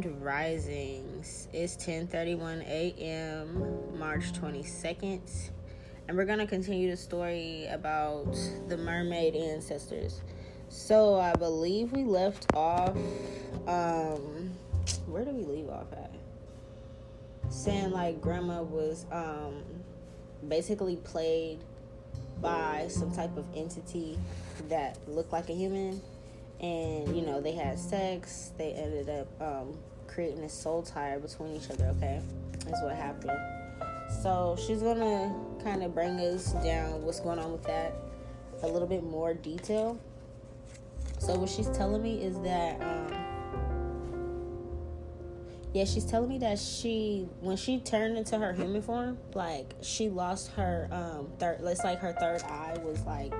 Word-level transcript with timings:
Grand 0.00 0.22
Risings. 0.22 1.48
It's 1.52 1.76
10:31 1.76 2.62
a.m. 2.62 3.98
March 3.98 4.32
22nd, 4.32 5.50
and 6.08 6.16
we're 6.16 6.24
gonna 6.24 6.46
continue 6.46 6.90
the 6.90 6.96
story 6.96 7.66
about 7.66 8.32
the 8.68 8.78
mermaid 8.78 9.34
ancestors. 9.34 10.22
So 10.68 11.16
I 11.16 11.34
believe 11.34 11.92
we 11.92 12.04
left 12.04 12.46
off. 12.54 12.96
Um, 13.66 14.50
where 15.06 15.24
did 15.24 15.34
we 15.34 15.44
leave 15.44 15.68
off 15.68 15.92
at? 15.92 16.14
Saying 17.50 17.90
like 17.90 18.22
grandma 18.22 18.62
was 18.62 19.04
um 19.12 19.62
basically 20.48 20.96
played 20.96 21.58
by 22.40 22.86
some 22.88 23.12
type 23.12 23.36
of 23.36 23.44
entity 23.54 24.18
that 24.68 24.96
looked 25.06 25.32
like 25.32 25.50
a 25.50 25.54
human 25.54 26.00
and 26.60 27.16
you 27.16 27.22
know 27.22 27.40
they 27.40 27.52
had 27.52 27.78
sex 27.78 28.52
they 28.58 28.72
ended 28.72 29.08
up 29.08 29.28
um, 29.40 29.78
creating 30.12 30.42
a 30.44 30.48
soul 30.48 30.82
tie 30.82 31.16
between 31.18 31.56
each 31.56 31.70
other 31.70 31.86
okay? 31.96 32.20
Is 32.66 32.82
what 32.82 32.94
happened. 32.94 33.38
So 34.22 34.56
she's 34.66 34.82
gonna 34.82 35.34
kind 35.62 35.82
of 35.82 35.94
bring 35.94 36.18
us 36.18 36.52
down 36.64 37.02
what's 37.02 37.20
going 37.20 37.38
on 37.38 37.52
with 37.52 37.62
that 37.64 37.94
a 38.62 38.66
little 38.66 38.88
bit 38.88 39.02
more 39.02 39.34
detail. 39.34 39.98
So 41.18 41.38
what 41.38 41.48
she's 41.48 41.68
telling 41.68 42.02
me 42.02 42.22
is 42.22 42.38
that 42.40 42.80
um, 42.82 43.12
yeah 45.72 45.84
she's 45.84 46.04
telling 46.04 46.28
me 46.28 46.38
that 46.38 46.58
she 46.58 47.28
when 47.40 47.56
she 47.56 47.78
turned 47.78 48.18
into 48.18 48.36
her 48.36 48.52
human 48.52 48.82
form 48.82 49.16
like 49.34 49.74
she 49.82 50.08
lost 50.08 50.50
her 50.52 50.88
um 50.90 51.30
third 51.38 51.60
it's 51.60 51.84
like 51.84 52.00
her 52.00 52.12
third 52.18 52.42
eye 52.42 52.76
was 52.82 53.00
like 53.02 53.34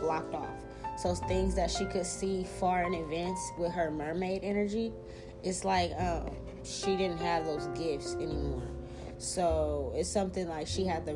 blocked 0.00 0.34
off. 0.34 0.64
So 0.98 1.14
things 1.14 1.54
that 1.56 1.70
she 1.70 1.84
could 1.84 2.06
see 2.06 2.44
far 2.58 2.84
in 2.84 2.94
advance 2.94 3.38
with 3.58 3.72
her 3.72 3.90
mermaid 3.90 4.44
energy 4.44 4.92
it's 5.46 5.64
like 5.64 5.92
um 5.98 6.30
she 6.64 6.96
didn't 6.96 7.18
have 7.18 7.44
those 7.44 7.66
gifts 7.78 8.14
anymore 8.14 8.62
so 9.18 9.92
it's 9.94 10.08
something 10.08 10.48
like 10.48 10.66
she 10.66 10.84
had 10.84 11.06
to 11.06 11.14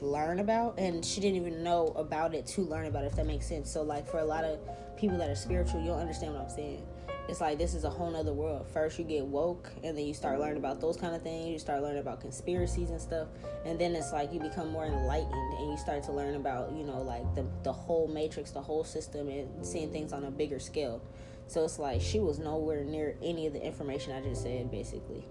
relearn 0.00 0.38
about 0.38 0.78
and 0.78 1.04
she 1.04 1.20
didn't 1.20 1.36
even 1.36 1.62
know 1.62 1.88
about 1.96 2.34
it 2.34 2.46
to 2.46 2.62
learn 2.62 2.86
about 2.86 3.04
it 3.04 3.08
if 3.08 3.16
that 3.16 3.26
makes 3.26 3.46
sense 3.46 3.70
so 3.70 3.82
like 3.82 4.08
for 4.08 4.20
a 4.20 4.24
lot 4.24 4.44
of 4.44 4.58
people 4.96 5.18
that 5.18 5.28
are 5.28 5.34
spiritual 5.34 5.80
you'll 5.82 5.96
understand 5.96 6.32
what 6.32 6.42
i'm 6.42 6.48
saying 6.48 6.82
it's 7.28 7.42
like 7.42 7.58
this 7.58 7.74
is 7.74 7.84
a 7.84 7.90
whole 7.90 8.10
nother 8.10 8.32
world. 8.32 8.66
First, 8.72 8.98
you 8.98 9.04
get 9.04 9.24
woke, 9.24 9.70
and 9.84 9.96
then 9.96 10.06
you 10.06 10.14
start 10.14 10.40
learning 10.40 10.56
about 10.56 10.80
those 10.80 10.96
kind 10.96 11.14
of 11.14 11.22
things. 11.22 11.48
You 11.48 11.58
start 11.58 11.82
learning 11.82 12.00
about 12.00 12.22
conspiracies 12.22 12.88
and 12.88 12.98
stuff, 12.98 13.28
and 13.66 13.78
then 13.78 13.94
it's 13.94 14.14
like 14.14 14.32
you 14.32 14.40
become 14.40 14.70
more 14.70 14.86
enlightened, 14.86 15.52
and 15.58 15.70
you 15.70 15.76
start 15.76 16.02
to 16.04 16.12
learn 16.12 16.36
about 16.36 16.72
you 16.72 16.84
know 16.84 17.02
like 17.02 17.34
the 17.34 17.44
the 17.64 17.72
whole 17.72 18.08
matrix, 18.08 18.50
the 18.50 18.62
whole 18.62 18.82
system, 18.82 19.28
and 19.28 19.64
seeing 19.64 19.92
things 19.92 20.14
on 20.14 20.24
a 20.24 20.30
bigger 20.30 20.58
scale. 20.58 21.02
So 21.48 21.64
it's 21.64 21.78
like 21.78 22.00
she 22.00 22.20
was 22.20 22.38
nowhere 22.38 22.84
near 22.84 23.16
any 23.22 23.46
of 23.46 23.52
the 23.52 23.64
information 23.64 24.12
I 24.12 24.20
just 24.20 24.42
said, 24.42 24.70
basically. 24.70 25.24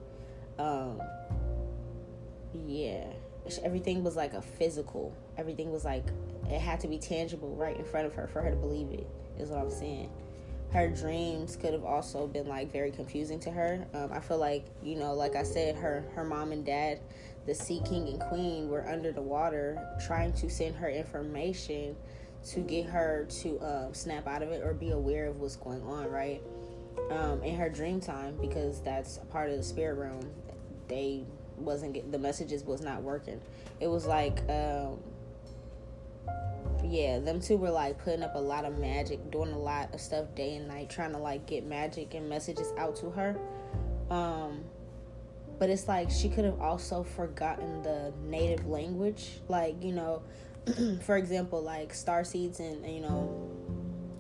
Um, 0.59 1.01
yeah, 2.65 3.05
everything 3.63 4.03
was 4.03 4.15
like 4.15 4.33
a 4.33 4.41
physical. 4.41 5.15
Everything 5.37 5.71
was 5.71 5.85
like 5.85 6.05
it 6.49 6.59
had 6.59 6.79
to 6.81 6.87
be 6.87 6.97
tangible 6.97 7.55
right 7.55 7.77
in 7.77 7.85
front 7.85 8.07
of 8.07 8.13
her 8.15 8.27
for 8.27 8.41
her 8.41 8.49
to 8.49 8.55
believe 8.55 8.91
it. 8.91 9.07
Is 9.39 9.49
what 9.49 9.59
I'm 9.59 9.71
saying 9.71 10.09
her 10.71 10.89
dreams 10.89 11.55
could 11.55 11.73
have 11.73 11.85
also 11.85 12.27
been 12.27 12.47
like 12.47 12.71
very 12.71 12.91
confusing 12.91 13.39
to 13.39 13.51
her. 13.51 13.85
Um, 13.93 14.11
I 14.11 14.19
feel 14.19 14.37
like 14.37 14.65
you 14.83 14.95
know, 14.95 15.13
like 15.13 15.35
I 15.35 15.43
said, 15.43 15.75
her 15.75 16.03
her 16.13 16.23
mom 16.23 16.51
and 16.51 16.65
dad, 16.65 16.99
the 17.45 17.55
Sea 17.55 17.81
King 17.85 18.07
and 18.09 18.19
Queen, 18.19 18.69
were 18.69 18.87
under 18.87 19.11
the 19.11 19.21
water 19.21 19.79
trying 20.05 20.33
to 20.33 20.49
send 20.49 20.75
her 20.75 20.89
information 20.89 21.95
to 22.51 22.61
get 22.61 22.85
her 22.85 23.27
to 23.41 23.59
um, 23.59 23.93
snap 23.93 24.27
out 24.27 24.41
of 24.41 24.49
it 24.49 24.63
or 24.63 24.73
be 24.73 24.91
aware 24.91 25.27
of 25.27 25.39
what's 25.39 25.55
going 25.55 25.81
on, 25.83 26.09
right? 26.09 26.41
Um, 27.11 27.43
in 27.43 27.55
her 27.55 27.69
dream 27.69 27.99
time, 27.99 28.37
because 28.41 28.81
that's 28.81 29.17
a 29.17 29.25
part 29.25 29.49
of 29.49 29.57
the 29.57 29.63
spirit 29.63 29.97
realm. 29.97 30.29
They 30.87 31.25
wasn't 31.57 31.93
get, 31.93 32.11
the 32.11 32.19
messages 32.19 32.63
was 32.63 32.81
not 32.81 33.01
working. 33.01 33.41
It 33.79 33.87
was 33.87 34.05
like 34.05 34.39
um, 34.49 34.99
yeah, 36.83 37.19
them 37.19 37.39
two 37.39 37.57
were 37.57 37.71
like 37.71 37.97
putting 38.03 38.23
up 38.23 38.35
a 38.35 38.39
lot 38.39 38.65
of 38.65 38.77
magic, 38.77 39.31
doing 39.31 39.51
a 39.51 39.57
lot 39.57 39.93
of 39.93 40.01
stuff 40.01 40.33
day 40.35 40.55
and 40.55 40.67
night, 40.67 40.89
trying 40.89 41.11
to 41.11 41.17
like 41.17 41.45
get 41.45 41.65
magic 41.65 42.13
and 42.13 42.29
messages 42.29 42.71
out 42.77 42.95
to 42.97 43.09
her. 43.11 43.37
Um, 44.09 44.63
but 45.59 45.69
it's 45.69 45.87
like 45.87 46.09
she 46.09 46.29
could 46.29 46.45
have 46.45 46.61
also 46.61 47.03
forgotten 47.03 47.81
the 47.81 48.13
native 48.23 48.67
language, 48.67 49.41
like 49.47 49.83
you 49.83 49.93
know, 49.93 50.21
for 51.01 51.17
example, 51.17 51.61
like 51.61 51.93
star 51.93 52.23
seeds 52.23 52.59
and 52.59 52.85
you 52.85 53.01
know, 53.01 53.49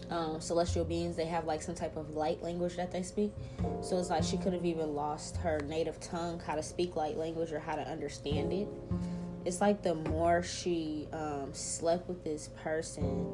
um, 0.09 0.41
celestial 0.41 0.85
beings. 0.85 1.15
They 1.15 1.25
have 1.25 1.45
like 1.45 1.61
some 1.61 1.75
type 1.75 1.97
of 1.97 2.11
light 2.11 2.41
language 2.41 2.75
that 2.75 2.91
they 2.91 3.03
speak. 3.03 3.33
So 3.81 3.97
it's 3.97 4.09
like 4.09 4.23
she 4.23 4.37
could 4.37 4.53
have 4.53 4.65
even 4.65 4.95
lost 4.95 5.37
her 5.37 5.59
native 5.59 5.99
tongue, 5.99 6.39
how 6.39 6.55
to 6.55 6.63
speak 6.63 6.95
light 6.95 7.17
language 7.17 7.51
or 7.51 7.59
how 7.59 7.75
to 7.75 7.87
understand 7.87 8.53
it 8.53 8.67
it's 9.47 9.61
like 9.61 9.81
the 9.81 9.95
more 9.95 10.43
she 10.43 11.07
um, 11.13 11.53
slept 11.53 12.09
with 12.09 12.21
this 12.21 12.49
person, 12.61 13.25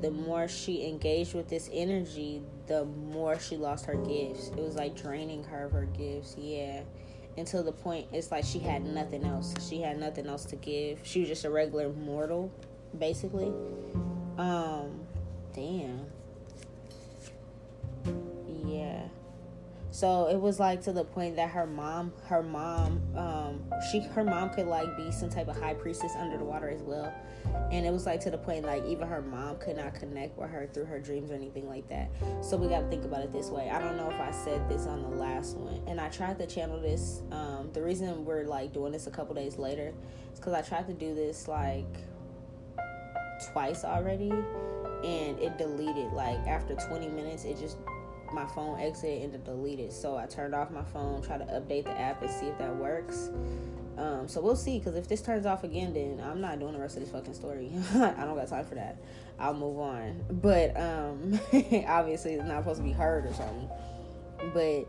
the 0.00 0.10
more 0.10 0.48
she 0.48 0.84
engaged 0.84 1.32
with 1.32 1.48
this 1.48 1.70
energy, 1.72 2.42
the 2.66 2.86
more 2.86 3.38
she 3.38 3.56
lost 3.56 3.86
her 3.86 3.94
gifts. 3.94 4.48
It 4.48 4.58
was 4.58 4.74
like 4.74 5.00
draining 5.00 5.44
her 5.44 5.66
of 5.66 5.72
her 5.72 5.84
gifts, 5.84 6.34
yeah. 6.36 6.80
Until 7.40 7.62
the 7.62 7.72
point, 7.72 8.06
it's 8.12 8.30
like 8.30 8.44
she 8.44 8.58
had 8.58 8.84
nothing 8.84 9.24
else. 9.24 9.54
She 9.66 9.80
had 9.80 9.98
nothing 9.98 10.26
else 10.26 10.44
to 10.44 10.56
give. 10.56 10.98
She 11.04 11.20
was 11.20 11.28
just 11.30 11.46
a 11.46 11.50
regular 11.50 11.88
mortal, 11.88 12.52
basically. 12.98 13.50
Um, 14.36 15.00
damn. 15.54 16.04
So 19.92 20.28
it 20.28 20.40
was 20.40 20.60
like 20.60 20.82
to 20.82 20.92
the 20.92 21.04
point 21.04 21.36
that 21.36 21.50
her 21.50 21.66
mom, 21.66 22.12
her 22.26 22.42
mom, 22.42 23.02
um, 23.16 23.64
she, 23.90 24.00
her 24.00 24.22
mom 24.22 24.50
could 24.50 24.66
like 24.66 24.96
be 24.96 25.10
some 25.10 25.28
type 25.28 25.48
of 25.48 25.58
high 25.58 25.74
priestess 25.74 26.12
under 26.16 26.38
the 26.38 26.44
water 26.44 26.68
as 26.68 26.82
well, 26.82 27.12
and 27.72 27.84
it 27.84 27.92
was 27.92 28.06
like 28.06 28.20
to 28.20 28.30
the 28.30 28.38
point 28.38 28.64
like 28.64 28.84
even 28.84 29.08
her 29.08 29.20
mom 29.20 29.58
could 29.58 29.76
not 29.76 29.94
connect 29.94 30.38
with 30.38 30.48
her 30.50 30.68
through 30.72 30.84
her 30.84 31.00
dreams 31.00 31.32
or 31.32 31.34
anything 31.34 31.68
like 31.68 31.88
that. 31.88 32.08
So 32.40 32.56
we 32.56 32.68
got 32.68 32.82
to 32.82 32.88
think 32.88 33.04
about 33.04 33.22
it 33.22 33.32
this 33.32 33.48
way. 33.48 33.68
I 33.68 33.80
don't 33.80 33.96
know 33.96 34.08
if 34.08 34.20
I 34.20 34.30
said 34.30 34.68
this 34.68 34.86
on 34.86 35.02
the 35.02 35.08
last 35.08 35.56
one, 35.56 35.82
and 35.88 36.00
I 36.00 36.08
tried 36.08 36.38
to 36.38 36.46
channel 36.46 36.80
this. 36.80 37.22
Um, 37.32 37.70
the 37.72 37.82
reason 37.82 38.24
we're 38.24 38.44
like 38.44 38.72
doing 38.72 38.92
this 38.92 39.08
a 39.08 39.10
couple 39.10 39.34
days 39.34 39.58
later 39.58 39.92
is 40.32 40.38
because 40.38 40.52
I 40.52 40.62
tried 40.62 40.86
to 40.86 40.94
do 40.94 41.14
this 41.16 41.48
like 41.48 41.96
twice 43.52 43.84
already, 43.84 44.30
and 44.30 45.38
it 45.40 45.58
deleted 45.58 46.12
like 46.12 46.38
after 46.46 46.76
20 46.76 47.08
minutes. 47.08 47.44
It 47.44 47.58
just 47.58 47.76
my 48.32 48.46
phone 48.46 48.78
exited 48.80 49.34
and 49.34 49.44
deleted. 49.44 49.92
So 49.92 50.16
I 50.16 50.26
turned 50.26 50.54
off 50.54 50.70
my 50.70 50.84
phone, 50.84 51.22
try 51.22 51.38
to 51.38 51.44
update 51.44 51.84
the 51.84 51.98
app 51.98 52.22
and 52.22 52.30
see 52.30 52.46
if 52.46 52.58
that 52.58 52.74
works. 52.76 53.30
Um, 53.98 54.28
so 54.28 54.40
we'll 54.40 54.56
see. 54.56 54.78
Because 54.78 54.96
if 54.96 55.08
this 55.08 55.20
turns 55.22 55.46
off 55.46 55.64
again, 55.64 55.92
then 55.92 56.22
I'm 56.24 56.40
not 56.40 56.58
doing 56.58 56.72
the 56.72 56.78
rest 56.78 56.96
of 56.96 57.02
this 57.02 57.10
fucking 57.10 57.34
story. 57.34 57.70
I 57.94 58.24
don't 58.24 58.36
got 58.36 58.48
time 58.48 58.64
for 58.64 58.74
that. 58.76 58.96
I'll 59.38 59.54
move 59.54 59.78
on. 59.78 60.24
But 60.30 60.76
um, 60.80 61.38
obviously, 61.86 62.34
it's 62.34 62.44
not 62.44 62.62
supposed 62.62 62.78
to 62.78 62.84
be 62.84 62.92
heard 62.92 63.26
or 63.26 63.32
something. 63.34 63.68
But 64.54 64.86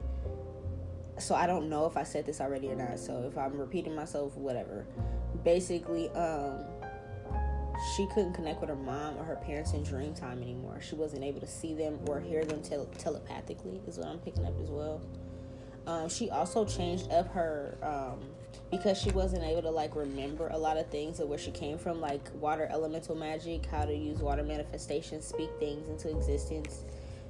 so 1.22 1.36
I 1.36 1.46
don't 1.46 1.70
know 1.70 1.86
if 1.86 1.98
I 1.98 2.04
said 2.04 2.26
this 2.26 2.42
already 2.42 2.70
or 2.70 2.76
not. 2.76 3.00
So 3.00 3.28
if 3.28 3.38
I'm 3.38 3.58
repeating 3.58 3.96
myself, 3.96 4.36
whatever. 4.38 4.86
Basically, 5.44 6.10
um, 6.10 6.64
she 7.96 8.06
couldn't 8.08 8.34
connect 8.34 8.62
with 8.62 8.70
her 8.70 8.76
mom 8.76 9.18
or 9.18 9.24
her 9.24 9.36
parents 9.36 9.74
in 9.74 9.84
dream 9.84 10.14
time 10.14 10.42
anymore. 10.42 10.80
She 10.82 10.96
wasn't 10.96 11.24
able 11.24 11.40
to 11.40 11.48
see 11.48 11.74
them 11.74 12.00
or 12.08 12.20
hear 12.20 12.46
them 12.46 12.62
tel- 12.62 12.90
telepathically, 12.98 13.82
is 13.88 13.98
what 13.98 14.08
I'm 14.08 14.20
picking 14.20 14.46
up 14.46 14.54
as 14.62 14.70
well. 14.70 15.02
Um, 15.88 16.10
she 16.10 16.30
also 16.30 16.64
changed 16.64 17.12
up 17.12 17.34
her 17.34 17.76
um, 17.82 18.20
because 18.70 19.00
she 19.00 19.10
wasn't 19.12 19.44
able 19.44 19.64
to 19.64 19.72
like 19.72 19.96
remember 19.96 20.48
a 20.50 20.58
lot 20.58 20.78
of 20.78 20.88
things 20.90 21.20
of 21.20 21.28
where 21.28 21.40
she 21.40 21.52
came 21.52 21.78
from, 21.78 22.00
like 22.00 22.30
water 22.36 22.68
elemental 22.72 23.16
magic, 23.16 23.66
how 23.66 23.86
to 23.86 23.96
use 23.96 24.20
water 24.20 24.44
manifestation, 24.44 25.22
speak 25.22 25.50
things 25.60 25.90
into 25.90 26.10
existence, 26.16 26.86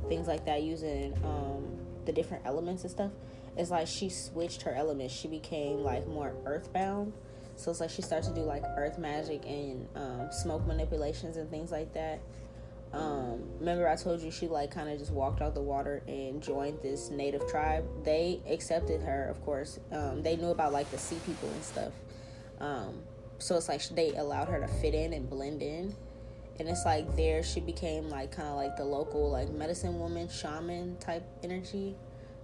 things 0.10 0.28
like 0.28 0.46
that, 0.46 0.64
using 0.64 1.14
um, 1.24 1.66
the 2.06 2.12
different 2.12 2.46
elements 2.46 2.84
and 2.84 2.92
stuff. 2.92 3.12
It's 3.56 3.72
like 3.72 3.88
she 3.88 4.10
switched 4.10 4.64
her 4.64 4.74
elements. 4.74 5.14
She 5.14 5.28
became 5.28 5.80
like 5.80 6.08
more 6.08 6.34
earthbound 6.46 7.14
so 7.62 7.70
it's 7.70 7.80
like 7.80 7.92
she 7.92 8.02
starts 8.02 8.28
to 8.28 8.34
do 8.34 8.42
like 8.42 8.64
earth 8.76 8.98
magic 8.98 9.46
and 9.46 9.88
um, 9.96 10.30
smoke 10.32 10.66
manipulations 10.66 11.38
and 11.38 11.48
things 11.52 11.72
like 11.72 11.94
that. 11.94 12.20
Um, 12.92 13.44
remember 13.60 13.88
I 13.88 13.96
told 13.96 14.20
you 14.20 14.32
she 14.32 14.48
like 14.48 14.72
kind 14.72 14.90
of 14.90 14.98
just 14.98 15.12
walked 15.12 15.44
out 15.44 15.54
the 15.54 15.62
water 15.62 16.02
and 16.08 16.42
joined 16.42 16.80
this 16.82 17.12
native 17.12 17.48
tribe. 17.48 17.86
They 18.04 18.42
accepted 18.50 19.02
her, 19.02 19.26
of 19.26 19.46
course. 19.46 19.80
Um, 19.92 20.24
they 20.24 20.38
knew 20.38 20.48
about 20.48 20.74
like 20.74 20.90
the 20.90 20.98
sea 20.98 21.20
people 21.24 21.50
and 21.50 21.64
stuff. 21.64 21.94
Um, 22.60 23.04
so 23.38 23.58
it's 23.58 23.70
like 23.70 23.88
they 23.90 24.16
allowed 24.16 24.48
her 24.48 24.60
to 24.60 24.68
fit 24.68 24.96
in 24.96 25.14
and 25.14 25.30
blend 25.30 25.62
in. 25.62 25.94
And 26.60 26.68
it's 26.68 26.84
like 26.84 27.16
there 27.16 27.44
she 27.44 27.60
became 27.60 28.10
like 28.10 28.32
kind 28.32 28.48
of 28.48 28.56
like 28.56 28.76
the 28.76 28.86
local 28.86 29.30
like 29.30 29.52
medicine 29.52 30.00
woman, 30.00 30.28
shaman 30.30 30.98
type 30.98 31.24
energy. 31.44 31.96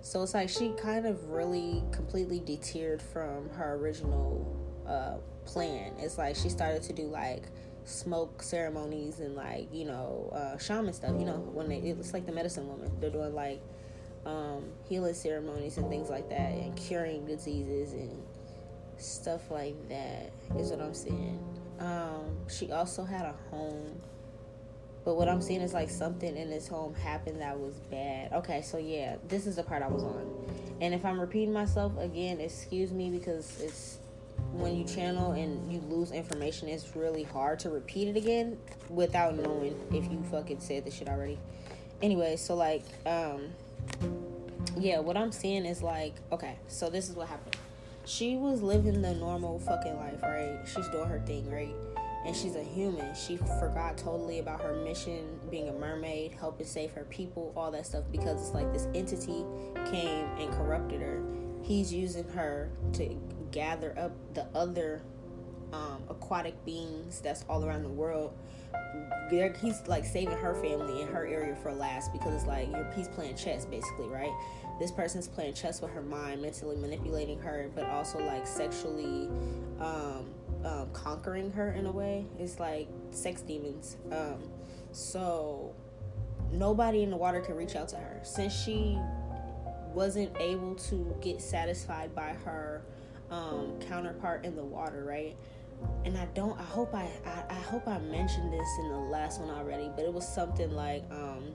So 0.02 0.22
it's 0.22 0.36
like 0.36 0.50
she 0.50 0.74
kind 0.78 1.08
of 1.08 1.32
really 1.32 1.84
completely 1.92 2.40
deterred 2.40 3.02
from 3.02 3.50
her 3.50 3.74
original 3.78 4.67
uh, 4.88 5.18
plan. 5.46 5.94
It's 6.00 6.18
like 6.18 6.36
she 6.36 6.50
started 6.50 6.84
to 6.84 6.94
do 6.94 7.04
like 7.04 7.44
smoke 7.86 8.44
ceremonies 8.44 9.20
and 9.20 9.36
like 9.36 9.70
you 9.74 9.86
know 9.86 10.30
uh, 10.34 10.58
shaman 10.58 10.94
stuff. 10.94 11.16
You 11.20 11.26
know 11.26 11.38
when 11.54 11.70
they, 11.70 11.78
it's 11.78 12.14
like 12.14 12.26
the 12.26 12.32
medicine 12.32 12.68
woman. 12.68 12.92
They're 13.00 13.10
doing 13.10 13.34
like 13.34 13.62
um, 14.26 14.66
healing 14.88 15.14
ceremonies 15.14 15.78
and 15.78 15.90
things 15.90 16.10
like 16.10 16.30
that, 16.30 16.52
and 16.52 16.76
curing 16.76 17.26
diseases 17.26 17.94
and 17.94 18.22
stuff 18.98 19.50
like 19.50 19.76
that. 19.90 20.32
Is 20.58 20.72
what 20.72 20.82
I'm 20.82 20.94
saying. 20.94 21.40
Um, 21.80 22.38
she 22.50 22.72
also 22.72 23.04
had 23.04 23.26
a 23.26 23.36
home. 23.50 24.02
But 25.06 25.16
what 25.16 25.30
I'm 25.30 25.42
seeing 25.42 25.62
is 25.62 25.74
like 25.74 25.90
something 25.90 26.36
in 26.36 26.50
this 26.50 26.68
home 26.68 26.94
happened 26.94 27.40
that 27.40 27.58
was 27.58 27.80
bad. 27.90 28.34
Okay, 28.34 28.62
so 28.62 28.78
yeah, 28.78 29.16
this 29.30 29.48
is 29.48 29.56
the 29.56 29.64
part 29.64 29.82
I 29.82 29.88
was 29.88 30.04
on. 30.04 30.28
And 30.82 30.94
if 30.94 31.06
I'm 31.06 31.18
repeating 31.18 31.54
myself 31.54 31.98
again, 31.98 32.42
excuse 32.42 32.92
me 32.92 33.10
because 33.10 33.62
it's 33.62 33.97
when 34.52 34.76
you 34.76 34.84
channel 34.84 35.32
and 35.34 35.72
you 35.72 35.82
lose 35.90 36.12
information, 36.12 36.68
it's 36.68 36.96
really 36.96 37.24
hard 37.24 37.60
to 37.60 37.70
repeat 37.70 38.08
it 38.08 38.18
again 38.18 38.58
without 38.90 39.36
knowing 39.36 39.76
if 39.92 40.12
you 40.12 40.24
fucking 40.32 40.60
said 40.60 40.86
the 40.86 40.92
shit 40.92 41.08
already. 41.08 41.38
Anyway, 42.02 42.36
so 42.36 42.56
like, 42.56 42.84
um, 43.06 43.50
yeah, 44.78 45.00
what 45.00 45.18
I'm 45.18 45.32
seeing 45.32 45.66
is 45.66 45.82
like, 45.82 46.16
okay, 46.32 46.58
so 46.68 46.90
this 46.90 47.10
is 47.10 47.16
what 47.16 47.28
happened. 47.28 47.56
She 48.06 48.36
was 48.36 48.62
living 48.62 49.02
the 49.02 49.14
normal 49.16 49.60
fucking 49.60 49.96
life, 49.98 50.22
right? 50.24 50.60
She's 50.66 50.88
doing 50.90 51.10
her 51.10 51.20
thing, 51.20 51.50
right? 51.52 51.74
And 52.26 52.36
she's 52.36 52.56
a 52.56 52.64
human. 52.64 53.14
She 53.16 53.38
forgot 53.38 53.98
totally 53.98 54.40
about 54.40 54.62
her 54.62 54.74
mission, 54.84 55.40
being 55.52 55.70
a 55.70 55.74
mermaid, 55.74 56.34
helping 56.34 56.66
save 56.66 56.92
her 56.94 57.04
people, 57.06 57.54
all 57.56 57.72
that 57.72 57.86
stuff, 57.86 58.04
because 58.12 58.42
it's 58.42 58.54
like 58.54 58.72
this 58.74 58.88
entity 58.96 59.46
came 59.92 60.26
and 60.40 60.52
corrupted 60.54 61.02
her. 61.02 61.22
He's 61.62 61.94
using 61.94 62.28
her 62.30 62.70
to 62.94 63.16
gather 63.58 63.98
up 63.98 64.12
the 64.36 64.46
other 64.54 65.02
um, 65.74 66.04
aquatic 66.10 66.64
beings 66.64 67.20
that's 67.22 67.44
all 67.50 67.66
around 67.66 67.82
the 67.82 67.90
world. 67.90 68.38
They're, 69.32 69.52
he's 69.54 69.82
like 69.88 70.06
saving 70.06 70.38
her 70.38 70.54
family 70.54 71.02
in 71.02 71.08
her 71.08 71.26
area 71.26 71.56
for 71.56 71.74
last 71.74 72.14
because 72.14 72.36
it's 72.36 72.46
like 72.46 72.70
you're 72.70 72.88
he's 72.96 73.08
playing 73.08 73.36
chess 73.36 73.66
basically, 73.66 74.10
right? 74.10 74.32
This 74.80 74.92
person's 74.92 75.28
playing 75.28 75.56
chess 75.56 75.82
with 75.82 75.90
her 75.90 76.04
mind, 76.04 76.40
mentally 76.40 76.76
manipulating 76.76 77.40
her, 77.40 77.72
but 77.74 77.86
also 77.86 78.20
like 78.20 78.46
sexually 78.46 79.28
um, 79.80 80.28
um, 80.64 80.90
conquering 80.94 81.52
her 81.54 81.72
in 81.72 81.88
a 81.88 81.92
way. 81.92 82.28
It's 82.38 82.60
like 82.60 82.88
sex 83.10 83.42
demons. 83.42 83.98
Um, 84.12 84.52
so 84.92 85.74
nobody 86.52 87.02
in 87.02 87.10
the 87.10 87.18
water 87.18 87.42
can 87.42 87.56
reach 87.56 87.76
out 87.76 87.90
to 87.90 87.96
her 87.96 88.20
since 88.22 88.54
she 88.54 89.00
wasn't 89.96 90.30
able 90.40 90.76
to 90.76 91.18
get 91.22 91.42
satisfied 91.42 92.14
by 92.14 92.30
her 92.46 92.84
um, 93.32 93.80
counterpart 93.88 94.46
in 94.46 94.56
the 94.56 94.64
water, 94.64 95.04
right? 95.06 95.36
And 96.06 96.18
I 96.18 96.26
don't. 96.34 96.60
I 96.60 96.64
hope 96.64 96.96
I, 96.96 97.08
I, 97.26 97.44
I. 97.50 97.60
hope 97.60 97.88
I 97.88 98.00
mentioned 98.00 98.52
this 98.52 98.68
in 98.80 98.90
the 98.90 98.98
last 98.98 99.40
one 99.40 99.50
already, 99.52 99.92
but 99.96 100.06
it 100.06 100.14
was 100.14 100.28
something 100.28 100.72
like 100.72 101.04
um, 101.12 101.54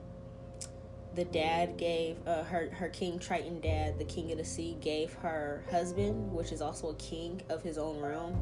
the 1.15 1.25
dad 1.25 1.77
gave 1.77 2.17
uh, 2.25 2.43
her 2.43 2.69
her 2.71 2.87
king 2.89 3.19
Triton 3.19 3.59
dad, 3.59 3.99
the 3.99 4.05
king 4.05 4.31
of 4.31 4.37
the 4.37 4.45
sea, 4.45 4.77
gave 4.79 5.13
her 5.15 5.63
husband, 5.69 6.31
which 6.31 6.51
is 6.51 6.61
also 6.61 6.89
a 6.89 6.95
king 6.95 7.41
of 7.49 7.61
his 7.63 7.77
own 7.77 7.99
realm. 7.99 8.41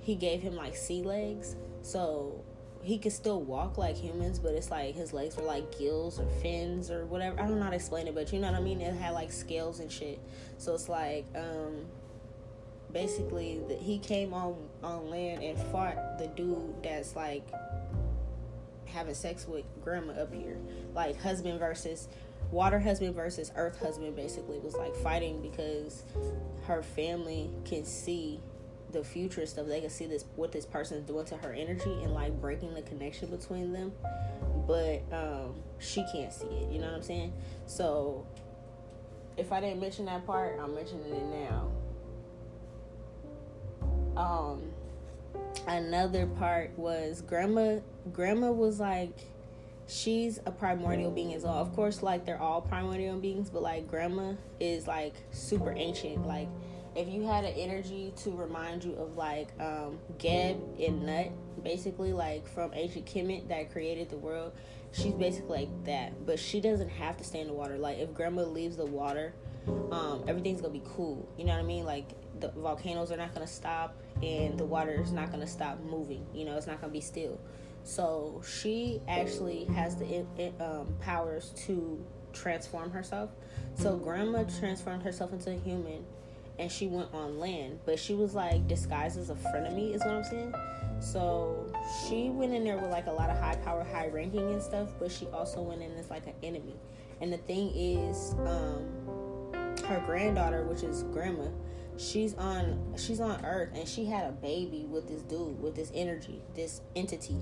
He 0.00 0.14
gave 0.14 0.40
him 0.40 0.56
like 0.56 0.74
sea 0.74 1.02
legs, 1.02 1.56
so 1.82 2.42
he 2.82 2.98
could 2.98 3.12
still 3.12 3.42
walk 3.42 3.78
like 3.78 3.96
humans, 3.96 4.38
but 4.38 4.54
it's 4.54 4.70
like 4.70 4.94
his 4.94 5.12
legs 5.12 5.36
were 5.36 5.42
like 5.42 5.76
gills 5.76 6.20
or 6.20 6.26
fins 6.40 6.90
or 6.90 7.04
whatever. 7.06 7.38
I 7.40 7.46
don't 7.46 7.58
know 7.58 7.64
how 7.64 7.70
to 7.70 7.76
explain 7.76 8.06
it, 8.06 8.14
but 8.14 8.32
you 8.32 8.38
know 8.38 8.50
what 8.50 8.60
I 8.60 8.62
mean. 8.62 8.80
It 8.80 8.94
had 8.94 9.10
like 9.10 9.32
scales 9.32 9.80
and 9.80 9.90
shit, 9.90 10.20
so 10.56 10.74
it's 10.74 10.88
like 10.88 11.26
um 11.34 11.84
basically 12.92 13.60
the, 13.68 13.74
he 13.74 13.98
came 13.98 14.32
on 14.32 14.56
on 14.82 15.10
land 15.10 15.42
and 15.42 15.58
fought 15.70 16.18
the 16.18 16.28
dude 16.28 16.82
that's 16.82 17.16
like 17.16 17.46
having 18.86 19.14
sex 19.14 19.46
with 19.46 19.64
grandma 19.82 20.12
up 20.14 20.32
here. 20.32 20.58
Like 20.94 21.20
husband 21.20 21.58
versus 21.58 22.08
water 22.50 22.78
husband 22.78 23.14
versus 23.14 23.50
earth 23.56 23.78
husband 23.78 24.14
basically 24.14 24.58
was 24.58 24.74
like 24.74 24.94
fighting 24.96 25.42
because 25.42 26.04
her 26.66 26.82
family 26.82 27.50
can 27.64 27.84
see 27.84 28.40
the 28.92 29.02
future 29.02 29.44
stuff. 29.46 29.66
They 29.66 29.80
can 29.80 29.90
see 29.90 30.06
this 30.06 30.24
what 30.36 30.52
this 30.52 30.64
person 30.64 30.98
is 30.98 31.04
doing 31.04 31.26
to 31.26 31.36
her 31.38 31.52
energy 31.52 31.92
and 32.02 32.14
like 32.14 32.40
breaking 32.40 32.74
the 32.74 32.82
connection 32.82 33.28
between 33.30 33.72
them. 33.72 33.92
But 34.66 35.02
um 35.12 35.54
she 35.78 36.04
can't 36.12 36.32
see 36.32 36.46
it 36.46 36.72
you 36.72 36.78
know 36.78 36.86
what 36.86 36.96
i'm 36.96 37.02
saying? 37.02 37.32
So 37.66 38.26
if 39.36 39.52
i 39.52 39.60
didn't 39.60 39.80
mention 39.80 40.06
that 40.06 40.26
part 40.26 40.58
i'm 40.60 40.74
mentioning 40.74 41.12
it 41.12 41.26
now 41.26 41.70
um 44.16 44.62
another 45.68 46.26
part 46.26 46.70
was 46.78 47.22
grandma 47.22 47.78
grandma 48.12 48.50
was 48.50 48.78
like 48.80 49.18
she's 49.88 50.38
a 50.46 50.50
primordial 50.50 51.10
being 51.10 51.34
as 51.34 51.44
well. 51.44 51.54
Of 51.54 51.74
course 51.74 52.02
like 52.02 52.24
they're 52.24 52.40
all 52.40 52.60
primordial 52.60 53.18
beings 53.18 53.50
but 53.50 53.62
like 53.62 53.88
grandma 53.88 54.34
is 54.60 54.86
like 54.86 55.14
super 55.30 55.72
ancient. 55.76 56.26
Like 56.26 56.48
if 56.94 57.08
you 57.08 57.26
had 57.26 57.44
an 57.44 57.52
energy 57.54 58.12
to 58.16 58.30
remind 58.30 58.84
you 58.84 58.94
of 58.94 59.16
like 59.16 59.48
um 59.60 59.98
geb 60.18 60.56
and 60.80 61.06
nut 61.06 61.30
basically 61.62 62.12
like 62.12 62.48
from 62.48 62.70
ancient 62.74 63.06
kemet 63.06 63.48
that 63.48 63.70
created 63.72 64.08
the 64.08 64.16
world 64.16 64.52
she's 64.92 65.14
basically 65.14 65.60
like 65.60 65.84
that. 65.84 66.26
But 66.26 66.38
she 66.38 66.60
doesn't 66.60 66.88
have 66.88 67.16
to 67.18 67.24
stay 67.24 67.40
in 67.40 67.46
the 67.46 67.52
water. 67.52 67.78
Like 67.78 67.98
if 67.98 68.12
grandma 68.14 68.42
leaves 68.42 68.76
the 68.76 68.86
water 68.86 69.34
um 69.90 70.24
everything's 70.26 70.60
gonna 70.60 70.72
be 70.72 70.82
cool. 70.84 71.28
You 71.36 71.44
know 71.44 71.52
what 71.52 71.60
i 71.60 71.64
mean? 71.64 71.84
Like 71.84 72.10
the 72.40 72.48
volcanoes 72.48 73.12
are 73.12 73.16
not 73.16 73.34
gonna 73.34 73.46
stop 73.46 73.96
and 74.22 74.58
the 74.58 74.64
water 74.64 75.00
is 75.00 75.12
not 75.12 75.28
going 75.28 75.40
to 75.40 75.46
stop 75.46 75.80
moving. 75.84 76.26
You 76.34 76.44
know, 76.44 76.56
it's 76.56 76.66
not 76.66 76.80
going 76.80 76.92
to 76.92 76.98
be 76.98 77.00
still. 77.00 77.38
So 77.84 78.42
she 78.46 79.00
actually 79.06 79.64
has 79.66 79.96
the 79.96 80.24
um, 80.60 80.94
powers 81.00 81.52
to 81.66 82.04
transform 82.32 82.90
herself. 82.90 83.30
So 83.76 83.96
grandma 83.96 84.44
transformed 84.58 85.02
herself 85.02 85.32
into 85.32 85.52
a 85.52 85.58
human 85.58 86.04
and 86.58 86.72
she 86.72 86.86
went 86.86 87.12
on 87.12 87.38
land, 87.38 87.80
but 87.84 87.98
she 87.98 88.14
was 88.14 88.34
like 88.34 88.66
disguised 88.66 89.18
as 89.18 89.30
a 89.30 89.34
frenemy, 89.34 89.94
is 89.94 90.00
what 90.00 90.14
I'm 90.14 90.24
saying. 90.24 90.54
So 91.00 91.70
she 92.08 92.30
went 92.30 92.54
in 92.54 92.64
there 92.64 92.78
with 92.78 92.90
like 92.90 93.06
a 93.06 93.12
lot 93.12 93.30
of 93.30 93.38
high 93.38 93.56
power, 93.56 93.84
high 93.84 94.08
ranking 94.08 94.52
and 94.52 94.62
stuff, 94.62 94.88
but 94.98 95.12
she 95.12 95.26
also 95.26 95.60
went 95.60 95.82
in 95.82 95.92
as 95.96 96.10
like 96.10 96.26
an 96.26 96.34
enemy. 96.42 96.74
And 97.20 97.32
the 97.32 97.38
thing 97.38 97.70
is, 97.74 98.34
um, 98.46 98.88
her 99.86 100.02
granddaughter, 100.06 100.64
which 100.64 100.82
is 100.82 101.02
grandma, 101.04 101.48
she's 101.98 102.34
on 102.34 102.94
she's 102.96 103.20
on 103.20 103.44
earth 103.44 103.70
and 103.74 103.88
she 103.88 104.04
had 104.04 104.28
a 104.28 104.32
baby 104.32 104.86
with 104.88 105.08
this 105.08 105.22
dude 105.22 105.60
with 105.60 105.74
this 105.74 105.90
energy 105.94 106.42
this 106.54 106.80
entity. 106.94 107.36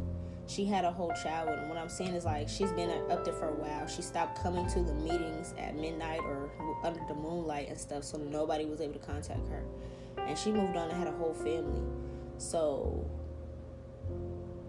She 0.46 0.66
had 0.66 0.84
a 0.84 0.90
whole 0.92 1.12
child 1.22 1.48
him 1.48 1.68
what 1.68 1.78
i'm 1.78 1.88
saying 1.88 2.14
is 2.14 2.24
like 2.26 2.48
she's 2.48 2.70
been 2.72 2.90
up 3.10 3.24
there 3.24 3.34
for 3.34 3.48
a 3.48 3.54
while. 3.54 3.86
She 3.86 4.02
stopped 4.02 4.42
coming 4.42 4.66
to 4.68 4.82
the 4.82 4.94
meetings 4.94 5.54
at 5.58 5.74
midnight 5.76 6.20
or 6.20 6.50
under 6.82 7.00
the 7.08 7.14
moonlight 7.14 7.68
and 7.68 7.78
stuff 7.78 8.04
so 8.04 8.18
nobody 8.18 8.66
was 8.66 8.80
able 8.80 8.94
to 8.94 8.98
contact 8.98 9.48
her. 9.48 9.64
And 10.18 10.38
she 10.38 10.52
moved 10.52 10.76
on 10.76 10.90
and 10.90 10.98
had 10.98 11.08
a 11.08 11.16
whole 11.16 11.34
family. 11.34 11.82
So 12.38 13.08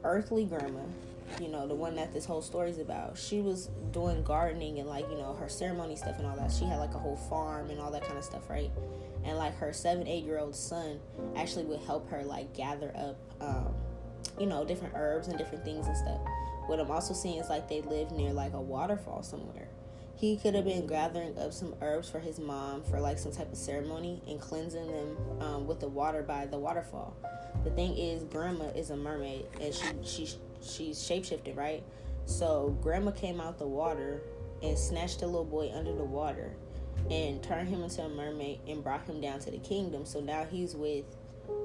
earthly 0.04 0.46
grandma 0.46 0.82
you 1.42 1.48
know 1.48 1.68
the 1.68 1.76
one 1.76 1.96
that 1.96 2.14
this 2.14 2.26
whole 2.26 2.42
story 2.42 2.70
is 2.70 2.80
about. 2.80 3.18
She 3.18 3.42
was 3.42 3.70
doing 3.92 4.24
gardening 4.24 4.80
and 4.80 4.88
like 4.88 5.10
you 5.10 5.18
know 5.18 5.34
her 5.34 5.50
ceremony 5.50 5.96
stuff 5.96 6.18
and 6.18 6.28
all 6.28 6.36
that. 6.38 6.52
She 6.52 6.66
had 6.66 6.78
like 6.78 6.94
a 6.94 7.00
whole 7.00 7.18
farm 7.18 7.70
and 7.70 7.80
all 7.80 7.92
that 7.92 8.04
kind 8.04 8.18
of 8.18 8.24
stuff 8.24 8.50
right? 8.50 8.72
And 9.24 9.38
like 9.38 9.56
her 9.58 9.74
seven 9.74 10.08
eight 10.08 10.24
year 10.24 10.40
old 10.40 10.56
son 10.56 11.00
actually 11.36 11.66
would 11.66 11.80
help 11.82 12.10
her 12.10 12.24
like 12.24 12.54
gather 12.54 12.94
up 12.96 13.18
um, 13.42 13.74
you 14.40 14.46
know 14.46 14.66
different 14.66 14.94
herbs 14.96 15.28
and 15.28 15.38
different 15.38 15.64
things 15.64 15.88
and 15.88 15.98
stuff. 15.98 16.20
What 16.68 16.80
i'm 16.80 16.90
also 16.90 17.14
seeing 17.14 17.40
is 17.40 17.50
like 17.50 17.68
they 17.70 17.82
live 17.82 18.12
near 18.12 18.34
like 18.34 18.54
a 18.54 18.62
waterfall 18.62 19.24
somewhere. 19.24 19.68
He 20.16 20.38
could 20.38 20.56
have 20.56 20.64
been 20.64 20.88
gathering 20.88 21.38
up 21.38 21.52
some 21.52 21.76
herbs 21.82 22.10
for 22.10 22.20
his 22.20 22.40
mom 22.40 22.84
for 22.84 23.02
like 23.02 23.20
some 23.20 23.34
type 23.34 23.52
of 23.52 23.58
ceremony 23.58 24.22
and 24.28 24.40
cleansing 24.40 24.88
them 24.88 25.18
um, 25.42 25.68
with 25.68 25.82
the 25.82 25.90
water 25.90 26.24
by 26.24 26.46
the 26.46 26.58
waterfall. 26.58 27.16
The 27.64 27.70
thing 27.72 27.98
is 27.98 28.24
grandma 28.24 28.66
is 28.70 28.92
a 28.92 28.96
mermaid 28.96 29.46
and 29.60 29.74
she 29.74 29.86
she 30.04 30.30
she's 30.66 30.98
shapeshifted 30.98 31.56
right 31.56 31.84
so 32.26 32.78
grandma 32.82 33.12
came 33.12 33.40
out 33.40 33.58
the 33.60 33.68
water 33.68 34.22
and 34.64 34.78
snatched 34.78 35.20
the 35.20 35.28
little 35.28 35.46
boy 35.46 35.72
under 35.74 35.94
the 35.94 36.04
water 36.04 36.56
and 37.12 37.42
turned 37.44 37.70
him 37.70 37.84
into 37.84 38.02
a 38.02 38.10
mermaid 38.10 38.60
and 38.68 38.84
brought 38.84 39.06
him 39.06 39.22
down 39.22 39.40
to 39.40 39.52
the 39.52 39.60
kingdom. 39.60 40.06
So 40.06 40.20
now 40.20 40.46
he's 40.46 40.76
with 40.76 41.06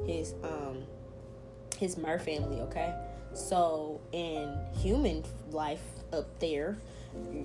his 0.06 0.34
um 0.42 0.84
his 1.78 1.96
mer 1.96 2.18
family, 2.18 2.60
okay? 2.60 2.94
So 3.32 4.00
in 4.12 4.54
human 4.76 5.24
life 5.50 5.82
up 6.12 6.38
there, 6.40 6.78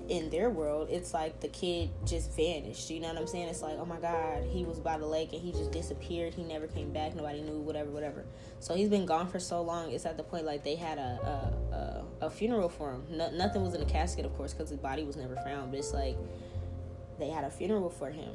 in 0.08 0.30
their 0.30 0.50
world, 0.50 0.88
it's 0.90 1.12
like 1.12 1.40
the 1.40 1.48
kid 1.48 1.90
just 2.04 2.34
vanished. 2.36 2.88
You 2.90 3.00
know 3.00 3.08
what 3.08 3.18
I'm 3.18 3.26
saying? 3.26 3.48
It's 3.48 3.62
like, 3.62 3.76
oh 3.78 3.84
my 3.84 3.98
God, 3.98 4.44
he 4.44 4.64
was 4.64 4.78
by 4.78 4.98
the 4.98 5.06
lake 5.06 5.32
and 5.32 5.42
he 5.42 5.52
just 5.52 5.72
disappeared. 5.72 6.34
He 6.34 6.44
never 6.44 6.66
came 6.66 6.92
back. 6.92 7.14
Nobody 7.14 7.42
knew, 7.42 7.58
whatever, 7.58 7.90
whatever. 7.90 8.24
So 8.60 8.74
he's 8.74 8.88
been 8.88 9.06
gone 9.06 9.28
for 9.28 9.40
so 9.40 9.62
long. 9.62 9.90
It's 9.92 10.06
at 10.06 10.16
the 10.16 10.22
point 10.22 10.44
like 10.44 10.62
they 10.62 10.76
had 10.76 10.98
a 10.98 11.52
a, 11.72 11.74
a, 11.74 12.26
a 12.26 12.30
funeral 12.30 12.68
for 12.68 12.92
him. 12.92 13.04
No, 13.10 13.30
nothing 13.30 13.62
was 13.62 13.74
in 13.74 13.82
a 13.82 13.86
casket, 13.86 14.24
of 14.24 14.36
course, 14.36 14.52
because 14.52 14.70
his 14.70 14.78
body 14.78 15.02
was 15.02 15.16
never 15.16 15.36
found. 15.36 15.72
But 15.72 15.80
it's 15.80 15.92
like 15.92 16.16
they 17.18 17.28
had 17.28 17.44
a 17.44 17.50
funeral 17.50 17.90
for 17.90 18.10
him. 18.10 18.30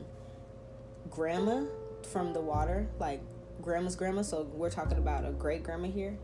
Grandma 1.09 1.65
from 2.11 2.33
the 2.33 2.41
water, 2.41 2.87
like 2.99 3.21
grandma's 3.61 3.95
grandma, 3.95 4.21
so 4.23 4.43
we're 4.53 4.69
talking 4.69 4.97
about 4.97 5.25
a 5.25 5.31
great 5.31 5.63
grandma 5.63 5.87
here. 5.87 6.17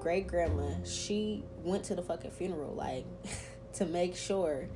Great 0.00 0.26
grandma, 0.26 0.70
she 0.84 1.42
went 1.64 1.84
to 1.84 1.94
the 1.94 2.02
fucking 2.02 2.30
funeral, 2.30 2.74
like 2.74 3.04
to 3.74 3.86
make 3.86 4.16
sure 4.16 4.68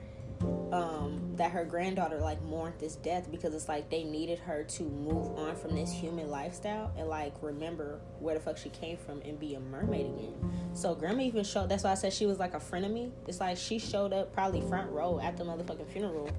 um, 0.72 1.34
that 1.36 1.52
her 1.52 1.64
granddaughter 1.64 2.18
like 2.18 2.42
mourned 2.42 2.74
this 2.78 2.96
death 2.96 3.30
because 3.30 3.54
it's 3.54 3.68
like 3.68 3.90
they 3.90 4.04
needed 4.04 4.38
her 4.40 4.64
to 4.64 4.82
move 4.82 5.38
on 5.38 5.54
from 5.54 5.74
this 5.74 5.92
human 5.92 6.30
lifestyle 6.30 6.90
and 6.98 7.08
like 7.08 7.34
remember 7.42 8.00
where 8.18 8.34
the 8.34 8.40
fuck 8.40 8.56
she 8.56 8.70
came 8.70 8.96
from 8.96 9.20
and 9.22 9.38
be 9.38 9.54
a 9.54 9.60
mermaid 9.60 10.06
again. 10.06 10.34
So 10.74 10.94
grandma 10.94 11.22
even 11.22 11.44
showed. 11.44 11.68
That's 11.68 11.84
why 11.84 11.92
I 11.92 11.94
said 11.94 12.12
she 12.12 12.26
was 12.26 12.38
like 12.38 12.54
a 12.54 12.60
friend 12.60 12.84
of 12.84 12.90
me. 12.90 13.12
It's 13.28 13.40
like 13.40 13.56
she 13.56 13.78
showed 13.78 14.12
up 14.12 14.32
probably 14.32 14.62
front 14.62 14.90
row 14.90 15.20
at 15.22 15.36
the 15.36 15.44
motherfucking 15.44 15.88
funeral 15.88 16.30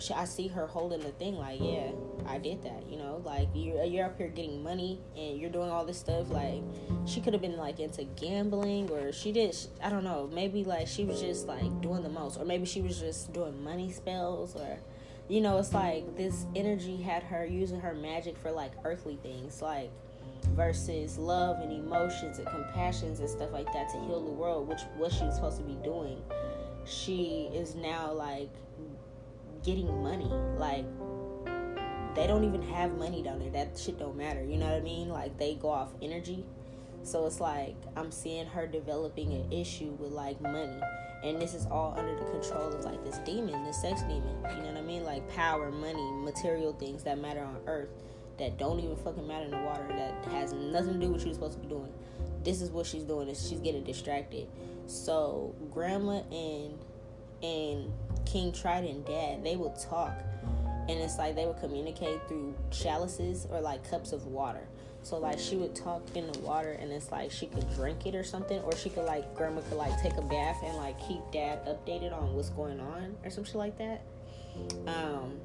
she, 0.00 0.14
I 0.14 0.24
see 0.24 0.48
her 0.48 0.66
holding 0.66 1.00
the 1.00 1.12
thing 1.12 1.36
like, 1.36 1.60
yeah, 1.60 1.90
I 2.26 2.38
did 2.38 2.62
that. 2.62 2.84
You 2.88 2.98
know, 2.98 3.22
like 3.24 3.48
you're 3.54 3.84
you're 3.84 4.06
up 4.06 4.18
here 4.18 4.28
getting 4.28 4.62
money 4.62 5.00
and 5.16 5.38
you're 5.38 5.50
doing 5.50 5.70
all 5.70 5.84
this 5.84 5.98
stuff. 5.98 6.30
Like 6.30 6.62
she 7.06 7.20
could 7.20 7.32
have 7.32 7.42
been 7.42 7.56
like 7.56 7.80
into 7.80 8.04
gambling 8.04 8.90
or 8.90 9.12
she 9.12 9.32
did. 9.32 9.56
I 9.82 9.90
don't 9.90 10.04
know. 10.04 10.28
Maybe 10.32 10.64
like 10.64 10.86
she 10.86 11.04
was 11.04 11.20
just 11.20 11.46
like 11.46 11.80
doing 11.80 12.02
the 12.02 12.08
most, 12.08 12.38
or 12.38 12.44
maybe 12.44 12.66
she 12.66 12.82
was 12.82 12.98
just 12.98 13.32
doing 13.32 13.62
money 13.62 13.90
spells 13.92 14.56
or. 14.56 14.78
You 15.28 15.40
know, 15.40 15.58
it's 15.58 15.72
like 15.72 16.16
this 16.16 16.44
energy 16.56 16.96
had 16.96 17.22
her 17.22 17.46
using 17.46 17.78
her 17.78 17.94
magic 17.94 18.36
for 18.36 18.50
like 18.50 18.72
earthly 18.84 19.16
things, 19.22 19.62
like 19.62 19.92
versus 20.56 21.18
love 21.18 21.60
and 21.60 21.72
emotions 21.72 22.38
and 22.38 22.48
compassions 22.48 23.20
and 23.20 23.28
stuff 23.28 23.52
like 23.52 23.72
that 23.72 23.88
to 23.90 24.00
heal 24.00 24.24
the 24.24 24.32
world, 24.32 24.68
which 24.68 24.80
what 24.96 25.12
she 25.12 25.24
was 25.24 25.36
supposed 25.36 25.58
to 25.58 25.62
be 25.62 25.76
doing. 25.84 26.20
She 26.84 27.48
is 27.54 27.74
now 27.74 28.12
like 28.12 28.50
getting 29.64 30.02
money. 30.02 30.30
Like 30.56 30.84
they 32.14 32.26
don't 32.26 32.44
even 32.44 32.62
have 32.62 32.92
money 32.96 33.22
down 33.22 33.38
there. 33.38 33.50
That 33.50 33.78
shit 33.78 33.98
don't 33.98 34.16
matter. 34.16 34.42
You 34.42 34.56
know 34.56 34.66
what 34.66 34.74
I 34.74 34.80
mean? 34.80 35.08
Like 35.08 35.38
they 35.38 35.54
go 35.54 35.70
off 35.70 35.90
energy. 36.02 36.44
So 37.02 37.26
it's 37.26 37.40
like 37.40 37.76
I'm 37.96 38.10
seeing 38.10 38.46
her 38.46 38.66
developing 38.66 39.32
an 39.32 39.52
issue 39.52 39.90
with 39.98 40.12
like 40.12 40.40
money. 40.40 40.80
And 41.22 41.40
this 41.40 41.54
is 41.54 41.66
all 41.66 41.94
under 41.98 42.14
the 42.16 42.30
control 42.30 42.68
of 42.72 42.84
like 42.84 43.04
this 43.04 43.18
demon, 43.18 43.64
this 43.64 43.80
sex 43.80 44.02
demon. 44.02 44.36
You 44.56 44.62
know 44.62 44.68
what 44.68 44.76
I 44.76 44.82
mean? 44.82 45.04
Like 45.04 45.28
power, 45.34 45.70
money, 45.70 46.10
material 46.12 46.72
things 46.72 47.02
that 47.04 47.18
matter 47.18 47.40
on 47.40 47.58
earth 47.66 47.90
that 48.38 48.58
don't 48.58 48.80
even 48.80 48.96
fucking 48.96 49.26
matter 49.26 49.44
in 49.44 49.50
the 49.50 49.58
water 49.58 49.86
that 49.88 50.24
has 50.32 50.52
nothing 50.54 50.94
to 50.94 50.98
do 50.98 51.06
with 51.10 51.18
what 51.18 51.24
you're 51.26 51.34
supposed 51.34 51.54
to 51.54 51.60
be 51.60 51.68
doing. 51.68 51.92
This 52.42 52.62
is 52.62 52.70
what 52.70 52.86
she's 52.86 53.04
doing 53.04 53.28
is 53.28 53.46
she's 53.46 53.60
getting 53.60 53.84
distracted. 53.84 54.48
So 54.86 55.54
grandma 55.70 56.22
and 56.32 56.78
and 57.42 57.92
King 58.24 58.52
Trident 58.52 59.06
dad, 59.06 59.44
they 59.44 59.56
would 59.56 59.78
talk 59.78 60.12
and 60.90 60.98
it's 60.98 61.18
like 61.18 61.36
they 61.36 61.46
would 61.46 61.60
communicate 61.60 62.18
through 62.26 62.54
chalices 62.70 63.46
or 63.50 63.60
like 63.60 63.88
cups 63.88 64.12
of 64.12 64.26
water. 64.26 64.66
So 65.02 65.18
like 65.18 65.38
she 65.38 65.56
would 65.56 65.74
talk 65.74 66.02
in 66.16 66.30
the 66.30 66.38
water 66.40 66.72
and 66.72 66.90
it's 66.90 67.12
like 67.12 67.30
she 67.30 67.46
could 67.46 67.72
drink 67.74 68.06
it 68.06 68.14
or 68.14 68.24
something, 68.24 68.60
or 68.60 68.76
she 68.76 68.90
could 68.90 69.04
like 69.04 69.34
grandma 69.34 69.60
could 69.62 69.78
like 69.78 70.00
take 70.02 70.16
a 70.16 70.22
bath 70.22 70.58
and 70.64 70.76
like 70.76 70.98
keep 71.06 71.20
dad 71.32 71.64
updated 71.66 72.12
on 72.12 72.34
what's 72.34 72.50
going 72.50 72.80
on 72.80 73.16
or 73.24 73.30
some 73.30 73.44
shit 73.44 73.54
like 73.54 73.78
that. 73.78 74.02
Um 74.86 75.38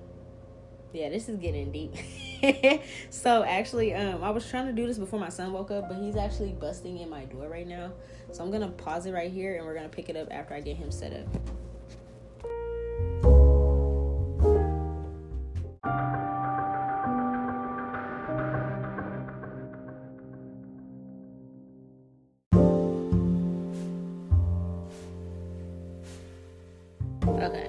yeah, 0.93 1.09
this 1.09 1.29
is 1.29 1.37
getting 1.37 1.71
deep. 1.71 1.93
so 3.09 3.43
actually, 3.43 3.93
um, 3.93 4.23
I 4.23 4.29
was 4.29 4.49
trying 4.49 4.67
to 4.67 4.71
do 4.71 4.87
this 4.87 4.97
before 4.97 5.19
my 5.19 5.27
son 5.27 5.51
woke 5.51 5.69
up, 5.69 5.89
but 5.89 5.97
he's 5.97 6.15
actually 6.15 6.53
busting 6.53 6.99
in 6.99 7.09
my 7.09 7.25
door 7.25 7.49
right 7.49 7.67
now. 7.67 7.91
So 8.31 8.43
I'm 8.43 8.49
gonna 8.49 8.69
pause 8.69 9.05
it 9.05 9.11
right 9.11 9.31
here 9.31 9.57
and 9.57 9.65
we're 9.65 9.75
gonna 9.75 9.89
pick 9.89 10.09
it 10.09 10.15
up 10.15 10.29
after 10.31 10.53
I 10.53 10.61
get 10.61 10.77
him 10.77 10.91
set 10.91 11.11
up. 11.11 11.27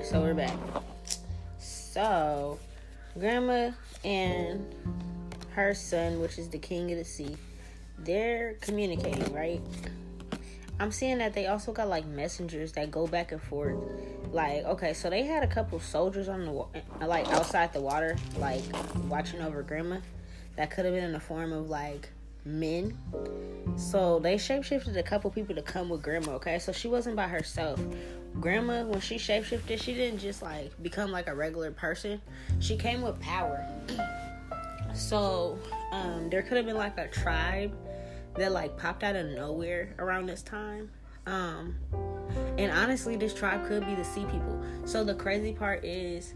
So 0.07 0.21
we're 0.21 0.35
back. 0.35 0.57
So, 1.59 2.61
grandma 3.19 3.73
and 4.05 4.65
her 5.51 5.75
son, 5.75 6.21
which 6.21 6.39
is 6.39 6.49
the 6.49 6.59
king 6.59 6.93
of 6.93 6.99
the 6.99 7.05
sea, 7.05 7.37
they're 7.99 8.55
communicating, 8.61 9.35
right? 9.35 9.61
I'm 10.79 10.93
seeing 10.93 11.19
that 11.19 11.33
they 11.33 11.47
also 11.47 11.73
got 11.73 11.89
like 11.89 12.07
messengers 12.07 12.73
that 12.73 12.91
go 12.91 13.07
back 13.07 13.33
and 13.33 13.41
forth. 13.41 13.77
Like, 14.31 14.65
okay, 14.65 14.93
so 14.93 15.09
they 15.09 15.23
had 15.23 15.43
a 15.43 15.47
couple 15.47 15.81
soldiers 15.81 16.29
on 16.29 16.45
the 16.45 17.07
like 17.07 17.27
outside 17.29 17.73
the 17.73 17.81
water, 17.81 18.17
like 18.39 18.63
watching 19.09 19.41
over 19.41 19.63
grandma. 19.63 19.99
That 20.57 20.71
could 20.71 20.85
have 20.85 20.95
been 20.95 21.05
in 21.05 21.13
the 21.13 21.21
form 21.21 21.53
of 21.53 21.71
like 21.71 22.11
men. 22.45 22.97
So 23.77 24.19
they 24.19 24.37
shapeshifted 24.37 24.97
a 24.97 25.03
couple 25.03 25.31
people 25.31 25.55
to 25.55 25.63
come 25.63 25.89
with 25.89 26.03
grandma, 26.03 26.33
okay? 26.33 26.59
So 26.59 26.73
she 26.73 26.89
wasn't 26.89 27.17
by 27.17 27.29
herself. 27.29 27.81
Grandma, 28.41 28.85
when 28.85 29.01
she 29.01 29.17
shapeshifted, 29.17 29.81
she 29.81 29.95
didn't 29.95 30.19
just 30.19 30.43
like 30.43 30.71
become 30.83 31.11
like 31.11 31.27
a 31.27 31.35
regular 31.35 31.71
person. 31.71 32.21
She 32.61 32.77
came 32.77 33.01
with 33.01 33.19
power. 33.21 33.67
so 34.95 35.59
um, 35.93 36.29
there 36.29 36.43
could 36.43 36.59
have 36.59 36.67
been 36.67 36.77
like 36.77 36.99
a 36.99 37.09
tribe 37.09 37.75
that 38.39 38.53
like 38.53 38.77
popped 38.77 39.03
out 39.03 39.17
of 39.17 39.27
nowhere 39.27 39.95
around 39.99 40.27
this 40.27 40.43
time. 40.43 40.91
Um, 41.27 41.77
and 42.59 42.71
honestly, 42.71 43.17
this 43.17 43.35
tribe 43.35 43.67
could 43.67 43.85
be 43.85 43.95
the 43.95 44.05
sea 44.05 44.25
people. 44.31 44.63
So 44.85 45.03
the 45.03 45.15
crazy 45.15 45.53
part 45.53 45.85
is 45.85 46.35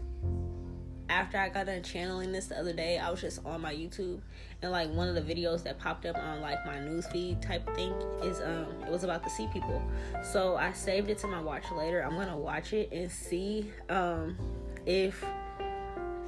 after 1.11 1.37
I 1.37 1.49
got 1.49 1.65
done 1.65 1.83
channeling 1.83 2.31
this 2.31 2.47
the 2.47 2.57
other 2.57 2.73
day, 2.73 2.97
I 2.97 3.09
was 3.09 3.21
just 3.21 3.45
on 3.45 3.61
my 3.61 3.73
YouTube 3.73 4.21
and 4.61 4.71
like 4.71 4.89
one 4.93 5.09
of 5.09 5.15
the 5.15 5.21
videos 5.21 5.63
that 5.63 5.77
popped 5.77 6.05
up 6.05 6.17
on 6.17 6.41
like 6.41 6.65
my 6.65 6.75
newsfeed 6.75 7.41
type 7.41 7.65
thing 7.75 7.93
is 8.23 8.39
um 8.41 8.67
it 8.85 8.91
was 8.91 9.03
about 9.03 9.23
the 9.23 9.29
sea 9.29 9.47
people. 9.51 9.81
So 10.23 10.55
I 10.55 10.71
saved 10.71 11.09
it 11.09 11.17
to 11.19 11.27
my 11.27 11.41
watch 11.41 11.65
later. 11.75 12.01
I'm 12.01 12.15
gonna 12.15 12.37
watch 12.37 12.73
it 12.73 12.91
and 12.91 13.11
see 13.11 13.71
um 13.89 14.37
if 14.85 15.23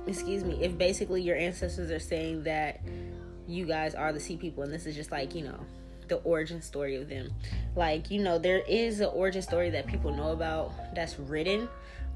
excuse 0.06 0.44
me, 0.44 0.62
if 0.62 0.78
basically 0.78 1.22
your 1.22 1.38
ancestors 1.38 1.90
are 1.90 2.00
saying 2.00 2.44
that 2.44 2.82
you 3.48 3.66
guys 3.66 3.96
are 3.96 4.14
the 4.14 4.20
sea 4.20 4.38
people 4.38 4.64
and 4.64 4.74
this 4.74 4.86
is 4.86 4.96
just 4.96 5.12
like, 5.12 5.36
you 5.36 5.44
know, 5.44 5.60
the 6.08 6.18
origin 6.18 6.62
story 6.62 6.96
of 6.96 7.10
them. 7.10 7.34
Like, 7.76 8.12
you 8.12 8.22
know, 8.22 8.38
there 8.38 8.64
is 8.68 9.00
an 9.00 9.10
origin 9.14 9.42
story 9.42 9.70
that 9.72 9.88
people 9.88 10.12
know 10.14 10.32
about 10.32 10.74
that's 10.96 11.18
written, 11.18 11.70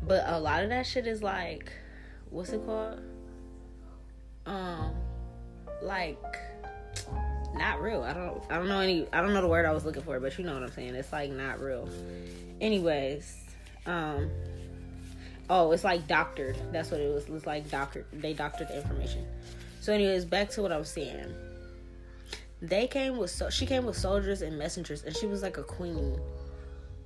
but 0.04 0.24
a 0.28 0.40
lot 0.40 0.64
of 0.64 0.70
that 0.70 0.86
shit 0.86 1.08
is 1.08 1.24
like 1.24 1.72
what's 2.30 2.52
it 2.52 2.66
called? 2.66 3.00
Um, 4.46 4.94
like 5.82 6.18
not 7.56 7.82
real. 7.82 8.04
I 8.04 8.14
don't 8.14 8.44
I 8.50 8.58
don't 8.58 8.68
know 8.68 8.80
any 8.80 9.08
I 9.12 9.22
don't 9.22 9.34
know 9.34 9.42
the 9.42 9.48
word 9.48 9.66
I 9.66 9.72
was 9.72 9.86
looking 9.86 10.04
for, 10.04 10.20
but 10.20 10.38
you 10.38 10.46
know 10.46 10.54
what 10.54 10.64
I'm 10.64 10.72
saying. 10.72 10.96
It's 10.96 11.12
like 11.12 11.32
not 11.32 11.60
real. 11.60 11.90
Anyways, 12.62 13.36
um 13.86 14.30
oh, 15.50 15.72
it's 15.72 15.84
like 15.84 16.08
doctored. 16.08 16.58
That's 16.72 16.92
what 16.92 17.00
it 17.00 17.14
was. 17.14 17.26
It's 17.28 17.46
like 17.46 17.70
doctored. 17.70 18.06
They 18.14 18.34
doctored 18.34 18.70
the 18.70 18.78
information. 18.78 19.26
So 19.88 19.94
anyways, 19.94 20.26
back 20.26 20.50
to 20.50 20.62
what 20.62 20.74
I 20.74 20.78
was 20.78 20.90
saying. 20.90 21.34
They 22.62 22.88
came 22.88 23.16
with 23.16 23.32
so 23.32 23.50
she 23.50 23.66
came 23.66 23.86
with 23.86 23.96
soldiers 23.96 24.42
and 24.42 24.60
messengers 24.60 25.04
and 25.04 25.16
she 25.16 25.28
was 25.28 25.42
like 25.42 25.58
a 25.58 25.64
queen 25.64 26.20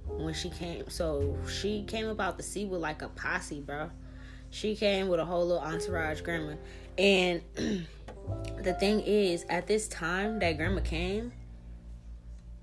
when 0.08 0.34
she 0.34 0.50
came. 0.50 0.90
So 0.90 1.38
she 1.48 1.84
came 1.84 2.08
about 2.08 2.38
the 2.38 2.44
sea 2.44 2.66
with 2.66 2.82
like 2.82 3.04
a 3.04 3.10
posse, 3.10 3.60
bro. 3.60 3.92
She 4.50 4.76
came 4.76 5.10
with 5.10 5.20
a 5.20 5.26
whole 5.26 5.46
little 5.46 5.62
entourage 5.62 6.22
grandma. 6.22 6.56
And 6.98 7.44
the 8.64 8.74
thing 8.80 9.02
is, 9.02 9.46
at 9.48 9.68
this 9.68 9.88
time 9.88 10.40
that 10.40 10.58
grandma 10.58 10.82
came, 10.82 11.32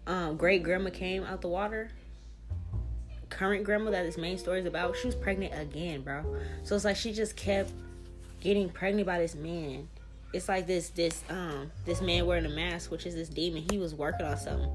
um, 0.08 0.36
great 0.36 0.64
grandma 0.64 0.90
came 0.90 1.22
out 1.22 1.42
the 1.42 1.48
water. 1.48 1.90
Current 3.30 3.62
grandma 3.62 3.92
that 3.92 4.02
this 4.02 4.18
main 4.18 4.36
story 4.36 4.58
is 4.58 4.66
about, 4.66 4.96
she 4.96 5.06
was 5.06 5.14
pregnant 5.14 5.54
again, 5.56 6.00
bro. 6.00 6.24
So 6.64 6.74
it's 6.74 6.84
like 6.84 6.96
she 6.96 7.12
just 7.12 7.36
kept 7.36 7.70
getting 8.40 8.68
pregnant 8.68 9.06
by 9.06 9.20
this 9.20 9.36
man. 9.36 9.86
It's 10.32 10.48
like 10.48 10.66
this 10.66 10.90
this 10.90 11.22
um 11.30 11.70
this 11.86 12.00
man 12.00 12.26
wearing 12.26 12.44
a 12.44 12.50
mask, 12.50 12.90
which 12.90 13.06
is 13.06 13.14
this 13.14 13.28
demon. 13.28 13.64
He 13.70 13.78
was 13.78 13.94
working 13.94 14.26
on 14.26 14.36
something 14.36 14.70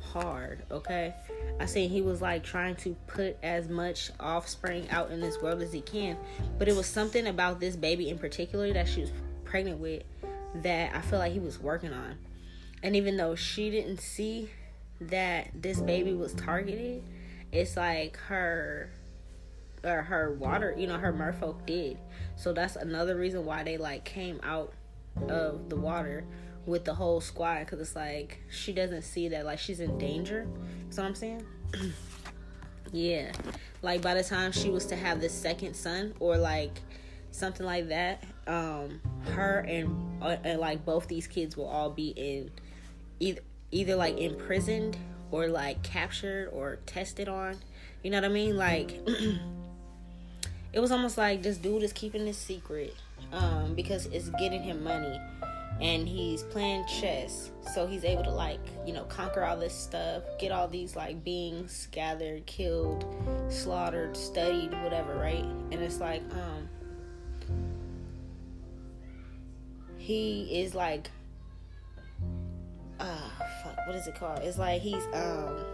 hard, 0.00 0.62
okay? 0.70 1.14
I 1.60 1.66
say 1.66 1.86
he 1.86 2.02
was 2.02 2.20
like 2.22 2.42
trying 2.42 2.76
to 2.76 2.94
put 3.06 3.36
as 3.42 3.68
much 3.68 4.10
offspring 4.20 4.88
out 4.90 5.10
in 5.10 5.20
this 5.20 5.40
world 5.40 5.62
as 5.62 5.72
he 5.72 5.80
can, 5.80 6.16
but 6.58 6.68
it 6.68 6.76
was 6.76 6.86
something 6.86 7.26
about 7.26 7.60
this 7.60 7.76
baby 7.76 8.08
in 8.08 8.18
particular 8.18 8.72
that 8.72 8.88
she 8.88 9.02
was 9.02 9.12
pregnant 9.44 9.78
with 9.78 10.02
that 10.56 10.94
I 10.94 11.00
feel 11.00 11.18
like 11.18 11.32
he 11.32 11.40
was 11.40 11.58
working 11.58 11.92
on. 11.92 12.16
And 12.82 12.94
even 12.96 13.16
though 13.16 13.34
she 13.34 13.70
didn't 13.70 14.00
see 14.00 14.50
that 15.00 15.50
this 15.54 15.80
baby 15.80 16.12
was 16.12 16.32
targeted, 16.34 17.02
it's 17.52 17.76
like 17.76 18.16
her 18.16 18.90
or 19.84 20.02
her 20.02 20.34
water, 20.34 20.74
you 20.76 20.86
know, 20.86 20.98
her 20.98 21.12
merfolk 21.12 21.64
did. 21.66 21.98
So 22.36 22.52
that's 22.52 22.76
another 22.76 23.16
reason 23.16 23.44
why 23.44 23.62
they 23.62 23.78
like 23.78 24.04
came 24.04 24.40
out 24.42 24.72
of 25.28 25.68
the 25.68 25.76
water 25.76 26.24
with 26.66 26.84
the 26.84 26.94
whole 26.94 27.20
squad 27.20 27.60
because 27.60 27.80
it's 27.80 27.96
like 27.96 28.40
she 28.50 28.72
doesn't 28.72 29.02
see 29.02 29.28
that 29.28 29.44
like 29.44 29.58
she's 29.58 29.80
in 29.80 29.98
danger. 29.98 30.46
What 30.94 31.04
I'm 31.04 31.14
saying? 31.14 31.44
yeah. 32.92 33.32
Like 33.82 34.02
by 34.02 34.14
the 34.14 34.22
time 34.22 34.52
she 34.52 34.70
was 34.70 34.86
to 34.86 34.96
have 34.96 35.20
the 35.20 35.28
second 35.28 35.74
son 35.74 36.14
or 36.20 36.36
like 36.36 36.80
something 37.30 37.64
like 37.64 37.88
that, 37.88 38.24
um, 38.46 39.00
her 39.32 39.60
and, 39.60 40.22
uh, 40.22 40.36
and 40.44 40.60
like 40.60 40.84
both 40.84 41.08
these 41.08 41.26
kids 41.26 41.56
will 41.56 41.68
all 41.68 41.90
be 41.90 42.08
in 42.16 42.50
either 43.20 43.40
either 43.70 43.96
like 43.96 44.18
imprisoned 44.18 44.96
or 45.30 45.48
like 45.48 45.82
captured 45.82 46.48
or 46.52 46.76
tested 46.86 47.28
on. 47.28 47.56
You 48.02 48.10
know 48.10 48.18
what 48.18 48.24
I 48.24 48.28
mean? 48.28 48.56
Like 48.56 49.00
it 50.72 50.80
was 50.80 50.90
almost 50.90 51.18
like 51.18 51.42
this 51.42 51.56
dude 51.56 51.82
is 51.82 51.92
keeping 51.92 52.24
this 52.24 52.38
secret 52.38 52.94
um, 53.32 53.74
because 53.74 54.06
it's 54.06 54.30
getting 54.30 54.62
him 54.62 54.82
money. 54.82 55.20
And 55.80 56.08
he's 56.08 56.42
playing 56.42 56.84
chess 56.86 57.52
so 57.72 57.86
he's 57.86 58.04
able 58.04 58.24
to 58.24 58.30
like 58.30 58.58
you 58.86 58.92
know 58.92 59.04
conquer 59.04 59.44
all 59.44 59.56
this 59.56 59.74
stuff 59.74 60.22
get 60.38 60.50
all 60.50 60.66
these 60.66 60.96
like 60.96 61.22
beings 61.22 61.86
gathered 61.92 62.44
killed 62.46 63.04
slaughtered 63.48 64.16
studied 64.16 64.72
whatever 64.82 65.14
right? 65.14 65.44
And 65.70 65.74
it's 65.74 66.00
like 66.00 66.22
um 66.32 66.68
he 69.98 70.62
is 70.62 70.74
like 70.74 71.10
uh 72.98 73.30
fuck 73.62 73.76
what 73.86 73.94
is 73.94 74.06
it 74.06 74.16
called? 74.16 74.40
It's 74.40 74.58
like 74.58 74.80
he's 74.82 75.06
um 75.12 75.64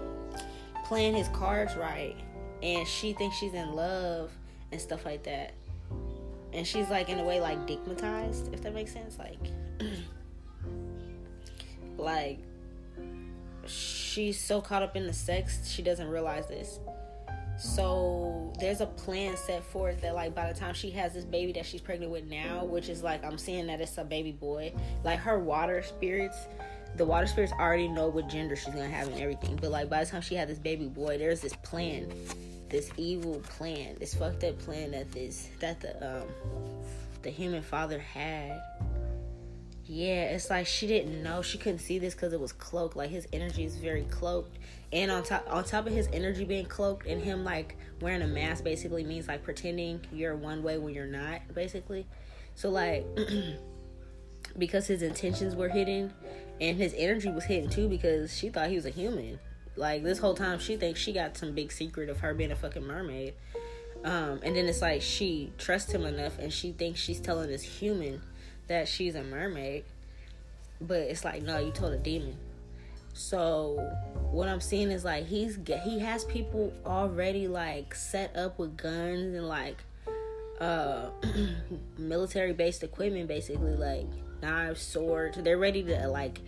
playing 0.85 1.15
his 1.15 1.29
cards 1.29 1.77
right 1.77 2.17
and 2.63 2.87
she 2.87 3.13
thinks 3.15 3.37
she's 3.37 3.55
in 3.55 3.73
love 3.73 4.31
and 4.73 4.81
stuff 4.81 5.05
like 5.07 5.23
that 5.23 5.55
and 6.55 6.67
she's 6.67 6.89
like 6.89 7.09
in 7.09 7.19
a 7.19 7.25
way 7.25 7.41
like 7.41 7.59
digmatized 7.67 8.53
if 8.53 8.63
that 8.63 8.75
makes 8.75 8.93
sense. 8.93 9.19
Like 9.19 9.39
like 11.99 12.39
she's 13.67 14.41
so 14.41 14.61
caught 14.61 14.83
up 14.83 14.97
in 14.97 15.07
the 15.07 15.13
sex 15.13 15.69
she 15.69 15.83
doesn't 15.83 16.09
realize 16.09 16.47
this. 16.47 16.81
So 17.57 18.53
there's 18.59 18.81
a 18.81 18.87
plan 18.87 19.37
set 19.37 19.63
forth 19.65 20.01
that 20.03 20.15
like 20.15 20.35
by 20.35 20.53
the 20.53 20.59
time 20.59 20.75
she 20.75 20.91
has 20.91 21.15
this 21.15 21.25
baby 21.25 21.53
that 21.53 21.65
she's 21.65 21.81
pregnant 21.81 22.11
with 22.11 22.25
now 22.25 22.65
which 22.65 22.89
is 22.89 23.05
like 23.05 23.25
i'm 23.25 23.39
seeing 23.39 23.69
that 23.69 23.81
it's 23.81 23.97
a 23.97 24.03
baby 24.03 24.33
boy 24.33 24.73
like 25.05 25.21
her 25.21 25.39
water 25.39 25.81
spirits 25.81 26.49
the 26.97 27.05
water 27.05 27.27
spirits 27.27 27.53
already 27.53 27.89
know 27.89 28.09
what 28.09 28.29
gender 28.29 28.55
she's 28.57 28.73
gonna 28.73 28.89
have 28.89 29.09
and 29.09 29.21
everything. 29.21 29.59
But 29.61 29.71
like 29.71 29.91
by 29.91 30.05
the 30.05 30.11
time 30.11 30.23
she 30.23 30.35
had 30.35 30.49
this 30.49 30.59
baby 30.59 30.87
boy 30.87 31.19
there's 31.19 31.41
this 31.41 31.55
plan 31.57 32.13
this 32.75 32.91
evil 32.97 33.41
plan 33.57 33.97
this 34.01 34.15
fucked 34.15 34.45
up 34.45 34.59
plan 34.59 34.91
that 34.91 35.11
this 35.13 35.49
that 35.61 35.81
the 35.81 36.21
um 36.21 36.27
the 37.23 37.31
human 37.31 37.63
father 37.63 37.99
had 37.99 38.61
yeah, 39.87 40.25
it's 40.25 40.49
like 40.49 40.67
she 40.67 40.87
didn't 40.87 41.23
know 41.23 41.43
she 41.43 41.59
couldn't 41.59 41.81
see 41.81 41.99
this 41.99 42.15
because 42.15 42.33
it 42.33 42.41
was 42.41 42.53
cloaked. 42.53 42.97
Like 42.97 43.11
his 43.11 43.29
energy 43.35 43.65
is 43.65 43.77
very 43.77 44.05
cloaked, 44.05 44.57
and 44.93 45.11
on 45.11 45.23
top 45.23 45.47
on 45.51 45.63
top 45.65 45.87
of 45.87 45.93
his 45.93 46.09
energy 46.13 46.45
being 46.45 46.65
cloaked 46.65 47.07
and 47.07 47.23
him 47.23 47.45
like 47.45 47.77
wearing 48.01 48.23
a 48.23 48.27
mask 48.27 48.65
basically 48.65 49.05
means 49.05 49.29
like 49.29 49.43
pretending 49.43 50.01
you're 50.11 50.37
one 50.37 50.63
way 50.63 50.79
when 50.79 50.95
you're 50.95 51.05
not 51.07 51.43
basically. 51.55 52.07
So 52.55 52.71
like 52.71 53.05
because 54.59 54.87
his 54.87 55.03
intentions 55.03 55.55
were 55.55 55.69
hidden 55.69 56.15
and 56.63 56.79
his 56.79 56.95
energy 56.97 57.31
was 57.31 57.45
hidden 57.45 57.69
too 57.69 57.89
because 57.89 58.35
she 58.35 58.49
thought 58.49 58.71
he 58.71 58.77
was 58.77 58.87
a 58.87 58.91
human. 58.91 59.39
Like 59.77 60.03
this 60.05 60.19
whole 60.19 60.35
time 60.35 60.59
she 60.59 60.77
thinks 60.77 61.01
she 61.01 61.13
got 61.13 61.37
some 61.37 61.53
big 61.53 61.73
secret 61.73 62.09
of 62.09 62.21
her 62.21 62.35
being 62.35 62.53
a 62.53 62.57
fucking 62.57 62.87
mermaid. 62.87 63.35
Um, 64.05 64.41
and 64.43 64.55
then 64.55 64.67
it's 64.67 64.83
like 64.83 65.03
she 65.03 65.51
trusts 65.59 65.93
him 65.93 66.05
enough 66.05 66.39
and 66.39 66.53
she 66.53 66.73
thinks 66.73 67.01
she's 67.01 67.21
telling 67.21 67.49
this 67.49 67.63
human 67.63 68.21
that 68.69 68.87
she's 68.87 69.15
a 69.15 69.25
mermaid, 69.25 69.85
but 70.81 70.99
it's 70.99 71.25
like 71.25 71.43
no, 71.43 71.59
you 71.59 71.71
told 71.71 71.93
a 71.93 71.99
demon. 71.99 72.37
So 73.15 73.79
what 74.31 74.49
I'm 74.49 74.61
seeing 74.61 74.91
is 74.91 75.05
like 75.05 75.27
he's 75.27 75.59
he 75.85 76.01
has 76.01 76.25
people 76.25 76.73
already 76.85 77.49
like 77.49 77.95
set 77.95 78.37
up 78.37 78.59
with 78.59 78.77
guns 78.77 79.35
and 79.35 79.49
like 79.49 79.83
uh 80.61 81.11
military 81.99 82.53
based 82.53 82.83
equipment 82.83 83.27
basically 83.27 83.75
like 83.75 84.07
knives, 84.43 84.83
swords. 84.83 85.39
They're 85.43 85.59
ready 85.59 85.83
to 85.85 86.09
like 86.09 86.41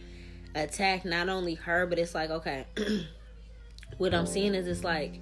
attack 0.55 1.05
not 1.05 1.29
only 1.29 1.55
her 1.55 1.87
but 1.87 1.99
it's 1.99 2.15
like 2.15 2.31
okay 2.31 2.67
what 3.99 4.15
I'm 4.15 4.27
seeing 4.27 4.55
is 4.55 4.67
it's 4.67 4.85
like 4.85 5.21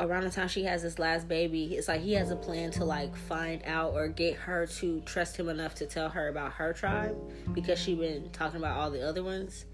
around 0.00 0.24
the 0.24 0.30
time 0.30 0.48
she 0.48 0.64
has 0.64 0.82
this 0.82 0.98
last 0.98 1.28
baby, 1.28 1.76
it's 1.76 1.86
like 1.86 2.00
he 2.00 2.14
has 2.14 2.30
a 2.30 2.36
plan 2.36 2.70
to 2.72 2.84
like 2.84 3.14
find 3.14 3.62
out 3.66 3.92
or 3.92 4.08
get 4.08 4.34
her 4.34 4.66
to 4.66 5.00
trust 5.00 5.36
him 5.36 5.48
enough 5.48 5.74
to 5.76 5.86
tell 5.86 6.08
her 6.08 6.28
about 6.28 6.52
her 6.52 6.72
tribe 6.72 7.16
because 7.52 7.78
she 7.78 7.94
been 7.94 8.30
talking 8.30 8.56
about 8.56 8.78
all 8.78 8.90
the 8.90 9.06
other 9.06 9.22
ones. 9.22 9.66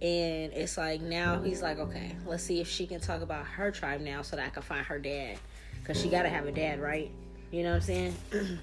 And 0.00 0.52
it's 0.52 0.78
like 0.78 1.00
now 1.00 1.42
he's 1.42 1.60
like, 1.60 1.78
okay, 1.78 2.16
let's 2.24 2.42
see 2.42 2.60
if 2.60 2.68
she 2.68 2.86
can 2.86 3.00
talk 3.00 3.20
about 3.20 3.44
her 3.44 3.70
tribe 3.70 4.00
now 4.00 4.22
so 4.22 4.36
that 4.36 4.46
I 4.46 4.48
can 4.48 4.62
find 4.62 4.86
her 4.86 4.98
dad. 4.98 5.38
Cause 5.84 6.00
she 6.00 6.08
gotta 6.08 6.28
have 6.28 6.46
a 6.46 6.52
dad, 6.52 6.80
right? 6.80 7.10
You 7.50 7.62
know 7.62 7.70
what 7.70 7.76
I'm 7.76 7.82
saying? 7.82 8.14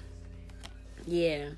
yeah. 1.06 1.48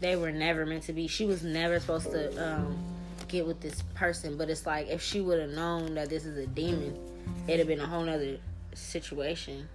They 0.00 0.16
were 0.16 0.32
never 0.32 0.64
meant 0.64 0.84
to 0.84 0.92
be. 0.92 1.06
She 1.06 1.26
was 1.26 1.42
never 1.42 1.78
supposed 1.78 2.10
to 2.10 2.54
um 2.54 2.76
get 3.30 3.46
with 3.46 3.60
this 3.60 3.82
person, 3.94 4.36
but 4.36 4.50
it's 4.50 4.66
like 4.66 4.88
if 4.88 5.00
she 5.00 5.20
would 5.20 5.40
have 5.40 5.50
known 5.50 5.94
that 5.94 6.10
this 6.10 6.26
is 6.26 6.36
a 6.36 6.46
demon, 6.46 6.98
it'd 7.46 7.60
have 7.60 7.68
been 7.68 7.80
a 7.80 7.86
whole 7.86 8.02
nother 8.02 8.38
situation. 8.74 9.68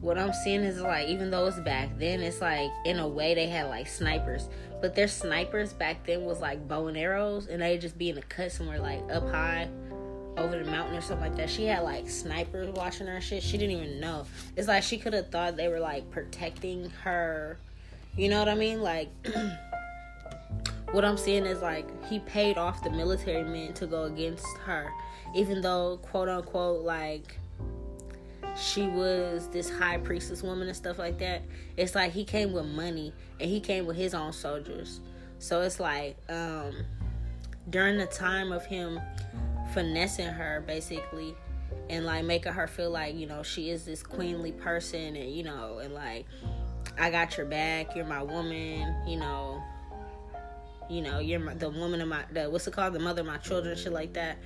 What 0.00 0.18
I'm 0.18 0.34
seeing 0.34 0.62
is 0.62 0.80
like, 0.80 1.08
even 1.08 1.30
though 1.30 1.46
it's 1.46 1.58
back 1.60 1.98
then, 1.98 2.20
it's 2.20 2.40
like 2.42 2.70
in 2.84 2.98
a 2.98 3.08
way 3.08 3.34
they 3.34 3.46
had 3.46 3.68
like 3.68 3.86
snipers, 3.88 4.48
but 4.82 4.94
their 4.94 5.08
snipers 5.08 5.72
back 5.72 6.04
then 6.04 6.24
was 6.24 6.40
like 6.40 6.68
bow 6.68 6.88
and 6.88 6.96
arrows, 6.96 7.46
and 7.46 7.62
they 7.62 7.78
just 7.78 7.96
be 7.96 8.10
in 8.10 8.18
a 8.18 8.22
cut 8.22 8.52
somewhere 8.52 8.78
like 8.78 9.00
up 9.10 9.28
high 9.30 9.68
over 10.36 10.58
the 10.58 10.70
mountain 10.70 10.96
or 10.96 11.00
something 11.00 11.28
like 11.28 11.36
that. 11.36 11.48
She 11.48 11.64
had 11.64 11.82
like 11.84 12.10
snipers 12.10 12.68
watching 12.74 13.06
her 13.06 13.20
shit. 13.20 13.42
She 13.42 13.56
didn't 13.56 13.76
even 13.76 14.00
know. 14.00 14.26
It's 14.56 14.68
like 14.68 14.82
she 14.82 14.98
could 14.98 15.14
have 15.14 15.30
thought 15.30 15.56
they 15.56 15.68
were 15.68 15.80
like 15.80 16.10
protecting 16.10 16.90
her. 17.02 17.56
You 18.16 18.28
know 18.28 18.38
what 18.38 18.48
I 18.48 18.54
mean? 18.54 18.82
Like 18.82 19.08
what 20.94 21.04
I'm 21.04 21.16
seeing 21.16 21.44
is 21.44 21.60
like 21.60 22.04
he 22.06 22.20
paid 22.20 22.56
off 22.56 22.84
the 22.84 22.90
military 22.90 23.42
men 23.42 23.72
to 23.74 23.86
go 23.86 24.04
against 24.04 24.46
her, 24.64 24.92
even 25.34 25.60
though 25.60 25.98
quote 26.02 26.28
unquote 26.28 26.84
like 26.84 27.36
she 28.56 28.86
was 28.86 29.48
this 29.48 29.68
high 29.68 29.98
priestess 29.98 30.44
woman 30.44 30.68
and 30.68 30.76
stuff 30.76 30.96
like 31.00 31.18
that. 31.18 31.42
It's 31.76 31.96
like 31.96 32.12
he 32.12 32.24
came 32.24 32.52
with 32.52 32.66
money 32.66 33.12
and 33.40 33.50
he 33.50 33.58
came 33.58 33.86
with 33.86 33.96
his 33.96 34.14
own 34.14 34.32
soldiers. 34.32 35.00
So 35.40 35.62
it's 35.62 35.80
like 35.80 36.16
um 36.28 36.72
during 37.70 37.98
the 37.98 38.06
time 38.06 38.52
of 38.52 38.64
him 38.64 39.00
finessing 39.72 40.28
her 40.28 40.62
basically 40.64 41.34
and 41.90 42.06
like 42.06 42.24
making 42.24 42.52
her 42.52 42.68
feel 42.68 42.90
like, 42.90 43.16
you 43.16 43.26
know, 43.26 43.42
she 43.42 43.70
is 43.70 43.84
this 43.84 44.04
queenly 44.04 44.52
person 44.52 45.16
and 45.16 45.32
you 45.32 45.42
know, 45.42 45.78
and 45.78 45.92
like 45.92 46.26
I 46.96 47.10
got 47.10 47.36
your 47.36 47.46
back, 47.46 47.96
you're 47.96 48.04
my 48.04 48.22
woman, 48.22 48.94
you 49.08 49.16
know, 49.16 49.60
you 50.90 51.02
know, 51.02 51.18
you're 51.18 51.40
my, 51.40 51.54
the 51.54 51.70
woman 51.70 52.00
of 52.00 52.08
my, 52.08 52.24
the, 52.32 52.48
what's 52.50 52.66
it 52.66 52.72
called, 52.72 52.92
the 52.92 52.98
mother 52.98 53.20
of 53.20 53.26
my 53.26 53.38
children, 53.38 53.76
shit 53.76 53.92
like 53.92 54.12
that. 54.14 54.38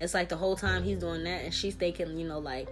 It's 0.00 0.14
like 0.14 0.28
the 0.28 0.36
whole 0.36 0.56
time 0.56 0.84
he's 0.84 0.98
doing 0.98 1.24
that, 1.24 1.44
and 1.44 1.52
she's 1.52 1.74
thinking, 1.74 2.16
you 2.18 2.26
know, 2.26 2.38
like 2.38 2.68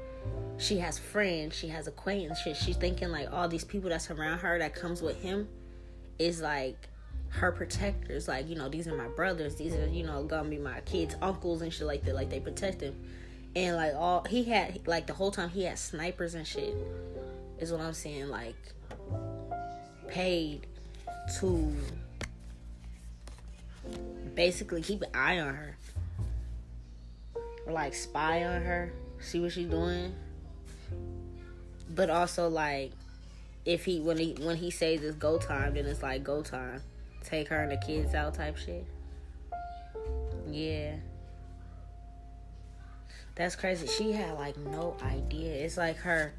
she 0.59 0.79
has 0.79 0.99
friends, 0.99 1.57
she 1.57 1.69
has 1.69 1.87
acquaintances. 1.87 2.57
She's 2.57 2.77
thinking 2.77 3.11
like 3.11 3.33
all 3.33 3.49
these 3.49 3.65
people 3.65 3.91
that's 3.91 4.11
around 4.11 4.39
her 4.39 4.59
that 4.59 4.75
comes 4.75 5.03
with 5.03 5.21
him 5.21 5.49
is 6.19 6.41
like 6.41 6.89
her 7.29 7.53
protectors. 7.53 8.29
Like, 8.29 8.49
you 8.49 8.57
know, 8.57 8.69
these 8.69 8.89
are 8.89 8.97
my 8.97 9.09
brothers. 9.09 9.57
These 9.57 9.75
are, 9.75 9.87
you 9.87 10.05
know, 10.05 10.25
gonna 10.25 10.49
be 10.49 10.59
my 10.59 10.81
kids' 10.81 11.17
uncles 11.21 11.63
and 11.63 11.73
shit 11.73 11.87
like 11.87 12.05
that. 12.05 12.15
Like 12.15 12.31
they 12.31 12.41
protect 12.41 12.81
him. 12.81 12.95
And 13.55 13.77
like 13.77 13.95
all 13.95 14.25
he 14.29 14.45
had, 14.45 14.87
like 14.87 15.07
the 15.07 15.15
whole 15.15 15.31
time 15.31 15.49
he 15.49 15.65
had 15.65 15.79
snipers 15.79 16.35
and 16.35 16.47
shit. 16.47 16.75
Is 17.59 17.73
what 17.73 17.81
I'm 17.81 17.95
saying. 17.95 18.29
Like 18.29 18.57
paid 20.09 20.67
to 21.41 21.75
basically 24.37 24.83
keep 24.83 25.03
an 25.03 25.11
eye 25.15 25.41
on 25.41 25.55
her. 25.55 25.77
Or 27.67 27.73
like 27.73 27.95
spy 27.95 28.45
on 28.45 28.63
her, 28.63 28.93
see 29.19 29.41
what 29.41 29.51
she's 29.51 29.67
doing. 29.67 30.15
But 31.93 32.11
also 32.11 32.49
like 32.49 32.93
if 33.65 33.85
he 33.85 33.99
when 33.99 34.19
he 34.19 34.37
when 34.41 34.57
he 34.57 34.71
says 34.71 35.03
it's 35.03 35.17
go 35.17 35.39
time, 35.39 35.75
then 35.75 35.87
it's 35.87 36.03
like 36.03 36.23
go 36.23 36.43
time. 36.43 36.83
Take 37.25 37.49
her 37.49 37.61
and 37.63 37.73
the 37.73 37.77
kids 37.77 38.15
out 38.15 38.35
type 38.35 38.57
shit. 38.57 38.87
Yeah. 40.49 40.95
That's 43.35 43.57
crazy. 43.57 43.89
She 43.89 44.13
had 44.13 44.35
like 44.35 44.57
no 44.57 44.97
idea. 45.03 45.53
It's 45.55 45.77
like 45.77 45.97
her 45.97 46.33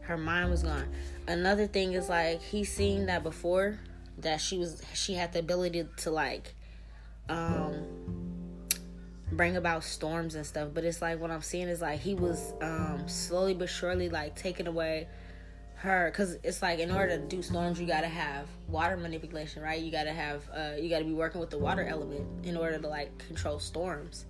her 0.00 0.18
mind 0.18 0.50
was 0.50 0.64
gone. 0.64 0.88
Another 1.28 1.66
thing 1.66 1.92
is 1.92 2.08
like 2.08 2.42
he 2.42 2.64
seen 2.64 3.06
that 3.06 3.22
before 3.22 3.78
that 4.18 4.40
she 4.40 4.58
was 4.58 4.82
she 4.94 5.14
had 5.14 5.32
the 5.32 5.38
ability 5.38 5.86
to 5.98 6.10
like 6.10 6.54
um 7.28 7.84
bring 9.32 9.56
about 9.56 9.82
storms 9.82 10.34
and 10.34 10.46
stuff 10.46 10.68
but 10.72 10.84
it's 10.84 11.02
like 11.02 11.18
what 11.18 11.30
i'm 11.30 11.42
seeing 11.42 11.68
is 11.68 11.80
like 11.80 11.98
he 11.98 12.14
was 12.14 12.52
um 12.60 13.02
slowly 13.08 13.54
but 13.54 13.68
surely 13.68 14.08
like 14.08 14.36
taking 14.36 14.66
away 14.66 15.08
her 15.84 16.10
because 16.10 16.36
it's 16.42 16.62
like 16.62 16.78
in 16.78 16.90
order 16.90 17.18
to 17.18 17.26
do 17.26 17.42
storms 17.42 17.80
you 17.80 17.86
gotta 17.86 18.08
have 18.08 18.46
water 18.68 18.96
manipulation 18.96 19.62
right? 19.62 19.80
You 19.80 19.92
gotta 19.92 20.12
have 20.12 20.48
uh 20.52 20.72
you 20.80 20.88
gotta 20.88 21.04
be 21.04 21.12
working 21.12 21.40
with 21.40 21.50
the 21.50 21.58
water 21.58 21.84
element 21.84 22.26
in 22.44 22.56
order 22.56 22.78
to 22.78 22.88
like 22.88 23.16
control 23.18 23.60
storms. 23.60 24.24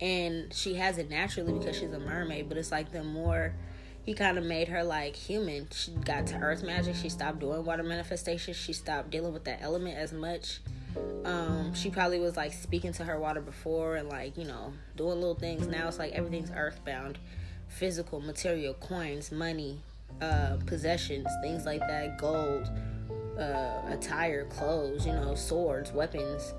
And 0.00 0.52
she 0.52 0.74
has 0.74 0.98
it 0.98 1.10
naturally 1.10 1.52
because 1.52 1.76
she's 1.76 1.92
a 1.92 1.98
mermaid 1.98 2.48
but 2.48 2.56
it's 2.56 2.72
like 2.72 2.92
the 2.92 3.04
more 3.04 3.54
he 4.04 4.14
kind 4.14 4.38
of 4.38 4.44
made 4.44 4.68
her 4.68 4.82
like 4.82 5.14
human 5.14 5.68
she 5.70 5.92
got 5.92 6.26
to 6.28 6.36
earth 6.36 6.64
magic 6.64 6.96
she 6.96 7.08
stopped 7.08 7.40
doing 7.40 7.64
water 7.64 7.82
manifestation 7.82 8.54
she 8.54 8.72
stopped 8.72 9.10
dealing 9.10 9.32
with 9.32 9.44
that 9.44 9.60
element 9.60 9.96
as 9.96 10.12
much 10.12 10.60
Um, 11.24 11.72
she 11.74 11.90
probably 11.90 12.18
was 12.18 12.36
like 12.36 12.52
speaking 12.52 12.92
to 12.94 13.04
her 13.04 13.18
water 13.18 13.40
before 13.40 13.96
and 13.96 14.08
like, 14.08 14.36
you 14.36 14.44
know, 14.44 14.72
doing 14.96 15.20
little 15.20 15.34
things. 15.34 15.66
Now 15.66 15.88
it's 15.88 15.98
like 15.98 16.12
everything's 16.12 16.50
earthbound, 16.50 17.18
physical, 17.68 18.20
material, 18.20 18.74
coins, 18.74 19.30
money, 19.32 19.80
uh, 20.20 20.56
possessions, 20.66 21.26
things 21.42 21.64
like 21.64 21.80
that, 21.80 22.18
gold, 22.18 22.68
uh, 23.38 23.80
attire, 23.88 24.44
clothes, 24.46 25.06
you 25.06 25.12
know, 25.12 25.34
swords, 25.34 25.92
weapons. 25.92 26.54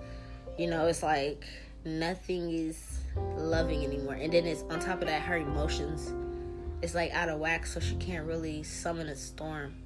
You 0.57 0.67
know, 0.67 0.87
it's 0.87 1.03
like 1.03 1.45
nothing 1.85 2.51
is 2.51 2.99
loving 3.35 3.83
anymore. 3.83 4.15
And 4.15 4.31
then 4.33 4.45
it's 4.45 4.63
on 4.63 4.79
top 4.79 5.01
of 5.01 5.07
that, 5.07 5.21
her 5.21 5.37
emotions 5.37 6.11
It's 6.81 6.95
like 6.95 7.11
out 7.11 7.29
of 7.29 7.39
whack, 7.39 7.65
so 7.65 7.79
she 7.79 7.95
can't 7.95 8.25
really 8.27 8.63
summon 8.63 9.07
a 9.07 9.15
storm. 9.15 9.82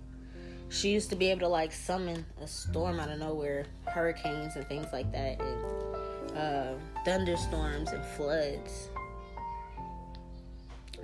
She 0.69 0.91
used 0.91 1.09
to 1.09 1.15
be 1.15 1.31
able 1.31 1.41
to 1.41 1.47
like 1.47 1.71
summon 1.71 2.25
a 2.41 2.47
storm 2.47 2.99
out 2.99 3.09
of 3.09 3.19
nowhere, 3.19 3.65
hurricanes 3.85 4.55
and 4.55 4.67
things 4.67 4.87
like 4.91 5.11
that, 5.11 5.39
and 5.39 6.37
uh, 6.37 6.73
thunderstorms 7.05 7.91
and 7.91 8.03
floods. 8.05 8.89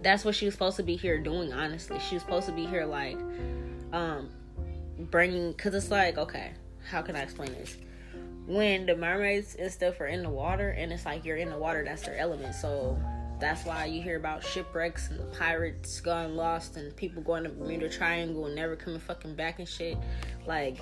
That's 0.02 0.26
what 0.26 0.36
she 0.36 0.46
was 0.46 0.54
supposed 0.54 0.78
to 0.78 0.84
be 0.84 0.96
here 0.96 1.18
doing. 1.18 1.54
Honestly, 1.54 2.00
she 2.00 2.16
was 2.16 2.24
supposed 2.24 2.48
to 2.48 2.52
be 2.52 2.66
here 2.66 2.86
like 2.86 3.18
um, 3.94 4.30
bringing, 5.00 5.52
because 5.52 5.74
it's 5.74 5.92
like 5.92 6.18
okay, 6.18 6.52
how 6.90 7.02
can 7.02 7.16
I 7.16 7.22
explain 7.22 7.54
this? 7.54 7.78
when 8.46 8.86
the 8.86 8.96
mermaids 8.96 9.56
and 9.56 9.72
stuff 9.72 10.00
are 10.02 10.08
in 10.08 10.22
the 10.22 10.30
water 10.30 10.72
and 10.72 10.92
it's 10.92 11.06
like 11.06 11.24
you're 11.24 11.38
in 11.38 11.50
the 11.50 11.58
water 11.58 11.84
that's 11.84 12.02
their 12.02 12.18
element 12.18 12.54
so 12.54 12.98
that's 13.40 13.66
why 13.66 13.86
you 13.86 14.02
hear 14.02 14.18
about 14.18 14.44
shipwrecks 14.44 15.10
and 15.10 15.20
the 15.20 15.26
pirates 15.38 16.00
going 16.00 16.36
lost 16.36 16.78
and 16.78 16.96
people 16.96 17.22
going 17.22 17.44
to 17.44 17.50
Bermuda 17.50 17.90
Triangle 17.90 18.46
and 18.46 18.56
never 18.56 18.76
coming 18.76 19.00
fucking 19.00 19.36
back 19.36 19.60
and 19.60 19.68
shit. 19.68 19.98
Like, 20.46 20.80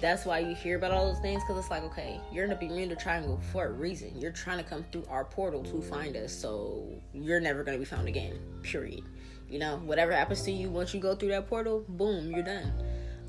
that's 0.00 0.24
why 0.24 0.38
you 0.38 0.54
hear 0.54 0.76
about 0.76 0.92
all 0.92 1.12
those 1.12 1.20
things 1.20 1.42
because 1.42 1.58
it's 1.58 1.70
like, 1.70 1.84
okay, 1.84 2.20
you're 2.32 2.44
in 2.44 2.50
the 2.50 2.56
Bermuda 2.56 2.96
Triangle 2.96 3.38
for 3.52 3.66
a 3.66 3.72
reason. 3.72 4.18
You're 4.18 4.32
trying 4.32 4.58
to 4.58 4.64
come 4.64 4.84
through 4.90 5.04
our 5.10 5.24
portal 5.24 5.62
to 5.64 5.82
find 5.82 6.16
us, 6.16 6.32
so 6.32 6.88
you're 7.12 7.40
never 7.40 7.62
going 7.62 7.76
to 7.76 7.78
be 7.78 7.84
found 7.84 8.08
again, 8.08 8.38
period. 8.62 9.04
You 9.48 9.58
know, 9.58 9.76
whatever 9.84 10.12
happens 10.12 10.42
to 10.42 10.52
you 10.52 10.70
once 10.70 10.94
you 10.94 11.00
go 11.00 11.14
through 11.14 11.30
that 11.30 11.48
portal, 11.48 11.84
boom, 11.88 12.30
you're 12.30 12.42
done. 12.42 12.72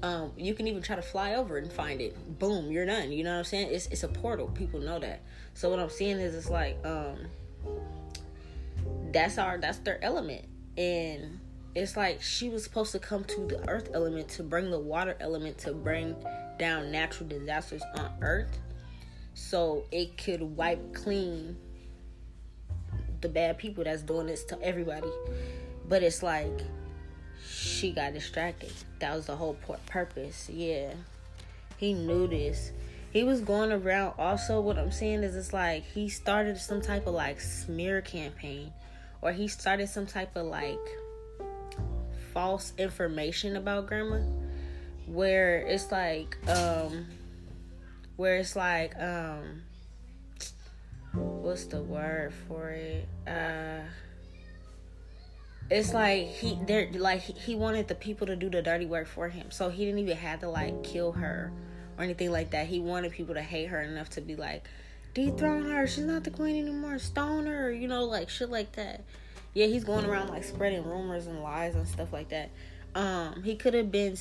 Um, 0.03 0.31
you 0.37 0.53
can 0.53 0.67
even 0.67 0.81
try 0.81 0.95
to 0.95 1.01
fly 1.01 1.35
over 1.35 1.57
and 1.57 1.71
find 1.71 2.01
it. 2.01 2.39
Boom, 2.39 2.71
you're 2.71 2.85
done. 2.85 3.11
You 3.11 3.23
know 3.23 3.33
what 3.33 3.39
I'm 3.39 3.43
saying? 3.43 3.69
It's 3.71 3.87
it's 3.87 4.03
a 4.03 4.07
portal. 4.07 4.47
People 4.47 4.79
know 4.79 4.97
that. 4.97 5.21
So 5.53 5.69
what 5.69 5.79
I'm 5.79 5.89
seeing 5.89 6.17
is 6.17 6.33
it's 6.33 6.49
like 6.49 6.83
um 6.85 7.17
that's 9.11 9.37
our 9.37 9.57
that's 9.57 9.79
their 9.79 10.03
element. 10.03 10.45
And 10.77 11.39
it's 11.75 11.95
like 11.95 12.21
she 12.21 12.49
was 12.49 12.63
supposed 12.63 12.91
to 12.93 12.99
come 12.99 13.23
to 13.25 13.47
the 13.47 13.69
earth 13.69 13.89
element 13.93 14.29
to 14.29 14.43
bring 14.43 14.69
the 14.69 14.79
water 14.79 15.15
element 15.19 15.57
to 15.59 15.73
bring 15.73 16.15
down 16.59 16.91
natural 16.91 17.27
disasters 17.27 17.81
on 17.97 18.11
earth 18.21 18.59
so 19.33 19.83
it 19.91 20.17
could 20.17 20.41
wipe 20.41 20.93
clean 20.93 21.55
the 23.21 23.29
bad 23.29 23.57
people 23.57 23.83
that's 23.83 24.01
doing 24.01 24.27
this 24.27 24.43
to 24.45 24.61
everybody. 24.61 25.11
But 25.87 26.03
it's 26.03 26.23
like 26.23 26.61
she 27.47 27.91
got 27.91 28.13
distracted. 28.13 28.73
That 28.99 29.15
was 29.15 29.27
the 29.27 29.35
whole 29.35 29.57
purpose. 29.85 30.49
Yeah. 30.49 30.93
He 31.77 31.93
knew 31.93 32.27
this. 32.27 32.71
He 33.11 33.23
was 33.23 33.41
going 33.41 33.71
around 33.71 34.13
also 34.17 34.61
what 34.61 34.77
I'm 34.77 34.91
saying 34.91 35.23
is 35.23 35.35
it's 35.35 35.53
like 35.53 35.83
he 35.83 36.09
started 36.09 36.57
some 36.57 36.81
type 36.81 37.07
of 37.07 37.13
like 37.13 37.41
smear 37.41 38.01
campaign 38.01 38.71
or 39.21 39.31
he 39.31 39.47
started 39.47 39.87
some 39.87 40.05
type 40.05 40.35
of 40.35 40.45
like 40.45 40.79
false 42.33 42.73
information 42.77 43.55
about 43.55 43.87
grandma 43.87 44.19
where 45.05 45.57
it's 45.67 45.91
like 45.91 46.37
um 46.47 47.05
where 48.15 48.37
it's 48.37 48.55
like 48.55 48.97
um 48.99 49.63
what's 51.13 51.65
the 51.65 51.81
word 51.81 52.33
for 52.47 52.69
it? 52.69 53.07
Uh 53.27 53.81
it's 55.69 55.93
like 55.93 56.27
he 56.27 56.59
they're 56.67 56.89
like 56.93 57.21
he 57.21 57.55
wanted 57.55 57.87
the 57.87 57.95
people 57.95 58.27
to 58.27 58.35
do 58.35 58.49
the 58.49 58.61
dirty 58.61 58.85
work 58.85 59.07
for 59.07 59.29
him. 59.29 59.51
So 59.51 59.69
he 59.69 59.85
didn't 59.85 59.99
even 59.99 60.17
have 60.17 60.41
to 60.41 60.49
like 60.49 60.83
kill 60.83 61.13
her 61.13 61.51
or 61.97 62.03
anything 62.03 62.31
like 62.31 62.51
that. 62.51 62.67
He 62.67 62.79
wanted 62.79 63.11
people 63.11 63.35
to 63.35 63.41
hate 63.41 63.67
her 63.67 63.81
enough 63.81 64.09
to 64.11 64.21
be 64.21 64.35
like 64.35 64.69
dethrone 65.13 65.69
her 65.69 65.85
she's 65.87 66.05
not 66.05 66.23
the 66.23 66.29
queen 66.29 66.55
anymore 66.55 66.97
stone 66.97 67.45
her 67.45 67.71
you 67.71 67.87
know 67.87 68.05
like 68.05 68.29
shit 68.29 68.49
like 68.49 68.71
that 68.73 69.03
yeah 69.53 69.65
he's 69.65 69.83
going 69.83 70.05
around 70.05 70.29
like 70.29 70.43
spreading 70.43 70.83
rumors 70.83 71.27
and 71.27 71.41
lies 71.41 71.75
and 71.75 71.87
stuff 71.87 72.13
like 72.13 72.29
that 72.29 72.49
um 72.95 73.41
he 73.43 73.55
could 73.55 73.73
have 73.73 73.91
been 73.91 74.17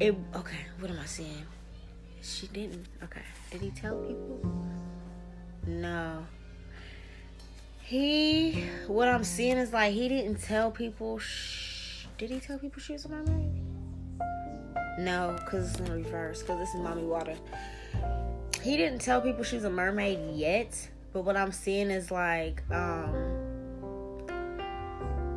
it 0.00 0.14
okay 0.34 0.66
what 0.78 0.90
am 0.90 0.98
i 1.00 1.06
saying 1.06 1.44
she 2.22 2.46
didn't 2.48 2.86
okay 3.02 3.22
did 3.50 3.60
he 3.60 3.70
tell 3.70 3.96
people 3.96 4.40
no 5.66 6.24
he, 7.88 8.66
what 8.86 9.08
I'm 9.08 9.24
seeing 9.24 9.56
is 9.56 9.72
like 9.72 9.94
he 9.94 10.10
didn't 10.10 10.42
tell 10.42 10.70
people. 10.70 11.18
Sh- 11.18 12.04
did 12.18 12.28
he 12.28 12.38
tell 12.38 12.58
people 12.58 12.82
she 12.82 12.92
was 12.92 13.06
a 13.06 13.08
mermaid? 13.08 13.50
No, 14.98 15.34
because 15.38 15.70
it's 15.70 15.80
in 15.80 15.90
reverse. 15.90 16.42
Because 16.42 16.58
this 16.58 16.68
is 16.74 16.82
mommy 16.82 17.04
water. 17.04 17.34
He 18.62 18.76
didn't 18.76 19.00
tell 19.00 19.20
people 19.20 19.44
she's 19.44 19.64
a 19.64 19.70
mermaid 19.70 20.18
yet. 20.34 20.88
But 21.12 21.22
what 21.22 21.36
I'm 21.36 21.52
seeing 21.52 21.90
is 21.90 22.10
like, 22.10 22.62
um, 22.70 23.14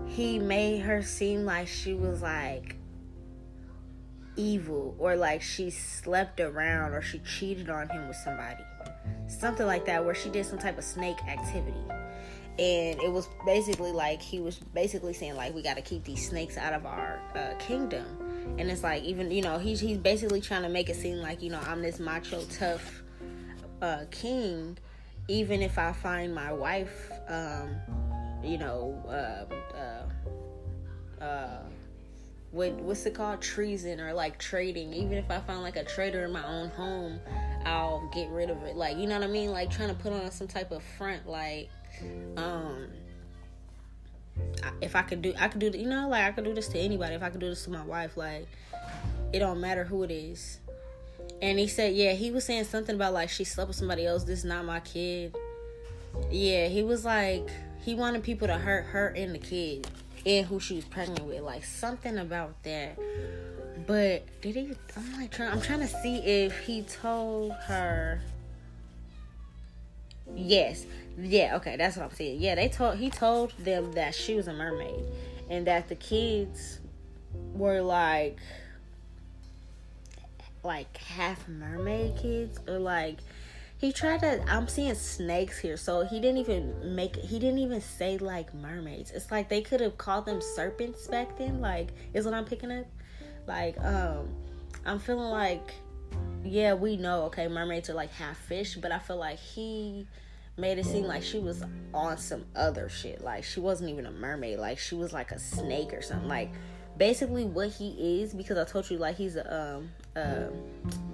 he 0.05 0.37
made 0.37 0.79
her 0.79 1.01
seem 1.01 1.45
like 1.45 1.67
she 1.67 1.93
was 1.93 2.21
like 2.21 2.75
evil 4.35 4.95
or 4.99 5.15
like 5.15 5.41
she 5.41 5.69
slept 5.69 6.39
around 6.39 6.93
or 6.93 7.01
she 7.01 7.19
cheated 7.19 7.69
on 7.69 7.89
him 7.89 8.07
with 8.07 8.17
somebody. 8.17 8.63
Something 9.27 9.65
like 9.65 9.85
that, 9.85 10.03
where 10.03 10.13
she 10.13 10.29
did 10.29 10.45
some 10.45 10.59
type 10.59 10.77
of 10.77 10.83
snake 10.83 11.23
activity 11.25 11.85
and 12.59 13.01
it 13.01 13.11
was 13.11 13.29
basically 13.45 13.91
like 13.91 14.21
he 14.21 14.39
was 14.39 14.57
basically 14.73 15.13
saying 15.13 15.35
like 15.35 15.55
we 15.55 15.61
got 15.61 15.77
to 15.77 15.81
keep 15.81 16.03
these 16.03 16.27
snakes 16.27 16.57
out 16.57 16.73
of 16.73 16.85
our 16.85 17.21
uh, 17.33 17.53
kingdom 17.59 18.05
and 18.59 18.69
it's 18.69 18.83
like 18.83 19.03
even 19.03 19.31
you 19.31 19.41
know 19.41 19.57
he's 19.57 19.79
he's 19.79 19.97
basically 19.97 20.41
trying 20.41 20.61
to 20.61 20.69
make 20.69 20.89
it 20.89 20.95
seem 20.95 21.17
like 21.17 21.41
you 21.41 21.49
know 21.49 21.59
I'm 21.65 21.81
this 21.81 21.99
macho 21.99 22.43
tough 22.45 23.03
uh, 23.81 24.05
king 24.11 24.77
even 25.27 25.61
if 25.61 25.77
I 25.77 25.93
find 25.93 26.33
my 26.33 26.51
wife 26.51 27.11
um, 27.27 27.75
you 28.43 28.57
know 28.57 29.01
uh, 29.07 29.77
uh, 29.77 31.23
uh, 31.23 31.61
what 32.51 32.73
what's 32.81 33.05
it 33.05 33.13
called? 33.13 33.41
Treason 33.41 33.99
or 33.99 34.13
like 34.13 34.37
trading. 34.37 34.93
Even 34.93 35.17
if 35.17 35.31
I 35.31 35.39
find 35.39 35.61
like 35.61 35.77
a 35.77 35.83
traitor 35.83 36.25
in 36.25 36.31
my 36.31 36.45
own 36.45 36.69
home 36.69 37.19
I'll 37.65 38.09
get 38.13 38.29
rid 38.29 38.49
of 38.49 38.61
it. 38.63 38.75
Like 38.75 38.97
you 38.97 39.07
know 39.07 39.19
what 39.19 39.27
I 39.27 39.31
mean? 39.31 39.51
Like 39.51 39.71
trying 39.71 39.89
to 39.89 39.95
put 39.95 40.11
on 40.11 40.29
some 40.31 40.47
type 40.47 40.71
of 40.71 40.83
front 40.97 41.27
like 41.27 41.69
um 42.37 42.87
if 44.81 44.95
I 44.95 45.01
could 45.01 45.21
do 45.21 45.33
I 45.39 45.47
could 45.47 45.59
do 45.59 45.77
you 45.77 45.87
know 45.87 46.09
like 46.09 46.25
I 46.25 46.31
could 46.31 46.43
do 46.43 46.53
this 46.53 46.67
to 46.69 46.79
anybody. 46.79 47.15
If 47.15 47.23
I 47.23 47.29
could 47.29 47.39
do 47.39 47.49
this 47.49 47.63
to 47.65 47.69
my 47.69 47.83
wife 47.83 48.17
like 48.17 48.47
it 49.31 49.39
don't 49.39 49.61
matter 49.61 49.85
who 49.85 50.03
it 50.03 50.11
is 50.11 50.59
and 51.41 51.59
he 51.59 51.67
said 51.67 51.93
yeah 51.93 52.13
he 52.13 52.31
was 52.31 52.45
saying 52.45 52.65
something 52.65 52.95
about 52.95 53.13
like 53.13 53.29
she 53.29 53.43
slept 53.43 53.67
with 53.67 53.77
somebody 53.77 54.05
else. 54.05 54.23
This 54.23 54.39
is 54.39 54.45
not 54.45 54.65
my 54.65 54.79
kid. 54.79 55.35
Yeah 56.29 56.67
he 56.67 56.83
was 56.83 57.05
like 57.05 57.49
he 57.83 57.95
wanted 57.95 58.23
people 58.23 58.47
to 58.47 58.57
hurt 58.57 58.85
her 58.85 59.07
and 59.09 59.33
the 59.33 59.39
kid 59.39 59.87
and 60.25 60.45
who 60.45 60.59
she 60.59 60.75
was 60.75 60.85
pregnant 60.85 61.23
with 61.23 61.41
like 61.41 61.65
something 61.65 62.17
about 62.17 62.61
that. 62.63 62.97
But 63.87 64.23
did 64.41 64.55
he 64.55 64.73
i'm 64.95 65.13
like 65.19 65.31
trying 65.31 65.51
i'm 65.51 65.61
trying 65.61 65.79
to 65.79 65.87
see 65.87 66.17
if 66.17 66.59
he 66.59 66.83
told 66.83 67.53
her. 67.65 68.21
Yes. 70.35 70.85
Yeah, 71.17 71.57
okay, 71.57 71.75
that's 71.75 71.97
what 71.97 72.05
I'm 72.05 72.15
saying. 72.15 72.41
Yeah, 72.41 72.55
they 72.55 72.69
told 72.69 72.97
he 72.97 73.09
told 73.09 73.53
them 73.59 73.91
that 73.93 74.15
she 74.15 74.35
was 74.35 74.47
a 74.47 74.53
mermaid 74.53 75.05
and 75.49 75.67
that 75.67 75.89
the 75.89 75.95
kids 75.95 76.79
were 77.53 77.81
like 77.81 78.37
like 80.63 80.95
half 80.97 81.47
mermaid 81.47 82.17
kids 82.17 82.59
or 82.67 82.79
like 82.79 83.17
he 83.81 83.91
tried 83.91 84.19
to 84.19 84.43
I'm 84.47 84.67
seeing 84.67 84.93
snakes 84.93 85.57
here, 85.57 85.75
so 85.75 86.05
he 86.05 86.19
didn't 86.19 86.37
even 86.37 86.95
make 86.95 87.15
he 87.15 87.39
didn't 87.39 87.57
even 87.57 87.81
say 87.81 88.19
like 88.19 88.53
mermaids. 88.53 89.09
It's 89.09 89.31
like 89.31 89.49
they 89.49 89.61
could 89.61 89.81
have 89.81 89.97
called 89.97 90.25
them 90.25 90.39
serpents 90.39 91.07
back 91.07 91.35
then, 91.37 91.61
like 91.61 91.89
is 92.13 92.25
what 92.25 92.35
I'm 92.35 92.45
picking 92.45 92.71
up. 92.71 92.85
Like, 93.47 93.79
um 93.83 94.29
I'm 94.85 94.99
feeling 94.99 95.29
like 95.29 95.73
yeah, 96.43 96.75
we 96.75 96.95
know, 96.95 97.23
okay, 97.23 97.47
mermaids 97.47 97.89
are 97.89 97.93
like 97.93 98.11
half 98.11 98.37
fish, 98.37 98.75
but 98.75 98.91
I 98.91 98.99
feel 98.99 99.17
like 99.17 99.39
he 99.39 100.07
made 100.57 100.77
it 100.77 100.85
seem 100.85 101.05
like 101.05 101.23
she 101.23 101.39
was 101.39 101.63
on 101.93 102.17
some 102.17 102.45
other 102.55 102.87
shit. 102.87 103.21
Like 103.21 103.43
she 103.43 103.59
wasn't 103.59 103.89
even 103.89 104.05
a 104.05 104.11
mermaid. 104.11 104.59
Like 104.59 104.77
she 104.77 104.93
was 104.93 105.11
like 105.11 105.31
a 105.31 105.39
snake 105.39 105.91
or 105.93 106.03
something. 106.03 106.27
Like 106.27 106.51
basically 106.97 107.45
what 107.45 107.69
he 107.69 108.21
is 108.21 108.33
because 108.33 108.59
I 108.59 108.63
told 108.65 108.89
you 108.91 108.97
like 108.97 109.15
he's 109.15 109.35
a 109.35 109.75
um 109.75 109.89
uh, 110.15 110.47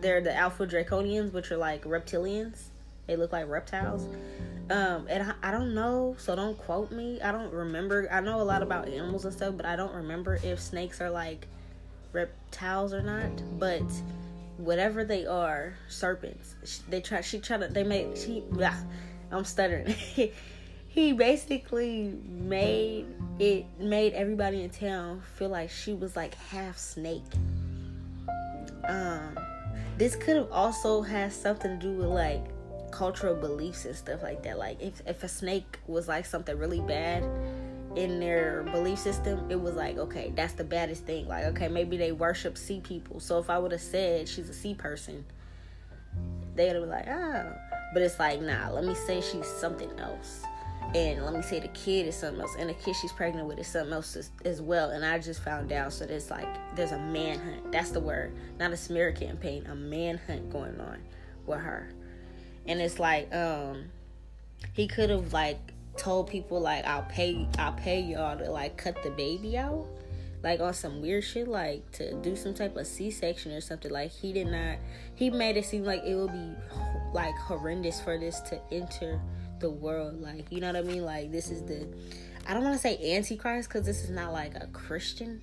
they're 0.01 0.21
the 0.21 0.36
alpha 0.36 0.65
draconians 0.65 1.31
which 1.33 1.51
are 1.51 1.57
like 1.57 1.83
reptilians. 1.83 2.63
They 3.05 3.15
look 3.15 3.31
like 3.31 3.47
reptiles. 3.47 4.07
Um 4.69 5.07
and 5.10 5.23
I, 5.23 5.49
I 5.49 5.51
don't 5.51 5.73
know, 5.73 6.15
so 6.19 6.36
don't 6.36 6.57
quote 6.57 6.91
me. 6.91 7.21
I 7.21 7.31
don't 7.31 7.53
remember. 7.53 8.07
I 8.12 8.19
know 8.19 8.41
a 8.41 8.43
lot 8.43 8.62
about 8.62 8.88
animals 8.88 9.25
and 9.25 9.33
stuff, 9.33 9.55
but 9.55 9.65
I 9.65 9.75
don't 9.75 9.93
remember 9.93 10.39
if 10.43 10.60
snakes 10.60 10.99
are 10.99 11.10
like 11.10 11.47
reptiles 12.12 12.93
or 12.93 13.01
not. 13.01 13.31
But 13.60 13.83
whatever 14.57 15.05
they 15.05 15.25
are, 15.25 15.73
serpents. 15.88 16.55
They 16.89 17.01
try. 17.01 17.21
She 17.21 17.39
tried 17.39 17.62
to. 17.62 17.67
They 17.67 17.83
made. 17.83 18.17
She. 18.17 18.43
Blah, 18.49 18.73
I'm 19.31 19.45
stuttering. 19.45 19.95
he 20.88 21.13
basically 21.13 22.13
made 22.27 23.05
it 23.39 23.65
made 23.79 24.13
everybody 24.13 24.63
in 24.63 24.69
town 24.69 25.21
feel 25.36 25.49
like 25.49 25.69
she 25.69 25.93
was 25.93 26.15
like 26.15 26.36
half 26.36 26.77
snake. 26.77 27.23
Um, 28.88 29.38
this 29.97 30.15
could 30.15 30.36
have 30.36 30.52
also 30.52 31.02
had 31.02 31.34
something 31.34 31.80
to 31.80 31.86
do 31.86 31.91
with 31.93 32.08
like 32.08 32.45
cultural 32.91 33.36
beliefs 33.36 33.86
and 33.86 33.95
stuff 33.95 34.23
like 34.23 34.43
that. 34.43 34.58
Like 34.58 34.82
if 34.82 35.02
if 35.06 35.23
a 35.23 35.28
snake 35.28 35.80
was 35.88 36.08
like 36.08 36.26
something 36.26 36.58
really 36.58 36.82
bad 36.82 37.23
in 37.95 38.19
their 38.19 38.63
belief 38.71 39.00
system, 39.00 39.50
it 39.50 39.60
was 39.60 39.76
like, 39.76 39.97
okay, 39.97 40.32
that's 40.36 40.54
the 40.54 40.63
baddest 40.63 41.06
thing. 41.06 41.28
Like, 41.28 41.45
okay, 41.45 41.67
maybe 41.67 41.97
they 41.97 42.12
worship 42.12 42.58
sea 42.58 42.80
people. 42.80 43.19
So 43.19 43.39
if 43.39 43.50
I 43.50 43.58
would 43.58 43.71
have 43.71 43.82
said 43.82 44.30
she's 44.30 44.50
a 44.50 44.54
sea 44.54 44.76
person, 44.76 45.26
they'd 46.56 46.67
have 46.67 46.82
been 46.82 46.89
like, 46.89 47.08
oh. 47.08 47.54
But 47.93 48.04
it's 48.04 48.19
like, 48.19 48.41
nah, 48.41 48.69
let 48.69 48.84
me 48.84 48.93
say 48.93 49.21
she's 49.21 49.47
something 49.47 49.89
else. 50.00 50.43
And 50.95 51.23
let 51.23 51.34
me 51.34 51.41
say 51.41 51.60
the 51.60 51.67
kid 51.69 52.08
is 52.08 52.15
something 52.15 52.41
else. 52.41 52.56
And 52.58 52.69
the 52.69 52.73
kid 52.73 52.95
she's 52.95 53.12
pregnant 53.12 53.47
with 53.47 53.60
is 53.60 53.67
something 53.67 53.93
else 53.93 54.15
as, 54.15 54.32
as 54.45 54.62
well. 54.62 54.91
And 54.91 55.06
I 55.06 55.19
just 55.19 55.43
found 55.43 55.71
out. 55.71 55.93
So 55.93 56.06
there's 56.06 56.30
like, 56.30 56.47
there's 56.76 56.93
a 56.93 57.00
manhunt. 57.00 57.71
That's 57.71 57.91
the 57.91 58.00
word. 58.00 58.34
Not 58.60 58.71
a 58.71 58.78
smear 58.78 59.12
campaign. 59.12 59.65
A 59.67 59.76
manhunt 59.76 60.50
going 60.50 60.80
on 60.80 61.00
with 61.45 61.60
her. 61.60 61.89
And 62.65 62.82
it's 62.82 63.00
like, 63.00 63.34
um, 63.34 63.86
he 64.73 64.88
could 64.88 65.10
have 65.10 65.34
like 65.34 65.60
told 65.97 66.30
people 66.30 66.60
like 66.60 66.86
I'll 66.86 67.04
pay 67.04 67.47
I'll 67.58 67.73
pay 67.73 68.00
y'all 68.00 68.38
to 68.38 68.50
like 68.52 68.78
cut 68.78 69.02
the 69.04 69.10
baby 69.10 69.58
out 69.58 69.86
like 70.43 70.60
on 70.60 70.73
some 70.73 71.02
weird 71.02 71.23
shit 71.23 71.47
like 71.47 71.91
to 71.93 72.13
do 72.21 72.36
some 72.36 72.54
type 72.54 72.78
of 72.78 72.86
c-section 72.86 73.52
or 73.52 73.62
something 73.62 73.91
like 73.91 74.12
he 74.12 74.32
did 74.32 74.47
not 74.47 74.78
he 75.15 75.30
made 75.30 75.58
it 75.58 75.65
seem 75.65 75.84
like 75.84 76.04
it 76.04 76.15
would 76.15 76.32
be 76.32 76.54
like 77.13 77.36
horrendous 77.36 78.00
for 78.00 78.19
this 78.19 78.39
to 78.41 78.60
enter 78.71 79.19
the 79.59 79.69
world. 79.69 80.21
Like 80.21 80.51
you 80.51 80.61
know 80.61 80.67
what 80.67 80.75
i 80.75 80.81
mean? 80.81 81.03
Like 81.03 81.31
this 81.31 81.49
is 81.49 81.63
the 81.63 81.87
i 82.47 82.53
don't 82.53 82.63
want 82.63 82.75
to 82.75 82.81
say 82.81 83.15
antichrist 83.15 83.69
because 83.69 83.85
this 83.85 84.03
is 84.03 84.09
not 84.09 84.31
like 84.31 84.55
a 84.55 84.67
christian 84.67 85.41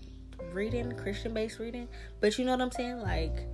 reading 0.52 0.90
christian 0.96 1.34
based 1.34 1.58
reading 1.58 1.86
but 2.20 2.38
you 2.38 2.44
know 2.44 2.52
what 2.52 2.60
i'm 2.62 2.70
saying? 2.70 3.00
Like 3.00 3.46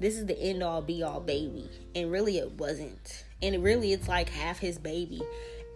this 0.00 0.16
is 0.16 0.26
the 0.26 0.40
end 0.40 0.62
all 0.62 0.80
be 0.80 1.02
all 1.02 1.20
baby. 1.20 1.68
And 1.94 2.10
really 2.10 2.38
it 2.38 2.52
wasn't. 2.52 3.24
And 3.42 3.62
really 3.62 3.92
it's 3.92 4.08
like 4.08 4.28
half 4.28 4.58
his 4.58 4.78
baby. 4.78 5.20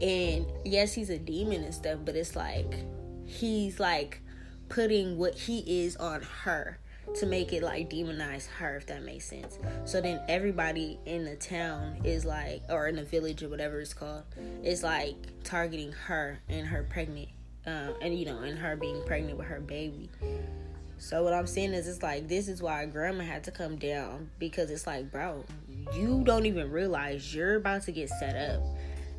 And 0.00 0.46
yes 0.64 0.92
he's 0.92 1.10
a 1.10 1.18
demon 1.18 1.64
and 1.64 1.74
stuff 1.74 2.00
but 2.04 2.16
it's 2.16 2.36
like 2.36 2.74
he's 3.24 3.78
like 3.78 4.20
putting 4.68 5.18
what 5.18 5.34
he 5.34 5.84
is 5.84 5.96
on 5.96 6.22
her 6.22 6.78
to 7.16 7.26
make 7.26 7.52
it 7.52 7.62
like 7.62 7.90
demonize 7.90 8.46
her 8.46 8.76
if 8.76 8.86
that 8.86 9.02
makes 9.02 9.26
sense. 9.26 9.58
So 9.84 10.00
then 10.00 10.20
everybody 10.28 10.98
in 11.06 11.24
the 11.24 11.36
town 11.36 11.98
is 12.04 12.24
like 12.24 12.62
or 12.68 12.88
in 12.88 12.96
the 12.96 13.04
village 13.04 13.42
or 13.42 13.48
whatever 13.48 13.80
it's 13.80 13.94
called 13.94 14.24
is 14.62 14.82
like 14.82 15.16
targeting 15.44 15.92
her 15.92 16.40
and 16.48 16.66
her 16.66 16.84
pregnant 16.84 17.28
um, 17.66 17.94
and 18.00 18.18
you 18.18 18.24
know 18.24 18.38
and 18.38 18.58
her 18.58 18.76
being 18.76 19.02
pregnant 19.06 19.38
with 19.38 19.46
her 19.46 19.60
baby. 19.60 20.10
So 20.98 21.24
what 21.24 21.32
i'm 21.32 21.48
saying 21.48 21.72
is 21.74 21.88
it's 21.88 22.00
like 22.00 22.28
this 22.28 22.46
is 22.46 22.62
why 22.62 22.86
grandma 22.86 23.24
had 23.24 23.42
to 23.44 23.50
come 23.50 23.74
down 23.74 24.30
because 24.38 24.70
it's 24.70 24.86
like 24.86 25.10
bro 25.10 25.44
you 25.92 26.22
don't 26.24 26.46
even 26.46 26.70
realize 26.70 27.34
you're 27.34 27.56
about 27.56 27.82
to 27.82 27.92
get 27.92 28.08
set 28.08 28.36
up 28.36 28.62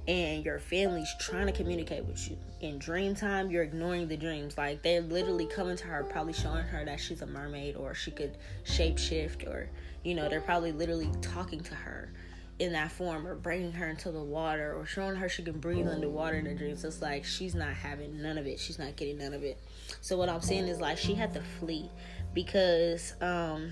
and 0.07 0.43
your 0.43 0.59
family's 0.59 1.13
trying 1.19 1.45
to 1.45 1.53
communicate 1.53 2.05
with 2.05 2.29
you. 2.29 2.37
In 2.61 2.77
dream 2.77 3.15
time, 3.15 3.49
you're 3.49 3.63
ignoring 3.63 4.07
the 4.07 4.17
dreams. 4.17 4.57
Like 4.57 4.81
they're 4.83 5.01
literally 5.01 5.45
coming 5.45 5.77
to 5.77 5.87
her, 5.87 6.03
probably 6.03 6.33
showing 6.33 6.63
her 6.63 6.83
that 6.85 6.99
she's 6.99 7.21
a 7.21 7.25
mermaid 7.25 7.75
or 7.75 7.93
she 7.93 8.11
could 8.11 8.37
shapeshift, 8.65 9.47
or 9.47 9.69
you 10.03 10.15
know, 10.15 10.27
they're 10.29 10.41
probably 10.41 10.71
literally 10.71 11.09
talking 11.21 11.61
to 11.61 11.75
her 11.75 12.11
in 12.59 12.73
that 12.73 12.91
form 12.91 13.25
or 13.25 13.35
bringing 13.35 13.71
her 13.71 13.89
into 13.89 14.11
the 14.11 14.21
water 14.21 14.73
or 14.73 14.85
showing 14.85 15.15
her 15.15 15.27
she 15.27 15.41
can 15.41 15.59
breathe 15.59 15.87
underwater 15.87 16.37
in 16.37 16.45
the 16.45 16.53
dreams. 16.53 16.83
It's 16.83 17.01
like 17.01 17.25
she's 17.25 17.55
not 17.55 17.73
having 17.73 18.21
none 18.21 18.37
of 18.37 18.45
it. 18.45 18.59
She's 18.59 18.77
not 18.77 18.95
getting 18.95 19.17
none 19.17 19.33
of 19.33 19.43
it. 19.43 19.57
So 20.01 20.17
what 20.17 20.29
I'm 20.29 20.41
saying 20.41 20.67
is 20.67 20.79
like 20.79 20.97
she 20.97 21.15
had 21.15 21.33
to 21.33 21.41
flee 21.59 21.89
because 22.33 23.13
um 23.21 23.71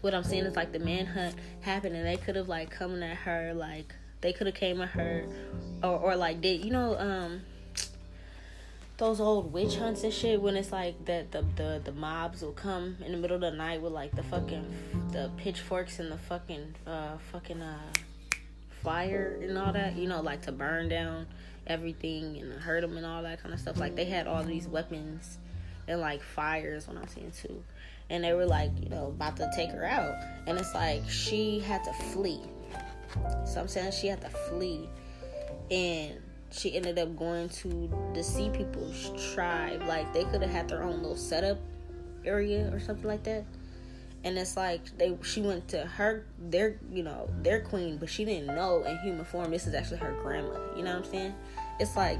what 0.00 0.14
I'm 0.14 0.24
saying 0.24 0.44
is 0.44 0.56
like 0.56 0.72
the 0.72 0.80
manhunt 0.80 1.36
happened 1.60 1.94
and 1.94 2.04
they 2.04 2.16
could 2.16 2.34
have 2.34 2.48
like 2.48 2.70
coming 2.70 3.02
at 3.02 3.16
her 3.18 3.54
like 3.54 3.94
they 4.22 4.32
could 4.32 4.46
have 4.46 4.56
came 4.56 4.80
at 4.80 4.88
her, 4.90 5.26
or 5.82 5.98
or 5.98 6.16
like 6.16 6.40
did 6.40 6.64
you 6.64 6.70
know 6.70 6.96
um 6.98 7.42
those 8.98 9.20
old 9.20 9.52
witch 9.52 9.76
hunts 9.76 10.04
and 10.04 10.12
shit 10.12 10.40
when 10.40 10.56
it's 10.56 10.70
like 10.70 11.04
that 11.06 11.32
the, 11.32 11.44
the 11.56 11.82
the 11.84 11.92
mobs 11.92 12.40
will 12.40 12.52
come 12.52 12.96
in 13.04 13.12
the 13.12 13.18
middle 13.18 13.34
of 13.34 13.40
the 13.40 13.50
night 13.50 13.82
with 13.82 13.92
like 13.92 14.14
the 14.14 14.22
fucking 14.22 14.64
the 15.10 15.30
pitchforks 15.36 15.98
and 15.98 16.10
the 16.10 16.16
fucking 16.16 16.74
uh 16.86 17.16
fucking 17.32 17.60
uh 17.60 17.80
fire 18.82 19.38
and 19.42 19.56
all 19.58 19.72
that 19.72 19.96
you 19.96 20.08
know 20.08 20.20
like 20.20 20.42
to 20.42 20.52
burn 20.52 20.88
down 20.88 21.26
everything 21.66 22.36
and 22.38 22.52
hurt 22.60 22.80
them 22.80 22.96
and 22.96 23.06
all 23.06 23.22
that 23.22 23.42
kind 23.42 23.54
of 23.54 23.60
stuff. 23.60 23.78
Like 23.78 23.96
they 23.96 24.04
had 24.04 24.26
all 24.26 24.42
these 24.42 24.66
weapons 24.66 25.38
and 25.88 26.00
like 26.00 26.22
fires 26.22 26.86
when 26.86 26.96
i'm 26.96 27.08
saying 27.08 27.32
too. 27.40 27.62
And 28.10 28.22
they 28.22 28.34
were 28.34 28.46
like 28.46 28.70
you 28.80 28.88
know 28.88 29.06
about 29.06 29.36
to 29.38 29.50
take 29.56 29.70
her 29.70 29.84
out. 29.84 30.14
And 30.46 30.58
it's 30.58 30.74
like 30.74 31.08
she 31.08 31.60
had 31.60 31.82
to 31.84 31.92
flee 32.12 32.40
so 33.44 33.60
I'm 33.60 33.68
saying 33.68 33.92
she 33.92 34.08
had 34.08 34.20
to 34.22 34.28
flee. 34.28 34.88
And 35.70 36.20
she 36.50 36.76
ended 36.76 36.98
up 36.98 37.16
going 37.16 37.48
to 37.48 37.90
the 38.14 38.22
Sea 38.22 38.50
People's 38.50 39.12
tribe. 39.34 39.82
Like 39.86 40.12
they 40.12 40.24
could 40.24 40.42
have 40.42 40.50
had 40.50 40.68
their 40.68 40.82
own 40.82 40.98
little 41.02 41.16
setup 41.16 41.58
area 42.24 42.70
or 42.72 42.80
something 42.80 43.06
like 43.06 43.22
that. 43.24 43.44
And 44.24 44.38
it's 44.38 44.56
like 44.56 44.96
they 44.98 45.16
she 45.22 45.40
went 45.40 45.66
to 45.68 45.84
her 45.84 46.26
their 46.38 46.78
you 46.92 47.02
know, 47.02 47.28
their 47.42 47.60
queen, 47.60 47.96
but 47.96 48.08
she 48.08 48.24
didn't 48.24 48.54
know 48.54 48.84
in 48.84 48.98
human 48.98 49.24
form 49.24 49.50
this 49.50 49.66
is 49.66 49.74
actually 49.74 49.98
her 49.98 50.16
grandma. 50.22 50.58
You 50.76 50.84
know 50.84 50.96
what 50.96 51.06
I'm 51.06 51.10
saying? 51.10 51.34
It's 51.80 51.96
like 51.96 52.18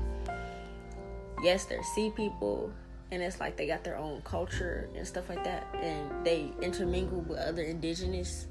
yes, 1.42 1.64
they're 1.66 1.83
sea 1.94 2.11
people 2.16 2.72
and 3.12 3.22
it's 3.22 3.38
like 3.38 3.57
they 3.57 3.66
got 3.66 3.85
their 3.85 3.98
own 3.98 4.22
culture 4.22 4.88
and 4.96 5.07
stuff 5.07 5.28
like 5.28 5.44
that 5.44 5.66
and 5.83 6.24
they 6.24 6.50
intermingle 6.62 7.20
with 7.20 7.38
other 7.38 7.62
indigenous 7.62 8.46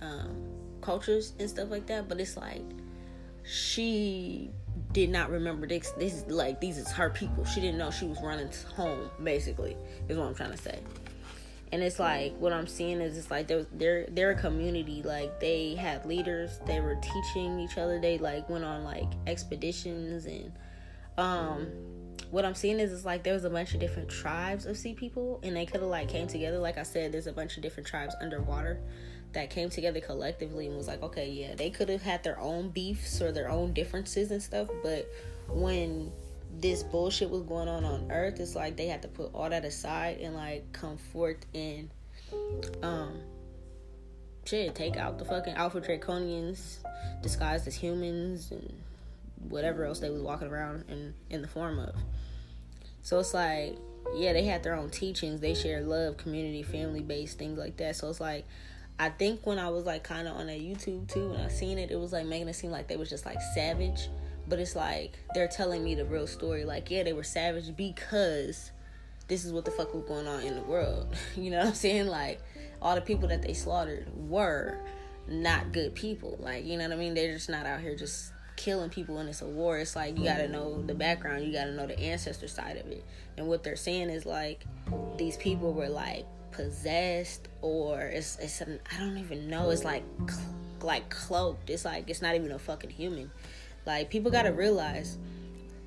um, 0.00 0.57
cultures 0.88 1.34
and 1.38 1.50
stuff 1.50 1.70
like 1.70 1.86
that, 1.86 2.08
but 2.08 2.18
it's 2.18 2.34
like 2.34 2.64
she 3.44 4.50
did 4.92 5.10
not 5.10 5.30
remember 5.30 5.66
this. 5.66 5.90
This 5.98 6.14
is 6.14 6.26
like 6.28 6.62
these 6.62 6.78
is 6.78 6.90
her 6.92 7.10
people. 7.10 7.44
She 7.44 7.60
didn't 7.60 7.76
know 7.76 7.90
she 7.90 8.06
was 8.06 8.16
running 8.22 8.48
home. 8.74 9.10
Basically, 9.22 9.76
is 10.08 10.16
what 10.16 10.26
I'm 10.28 10.34
trying 10.34 10.52
to 10.52 10.56
say. 10.56 10.78
And 11.72 11.82
it's 11.82 11.98
like 11.98 12.34
what 12.38 12.54
I'm 12.54 12.66
seeing 12.66 13.02
is 13.02 13.18
it's 13.18 13.30
like 13.30 13.48
they're 13.48 14.06
they're 14.08 14.30
a 14.30 14.34
community. 14.34 15.02
Like 15.02 15.40
they 15.40 15.74
had 15.74 16.06
leaders. 16.06 16.58
They 16.64 16.80
were 16.80 16.96
teaching 16.96 17.60
each 17.60 17.76
other. 17.76 18.00
They 18.00 18.16
like 18.16 18.48
went 18.48 18.64
on 18.64 18.82
like 18.82 19.12
expeditions 19.26 20.24
and 20.24 20.52
um 21.18 21.66
what 22.30 22.44
I'm 22.44 22.54
seeing 22.54 22.78
is 22.78 22.92
it's 22.92 23.04
like 23.04 23.24
there 23.24 23.34
was 23.34 23.44
a 23.44 23.50
bunch 23.50 23.74
of 23.74 23.80
different 23.80 24.08
tribes 24.08 24.64
of 24.64 24.76
sea 24.76 24.94
people 24.94 25.40
and 25.42 25.54
they 25.54 25.66
could 25.66 25.80
have 25.80 25.90
like 25.90 26.08
came 26.08 26.28
together. 26.28 26.58
Like 26.58 26.78
I 26.78 26.82
said, 26.82 27.12
there's 27.12 27.26
a 27.26 27.32
bunch 27.32 27.56
of 27.56 27.62
different 27.62 27.86
tribes 27.86 28.14
underwater 28.22 28.80
that 29.38 29.50
came 29.50 29.70
together 29.70 30.00
collectively 30.00 30.66
and 30.66 30.76
was 30.76 30.88
like, 30.88 31.02
okay, 31.02 31.30
yeah, 31.30 31.54
they 31.54 31.70
could 31.70 31.88
have 31.88 32.02
had 32.02 32.24
their 32.24 32.38
own 32.40 32.70
beefs 32.70 33.22
or 33.22 33.30
their 33.30 33.48
own 33.48 33.72
differences 33.72 34.32
and 34.32 34.42
stuff, 34.42 34.68
but 34.82 35.08
when 35.48 36.10
this 36.60 36.82
bullshit 36.82 37.30
was 37.30 37.42
going 37.42 37.68
on 37.68 37.84
on 37.84 38.10
Earth, 38.10 38.40
it's 38.40 38.56
like 38.56 38.76
they 38.76 38.86
had 38.86 39.02
to 39.02 39.08
put 39.08 39.32
all 39.34 39.48
that 39.48 39.64
aside 39.64 40.18
and 40.18 40.34
like 40.34 40.70
come 40.72 40.96
forth 40.96 41.46
and 41.54 41.88
um 42.82 43.20
shit, 44.44 44.74
take 44.74 44.96
out 44.96 45.18
the 45.18 45.24
fucking 45.24 45.54
Alpha 45.54 45.80
Draconians 45.80 46.78
disguised 47.22 47.68
as 47.68 47.76
humans 47.76 48.50
and 48.50 48.72
whatever 49.48 49.84
else 49.84 50.00
they 50.00 50.10
was 50.10 50.22
walking 50.22 50.48
around 50.48 50.84
in 50.88 51.14
in 51.30 51.42
the 51.42 51.48
form 51.48 51.78
of. 51.78 51.94
So 53.02 53.20
it's 53.20 53.34
like, 53.34 53.76
yeah, 54.16 54.32
they 54.32 54.44
had 54.44 54.62
their 54.64 54.74
own 54.74 54.90
teachings. 54.90 55.40
They 55.40 55.54
share 55.54 55.80
love, 55.80 56.16
community, 56.16 56.62
family 56.62 57.02
based 57.02 57.38
things 57.38 57.56
like 57.56 57.76
that. 57.76 57.94
So 57.94 58.08
it's 58.08 58.20
like 58.20 58.46
I 58.98 59.10
think 59.10 59.46
when 59.46 59.58
I 59.58 59.68
was 59.68 59.86
like 59.86 60.02
kind 60.02 60.26
of 60.26 60.36
on 60.36 60.48
a 60.48 60.58
YouTube 60.58 61.12
too, 61.12 61.30
when 61.30 61.40
I 61.40 61.48
seen 61.48 61.78
it, 61.78 61.90
it 61.90 61.98
was 61.98 62.12
like 62.12 62.26
making 62.26 62.48
it 62.48 62.54
seem 62.54 62.70
like 62.70 62.88
they 62.88 62.96
was 62.96 63.08
just 63.08 63.24
like 63.24 63.40
savage, 63.54 64.08
but 64.48 64.58
it's 64.58 64.74
like 64.74 65.18
they're 65.34 65.48
telling 65.48 65.84
me 65.84 65.94
the 65.94 66.04
real 66.04 66.26
story. 66.26 66.64
Like, 66.64 66.90
yeah, 66.90 67.04
they 67.04 67.12
were 67.12 67.22
savage 67.22 67.76
because 67.76 68.72
this 69.28 69.44
is 69.44 69.52
what 69.52 69.64
the 69.64 69.70
fuck 69.70 69.94
was 69.94 70.04
going 70.04 70.26
on 70.26 70.42
in 70.42 70.54
the 70.54 70.62
world. 70.62 71.14
you 71.36 71.50
know 71.50 71.58
what 71.58 71.68
I'm 71.68 71.74
saying? 71.74 72.08
Like, 72.08 72.40
all 72.82 72.94
the 72.94 73.00
people 73.00 73.28
that 73.28 73.42
they 73.42 73.54
slaughtered 73.54 74.08
were 74.28 74.78
not 75.28 75.72
good 75.72 75.94
people. 75.94 76.36
Like, 76.40 76.64
you 76.64 76.76
know 76.76 76.84
what 76.84 76.94
I 76.94 76.96
mean? 76.96 77.14
They're 77.14 77.32
just 77.32 77.48
not 77.48 77.66
out 77.66 77.80
here 77.80 77.94
just 77.94 78.32
killing 78.58 78.90
people 78.90 79.18
and 79.18 79.28
it's 79.28 79.40
a 79.40 79.46
war. 79.46 79.78
It's 79.78 79.94
like 79.94 80.18
you 80.18 80.24
gotta 80.24 80.48
know 80.48 80.82
the 80.82 80.94
background, 80.94 81.44
you 81.44 81.52
gotta 81.52 81.72
know 81.72 81.86
the 81.86 81.98
ancestor 81.98 82.48
side 82.48 82.76
of 82.76 82.86
it. 82.90 83.04
And 83.36 83.46
what 83.46 83.62
they're 83.62 83.76
saying 83.76 84.10
is 84.10 84.26
like 84.26 84.64
these 85.16 85.36
people 85.36 85.72
were 85.72 85.88
like 85.88 86.26
possessed 86.58 87.46
or 87.62 88.00
it's 88.00 88.36
it's 88.40 88.60
an, 88.60 88.80
I 88.92 88.98
don't 88.98 89.16
even 89.18 89.48
know. 89.48 89.70
It's 89.70 89.84
like 89.84 90.02
like 90.82 91.08
cloaked. 91.08 91.70
It's 91.70 91.84
like 91.84 92.10
it's 92.10 92.20
not 92.20 92.34
even 92.34 92.50
a 92.50 92.58
fucking 92.58 92.90
human. 92.90 93.30
Like 93.86 94.10
people 94.10 94.32
gotta 94.32 94.52
realize 94.52 95.18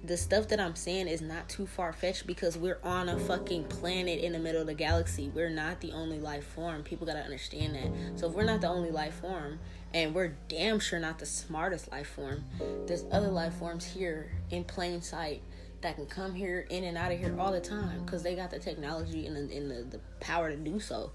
the 0.03 0.15
stuff 0.15 0.47
that 0.47 0.59
I'm 0.61 0.75
saying 0.75 1.09
is 1.09 1.21
not 1.21 1.47
too 1.49 1.67
far 1.67 1.91
fetched 1.91 2.25
because 2.25 2.57
we're 2.57 2.79
on 2.83 3.09
a 3.09 3.19
fucking 3.19 3.65
planet 3.65 4.21
in 4.21 4.31
the 4.31 4.39
middle 4.39 4.61
of 4.61 4.67
the 4.67 4.73
galaxy. 4.73 5.29
We're 5.35 5.49
not 5.49 5.81
the 5.81 5.91
only 5.91 6.19
life 6.19 6.45
form. 6.45 6.83
People 6.83 7.05
gotta 7.05 7.19
understand 7.19 7.75
that. 7.75 8.17
So 8.17 8.29
if 8.29 8.33
we're 8.33 8.45
not 8.45 8.61
the 8.61 8.69
only 8.69 8.91
life 8.91 9.15
form, 9.15 9.59
and 9.93 10.15
we're 10.15 10.33
damn 10.47 10.79
sure 10.79 10.99
not 10.99 11.19
the 11.19 11.25
smartest 11.25 11.91
life 11.91 12.07
form, 12.07 12.45
there's 12.87 13.03
other 13.11 13.27
life 13.27 13.53
forms 13.55 13.85
here 13.85 14.31
in 14.49 14.63
plain 14.63 15.01
sight 15.01 15.43
that 15.81 15.95
can 15.95 16.05
come 16.05 16.33
here 16.33 16.65
in 16.69 16.83
and 16.83 16.97
out 16.97 17.11
of 17.11 17.19
here 17.19 17.35
all 17.39 17.51
the 17.51 17.61
time 17.61 18.03
because 18.05 18.23
they 18.23 18.35
got 18.35 18.51
the 18.51 18.59
technology 18.59 19.25
and, 19.25 19.35
the, 19.35 19.55
and 19.55 19.71
the, 19.71 19.97
the 19.97 19.99
power 20.19 20.49
to 20.49 20.55
do 20.55 20.79
so 20.79 21.11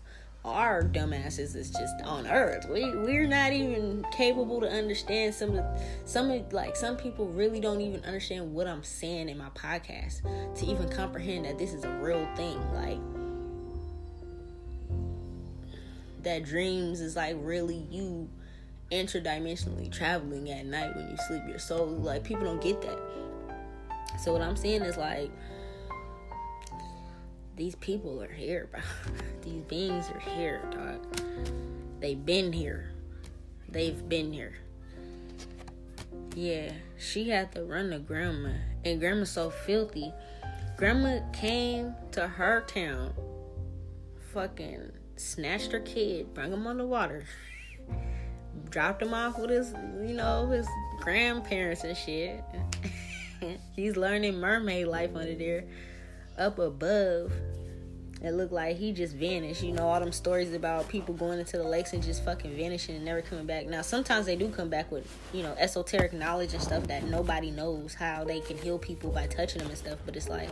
our 0.46 0.82
dumbasses 0.82 1.56
is 1.56 1.70
just 1.70 1.94
on 2.04 2.26
earth. 2.28 2.66
We 2.68 2.94
we're 2.94 3.26
not 3.26 3.52
even 3.52 4.06
capable 4.12 4.60
to 4.60 4.68
understand 4.68 5.34
some 5.34 5.50
of 5.50 5.56
the, 5.56 5.82
some 6.04 6.30
of 6.30 6.52
like 6.52 6.76
some 6.76 6.96
people 6.96 7.26
really 7.26 7.58
don't 7.58 7.80
even 7.80 8.04
understand 8.04 8.54
what 8.54 8.68
I'm 8.68 8.84
saying 8.84 9.28
in 9.28 9.38
my 9.38 9.48
podcast 9.50 10.22
to 10.56 10.66
even 10.66 10.88
comprehend 10.88 11.46
that 11.46 11.58
this 11.58 11.72
is 11.72 11.84
a 11.84 11.90
real 11.90 12.28
thing. 12.36 12.60
Like 12.72 13.00
that 16.22 16.44
dreams 16.44 17.00
is 17.00 17.16
like 17.16 17.36
really 17.40 17.84
you 17.90 18.28
interdimensionally 18.92 19.90
traveling 19.90 20.48
at 20.50 20.64
night 20.64 20.94
when 20.94 21.10
you 21.10 21.16
sleep 21.26 21.42
your 21.48 21.58
soul. 21.58 21.86
Like 21.86 22.22
people 22.22 22.44
don't 22.44 22.62
get 22.62 22.80
that. 22.82 22.98
So 24.18 24.32
what 24.32 24.42
I'm 24.42 24.56
saying 24.56 24.82
is 24.82 24.96
like 24.96 25.30
these 27.56 27.74
people 27.76 28.22
are 28.22 28.32
here, 28.32 28.68
bro. 28.70 28.80
These 29.42 29.62
beings 29.62 30.10
are 30.10 30.18
here, 30.18 30.60
dog. 30.70 31.00
They've 32.00 32.22
been 32.22 32.52
here. 32.52 32.92
They've 33.70 34.06
been 34.08 34.30
here. 34.30 34.54
Yeah, 36.34 36.72
she 36.98 37.30
had 37.30 37.52
to 37.52 37.64
run 37.64 37.90
to 37.90 37.98
grandma, 37.98 38.50
and 38.84 39.00
grandma's 39.00 39.30
so 39.30 39.48
filthy. 39.48 40.12
Grandma 40.76 41.20
came 41.32 41.94
to 42.12 42.28
her 42.28 42.60
town, 42.66 43.14
fucking 44.34 44.92
snatched 45.16 45.72
her 45.72 45.80
kid, 45.80 46.34
brought 46.34 46.50
him 46.50 46.66
on 46.66 46.76
the 46.76 46.86
water, 46.86 47.24
dropped 48.68 49.00
him 49.00 49.14
off 49.14 49.38
with 49.38 49.48
his, 49.48 49.72
you 50.06 50.12
know, 50.12 50.50
his 50.50 50.68
grandparents 51.00 51.84
and 51.84 51.96
shit. 51.96 52.44
He's 53.76 53.96
learning 53.96 54.38
mermaid 54.38 54.86
life 54.86 55.14
under 55.14 55.34
there 55.34 55.64
up 56.38 56.58
above 56.58 57.32
it 58.22 58.32
looked 58.32 58.52
like 58.52 58.76
he 58.76 58.92
just 58.92 59.14
vanished. 59.14 59.62
You 59.62 59.72
know, 59.72 59.86
all 59.88 60.00
them 60.00 60.12
stories 60.12 60.54
about 60.54 60.88
people 60.88 61.14
going 61.14 61.38
into 61.38 61.58
the 61.58 61.64
lakes 61.64 61.92
and 61.92 62.02
just 62.02 62.24
fucking 62.24 62.56
vanishing 62.56 62.96
and 62.96 63.04
never 63.04 63.20
coming 63.20 63.46
back. 63.46 63.66
Now, 63.66 63.82
sometimes 63.82 64.26
they 64.26 64.36
do 64.36 64.48
come 64.48 64.70
back 64.70 64.90
with, 64.90 65.06
you 65.34 65.42
know, 65.42 65.54
esoteric 65.58 66.12
knowledge 66.12 66.54
and 66.54 66.62
stuff 66.62 66.86
that 66.86 67.04
nobody 67.04 67.50
knows 67.50 67.94
how 67.94 68.24
they 68.24 68.40
can 68.40 68.56
heal 68.56 68.78
people 68.78 69.10
by 69.10 69.26
touching 69.26 69.58
them 69.58 69.68
and 69.68 69.78
stuff. 69.78 69.98
But 70.06 70.16
it's 70.16 70.28
like, 70.28 70.48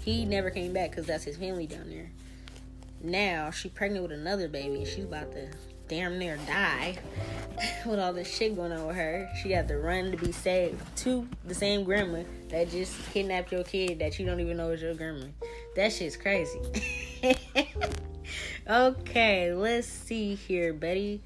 he 0.00 0.24
never 0.24 0.50
came 0.50 0.72
back 0.72 0.90
because 0.90 1.06
that's 1.06 1.24
his 1.24 1.36
family 1.36 1.66
down 1.66 1.90
there. 1.90 2.10
Now, 3.02 3.50
she 3.50 3.68
pregnant 3.68 4.02
with 4.02 4.12
another 4.12 4.48
baby 4.48 4.76
and 4.76 4.86
she's 4.86 5.04
about 5.04 5.30
to 5.32 5.50
damn 5.88 6.18
near 6.18 6.38
die 6.46 6.98
with 7.86 7.98
all 7.98 8.12
this 8.12 8.28
shit 8.28 8.54
going 8.54 8.72
on 8.72 8.86
with 8.86 8.96
her. 8.96 9.28
She 9.42 9.50
had 9.52 9.68
to 9.68 9.78
run 9.78 10.10
to 10.10 10.16
be 10.16 10.32
saved 10.32 10.80
to 10.98 11.26
the 11.46 11.54
same 11.54 11.84
grandma 11.84 12.22
that 12.50 12.70
just 12.70 12.94
kidnapped 13.12 13.50
your 13.52 13.64
kid 13.64 13.98
that 13.98 14.18
you 14.18 14.26
don't 14.26 14.40
even 14.40 14.56
know 14.56 14.70
is 14.70 14.82
your 14.82 14.94
grandma. 14.94 15.26
That 15.76 15.92
shit's 15.92 16.16
crazy. 16.16 16.60
okay, 18.68 19.52
let's 19.54 19.88
see 19.88 20.34
here, 20.34 20.72
Betty. 20.72 21.20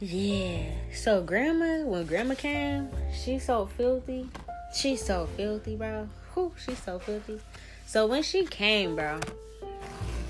Yeah. 0.00 0.62
So 0.94 1.22
grandma, 1.22 1.84
when 1.84 2.06
grandma 2.06 2.34
came, 2.34 2.88
she's 3.24 3.44
so 3.44 3.66
filthy. 3.66 4.28
She's 4.72 5.04
so 5.04 5.28
filthy, 5.36 5.76
bro. 5.76 6.08
Whew, 6.34 6.52
she's 6.64 6.80
so 6.80 6.98
filthy. 6.98 7.40
So 7.86 8.06
when 8.06 8.22
she 8.22 8.44
came, 8.44 8.94
bro, 8.94 9.18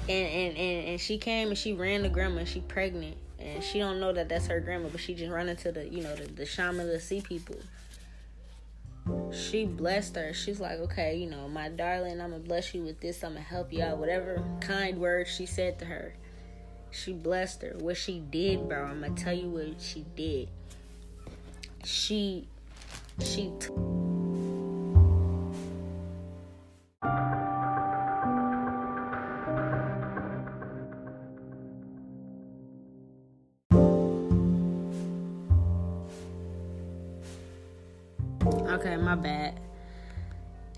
and, 0.09 0.27
and, 0.33 0.57
and, 0.57 0.89
and 0.89 1.01
she 1.01 1.19
came 1.19 1.49
and 1.49 1.59
she 1.59 1.73
ran 1.73 2.03
to 2.03 2.09
grandma 2.09 2.39
and 2.39 2.49
she 2.49 2.61
pregnant. 2.61 3.17
And 3.39 3.63
she 3.63 3.79
don't 3.79 4.01
know 4.01 4.13
that 4.13 4.29
that's 4.29 4.47
her 4.47 4.59
grandma 4.59 4.89
but 4.89 5.01
she 5.01 5.15
just 5.15 5.31
run 5.31 5.49
into 5.49 5.71
the 5.71 5.89
you 5.89 6.03
know 6.03 6.15
the, 6.17 6.25
the 6.27 6.47
shaman 6.47 6.89
the 6.89 6.99
sea 6.99 7.21
people. 7.21 7.57
She 9.33 9.65
blessed 9.65 10.17
her. 10.17 10.33
She's 10.33 10.61
like 10.61 10.79
okay 10.81 11.17
you 11.17 11.31
know 11.31 11.49
my 11.49 11.69
darling 11.69 12.21
i'm 12.21 12.31
gonna 12.31 12.43
bless 12.43 12.75
you 12.75 12.83
with 12.83 13.01
this. 13.01 13.23
I'm 13.23 13.35
gonna 13.35 13.43
help 13.43 13.73
you 13.73 13.83
out. 13.83 13.99
Whatever 13.99 14.43
kind 14.61 14.99
words 14.99 15.31
she 15.31 15.47
said 15.47 15.79
to 15.81 15.85
her 15.85 16.15
she 16.91 17.13
blessed 17.13 17.63
her. 17.63 17.77
What 17.79 17.97
she 17.97 18.19
did 18.19 18.69
bro 18.69 18.85
i'm 18.85 19.01
gonna 19.01 19.15
tell 19.15 19.35
you 19.35 19.51
what 19.51 19.81
she 19.81 20.05
did. 20.17 20.49
She 21.85 22.49
she 23.23 23.53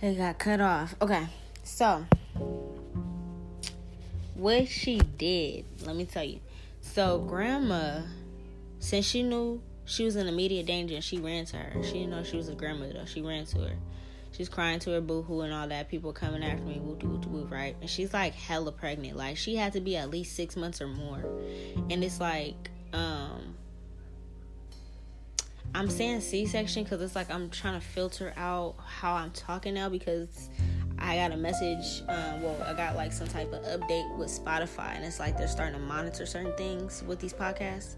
It 0.03 0.17
got 0.17 0.39
cut 0.39 0.63
off. 0.63 0.95
Okay, 1.03 1.27
so 1.63 2.07
what 4.35 4.67
she 4.67 4.99
did, 5.19 5.67
let 5.85 5.95
me 5.95 6.07
tell 6.07 6.25
you. 6.25 6.41
So, 6.81 7.19
grandma, 7.19 8.01
since 8.79 9.05
she 9.05 9.23
knew 9.23 9.61
she 9.85 10.05
was 10.05 10.17
in 10.17 10.27
immediate 10.27 10.65
danger, 10.65 11.03
she 11.03 11.19
ran 11.19 11.45
to 11.47 11.59
her. 11.59 11.83
She 11.83 11.93
didn't 11.93 12.11
know 12.11 12.23
she 12.23 12.39
was 12.39 12.49
a 12.49 12.55
grandma 12.55 12.87
though. 12.91 13.05
She 13.05 13.21
ran 13.21 13.45
to 13.47 13.59
her. 13.59 13.77
She's 14.33 14.49
crying 14.49 14.79
to 14.81 14.91
her 14.93 15.03
boohoo 15.03 15.43
and 15.43 15.53
all 15.53 15.69
that. 15.69 15.91
People 15.91 16.15
coming 16.15 16.43
after 16.43 16.65
me, 16.65 16.81
woo 16.81 16.97
woo 17.03 17.21
woo, 17.29 17.45
right? 17.45 17.77
And 17.83 17.91
she's 17.91 18.15
like 18.15 18.33
hella 18.33 18.73
pregnant. 18.73 19.19
Like 19.19 19.37
she 19.37 19.57
had 19.57 19.75
to 19.75 19.81
be 19.81 19.99
at 19.99 20.09
least 20.09 20.35
six 20.35 20.57
months 20.57 20.81
or 20.81 20.87
more. 20.87 21.23
And 21.91 22.03
it's 22.03 22.21
like, 22.21 22.71
um, 22.95 23.55
I'm 25.75 25.89
saying 25.89 26.21
C 26.21 26.47
section 26.47 26.85
because 26.85 27.01
it's 27.01 27.15
like 27.15 27.31
I'm 27.31 27.49
trying 27.51 27.81
to 27.81 27.87
filter 27.87 28.33
out 28.37 28.75
how 28.85 29.15
I'm 29.15 29.31
talking 29.31 29.75
now 29.75 29.89
because 29.89 30.51
I 30.99 31.17
got 31.17 31.33
a 31.33 31.37
message. 31.37 32.03
Um, 32.09 32.43
well, 32.43 32.57
I 32.67 32.75
got 32.75 32.97
like 32.97 33.13
some 33.13 33.29
type 33.29 33.53
of 33.53 33.63
update 33.63 34.17
with 34.19 34.29
Spotify, 34.29 34.97
and 34.97 35.05
it's 35.05 35.21
like 35.21 35.39
they're 35.39 35.49
starting 35.49 35.75
to 35.75 35.81
monitor 35.81 36.27
certain 36.27 36.55
things 36.57 37.03
with 37.07 37.21
these 37.21 37.33
podcasts. 37.33 37.95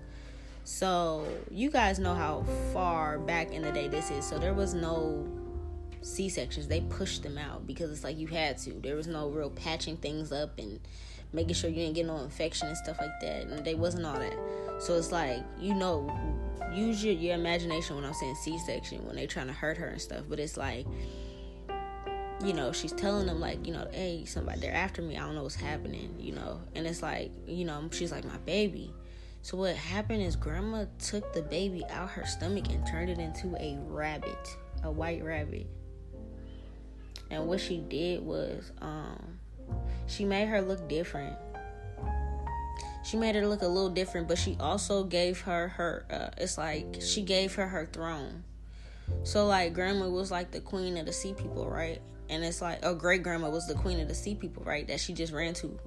So 0.64 1.26
you 1.50 1.70
guys 1.70 1.98
know 1.98 2.14
how 2.14 2.44
far 2.72 3.18
back 3.18 3.50
in 3.50 3.62
the 3.62 3.72
day 3.72 3.88
this 3.88 4.10
is. 4.10 4.24
So 4.24 4.38
there 4.38 4.54
was 4.54 4.74
no 4.74 5.26
C 6.02 6.28
sections. 6.28 6.68
They 6.68 6.82
pushed 6.82 7.22
them 7.22 7.38
out 7.38 7.66
because 7.66 7.90
it's 7.90 8.04
like 8.04 8.18
you 8.18 8.26
had 8.28 8.58
to. 8.58 8.72
There 8.74 8.96
was 8.96 9.06
no 9.06 9.28
real 9.30 9.50
patching 9.50 9.96
things 9.96 10.30
up 10.30 10.58
and 10.58 10.78
making 11.32 11.54
sure 11.54 11.70
you 11.70 11.76
didn't 11.76 11.94
get 11.94 12.06
no 12.06 12.18
infection 12.18 12.68
and 12.68 12.76
stuff 12.76 12.98
like 13.00 13.18
that. 13.20 13.46
And 13.46 13.64
they 13.64 13.74
wasn't 13.74 14.06
all 14.06 14.18
that. 14.18 14.36
So 14.78 14.96
it's 14.96 15.12
like 15.12 15.42
you 15.58 15.74
know 15.74 16.10
use 16.74 17.04
your, 17.04 17.14
your 17.14 17.34
imagination 17.34 17.96
when 17.96 18.04
I'm 18.04 18.14
saying 18.14 18.34
C-section 18.36 19.04
when 19.06 19.16
they're 19.16 19.26
trying 19.26 19.48
to 19.48 19.52
hurt 19.52 19.76
her 19.76 19.88
and 19.88 20.00
stuff. 20.00 20.24
But 20.28 20.40
it's 20.40 20.56
like, 20.56 20.86
you 22.44 22.52
know, 22.52 22.72
she's 22.72 22.92
telling 22.92 23.26
them 23.26 23.40
like, 23.40 23.66
you 23.66 23.72
know, 23.72 23.86
hey, 23.92 24.24
somebody 24.24 24.60
they're 24.60 24.74
after 24.74 25.02
me. 25.02 25.16
I 25.16 25.20
don't 25.20 25.34
know 25.34 25.42
what's 25.42 25.54
happening, 25.54 26.14
you 26.18 26.32
know. 26.32 26.60
And 26.74 26.86
it's 26.86 27.02
like, 27.02 27.30
you 27.46 27.64
know, 27.64 27.88
she's 27.92 28.12
like 28.12 28.24
my 28.24 28.38
baby. 28.38 28.92
So 29.42 29.56
what 29.56 29.74
happened 29.74 30.22
is 30.22 30.36
grandma 30.36 30.86
took 30.98 31.32
the 31.32 31.42
baby 31.42 31.84
out 31.90 32.10
her 32.10 32.24
stomach 32.24 32.68
and 32.70 32.86
turned 32.86 33.10
it 33.10 33.18
into 33.18 33.54
a 33.56 33.76
rabbit, 33.86 34.56
a 34.84 34.90
white 34.90 35.22
rabbit. 35.24 35.66
And 37.30 37.46
what 37.46 37.60
she 37.60 37.78
did 37.78 38.22
was, 38.24 38.72
um, 38.80 39.31
she 40.06 40.24
made 40.24 40.48
her 40.48 40.60
look 40.60 40.88
different 40.88 41.36
she 43.02 43.16
made 43.16 43.34
her 43.34 43.46
look 43.46 43.62
a 43.62 43.66
little 43.66 43.90
different, 43.90 44.28
but 44.28 44.38
she 44.38 44.56
also 44.60 45.04
gave 45.04 45.40
her 45.42 45.68
her. 45.68 46.06
Uh, 46.10 46.30
it's 46.38 46.56
like 46.56 46.98
she 47.00 47.22
gave 47.22 47.54
her 47.56 47.66
her 47.66 47.86
throne. 47.86 48.44
So 49.24 49.46
like 49.46 49.74
grandma 49.74 50.08
was 50.08 50.30
like 50.30 50.52
the 50.52 50.60
queen 50.60 50.96
of 50.96 51.06
the 51.06 51.12
sea 51.12 51.34
people, 51.34 51.68
right? 51.68 52.00
And 52.30 52.44
it's 52.44 52.62
like 52.62 52.78
oh 52.84 52.94
great 52.94 53.22
grandma 53.22 53.50
was 53.50 53.66
the 53.66 53.74
queen 53.74 54.00
of 54.00 54.08
the 54.08 54.14
sea 54.14 54.34
people, 54.34 54.62
right? 54.64 54.86
That 54.86 55.00
she 55.00 55.12
just 55.12 55.32
ran 55.32 55.54
to, 55.54 55.78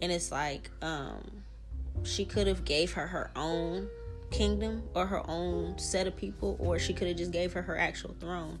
and 0.00 0.10
it's 0.10 0.32
like 0.32 0.70
um 0.80 1.42
she 2.02 2.24
could 2.24 2.46
have 2.46 2.64
gave 2.64 2.92
her 2.92 3.06
her 3.06 3.30
own 3.36 3.88
kingdom 4.30 4.82
or 4.94 5.06
her 5.06 5.28
own 5.28 5.78
set 5.78 6.06
of 6.06 6.16
people, 6.16 6.56
or 6.58 6.78
she 6.78 6.94
could 6.94 7.08
have 7.08 7.18
just 7.18 7.30
gave 7.30 7.52
her 7.52 7.62
her 7.62 7.78
actual 7.78 8.14
throne, 8.20 8.58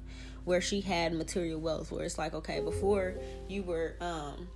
where 0.48 0.60
she 0.62 0.80
had 0.80 1.12
material 1.12 1.60
wealth. 1.60 1.92
Where 1.92 2.04
it's 2.04 2.18
like 2.18 2.34
okay, 2.34 2.60
before 2.60 3.14
you 3.48 3.62
were 3.62 3.94
um 4.00 4.48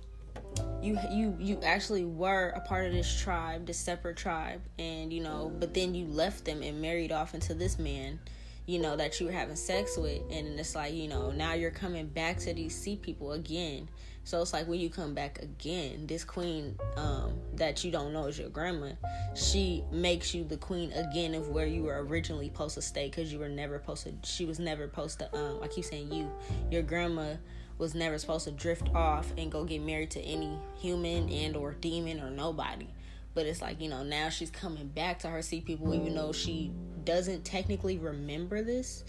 you 0.81 0.97
you 1.11 1.37
you 1.39 1.59
actually 1.63 2.03
were 2.03 2.49
a 2.49 2.59
part 2.61 2.87
of 2.87 2.91
this 2.91 3.21
tribe, 3.21 3.65
this 3.67 3.77
separate 3.77 4.17
tribe, 4.17 4.61
and 4.77 5.13
you 5.13 5.21
know, 5.21 5.53
but 5.59 5.73
then 5.73 5.95
you 5.95 6.07
left 6.07 6.45
them 6.45 6.61
and 6.61 6.81
married 6.81 7.11
off 7.11 7.33
into 7.33 7.53
this 7.53 7.79
man, 7.79 8.19
you 8.65 8.79
know, 8.79 8.97
that 8.97 9.19
you 9.19 9.27
were 9.27 9.31
having 9.31 9.55
sex 9.55 9.95
with, 9.95 10.21
and 10.29 10.59
it's 10.59 10.75
like 10.75 10.93
you 10.93 11.07
know 11.07 11.31
now 11.31 11.53
you're 11.53 11.71
coming 11.71 12.07
back 12.07 12.37
to 12.39 12.53
these 12.53 12.75
sea 12.75 12.97
people 12.97 13.31
again 13.31 13.87
So 14.25 14.41
it's 14.41 14.53
like 14.53 14.67
when 14.67 14.79
you 14.79 14.89
come 14.89 15.13
back 15.13 15.39
again, 15.41 16.07
this 16.07 16.23
queen 16.23 16.77
um, 16.95 17.33
that 17.55 17.83
you 17.83 17.91
don't 17.91 18.13
know 18.13 18.27
is 18.27 18.39
your 18.39 18.49
grandma, 18.49 18.91
she 19.35 19.83
makes 19.91 20.33
you 20.33 20.45
the 20.45 20.55
queen 20.55 20.93
again 20.93 21.35
of 21.35 21.49
where 21.49 21.65
you 21.65 21.83
were 21.83 22.03
originally 22.05 22.47
supposed 22.47 22.75
to 22.75 22.81
stay 22.81 23.09
because 23.09 23.33
you 23.33 23.39
were 23.39 23.49
never 23.49 23.77
supposed 23.79 24.03
to. 24.05 24.13
She 24.23 24.45
was 24.45 24.59
never 24.59 24.85
supposed 24.85 25.19
to. 25.19 25.35
Um, 25.35 25.59
I 25.61 25.67
keep 25.67 25.83
saying 25.83 26.11
you. 26.11 26.31
Your 26.71 26.83
grandma 26.83 27.35
was 27.77 27.95
never 27.95 28.17
supposed 28.17 28.45
to 28.45 28.51
drift 28.51 28.87
off 28.95 29.33
and 29.37 29.51
go 29.51 29.65
get 29.65 29.81
married 29.81 30.11
to 30.11 30.21
any 30.21 30.57
human 30.77 31.27
and 31.29 31.57
or 31.57 31.73
demon 31.73 32.21
or 32.21 32.29
nobody. 32.29 32.87
But 33.33 33.45
it's 33.45 33.61
like 33.61 33.81
you 33.81 33.89
know 33.89 34.03
now 34.03 34.29
she's 34.29 34.51
coming 34.51 34.87
back 34.87 35.19
to 35.19 35.27
her 35.27 35.41
sea 35.41 35.59
people 35.59 35.93
even 35.93 36.15
though 36.15 36.31
she 36.31 36.71
doesn't 37.03 37.43
technically 37.43 37.97
remember 37.97 38.63
this. 38.63 39.03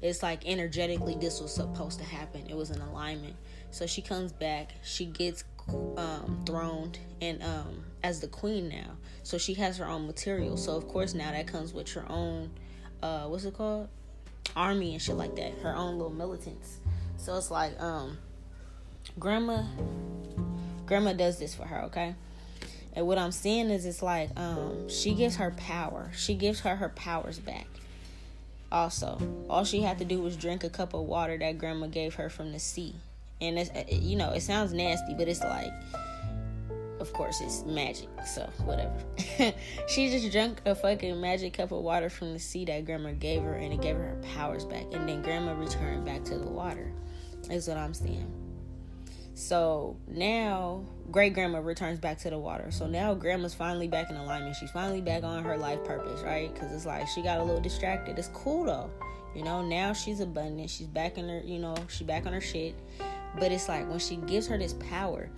It's 0.00 0.22
like 0.22 0.46
energetically 0.46 1.16
this 1.20 1.40
was 1.40 1.52
supposed 1.52 1.98
to 1.98 2.04
happen. 2.04 2.46
It 2.48 2.56
was 2.56 2.70
an 2.70 2.80
alignment 2.80 3.36
so 3.74 3.88
she 3.88 4.02
comes 4.02 4.30
back. 4.30 4.70
She 4.84 5.04
gets 5.04 5.42
um, 5.96 6.42
throned 6.46 7.00
and 7.20 7.42
um, 7.42 7.84
as 8.04 8.20
the 8.20 8.28
queen 8.28 8.68
now. 8.68 8.92
So 9.24 9.36
she 9.36 9.54
has 9.54 9.78
her 9.78 9.86
own 9.86 10.06
material. 10.06 10.56
So 10.56 10.76
of 10.76 10.86
course 10.86 11.12
now 11.12 11.32
that 11.32 11.48
comes 11.48 11.74
with 11.74 11.92
her 11.94 12.04
own 12.08 12.50
uh, 13.02 13.24
what's 13.24 13.44
it 13.44 13.54
called? 13.54 13.88
Army 14.54 14.92
and 14.92 15.02
shit 15.02 15.16
like 15.16 15.34
that. 15.34 15.58
Her 15.58 15.74
own 15.74 15.98
little 15.98 16.12
militants. 16.12 16.78
So 17.16 17.36
it's 17.36 17.50
like 17.50 17.80
um, 17.82 18.16
grandma 19.18 19.64
grandma 20.86 21.12
does 21.12 21.40
this 21.40 21.52
for 21.56 21.64
her, 21.64 21.82
okay? 21.86 22.14
And 22.92 23.08
what 23.08 23.18
I'm 23.18 23.32
seeing 23.32 23.70
is 23.70 23.86
it's 23.86 24.02
like 24.02 24.30
um, 24.38 24.88
she 24.88 25.14
gives 25.14 25.34
her 25.36 25.50
power. 25.50 26.12
She 26.14 26.34
gives 26.34 26.60
her 26.60 26.76
her 26.76 26.90
powers 26.90 27.40
back. 27.40 27.66
Also, 28.70 29.18
all 29.50 29.64
she 29.64 29.82
had 29.82 29.98
to 29.98 30.04
do 30.04 30.22
was 30.22 30.36
drink 30.36 30.62
a 30.62 30.70
cup 30.70 30.94
of 30.94 31.00
water 31.00 31.36
that 31.38 31.58
grandma 31.58 31.88
gave 31.88 32.14
her 32.14 32.30
from 32.30 32.52
the 32.52 32.60
sea 32.60 32.94
and 33.40 33.58
it's 33.58 33.70
uh, 33.70 33.84
you 33.88 34.16
know 34.16 34.30
it 34.30 34.40
sounds 34.40 34.72
nasty 34.72 35.14
but 35.14 35.28
it's 35.28 35.40
like 35.40 35.72
of 37.00 37.12
course 37.12 37.40
it's 37.40 37.64
magic 37.64 38.08
so 38.26 38.48
whatever. 38.64 38.94
She 39.88 40.10
just 40.10 40.30
drank 40.32 40.62
a 40.64 40.74
fucking 40.74 41.20
magic 41.20 41.54
cup 41.54 41.72
of 41.72 41.82
water 41.82 42.08
from 42.08 42.32
the 42.32 42.38
sea 42.38 42.64
that 42.66 42.86
grandma 42.86 43.12
gave 43.12 43.42
her 43.42 43.54
and 43.54 43.72
it 43.72 43.80
gave 43.82 43.96
her 43.96 44.02
her 44.02 44.22
powers 44.34 44.64
back 44.64 44.86
and 44.92 45.08
then 45.08 45.22
grandma 45.22 45.52
returned 45.52 46.04
back 46.04 46.24
to 46.24 46.38
the 46.38 46.46
water 46.46 46.92
is 47.50 47.68
what 47.68 47.76
i'm 47.76 47.92
saying 47.92 48.32
so 49.34 49.96
now 50.06 50.84
great 51.10 51.34
grandma 51.34 51.58
returns 51.58 51.98
back 51.98 52.18
to 52.18 52.30
the 52.30 52.38
water. 52.38 52.70
So 52.70 52.86
now 52.86 53.14
grandma's 53.14 53.52
finally 53.52 53.88
back 53.88 54.08
in 54.08 54.16
alignment. 54.16 54.54
She's 54.56 54.70
finally 54.70 55.00
back 55.00 55.24
on 55.24 55.42
her 55.42 55.56
life 55.56 55.82
purpose 55.84 56.22
right? 56.22 56.54
Because 56.54 56.72
it's 56.72 56.86
like 56.86 57.08
she 57.08 57.20
got 57.20 57.40
a 57.40 57.42
little 57.42 57.60
distracted. 57.60 58.18
It's 58.18 58.28
cool 58.28 58.64
though. 58.64 58.90
You 59.34 59.42
know 59.42 59.60
now 59.60 59.92
she's 59.92 60.20
abundant. 60.20 60.70
She's 60.70 60.86
back 60.86 61.18
in 61.18 61.28
her 61.28 61.40
you 61.44 61.58
know 61.58 61.74
she's 61.88 62.06
back 62.06 62.26
on 62.26 62.32
her 62.32 62.40
shit 62.40 62.74
but 63.38 63.52
it's 63.52 63.68
like 63.68 63.88
when 63.88 63.98
she 63.98 64.16
gives 64.16 64.46
her 64.48 64.58
this 64.58 64.74
power, 64.74 65.28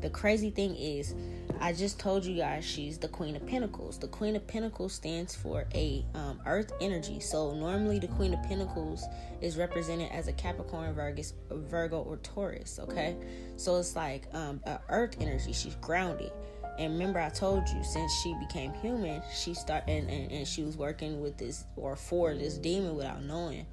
the 0.00 0.10
crazy 0.10 0.50
thing 0.50 0.74
is, 0.76 1.14
I 1.60 1.72
just 1.72 2.00
told 2.00 2.24
you 2.24 2.36
guys 2.36 2.64
she's 2.64 2.98
the 2.98 3.08
Queen 3.08 3.36
of 3.36 3.46
Pentacles. 3.46 3.98
The 3.98 4.08
Queen 4.08 4.34
of 4.34 4.46
Pentacles 4.46 4.92
stands 4.92 5.34
for 5.34 5.66
a 5.74 6.04
um, 6.14 6.40
Earth 6.44 6.72
energy. 6.80 7.20
So 7.20 7.54
normally 7.54 7.98
the 7.98 8.08
Queen 8.08 8.34
of 8.34 8.42
Pentacles 8.42 9.04
is 9.40 9.56
represented 9.56 10.10
as 10.10 10.28
a 10.28 10.32
Capricorn, 10.32 10.94
Virgus, 10.94 11.34
Virgo, 11.50 12.00
or 12.00 12.16
Taurus. 12.18 12.80
Okay, 12.82 13.16
so 13.56 13.76
it's 13.76 13.94
like 13.94 14.26
um, 14.34 14.60
a 14.66 14.80
Earth 14.88 15.16
energy. 15.20 15.52
She's 15.52 15.76
grounded. 15.76 16.32
And 16.78 16.94
remember, 16.94 17.20
I 17.20 17.28
told 17.28 17.68
you 17.68 17.84
since 17.84 18.12
she 18.22 18.34
became 18.40 18.72
human, 18.74 19.22
she 19.32 19.54
started 19.54 19.90
and, 19.90 20.10
and, 20.10 20.32
and 20.32 20.48
she 20.48 20.62
was 20.62 20.76
working 20.76 21.20
with 21.20 21.36
this 21.36 21.64
or 21.76 21.96
for 21.96 22.34
this 22.34 22.56
demon 22.56 22.96
without 22.96 23.22
knowing. 23.22 23.66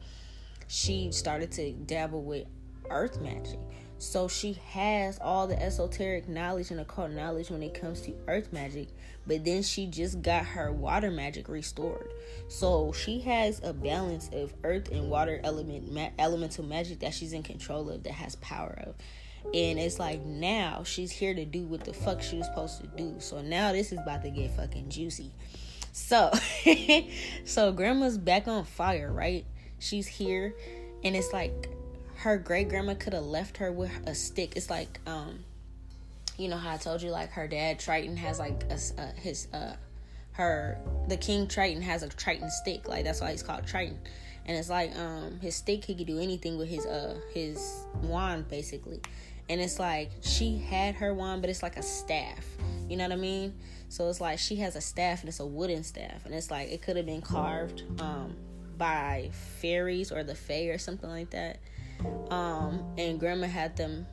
She 0.67 1.11
started 1.11 1.51
to 1.53 1.71
dabble 1.71 2.23
with 2.23 2.45
earth 2.89 3.19
magic. 3.21 3.59
So 3.99 4.29
she 4.29 4.53
has 4.69 5.19
all 5.19 5.45
the 5.45 5.61
esoteric 5.61 6.29
knowledge 6.29 6.71
and 6.71 6.79
occult 6.79 7.11
knowledge 7.11 7.49
when 7.49 7.61
it 7.61 7.73
comes 7.73 7.99
to 8.01 8.15
earth 8.29 8.53
magic, 8.53 8.87
but 9.27 9.43
then 9.43 9.61
she 9.61 9.87
just 9.87 10.21
got 10.21 10.45
her 10.45 10.71
water 10.71 11.11
magic 11.11 11.49
restored. 11.49 12.09
So 12.47 12.93
she 12.93 13.19
has 13.21 13.59
a 13.61 13.73
balance 13.73 14.29
of 14.31 14.53
earth 14.63 14.89
and 14.89 15.09
water 15.09 15.41
element 15.43 15.91
ma- 15.91 16.11
elemental 16.17 16.63
magic 16.63 16.99
that 16.99 17.13
she's 17.13 17.33
in 17.33 17.43
control 17.43 17.89
of 17.89 18.03
that 18.03 18.13
has 18.13 18.35
power 18.37 18.81
of. 18.87 18.95
And 19.53 19.77
it's 19.77 19.99
like 19.99 20.23
now 20.23 20.83
she's 20.85 21.11
here 21.11 21.33
to 21.33 21.43
do 21.43 21.63
what 21.63 21.83
the 21.83 21.93
fuck 21.93 22.21
she 22.21 22.37
was 22.37 22.45
supposed 22.45 22.79
to 22.79 22.87
do. 22.87 23.15
So 23.19 23.41
now 23.41 23.73
this 23.73 23.91
is 23.91 23.99
about 23.99 24.21
to 24.23 24.29
get 24.29 24.55
fucking 24.55 24.89
juicy. 24.89 25.31
So 25.91 26.31
so 27.43 27.73
grandma's 27.73 28.17
back 28.17 28.47
on 28.47 28.63
fire, 28.63 29.11
right? 29.11 29.45
She's 29.79 30.07
here 30.07 30.55
and 31.03 31.17
it's 31.17 31.33
like 31.33 31.69
her 32.19 32.37
great 32.37 32.67
grandma 32.67 32.93
could 32.95 33.13
have 33.13 33.23
left 33.23 33.57
her 33.57 33.71
with 33.71 33.91
a 34.05 34.13
stick. 34.13 34.53
It's 34.57 34.69
like, 34.69 34.99
um, 35.07 35.39
you 36.37 36.49
know 36.49 36.57
how 36.57 36.73
I 36.73 36.77
told 36.77 37.01
you, 37.01 37.11
like 37.11 37.31
her 37.31 37.47
dad 37.47 37.79
Triton 37.79 38.17
has 38.17 38.39
like 38.39 38.63
a, 38.69 39.05
his 39.19 39.47
uh, 39.53 39.75
her 40.33 40.77
the 41.07 41.15
King 41.15 41.47
Triton 41.47 41.81
has 41.81 42.03
a 42.03 42.09
Triton 42.09 42.49
stick. 42.49 42.87
Like 42.87 43.05
that's 43.05 43.21
why 43.21 43.31
he's 43.31 43.43
called 43.43 43.65
Triton. 43.65 43.99
And 44.45 44.57
it's 44.57 44.69
like 44.69 44.97
um 44.97 45.39
his 45.41 45.55
stick 45.55 45.85
he 45.85 45.95
could 45.95 46.07
do 46.07 46.19
anything 46.19 46.57
with 46.57 46.67
his 46.67 46.85
uh 46.85 47.19
his 47.33 47.85
wand 48.01 48.49
basically. 48.49 49.01
And 49.47 49.59
it's 49.61 49.79
like 49.79 50.11
she 50.21 50.57
had 50.57 50.95
her 50.95 51.13
wand, 51.13 51.41
but 51.41 51.49
it's 51.49 51.63
like 51.63 51.77
a 51.77 51.83
staff. 51.83 52.45
You 52.89 52.97
know 52.97 53.03
what 53.05 53.13
I 53.13 53.17
mean? 53.17 53.53
So 53.87 54.09
it's 54.09 54.21
like 54.21 54.39
she 54.39 54.57
has 54.57 54.75
a 54.75 54.81
staff 54.81 55.21
and 55.21 55.29
it's 55.29 55.39
a 55.39 55.45
wooden 55.45 55.83
staff, 55.83 56.25
and 56.25 56.33
it's 56.35 56.51
like 56.51 56.69
it 56.69 56.81
could 56.81 56.97
have 56.97 57.05
been 57.05 57.21
carved 57.21 57.83
um 58.01 58.35
by 58.77 59.29
fairies 59.61 60.11
or 60.11 60.23
the 60.23 60.35
fae 60.35 60.67
or 60.67 60.77
something 60.77 61.09
like 61.09 61.29
that 61.31 61.59
um, 62.29 62.83
and 62.97 63.19
grandma 63.19 63.47
had 63.47 63.75
them 63.75 64.05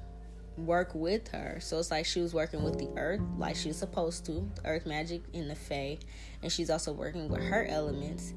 work 0.56 0.94
with 0.94 1.28
her. 1.28 1.58
So 1.60 1.78
it's 1.78 1.90
like 1.90 2.06
she 2.06 2.20
was 2.20 2.32
working 2.32 2.62
with 2.62 2.78
the 2.78 2.88
earth 2.96 3.20
like 3.36 3.56
she's 3.56 3.76
supposed 3.76 4.24
to, 4.26 4.50
earth 4.64 4.86
magic 4.86 5.22
in 5.32 5.48
the 5.48 5.54
Fae, 5.54 5.98
and 6.42 6.50
she's 6.50 6.70
also 6.70 6.92
working 6.92 7.28
with 7.28 7.42
her 7.42 7.66
elements. 7.66 8.34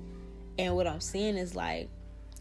And 0.58 0.76
what 0.76 0.88
I'm 0.88 1.00
seeing 1.00 1.38
is 1.38 1.56
like 1.56 1.90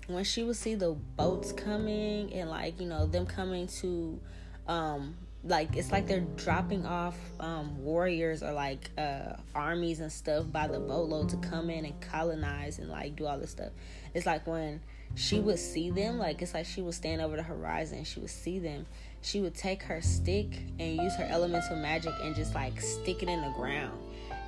when 0.08 0.24
she 0.24 0.42
would 0.42 0.56
see 0.56 0.74
the 0.74 0.92
boats 0.92 1.52
coming 1.52 2.32
and 2.32 2.50
like, 2.50 2.80
you 2.80 2.86
know, 2.86 3.06
them 3.06 3.26
coming 3.26 3.66
to 3.66 4.20
um 4.66 5.16
like 5.44 5.76
it's 5.76 5.92
like 5.92 6.06
they're 6.06 6.26
dropping 6.36 6.84
off 6.84 7.16
um 7.38 7.78
warriors 7.82 8.42
or 8.42 8.52
like 8.52 8.90
uh 8.98 9.34
armies 9.54 10.00
and 10.00 10.10
stuff 10.10 10.50
by 10.50 10.66
the 10.66 10.80
boatload 10.80 11.28
to 11.28 11.36
come 11.36 11.70
in 11.70 11.84
and 11.84 11.98
colonize 12.00 12.78
and 12.78 12.90
like 12.90 13.14
do 13.16 13.26
all 13.26 13.38
this 13.38 13.50
stuff. 13.50 13.70
It's 14.14 14.26
like 14.26 14.46
when 14.46 14.80
she 15.18 15.40
would 15.40 15.58
see 15.58 15.90
them 15.90 16.16
like 16.16 16.40
it's 16.40 16.54
like 16.54 16.64
she 16.64 16.80
would 16.80 16.94
stand 16.94 17.20
over 17.20 17.34
the 17.34 17.42
horizon 17.42 18.04
she 18.04 18.20
would 18.20 18.30
see 18.30 18.58
them. 18.60 18.86
She 19.20 19.40
would 19.40 19.54
take 19.54 19.82
her 19.82 20.00
stick 20.00 20.46
and 20.78 20.96
use 20.96 21.14
her 21.16 21.26
elemental 21.28 21.76
magic 21.76 22.14
and 22.22 22.36
just 22.36 22.54
like 22.54 22.80
stick 22.80 23.24
it 23.24 23.28
in 23.28 23.42
the 23.42 23.50
ground. 23.56 23.98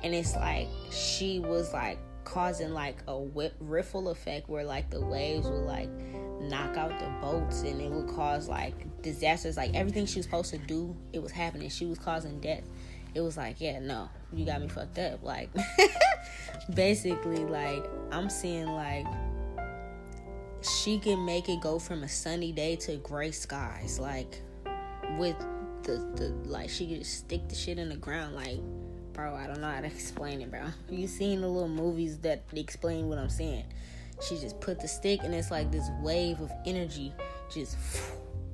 And 0.01 0.15
it's 0.15 0.33
like 0.33 0.69
she 0.89 1.39
was 1.39 1.73
like 1.73 1.99
causing 2.23 2.73
like 2.73 2.97
a 3.09 3.21
riffle 3.59 4.07
effect 4.07 4.47
where 4.47 4.63
like 4.63 4.89
the 4.89 5.01
waves 5.01 5.45
would 5.45 5.65
like 5.65 5.89
knock 6.39 6.77
out 6.77 6.97
the 6.99 7.09
boats 7.19 7.63
and 7.63 7.81
it 7.81 7.91
would 7.91 8.07
cause 8.07 8.47
like 8.47 9.01
disasters. 9.01 9.57
Like 9.57 9.73
everything 9.73 10.05
she 10.05 10.19
was 10.19 10.25
supposed 10.25 10.51
to 10.51 10.57
do 10.57 10.95
it 11.11 11.21
was 11.21 11.33
happening. 11.33 11.69
She 11.69 11.85
was 11.85 11.99
causing 11.99 12.39
death. 12.39 12.63
It 13.13 13.19
was 13.19 13.35
like 13.35 13.59
yeah 13.59 13.79
no 13.79 14.07
you 14.31 14.45
got 14.45 14.61
me 14.61 14.69
fucked 14.69 14.99
up. 14.99 15.21
Like 15.21 15.49
basically 16.73 17.43
like 17.43 17.83
i'm 18.11 18.29
seeing 18.29 18.67
like 18.67 19.05
she 20.61 20.99
can 20.99 21.23
make 21.25 21.49
it 21.49 21.59
go 21.59 21.79
from 21.79 22.03
a 22.03 22.09
sunny 22.09 22.51
day 22.51 22.75
to 22.75 22.97
gray 22.97 23.31
skies 23.31 23.99
like 23.99 24.41
with 25.17 25.35
the 25.83 25.93
the 26.15 26.29
like 26.45 26.69
she 26.69 26.87
could 26.87 26.99
just 26.99 27.17
stick 27.17 27.47
the 27.49 27.55
shit 27.55 27.79
in 27.79 27.89
the 27.89 27.95
ground 27.95 28.35
like 28.35 28.59
bro 29.13 29.33
i 29.35 29.47
don't 29.47 29.59
know 29.59 29.69
how 29.69 29.81
to 29.81 29.87
explain 29.87 30.41
it 30.41 30.51
bro. 30.51 30.61
You 30.89 31.07
seen 31.07 31.41
the 31.41 31.47
little 31.47 31.67
movies 31.67 32.19
that 32.19 32.43
explain 32.53 33.09
what 33.09 33.17
i'm 33.17 33.29
saying? 33.29 33.65
She 34.27 34.37
just 34.37 34.59
put 34.59 34.79
the 34.79 34.87
stick 34.87 35.21
and 35.23 35.33
it's 35.33 35.49
like 35.49 35.71
this 35.71 35.89
wave 36.01 36.39
of 36.41 36.51
energy 36.65 37.11
just 37.51 37.75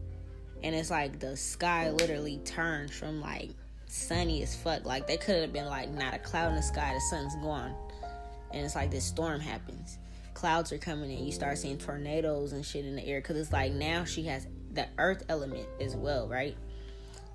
and 0.63 0.73
it's 0.73 0.89
like 0.89 1.19
the 1.19 1.35
sky 1.35 1.91
literally 1.91 2.37
turns 2.45 2.91
from 2.91 3.19
like 3.19 3.49
sunny 3.87 4.43
as 4.43 4.55
fuck. 4.55 4.85
Like 4.85 5.07
they 5.07 5.17
could 5.17 5.41
have 5.41 5.51
been 5.51 5.65
like 5.65 5.89
not 5.89 6.13
a 6.13 6.19
cloud 6.19 6.49
in 6.49 6.55
the 6.55 6.61
sky 6.61 6.93
the 6.93 7.01
sun's 7.01 7.35
gone. 7.35 7.75
And 8.53 8.65
it's 8.65 8.75
like 8.75 8.91
this 8.91 9.03
storm 9.03 9.41
happens 9.41 9.97
clouds 10.37 10.71
are 10.71 10.77
coming 10.77 11.09
in. 11.09 11.25
You 11.25 11.31
start 11.31 11.57
seeing 11.57 11.79
tornadoes 11.79 12.53
and 12.53 12.63
shit 12.63 12.85
in 12.85 12.95
the 12.95 13.03
air 13.03 13.19
because 13.19 13.37
it's 13.37 13.51
like 13.51 13.73
now 13.73 14.03
she 14.03 14.23
has 14.25 14.45
the 14.71 14.87
earth 14.99 15.23
element 15.29 15.67
as 15.81 15.95
well, 15.95 16.27
right? 16.27 16.55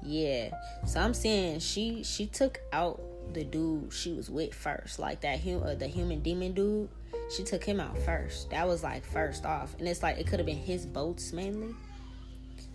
Yeah. 0.04 0.50
So 0.86 1.00
I'm 1.00 1.12
saying 1.12 1.58
she 1.58 2.04
she 2.04 2.26
took 2.26 2.60
out 2.72 3.02
the 3.32 3.42
dude 3.42 3.92
she 3.92 4.12
was 4.12 4.30
with 4.30 4.54
first, 4.54 5.00
like 5.00 5.20
that 5.22 5.40
hum, 5.40 5.64
uh, 5.64 5.74
the 5.74 5.88
human 5.88 6.20
demon 6.20 6.52
dude. 6.52 6.88
She 7.36 7.42
took 7.42 7.64
him 7.64 7.80
out 7.80 7.98
first. 7.98 8.50
That 8.50 8.68
was 8.68 8.84
like 8.84 9.04
first 9.04 9.44
off, 9.44 9.74
and 9.80 9.88
it's 9.88 10.02
like 10.02 10.18
it 10.18 10.28
could 10.28 10.38
have 10.38 10.46
been 10.46 10.56
his 10.56 10.86
boats 10.86 11.32
mainly. 11.32 11.74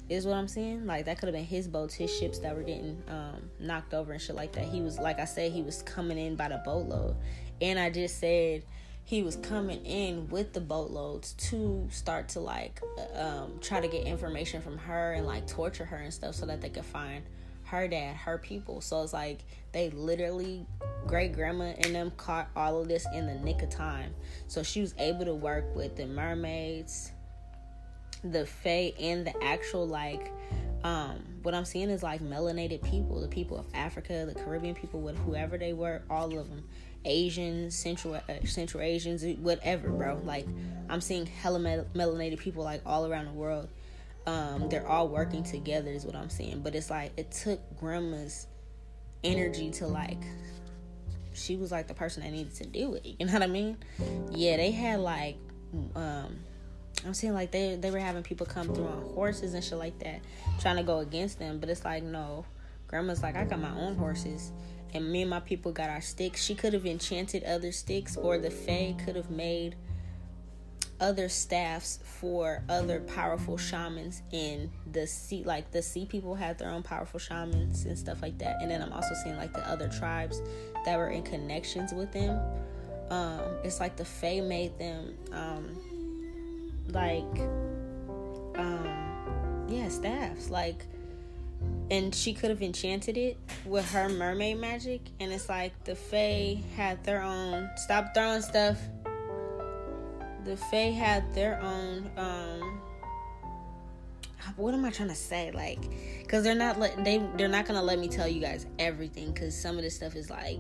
Is 0.10 0.26
what 0.26 0.36
I'm 0.36 0.50
saying. 0.50 0.86
Like 0.86 1.06
that 1.06 1.20
could 1.20 1.28
have 1.28 1.36
been 1.36 1.46
his 1.46 1.70
boats, 1.70 1.94
his 1.94 2.14
ships 2.14 2.40
that 2.40 2.54
were 2.54 2.64
getting 2.64 3.02
um, 3.08 3.50
knocked 3.62 3.94
over 3.94 4.12
and 4.12 4.22
shit 4.22 4.36
like 4.36 4.52
that. 4.54 4.66
He 4.66 4.82
was 4.82 5.00
like 5.00 5.20
I 5.20 5.26
said, 5.26 5.54
he 5.54 5.62
was 5.62 5.84
coming 5.84 6.18
in 6.18 6.36
by 6.36 6.50
the 6.50 6.62
boatload, 6.66 7.16
and 7.62 7.80
I 7.80 7.90
just 7.90 8.20
said 8.20 8.64
he 9.08 9.24
was 9.24 9.38
coming 9.38 9.86
in 9.86 10.28
with 10.28 10.52
the 10.52 10.60
boatloads 10.60 11.32
to 11.32 11.88
start 11.90 12.28
to 12.28 12.42
like 12.42 12.82
um, 13.16 13.54
try 13.62 13.80
to 13.80 13.88
get 13.88 14.06
information 14.06 14.62
from 14.62 14.78
her 14.78 15.14
and 15.14 15.26
like 15.26 15.48
torture 15.48 15.86
her 15.86 15.96
and 15.96 16.14
stuff 16.14 16.36
so 16.36 16.46
that 16.46 16.60
they 16.60 16.68
could 16.68 16.84
find 16.84 17.24
her 17.64 17.88
dad, 17.88 18.18
her 18.18 18.38
people. 18.38 18.82
So 18.82 19.02
it's 19.04 19.14
like 19.14 19.46
they 19.72 19.92
literally, 19.92 20.66
great 21.06 21.32
grandma 21.32 21.74
and 21.80 21.96
them 21.96 22.12
caught 22.18 22.50
all 22.54 22.82
of 22.82 22.90
this 22.90 23.08
in 23.14 23.28
the 23.28 23.36
nick 23.36 23.62
of 23.62 23.70
time. 23.70 24.14
So 24.50 24.62
she 24.62 24.82
was 24.82 24.94
able 24.98 25.24
to 25.24 25.34
work 25.34 25.74
with 25.74 25.96
the 25.96 26.06
mermaids, 26.06 27.14
the 28.26 28.46
fae, 28.46 28.92
and 29.00 29.26
the 29.26 29.42
actual 29.42 29.88
like. 29.88 30.34
Um, 30.84 31.24
what 31.44 31.56
I'm 31.56 31.66
seeing 31.66 31.90
is 31.90 32.04
like 32.04 32.22
melanated 32.22 32.84
people, 32.84 33.22
the 33.22 33.30
people 33.30 33.58
of 33.58 33.68
Africa, 33.74 34.26
the 34.28 34.36
Caribbean 34.38 34.76
people, 34.76 35.00
with 35.00 35.18
whoever 35.20 35.58
they 35.58 35.72
were, 35.72 36.04
all 36.10 36.38
of 36.38 36.50
them, 36.50 36.68
Asians, 37.08 37.76
Central 37.76 38.16
uh, 38.16 38.22
Central 38.46 38.84
Asians, 38.84 39.24
whatever, 39.40 39.90
bro. 39.90 40.22
Like 40.24 40.46
I'm 40.90 41.02
seeing 41.02 41.26
hella 41.26 41.60
mel- 41.60 41.88
melanated 41.96 42.40
people 42.40 42.64
like 42.64 42.82
all 42.86 43.06
around 43.06 43.26
the 43.26 43.34
world. 43.34 43.70
Um, 44.26 44.68
they're 44.68 44.86
all 44.86 45.08
working 45.08 45.44
together 45.44 45.90
is 45.90 46.04
what 46.04 46.14
i'm 46.14 46.30
saying 46.30 46.60
but 46.62 46.76
it's 46.76 46.90
like 46.90 47.14
it 47.16 47.32
took 47.32 47.62
grandma's 47.80 48.46
energy 49.24 49.72
to 49.72 49.88
like 49.88 50.22
she 51.34 51.56
was 51.56 51.72
like 51.72 51.88
the 51.88 51.94
person 51.94 52.24
that 52.24 52.32
needed 52.32 52.54
to 52.56 52.66
do 52.66 52.96
it. 52.96 53.06
You 53.20 53.26
know 53.26 53.34
what 53.34 53.44
i 53.44 53.48
mean? 53.48 53.78
Yeah 54.32 54.58
they 54.58 54.72
had 54.72 55.00
like 55.00 55.38
um 55.96 56.36
i'm 57.06 57.14
saying 57.14 57.34
like 57.34 57.52
they 57.52 57.76
they 57.76 57.92
were 57.92 58.00
having 58.00 58.24
people 58.24 58.46
come 58.46 58.74
through 58.74 58.88
on 58.88 59.02
horses 59.14 59.54
and 59.54 59.64
shit 59.64 59.78
like 59.78 59.98
that 60.00 60.22
trying 60.60 60.78
to 60.78 60.84
go 60.84 61.00
against 61.00 61.40
them. 61.40 61.60
But 61.60 61.70
it's 61.70 61.86
like 61.86 62.04
no. 62.04 62.46
Grandma's 62.88 63.22
like 63.22 63.36
i 63.36 63.44
got 63.44 63.60
my 63.60 63.76
own 63.76 63.96
horses 63.96 64.52
and 64.94 65.12
me 65.12 65.22
and 65.22 65.30
my 65.30 65.40
people 65.40 65.72
got 65.72 65.90
our 65.90 66.02
sticks. 66.02 66.44
She 66.44 66.56
could 66.56 66.74
have 66.74 66.86
enchanted 66.86 67.44
other 67.44 67.72
sticks 67.72 68.16
or 68.16 68.38
the 68.38 68.50
fae 68.50 68.96
could 69.04 69.16
have 69.16 69.30
made 69.30 69.76
other 71.00 71.30
staffs 71.30 72.00
for 72.04 72.64
other 72.70 73.00
powerful 73.02 73.56
shamans 73.56 74.24
in 74.32 74.72
the 74.92 75.06
sea 75.06 75.44
like 75.44 75.70
the 75.72 75.82
sea 75.82 76.06
people 76.08 76.34
had 76.34 76.58
their 76.58 76.72
own 76.72 76.82
powerful 76.82 77.20
shamans 77.20 77.86
and 77.86 77.98
stuff 77.98 78.22
like 78.22 78.38
that. 78.40 78.62
And 78.62 78.72
then 78.72 78.82
i'm 78.82 78.92
also 78.92 79.14
seeing 79.24 79.38
like 79.38 79.54
the 79.54 79.68
other 79.70 79.88
tribes 79.90 80.42
that 80.86 80.98
were 80.98 81.10
in 81.10 81.24
connections 81.24 81.94
with 81.94 82.12
them. 82.12 82.40
Um 83.12 83.42
it's 83.64 83.80
like 83.80 83.96
the 83.96 84.06
fae 84.06 84.42
made 84.42 84.78
them 84.80 85.14
um 85.32 85.78
like 86.90 87.40
um 88.58 89.66
yeah 89.70 89.90
staffs. 89.90 90.50
Like 90.50 90.86
and 91.90 92.14
she 92.14 92.34
could 92.34 92.50
have 92.50 92.62
enchanted 92.62 93.18
it 93.18 93.38
with 93.66 93.90
her 93.92 94.10
mermaid 94.10 94.58
magic 94.58 95.02
and 95.20 95.32
it's 95.32 95.48
like 95.48 95.72
the 95.86 95.96
fae 95.96 96.62
had 96.76 97.02
their 97.04 97.22
own 97.22 97.70
stop 97.78 98.14
throwing 98.14 98.42
stuff 98.42 98.78
the 100.48 100.56
Fae 100.56 100.92
had 100.92 101.34
their 101.36 101.62
own 101.62 102.10
um 102.18 102.82
what 104.56 104.74
am 104.74 104.86
I 104.86 104.92
trying 104.92 105.10
to 105.10 105.16
say? 105.16 105.52
Like, 105.52 106.28
cause 106.30 106.42
they're 106.42 106.56
not 106.56 106.80
let 106.80 107.04
they 107.04 107.18
they're 107.36 107.50
not 107.50 107.66
gonna 107.66 107.84
let 107.84 108.00
me 108.00 108.08
tell 108.08 108.30
you 108.30 108.40
guys 108.40 108.66
everything, 108.80 109.34
cause 109.34 109.60
some 109.60 109.76
of 109.76 109.84
this 109.84 109.98
stuff 109.98 110.16
is 110.16 110.30
like 110.30 110.60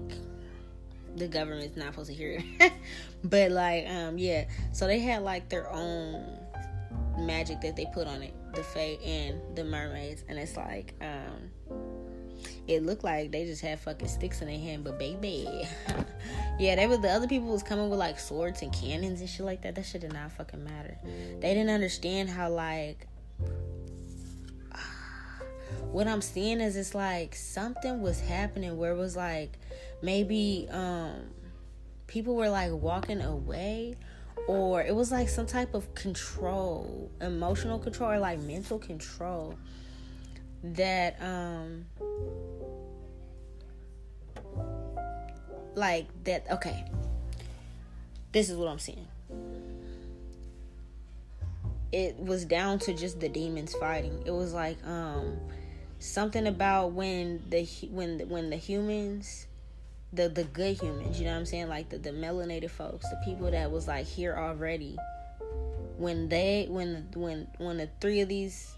the 1.15 1.27
government's 1.27 1.77
not 1.77 1.93
supposed 1.93 2.09
to 2.09 2.13
hear 2.13 2.43
it. 2.59 2.73
but 3.23 3.51
like, 3.51 3.87
um, 3.87 4.17
yeah. 4.17 4.45
So 4.73 4.87
they 4.87 4.99
had 4.99 5.23
like 5.23 5.47
their 5.47 5.71
own 5.71 6.37
magic 7.17 7.61
that 7.61 7.75
they 7.75 7.85
put 7.93 8.07
on 8.07 8.21
it, 8.21 8.33
the 8.53 8.63
Fae 8.63 8.97
and 9.03 9.39
the 9.55 9.63
mermaids, 9.63 10.23
and 10.27 10.38
it's 10.38 10.55
like, 10.57 10.93
um, 11.01 11.51
it 12.67 12.83
looked 12.83 13.03
like 13.03 13.31
they 13.31 13.45
just 13.45 13.61
had 13.61 13.79
fucking 13.79 14.07
sticks 14.07 14.41
in 14.41 14.47
their 14.47 14.59
hand, 14.59 14.83
but 14.83 14.99
baby. 14.99 15.67
yeah, 16.59 16.75
they 16.75 16.88
were 16.88 16.97
the 16.97 17.09
other 17.09 17.27
people 17.27 17.47
was 17.47 17.63
coming 17.63 17.89
with 17.89 17.99
like 17.99 18.19
swords 18.19 18.61
and 18.61 18.73
cannons 18.73 19.21
and 19.21 19.29
shit 19.29 19.45
like 19.45 19.61
that. 19.63 19.75
That 19.75 19.85
shit 19.85 20.01
did 20.01 20.13
not 20.13 20.31
fucking 20.31 20.63
matter. 20.63 20.97
They 21.39 21.53
didn't 21.53 21.69
understand 21.69 22.29
how 22.29 22.49
like 22.49 23.07
what 25.91 26.07
I'm 26.07 26.21
seeing 26.21 26.59
is 26.59 26.75
it's 26.75 26.93
like 26.93 27.35
something 27.35 28.01
was 28.01 28.19
happening 28.19 28.77
where 28.77 28.91
it 28.91 28.97
was 28.97 29.15
like 29.15 29.57
maybe 30.01 30.67
um 30.71 31.31
people 32.07 32.35
were 32.35 32.49
like 32.49 32.71
walking 32.71 33.21
away 33.21 33.95
or 34.47 34.81
it 34.81 34.95
was 34.95 35.11
like 35.11 35.29
some 35.29 35.45
type 35.45 35.73
of 35.73 35.93
control, 35.93 37.11
emotional 37.21 37.79
control 37.79 38.11
or 38.11 38.19
like 38.19 38.39
mental 38.39 38.79
control 38.79 39.55
that 40.63 41.21
um 41.21 41.85
like 45.75 46.07
that 46.23 46.45
okay 46.51 46.83
this 48.31 48.49
is 48.49 48.57
what 48.57 48.67
i'm 48.67 48.79
seeing. 48.79 49.07
it 51.91 52.17
was 52.17 52.43
down 52.45 52.79
to 52.79 52.93
just 52.93 53.19
the 53.19 53.29
demons 53.29 53.75
fighting 53.75 54.21
it 54.25 54.31
was 54.31 54.53
like 54.53 54.77
um 54.85 55.37
something 55.99 56.47
about 56.47 56.91
when 56.91 57.41
the 57.49 57.63
when 57.91 58.17
the, 58.17 58.25
when 58.25 58.49
the 58.49 58.55
humans 58.55 59.46
the 60.13 60.29
the 60.29 60.43
good 60.45 60.79
humans 60.79 61.19
you 61.19 61.25
know 61.25 61.31
what 61.31 61.39
i'm 61.39 61.45
saying? 61.45 61.69
Like 61.69 61.89
the, 61.89 61.97
the 61.97 62.11
melanated 62.11 62.69
folks 62.69 63.09
the 63.09 63.21
people 63.25 63.51
that 63.51 63.71
was 63.71 63.87
like 63.87 64.05
here 64.05 64.35
already. 64.35 64.97
When 65.97 66.29
they 66.29 66.67
when 66.69 67.07
when 67.15 67.47
when 67.57 67.77
the 67.77 67.89
three 67.99 68.21
of 68.21 68.29
these 68.29 68.73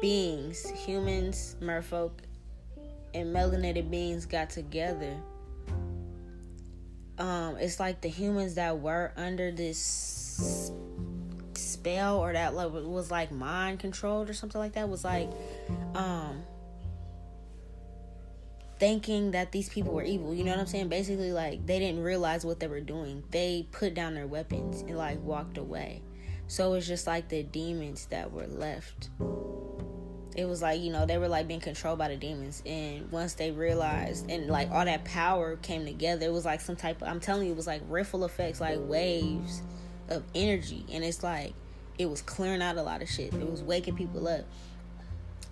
beings 0.00 0.68
humans 0.84 1.56
merfolk 1.60 2.10
and 3.14 3.34
melanated 3.34 3.90
beings 3.90 4.26
got 4.26 4.50
together 4.50 5.16
um, 7.20 7.56
it's 7.58 7.78
like 7.78 8.00
the 8.00 8.08
humans 8.08 8.54
that 8.54 8.80
were 8.80 9.12
under 9.16 9.52
this 9.52 10.72
spell 11.54 12.18
or 12.18 12.32
that 12.32 12.54
was 12.54 13.10
like 13.10 13.30
mind 13.30 13.78
controlled 13.78 14.30
or 14.30 14.34
something 14.34 14.58
like 14.58 14.72
that 14.72 14.88
was 14.88 15.04
like 15.04 15.30
um 15.94 16.42
thinking 18.80 19.32
that 19.32 19.52
these 19.52 19.68
people 19.68 19.92
were 19.92 20.02
evil 20.02 20.34
you 20.34 20.42
know 20.42 20.50
what 20.52 20.58
i'm 20.58 20.66
saying? 20.66 20.88
Basically 20.88 21.32
like 21.32 21.64
they 21.66 21.78
didn't 21.78 22.02
realize 22.02 22.44
what 22.44 22.58
they 22.58 22.66
were 22.66 22.80
doing. 22.80 23.22
They 23.30 23.66
put 23.70 23.94
down 23.94 24.14
their 24.14 24.26
weapons 24.26 24.80
and 24.80 24.96
like 24.96 25.22
walked 25.22 25.58
away. 25.58 26.02
So 26.48 26.74
it's 26.74 26.88
just 26.88 27.06
like 27.06 27.28
the 27.28 27.44
demons 27.44 28.06
that 28.06 28.32
were 28.32 28.46
left. 28.46 29.10
It 30.34 30.46
was 30.46 30.62
like 30.62 30.80
you 30.80 30.90
know 30.90 31.04
they 31.04 31.18
were 31.18 31.28
like 31.28 31.46
being 31.46 31.60
controlled 31.60 31.98
by 31.98 32.08
the 32.08 32.16
demons. 32.16 32.62
And 32.64 33.12
once 33.12 33.34
they 33.34 33.50
realized 33.50 34.30
and 34.30 34.48
like 34.48 34.70
all 34.70 34.86
that 34.86 35.04
power 35.04 35.56
came 35.56 35.84
together 35.84 36.26
it 36.26 36.32
was 36.32 36.46
like 36.46 36.60
some 36.60 36.76
type 36.76 37.02
of 37.02 37.08
i'm 37.08 37.20
telling 37.20 37.46
you 37.46 37.52
it 37.52 37.56
was 37.56 37.66
like 37.66 37.82
ripple 37.88 38.24
effects 38.24 38.60
like 38.60 38.78
waves 38.80 39.62
of 40.08 40.24
energy. 40.34 40.86
And 40.90 41.04
it's 41.04 41.22
like 41.22 41.52
it 41.98 42.08
was 42.08 42.22
clearing 42.22 42.62
out 42.62 42.78
a 42.78 42.82
lot 42.82 43.02
of 43.02 43.10
shit. 43.10 43.34
It 43.34 43.50
was 43.50 43.62
waking 43.62 43.96
people 43.96 44.26
up 44.26 44.46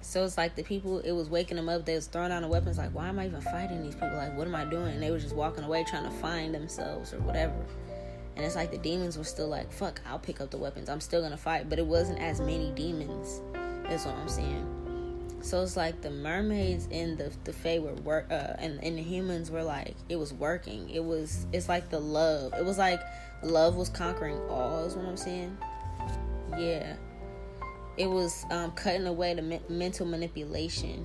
so 0.09 0.24
it's 0.24 0.36
like 0.36 0.54
the 0.56 0.62
people 0.62 1.00
it 1.00 1.12
was 1.12 1.28
waking 1.28 1.56
them 1.56 1.68
up 1.68 1.84
they 1.84 1.94
was 1.94 2.06
throwing 2.06 2.30
down 2.30 2.42
the 2.42 2.48
weapons 2.48 2.78
like 2.78 2.90
why 2.90 3.09
am 3.09 3.18
i 3.18 3.26
even 3.26 3.40
fighting 3.40 3.82
these 3.82 3.94
people 3.94 4.16
like 4.16 4.36
what 4.36 4.46
am 4.46 4.54
i 4.54 4.64
doing 4.64 4.92
and 4.92 5.02
they 5.02 5.11
were 5.11 5.18
just 5.18 5.34
walking 5.34 5.64
away 5.64 5.84
trying 5.88 6.04
to 6.04 6.11
find 6.11 6.54
themselves 6.54 7.12
or 7.12 7.18
whatever 7.20 7.54
and 8.36 8.44
it's 8.44 8.54
like 8.54 8.70
the 8.70 8.78
demons 8.78 9.18
were 9.18 9.24
still 9.24 9.48
like 9.48 9.70
fuck 9.72 10.00
i'll 10.06 10.18
pick 10.18 10.40
up 10.40 10.50
the 10.50 10.56
weapons 10.56 10.88
i'm 10.88 11.00
still 11.00 11.20
gonna 11.20 11.36
fight 11.36 11.68
but 11.68 11.78
it 11.78 11.86
wasn't 11.86 12.18
as 12.20 12.40
many 12.40 12.70
demons 12.72 13.42
that's 13.88 14.04
what 14.04 14.14
I'm 14.16 14.28
saying. 14.28 14.74
So 15.40 15.62
it's 15.62 15.76
like 15.76 16.00
the 16.02 16.11
mermaids 16.11 16.88
and 16.90 17.16
the 17.16 17.32
the 17.44 17.52
fae 17.52 17.78
were 17.78 17.94
work, 17.94 18.26
uh, 18.30 18.54
and 18.59 18.82
and 18.82 18.98
the 18.98 19.02
humans 19.02 19.50
were 19.50 19.62
like 19.62 19.94
it 20.09 20.16
was 20.16 20.32
working. 20.32 20.90
It 20.90 21.02
was 21.02 21.46
it's 21.52 21.68
like 21.68 21.88
the 21.88 22.00
love. 22.00 22.52
It 22.54 22.64
was 22.64 22.76
like 22.76 23.00
love 23.42 23.76
was 23.76 23.88
conquering 23.88 24.38
all. 24.50 24.84
Is 24.84 24.94
what 24.94 25.06
I'm 25.06 25.16
saying. 25.16 25.56
Yeah, 26.59 26.96
it 27.99 28.09
was 28.09 28.46
um, 28.51 28.70
cutting 28.72 29.07
away 29.07 29.34
the 29.34 29.42
me- 29.42 29.61
mental 29.68 30.07
manipulation. 30.07 31.05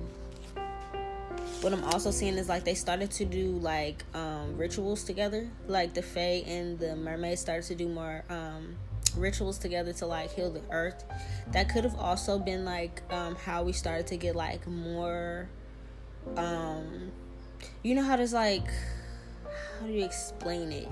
What 1.60 1.72
I'm 1.72 1.82
also 1.84 2.10
seeing 2.10 2.34
is 2.34 2.48
like 2.48 2.64
they 2.64 2.74
started 2.74 3.10
to 3.12 3.24
do 3.24 3.52
like 3.58 4.04
um, 4.14 4.56
rituals 4.56 5.02
together. 5.02 5.50
Like 5.66 5.92
the 5.92 6.02
fae 6.02 6.44
and 6.46 6.78
the 6.78 6.94
mermaid 6.94 7.38
started 7.38 7.64
to 7.66 7.74
do 7.74 7.88
more 7.88 8.22
um, 8.30 8.76
rituals 9.16 9.58
together 9.58 9.92
to 9.94 10.06
like 10.06 10.32
heal 10.32 10.50
the 10.50 10.62
earth. 10.70 11.04
That 11.52 11.68
could 11.68 11.84
have 11.84 11.98
also 11.98 12.38
been 12.38 12.64
like 12.64 13.02
um, 13.10 13.34
how 13.34 13.64
we 13.64 13.72
started 13.72 14.06
to 14.08 14.16
get 14.16 14.36
like 14.36 14.66
more. 14.66 15.48
Um, 16.36 17.10
you 17.82 17.94
know 17.94 18.02
how 18.02 18.16
there's 18.16 18.32
like, 18.32 18.66
how 19.80 19.86
do 19.86 19.92
you 19.92 20.04
explain 20.04 20.70
it? 20.70 20.88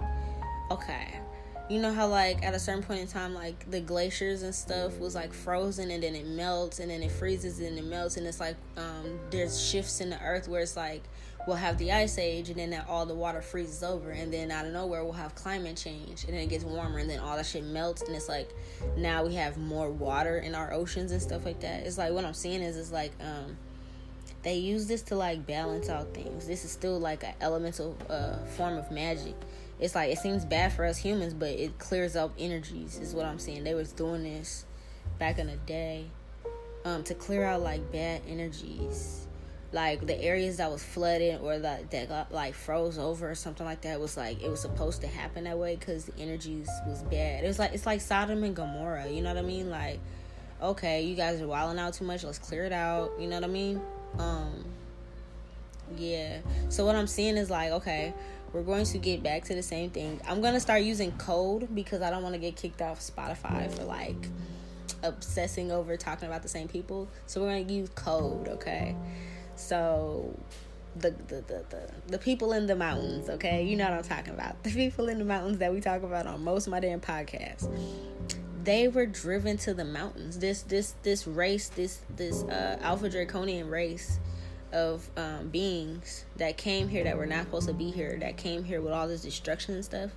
Okay, 0.71 1.21
you 1.69 1.79
know 1.79 1.93
how 1.93 2.07
like 2.07 2.43
at 2.43 2.55
a 2.55 2.59
certain 2.59 2.83
point 2.83 3.01
in 3.01 3.07
time 3.07 3.35
like 3.35 3.71
the 3.71 3.81
glaciers 3.81 4.43
and 4.43 4.55
stuff 4.55 4.99
was 4.99 5.15
like 5.15 5.33
frozen 5.33 5.91
and 5.91 6.03
then 6.03 6.15
it 6.15 6.27
melts 6.27 6.81
and 6.81 6.91
then 6.91 7.03
it 7.03 7.11
freezes 7.11 7.61
and 7.61 7.79
it 7.79 7.85
melts 7.85 8.17
and 8.17 8.27
it's 8.27 8.41
like 8.41 8.57
um, 8.77 9.19
there's 9.31 9.61
shifts 9.61 10.01
in 10.01 10.11
the 10.11 10.21
earth 10.23 10.49
where 10.49 10.61
it's 10.61 10.77
like 10.77 11.03
we'll 11.47 11.57
have 11.57 11.79
the 11.79 11.91
ice 11.91 12.19
age 12.19 12.51
and 12.51 12.59
then 12.59 12.85
all 12.89 13.07
the 13.07 13.15
water 13.15 13.41
freezes 13.41 13.83
over 13.83 14.11
and 14.11 14.33
then 14.33 14.51
out 14.51 14.67
of 14.67 14.73
nowhere 14.73 15.03
we'll 15.05 15.13
have 15.13 15.35
climate 15.35 15.77
change 15.77 16.25
and 16.25 16.35
then 16.35 16.41
it 16.43 16.49
gets 16.49 16.65
warmer 16.65 16.99
and 16.99 17.09
then 17.09 17.21
all 17.21 17.37
that 17.37 17.47
shit 17.47 17.65
melts 17.65 18.03
and 18.03 18.15
it's 18.15 18.29
like 18.29 18.51
now 18.97 19.25
we 19.25 19.35
have 19.35 19.57
more 19.57 19.91
water 19.91 20.39
in 20.39 20.55
our 20.55 20.73
oceans 20.73 21.13
and 21.13 21.23
stuff 21.23 21.45
like 21.45 21.61
that. 21.61 21.87
It's 21.87 21.99
like 21.99 22.13
what 22.13 22.25
i'm 22.25 22.35
seeing 22.35 22.63
is 22.63 22.77
it's 22.77 22.93
like 22.93 23.13
um 23.21 23.57
they 24.43 24.57
use 24.57 24.89
this 24.89 25.03
to 25.03 25.15
like 25.15 25.47
balance 25.47 25.89
out 25.89 26.13
things. 26.15 26.49
This 26.49 26.65
is 26.65 26.73
still 26.73 26.99
like 26.99 27.23
an 27.23 27.35
elemental 27.41 27.97
uh, 28.11 28.39
form 28.57 28.77
of 28.77 28.91
magic 28.91 29.37
it's 29.83 29.95
like 29.95 30.11
it 30.11 30.19
seems 30.19 30.45
bad 30.45 30.73
for 30.73 30.85
us 30.85 30.97
humans, 30.97 31.35
but 31.35 31.51
it 31.51 31.79
clears 31.79 32.17
up 32.17 32.33
energies. 32.39 32.99
Is 32.99 33.15
what 33.15 33.27
I'm 33.27 33.39
saying. 33.39 33.65
They 33.65 33.75
was 33.75 33.93
doing 33.93 34.23
this 34.23 34.65
back 35.19 35.39
in 35.39 35.49
the 35.49 35.57
day 35.57 36.07
um, 36.85 37.03
to 37.05 37.15
clear 37.15 37.45
out 37.45 37.61
like 37.61 37.93
bad 37.93 38.23
energies 38.27 39.27
like 39.73 40.07
the 40.07 40.21
areas 40.23 40.59
that 40.59 40.71
was 40.71 40.85
flooded 40.85 41.41
or 41.41 41.59
that 41.59 41.91
that 41.91 42.09
got 42.09 42.33
like 42.33 42.55
froze 42.55 42.99
over 42.99 43.31
or 43.31 43.35
something 43.35 43.65
like 43.65 43.81
that 43.83 43.99
was 43.99 44.17
like 44.17 44.43
it 44.43 44.51
was 44.51 44.61
supposed 44.61 45.01
to 45.01 45.07
happen 45.07 45.45
that 45.45 45.59
way 45.59 45.77
because 45.77 46.05
the 46.05 46.19
energies 46.21 46.69
was 46.87 47.03
bad. 47.05 47.43
It 47.43 47.47
was 47.47 47.59
like 47.59 47.73
it's 47.73 47.87
like 47.87 48.01
Sodom 48.01 48.45
and 48.45 48.55
Gomorrah. 48.55 49.09
You 49.09 49.23
know 49.23 49.31
what 49.31 49.43
I 49.43 49.47
mean? 49.47 49.71
Like, 49.71 49.99
okay, 50.61 51.03
you 51.03 51.17
guys 51.17 51.41
are 51.41 51.47
wilding 51.47 51.79
out 51.79 51.95
too 51.95 52.05
much. 52.05 52.23
Let's 52.23 52.39
clear 52.39 52.65
it 52.65 52.73
out. 52.73 53.13
You 53.19 53.29
know 53.29 53.37
what 53.37 53.45
I 53.45 53.49
mean? 53.49 53.81
Um, 54.19 54.65
yeah. 55.97 56.41
So 56.69 56.85
what 56.85 56.95
I'm 56.95 57.07
seeing 57.07 57.39
is 57.39 57.49
like, 57.49 57.73
okay, 57.73 58.13
we're 58.53 58.63
going 58.63 58.85
to 58.85 58.99
get 58.99 59.23
back 59.23 59.45
to 59.45 59.55
the 59.55 59.63
same 59.63 59.91
thing. 59.91 60.21
I'm 60.29 60.41
gonna 60.41 60.61
start 60.61 60.83
using 60.83 61.13
code 61.13 61.75
because 61.75 62.03
I 62.03 62.11
don't 62.11 62.23
want 62.23 62.35
to 62.35 62.41
get 62.41 62.57
kicked 62.57 62.83
off 62.83 63.01
Spotify 63.01 63.71
for 63.71 63.85
like 63.85 64.29
obsessing 65.03 65.73
over 65.73 65.97
talking 65.97 66.29
about 66.29 66.43
the 66.43 66.49
same 66.49 66.69
people. 66.69 67.09
So 67.27 67.41
we're 67.41 67.59
gonna 67.59 67.73
use 67.73 67.89
code, 67.95 68.49
okay? 68.49 68.97
So 69.57 70.39
the, 70.97 71.11
the 71.11 71.37
the, 71.37 71.65
the 71.71 71.91
the 72.09 72.19
people 72.19 72.53
in 72.53 72.67
the 72.67 72.77
mountains, 72.77 73.31
okay? 73.31 73.65
You 73.65 73.77
know 73.77 73.85
what 73.85 73.95
I'm 73.95 74.03
talking 74.03 74.35
about. 74.35 74.63
The 74.63 74.71
people 74.71 75.09
in 75.09 75.19
the 75.19 75.25
mountains 75.25 75.59
that 75.59 75.73
we 75.73 75.81
talk 75.81 76.03
about 76.03 76.27
on 76.27 76.45
most 76.45 76.67
of 76.67 76.71
my 76.71 76.81
damn 76.81 77.01
podcasts. 77.01 77.69
They 78.65 78.87
were 78.87 79.07
driven 79.07 79.57
to 79.59 79.75
the 79.75 79.85
mountains. 79.85 80.39
This 80.39 80.63
this 80.63 80.95
this 81.03 81.27
race, 81.27 81.69
this 81.71 82.01
this 82.15 82.45
uh, 82.45 82.79
Alpha 82.83 83.09
Draconian 83.09 83.69
race 83.69 84.19
of 84.73 85.09
um, 85.17 85.49
beings 85.49 86.25
that 86.37 86.57
came 86.57 86.89
here 86.89 87.05
that 87.05 87.17
were 87.17 87.27
not 87.27 87.45
supposed 87.45 87.69
to 87.69 87.75
be 87.75 87.91
here, 87.91 88.17
that 88.21 88.37
came 88.37 88.65
here 88.65 88.81
with 88.81 88.93
all 88.93 89.09
this 89.09 89.23
destruction 89.23 89.75
and 89.75 89.85
stuff. 89.85 90.11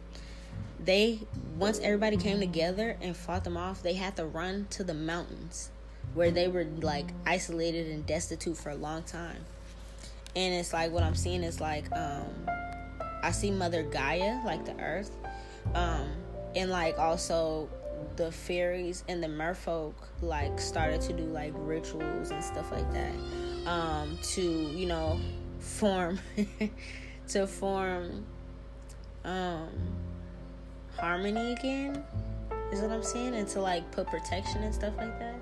They 0.84 1.20
once 1.58 1.80
everybody 1.80 2.18
came 2.18 2.40
together 2.40 2.98
and 3.02 3.16
fought 3.16 3.44
them 3.44 3.58
off, 3.58 3.82
they 3.82 3.94
had 3.94 4.16
to 4.18 4.26
run 4.26 4.68
to 4.72 4.84
the 4.84 4.94
mountains 4.94 5.70
where 6.14 6.32
they 6.32 6.48
were 6.48 6.66
like 6.82 7.08
isolated 7.26 7.88
and 7.88 8.06
destitute 8.06 8.58
for 8.58 8.70
a 8.70 8.76
long 8.76 9.04
time. 9.04 9.46
And 10.36 10.54
it's 10.54 10.74
like 10.74 10.92
what 10.92 11.04
I'm 11.04 11.16
seeing 11.16 11.44
is 11.44 11.60
like 11.60 11.92
um 11.92 12.48
I 13.26 13.32
see 13.32 13.50
Mother 13.50 13.82
Gaia, 13.82 14.42
like 14.46 14.66
the 14.66 14.80
earth, 14.80 15.10
um, 15.74 16.08
and 16.56 16.70
like 16.70 17.00
also 17.00 17.68
the 18.16 18.32
fairies 18.32 19.04
and 19.08 19.24
the 19.24 19.28
merfolk 19.28 19.94
like 20.22 20.60
started 20.60 21.02
to 21.02 21.14
do 21.14 21.24
like 21.24 21.54
rituals 21.56 22.32
and 22.32 22.44
stuff 22.44 22.72
like 22.72 22.90
that 22.92 23.14
um 23.68 24.18
to 24.22 24.42
you 24.42 24.86
know 24.86 25.20
form 25.60 26.20
to 27.28 27.46
form 27.48 28.26
um 29.24 29.70
harmony 30.98 31.54
again 31.54 32.04
is 32.72 32.82
what 32.82 32.92
i'm 32.92 33.04
saying 33.04 33.36
and 33.36 33.48
to 33.48 33.60
like 33.60 33.90
put 33.92 34.08
protection 34.08 34.64
and 34.64 34.74
stuff 34.74 34.96
like 34.98 35.20
that 35.20 35.36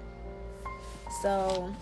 so 1.21 1.73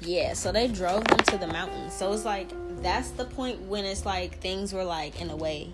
yeah, 0.00 0.34
so 0.34 0.52
they 0.52 0.68
drove 0.68 1.04
them 1.04 1.18
to 1.18 1.38
the 1.38 1.48
mountains. 1.48 1.92
So 1.92 2.12
it's 2.12 2.24
like 2.24 2.50
that's 2.82 3.10
the 3.10 3.24
point 3.24 3.62
when 3.62 3.84
it's 3.84 4.06
like 4.06 4.38
things 4.38 4.72
were 4.72 4.84
like 4.84 5.20
in 5.20 5.30
a 5.30 5.36
way 5.36 5.72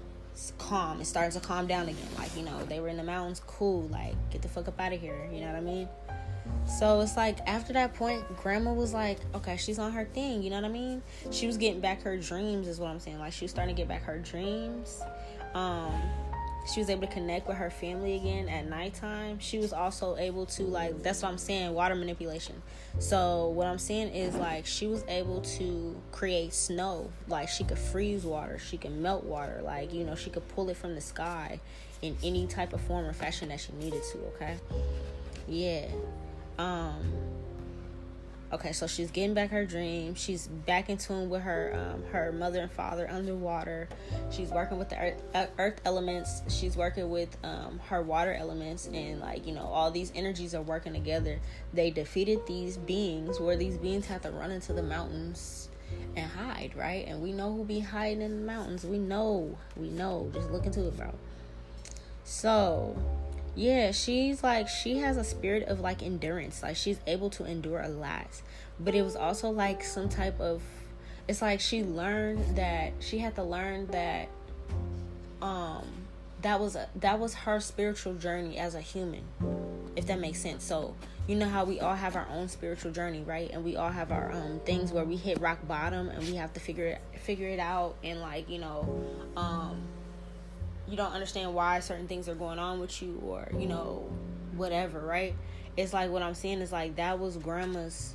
calm. 0.59 1.01
It 1.01 1.07
started 1.07 1.33
to 1.33 1.47
calm 1.47 1.67
down 1.67 1.89
again. 1.89 2.09
Like, 2.19 2.37
you 2.37 2.43
know, 2.43 2.65
they 2.65 2.81
were 2.81 2.89
in 2.89 2.97
the 2.97 3.05
mountains, 3.05 3.41
cool, 3.47 3.89
like 3.89 4.15
get 4.31 4.43
the 4.43 4.49
fuck 4.49 4.69
up 4.69 4.81
out 4.81 4.93
of 4.93 5.01
here. 5.01 5.29
You 5.33 5.41
know 5.41 5.47
what 5.47 5.57
I 5.57 5.61
mean? 5.61 5.89
So 6.67 7.01
it's 7.01 7.17
like 7.17 7.39
after 7.47 7.73
that 7.75 7.95
point, 7.95 8.25
grandma 8.37 8.73
was 8.73 8.93
like, 8.93 9.19
okay, 9.35 9.57
she's 9.57 9.79
on 9.79 9.93
her 9.93 10.05
thing, 10.05 10.43
you 10.43 10.51
know 10.51 10.57
what 10.57 10.65
I 10.65 10.69
mean? 10.69 11.03
She 11.31 11.47
was 11.47 11.57
getting 11.57 11.81
back 11.81 12.03
her 12.03 12.17
dreams, 12.17 12.69
is 12.69 12.81
what 12.81 12.91
I'm 12.91 13.01
saying. 13.01 13.19
Like 13.19 13.33
she 13.33 13.45
was 13.45 13.51
starting 13.51 13.75
to 13.75 13.81
get 13.81 13.89
back 13.89 14.03
her 14.03 14.19
dreams. 14.19 15.01
Um, 15.55 15.93
she 16.67 16.81
was 16.81 16.89
able 16.89 17.07
to 17.07 17.13
connect 17.13 17.47
with 17.47 17.57
her 17.57 17.71
family 17.71 18.15
again 18.17 18.49
at 18.49 18.67
nighttime. 18.67 19.39
She 19.39 19.59
was 19.59 19.73
also 19.73 20.17
able 20.17 20.47
to 20.47 20.63
like 20.65 21.03
that's 21.03 21.23
what 21.23 21.29
i'm 21.29 21.39
saying 21.39 21.75
water 21.75 21.95
manipulation. 21.95 22.63
So 22.99 23.49
what 23.49 23.67
i'm 23.67 23.79
saying 23.79 24.15
is 24.15 24.35
like 24.35 24.67
she 24.67 24.87
was 24.87 25.05
able 25.09 25.43
to 25.43 25.97
create 26.13 26.55
snow. 26.55 27.11
Like 27.29 27.49
she 27.49 27.65
could 27.65 27.79
freeze 27.79 28.25
water. 28.25 28.59
She 28.59 28.79
could 28.79 28.93
melt 28.97 29.25
water. 29.25 29.61
Like 29.63 29.93
you 29.93 30.05
know 30.05 30.15
she 30.15 30.31
could 30.31 30.47
pull 30.49 30.71
it 30.71 30.77
from 30.77 30.95
the 30.95 31.01
sky 31.01 31.61
in 32.03 32.17
any 32.23 32.47
type 32.47 32.73
of 32.73 32.81
form 32.83 33.05
or 33.07 33.13
fashion 33.13 33.49
that 33.49 33.61
she 33.61 33.73
needed 33.73 34.03
to 34.13 34.19
okay? 34.35 34.57
Yeah. 35.47 35.87
Um 36.59 36.97
Okay, 38.55 38.71
so 38.71 38.87
she's 38.87 39.11
getting 39.11 39.35
back 39.35 39.51
her 39.51 39.67
dream. 39.67 40.15
She's 40.15 40.47
back 40.47 40.89
in 40.89 40.97
tune 40.97 41.29
with 41.29 41.43
her 41.43 41.75
um, 41.75 42.05
her 42.13 42.31
mother 42.31 42.61
and 42.61 42.71
father 42.71 43.11
underwater. 43.11 43.89
She's 44.31 44.51
working 44.51 44.79
with 44.79 44.91
the 44.91 44.97
earth, 44.97 45.23
uh, 45.35 45.47
earth 45.59 45.81
elements. 45.85 46.41
She's 46.49 46.77
working 46.77 47.11
with 47.11 47.37
um, 47.43 47.81
her 47.89 48.01
water 48.01 48.33
elements, 48.33 48.87
and 48.87 49.19
like 49.19 49.45
you 49.45 49.55
know, 49.55 49.65
all 49.65 49.91
these 49.91 50.13
energies 50.15 50.55
are 50.55 50.63
working 50.63 50.93
together. 50.93 51.41
They 51.73 51.91
defeated 51.91 52.47
these 52.47 52.77
beings, 52.77 53.41
where 53.41 53.57
these 53.57 53.77
beings 53.77 54.07
have 54.07 54.23
to 54.23 54.31
run 54.31 54.53
into 54.53 54.73
the 54.73 54.85
mountains 54.85 55.69
and 56.15 56.31
hide, 56.31 56.77
right? 56.77 57.09
And 57.09 57.21
we 57.21 57.33
know 57.33 57.53
who 57.53 57.65
be 57.65 57.81
hiding 57.81 58.23
in 58.23 58.37
the 58.39 58.47
mountains. 58.47 58.85
We 58.85 58.99
know, 58.99 59.59
we 59.77 59.91
know. 59.91 60.31
Just 60.33 60.53
look 60.53 60.65
into 60.65 60.87
it, 60.87 60.97
bro. 60.97 61.13
So 62.23 62.97
yeah, 63.57 63.93
she's 63.93 64.43
like 64.43 64.69
she 64.69 64.99
has 64.99 65.17
a 65.17 65.25
spirit 65.25 65.69
of 65.69 65.81
like 65.81 66.03
endurance. 66.03 66.63
Like 66.63 66.77
she's 66.77 66.99
able 67.07 67.31
to 67.31 67.45
endure 67.45 67.81
a 67.81 67.89
lot. 67.89 68.43
But 68.81 68.95
it 68.95 69.03
was 69.03 69.15
also 69.17 69.51
like 69.51 69.85
some 69.85 70.09
type 70.09 70.41
of 70.41 70.63
it's 71.29 71.41
like 71.41 71.61
she 71.61 71.85
learned 71.85 72.57
that 72.57 72.93
she 73.01 73.19
had 73.19 73.35
to 73.37 73.43
learn 73.43 73.87
that 73.89 74.29
um 75.41 75.87
that 76.43 76.61
was 76.61 76.77
a 76.77 76.89
that 76.97 77.19
was 77.19 77.35
her 77.35 77.61
spiritual 77.61 78.15
journey 78.15 78.59
as 78.59 78.75
a 78.75 78.81
human. 78.81 79.23
If 79.97 80.07
that 80.09 80.19
makes 80.19 80.41
sense. 80.41 80.65
So, 80.65 80.97
you 81.29 81.37
know 81.37 81.49
how 81.49 81.65
we 81.65 81.79
all 81.79 81.95
have 81.95 82.17
our 82.17 82.27
own 82.31 82.49
spiritual 82.49 82.91
journey, 82.91 83.23
right? 83.23 83.49
And 83.53 83.65
we 83.65 83.77
all 83.77 83.91
have 83.91 84.11
our 84.11 84.33
um 84.33 84.61
things 84.65 84.93
where 84.93 85.05
we 85.05 85.15
hit 85.17 85.41
rock 85.41 85.59
bottom 85.69 86.09
and 86.09 86.19
we 86.25 86.35
have 86.35 86.53
to 86.55 86.61
figure 86.61 86.87
it 86.87 87.21
figure 87.21 87.49
it 87.49 87.61
out 87.61 87.95
and 88.03 88.21
like, 88.21 88.51
you 88.51 88.59
know, 88.59 89.05
um 89.37 89.81
you 90.89 90.97
don't 90.97 91.13
understand 91.13 91.55
why 91.55 91.81
certain 91.81 92.07
things 92.07 92.29
are 92.29 92.35
going 92.35 92.59
on 92.59 92.81
with 92.81 93.03
you 93.03 93.21
or 93.25 93.49
you 93.59 93.67
know 93.67 94.09
whatever 94.57 95.01
right? 95.01 95.35
It's 95.77 95.93
like 95.93 96.11
what 96.11 96.23
i'm 96.23 96.35
saying 96.35 96.61
is 96.61 96.71
like 96.73 96.97
that 96.97 97.19
was 97.19 97.37
grandma's 97.37 98.15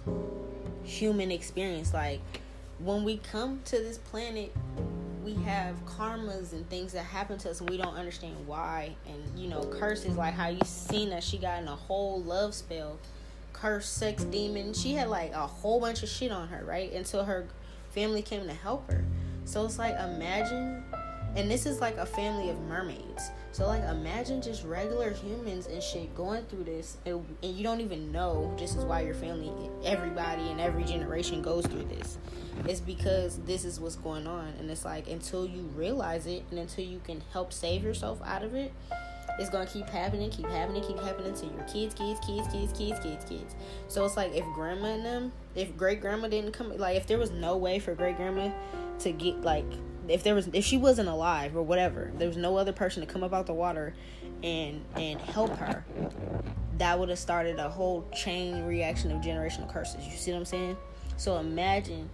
human 0.83 1.31
experience. 1.31 1.93
Like 1.93 2.21
when 2.79 3.03
we 3.03 3.17
come 3.17 3.61
to 3.65 3.77
this 3.77 3.97
planet 3.97 4.53
we 5.23 5.33
have 5.43 5.75
karmas 5.85 6.53
and 6.53 6.67
things 6.69 6.93
that 6.93 7.03
happen 7.03 7.37
to 7.37 7.49
us 7.51 7.59
and 7.59 7.69
we 7.69 7.77
don't 7.77 7.95
understand 7.95 8.35
why. 8.47 8.95
And 9.07 9.39
you 9.39 9.49
know 9.49 9.63
curses 9.65 10.15
like 10.15 10.33
how 10.33 10.47
you 10.49 10.61
seen 10.65 11.09
that 11.09 11.23
she 11.23 11.37
got 11.37 11.61
in 11.61 11.67
a 11.67 11.75
whole 11.75 12.21
love 12.21 12.53
spell 12.53 12.97
curse 13.53 13.87
sex 13.87 14.23
demon. 14.23 14.73
She 14.73 14.93
had 14.93 15.09
like 15.09 15.33
a 15.33 15.47
whole 15.47 15.79
bunch 15.79 16.03
of 16.03 16.09
shit 16.09 16.31
on 16.31 16.47
her 16.47 16.63
right? 16.65 16.91
Until 16.93 17.25
her 17.25 17.45
family 17.91 18.21
came 18.21 18.45
to 18.47 18.53
help 18.53 18.89
her. 18.89 19.03
So 19.45 19.65
it's 19.65 19.77
like 19.77 19.95
imagine 19.95 20.83
and 21.35 21.49
this 21.49 21.65
is 21.65 21.79
like 21.79 21.97
a 21.97 22.05
family 22.05 22.49
of 22.49 22.59
mermaids. 22.61 23.31
So 23.51 23.67
like 23.67 23.83
imagine 23.83 24.41
just 24.41 24.63
regular 24.63 25.11
humans 25.11 25.67
and 25.67 25.81
shit 25.81 26.13
going 26.15 26.43
through 26.45 26.65
this 26.65 26.97
and, 27.05 27.25
and 27.41 27.55
you 27.55 27.63
don't 27.63 27.81
even 27.81 28.11
know 28.11 28.55
this 28.59 28.75
is 28.75 28.85
why 28.85 29.01
your 29.01 29.15
family 29.15 29.51
everybody 29.83 30.49
in 30.49 30.59
every 30.59 30.83
generation 30.83 31.41
goes 31.41 31.65
through 31.65 31.85
this. 31.85 32.17
It's 32.65 32.79
because 32.79 33.39
this 33.39 33.65
is 33.65 33.79
what's 33.79 33.95
going 33.95 34.27
on 34.27 34.53
and 34.59 34.69
it's 34.69 34.85
like 34.85 35.07
until 35.07 35.45
you 35.45 35.61
realize 35.75 36.25
it 36.27 36.43
and 36.51 36.59
until 36.59 36.85
you 36.85 36.99
can 37.03 37.21
help 37.31 37.53
save 37.53 37.83
yourself 37.83 38.21
out 38.23 38.43
of 38.43 38.53
it, 38.53 38.71
it's 39.39 39.49
gonna 39.49 39.65
keep 39.65 39.87
happening, 39.87 40.29
keep 40.29 40.47
happening, 40.47 40.83
keep 40.83 40.99
happening 40.99 41.33
to 41.33 41.45
your 41.45 41.63
kids, 41.63 41.95
kids, 41.95 42.19
kids, 42.25 42.47
kids, 42.51 42.77
kids, 42.77 42.99
kids, 42.99 43.25
kids. 43.25 43.55
So 43.87 44.05
it's 44.05 44.17
like 44.17 44.35
if 44.35 44.43
grandma 44.53 44.87
and 44.87 45.05
them, 45.05 45.31
if 45.55 45.75
great 45.77 46.01
grandma 46.01 46.27
didn't 46.27 46.51
come, 46.51 46.75
like 46.77 46.97
if 46.97 47.07
there 47.07 47.17
was 47.17 47.31
no 47.31 47.55
way 47.55 47.79
for 47.79 47.95
great 47.95 48.17
grandma 48.17 48.51
to 48.99 49.11
get 49.11 49.41
like 49.41 49.65
if 50.09 50.23
there 50.23 50.35
was 50.35 50.49
if 50.53 50.65
she 50.65 50.77
wasn't 50.77 51.09
alive 51.09 51.55
or 51.55 51.61
whatever, 51.61 52.11
there 52.17 52.27
was 52.27 52.37
no 52.37 52.57
other 52.57 52.73
person 52.73 53.05
to 53.05 53.11
come 53.11 53.23
up 53.23 53.33
out 53.33 53.45
the 53.45 53.53
water 53.53 53.93
and 54.43 54.83
and 54.95 55.19
help 55.21 55.55
her, 55.57 55.85
that 56.77 56.97
would 56.99 57.09
have 57.09 57.19
started 57.19 57.59
a 57.59 57.69
whole 57.69 58.07
chain 58.13 58.63
reaction 58.65 59.11
of 59.11 59.21
generational 59.21 59.71
curses. 59.71 60.05
You 60.05 60.17
see 60.17 60.31
what 60.31 60.39
I'm 60.39 60.45
saying? 60.45 60.77
So 61.17 61.37
imagine 61.37 62.09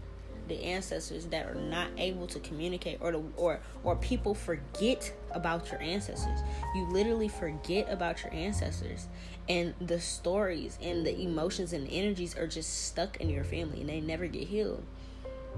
the 0.47 0.63
ancestors 0.63 1.25
that 1.27 1.47
are 1.47 1.55
not 1.55 1.87
able 1.97 2.27
to 2.27 2.39
communicate 2.39 2.99
or 3.01 3.11
the, 3.11 3.23
or 3.35 3.59
or 3.83 3.95
people 3.95 4.33
forget 4.33 5.11
about 5.31 5.71
your 5.71 5.81
ancestors. 5.81 6.39
You 6.75 6.87
literally 6.89 7.27
forget 7.27 7.87
about 7.91 8.23
your 8.23 8.33
ancestors 8.33 9.07
and 9.47 9.73
the 9.79 9.99
stories 9.99 10.77
and 10.81 11.05
the 11.05 11.19
emotions 11.21 11.73
and 11.73 11.87
energies 11.89 12.35
are 12.35 12.47
just 12.47 12.87
stuck 12.87 13.17
in 13.17 13.29
your 13.29 13.43
family 13.43 13.81
and 13.81 13.89
they 13.89 14.01
never 14.01 14.27
get 14.27 14.47
healed 14.47 14.83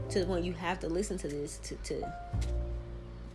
to 0.10 0.24
when 0.26 0.44
you 0.44 0.54
have 0.54 0.80
to 0.80 0.88
listen 0.88 1.18
to 1.18 1.28
this 1.28 1.58
to, 1.58 1.76
to 1.76 2.14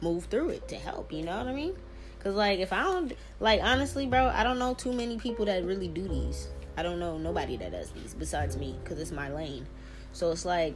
move 0.00 0.24
through 0.26 0.50
it 0.50 0.68
to 0.68 0.76
help 0.76 1.12
you 1.12 1.22
know 1.22 1.36
what 1.36 1.46
i 1.46 1.52
mean? 1.52 1.74
Because 2.18 2.34
like 2.34 2.60
if 2.60 2.72
i 2.72 2.82
don't 2.82 3.12
like 3.40 3.60
honestly 3.62 4.06
bro 4.06 4.28
i 4.28 4.42
don't 4.42 4.58
know 4.58 4.74
too 4.74 4.92
many 4.92 5.18
people 5.18 5.44
that 5.46 5.64
really 5.64 5.88
do 5.88 6.06
these. 6.06 6.48
I 6.76 6.82
don't 6.82 6.98
know 6.98 7.18
nobody 7.18 7.56
that 7.58 7.72
does 7.72 7.90
these 7.90 8.14
besides 8.14 8.56
me 8.56 8.76
because 8.82 8.98
it's 8.98 9.12
my 9.12 9.30
lane. 9.30 9.66
So 10.12 10.30
it's 10.30 10.44
like 10.44 10.74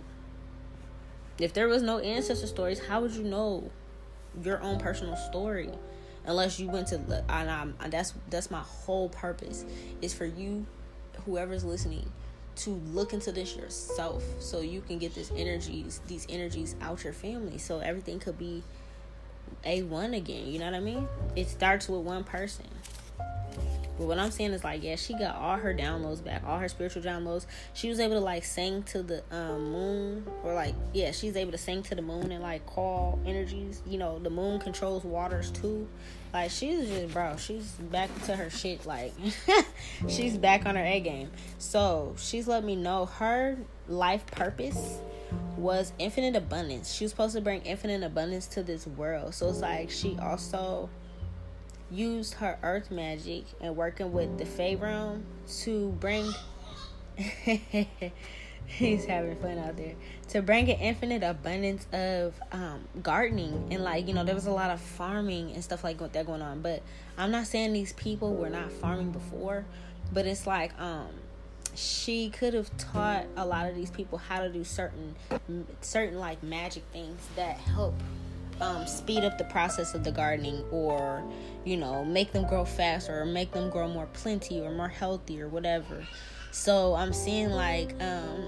if 1.39 1.53
there 1.53 1.69
was 1.69 1.83
no 1.83 1.99
ancestor 1.99 2.47
stories 2.47 2.85
how 2.85 3.01
would 3.01 3.13
you 3.13 3.23
know 3.23 3.71
your 4.43 4.61
own 4.61 4.79
personal 4.79 5.17
story? 5.17 5.71
Unless 6.27 6.59
you 6.59 6.69
went 6.69 6.89
to 6.89 6.97
and 7.29 7.51
I'm, 7.51 7.75
that's 7.89 8.13
that's 8.29 8.51
my 8.51 8.61
whole 8.61 9.09
purpose 9.09 9.65
is 10.03 10.13
for 10.13 10.27
you 10.27 10.67
whoever's 11.25 11.65
listening 11.65 12.11
to 12.57 12.71
look 12.93 13.13
into 13.13 13.33
this 13.33 13.55
yourself 13.55 14.25
so 14.41 14.61
you 14.61 14.81
can 14.81 14.99
get 14.99 15.15
this 15.15 15.31
energies 15.37 16.01
these 16.07 16.27
energies 16.29 16.75
out 16.81 17.05
your 17.05 17.13
family 17.13 17.59
so 17.59 17.79
everything 17.79 18.19
could 18.19 18.39
be 18.39 18.63
a 19.65 19.83
one 19.83 20.15
again 20.15 20.47
you 20.49 20.59
know 20.59 20.65
what 20.65 20.75
i 20.75 20.81
mean? 20.81 21.07
It 21.37 21.49
starts 21.49 21.89
with 21.89 22.01
one 22.01 22.25
person 22.25 22.67
but 23.99 24.07
what 24.07 24.19
I'm 24.19 24.31
saying 24.31 24.53
is 24.53 24.63
like, 24.63 24.83
yeah, 24.83 24.97
she 24.97 25.15
got 25.15 25.37
all 25.37 25.57
her 25.57 25.73
downloads 25.73 26.23
back, 26.23 26.43
all 26.47 26.59
her 26.59 26.69
spiritual 26.69 27.03
downloads. 27.03 27.47
She 27.73 27.89
was 27.89 27.99
able 27.99 28.15
to 28.15 28.21
like 28.21 28.45
sing 28.45 28.83
to 28.85 29.03
the 29.03 29.23
um, 29.31 29.73
moon, 29.73 30.27
or 30.45 30.53
like, 30.53 30.75
yeah, 30.93 31.13
she's 31.13 31.37
able 31.37 31.53
to 31.53 31.59
sing 31.59 31.83
to 31.85 31.95
the 31.95 32.03
moon 32.03 32.31
and 32.31 32.43
like 32.43 32.67
call 32.67 33.19
energies. 33.25 33.81
You 33.87 33.99
know, 33.99 34.19
the 34.19 34.31
moon 34.31 34.61
controls 34.61 35.05
waters 35.05 35.51
too. 35.51 35.89
Like 36.35 36.51
she's 36.51 36.89
just 36.89 37.15
bro, 37.15 37.37
she's 37.37 37.73
back 37.91 38.11
to 38.25 38.37
her 38.37 38.51
shit. 38.51 38.85
Like 38.85 39.15
she's 40.09 40.37
back 40.37 40.67
on 40.67 40.75
her 40.75 40.85
A 40.85 41.01
game. 41.01 41.31
So 41.59 42.15
she's 42.19 42.47
let 42.47 42.65
me 42.65 42.77
know 42.77 43.07
her 43.07 43.57
life 43.89 44.27
purpose 44.27 44.99
was 45.57 45.93
infinite 45.99 46.37
abundance. 46.37 46.93
She 46.93 47.05
was 47.05 47.13
supposed 47.13 47.35
to 47.35 47.41
bring 47.41 47.63
infinite 47.63 48.03
abundance 48.03 48.47
to 48.49 48.63
this 48.63 48.87
world. 48.87 49.35
So 49.35 49.49
it's 49.49 49.61
like 49.61 49.91
she 49.91 50.19
also 50.21 50.91
used 51.91 52.35
her 52.35 52.59
earth 52.63 52.91
magic 52.91 53.45
and 53.61 53.77
working 53.77 54.13
with 54.13 54.39
the 54.39 54.47
Fey 54.47 54.77
realm 54.77 55.25
to 55.61 55.91
bring 56.01 56.33
he's 58.67 59.05
having 59.07 59.37
fun 59.37 59.59
out 59.59 59.77
there. 59.77 59.95
To 60.29 60.43
bring 60.43 60.69
an 60.71 60.79
infinite 60.81 61.23
abundance 61.23 61.87
of 61.93 62.35
um, 62.53 62.87
gardening 63.03 63.69
and 63.71 63.83
like 63.85 64.09
you 64.09 64.15
know 64.15 64.25
there 64.25 64.35
was 64.35 64.47
a 64.47 64.53
lot 64.53 64.71
of 64.71 64.81
farming 64.81 65.53
and 65.53 65.63
stuff 65.63 65.85
like 65.85 65.99
that 65.99 66.27
going 66.27 66.43
on. 66.43 66.61
But 66.61 66.83
i'm 67.19 67.31
not 67.31 67.47
saying 67.47 67.73
these 67.73 67.93
people 67.95 68.35
were 68.35 68.51
not 68.51 68.71
farming 68.71 69.11
before 69.11 69.65
but 70.13 70.27
it's 70.27 70.47
like 70.47 70.79
um 70.81 71.09
she 71.75 72.31
could 72.31 72.55
have 72.55 72.75
taught 72.79 73.27
a 73.37 73.45
lot 73.45 73.69
of 73.69 73.75
these 73.75 73.91
people 73.91 74.19
how 74.19 74.41
to 74.41 74.49
do 74.49 74.65
certain 74.65 75.15
certain 75.81 76.19
like 76.19 76.43
magic 76.43 76.83
things 76.93 77.21
that 77.37 77.57
help 77.59 77.95
um, 78.61 78.87
speed 78.87 79.25
up 79.25 79.39
the 79.39 79.45
process 79.45 79.95
of 79.95 80.05
the 80.05 80.13
gardening 80.13 80.63
or 80.71 81.23
you 81.65 81.77
know 81.77 82.05
make 82.05 82.33
them 82.33 82.47
grow 82.47 82.65
faster 82.65 83.21
or 83.21 83.27
make 83.27 83.53
them 83.53 83.71
grow 83.71 83.89
more 83.89 84.07
plenty 84.13 84.61
or 84.61 84.71
more 84.71 84.89
healthy 84.89 85.41
or 85.41 85.49
whatever. 85.49 86.07
So 86.53 86.95
i'm 86.95 87.13
seeing 87.13 87.51
like 87.51 87.95
um, 88.01 88.47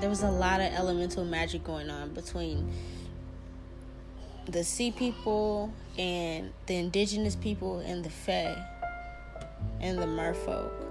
there 0.00 0.08
was 0.08 0.22
a 0.22 0.30
lot 0.30 0.60
of 0.60 0.72
elemental 0.72 1.24
magic 1.24 1.64
going 1.64 1.90
on 1.90 2.10
between 2.10 2.72
the 4.46 4.62
sea 4.62 4.92
people 4.92 5.72
and 5.98 6.52
the 6.66 6.76
indigenous 6.76 7.34
people 7.34 7.80
and 7.80 8.04
the 8.04 8.10
fae 8.10 8.56
and 9.80 9.98
the 9.98 10.06
merfolk 10.06 10.83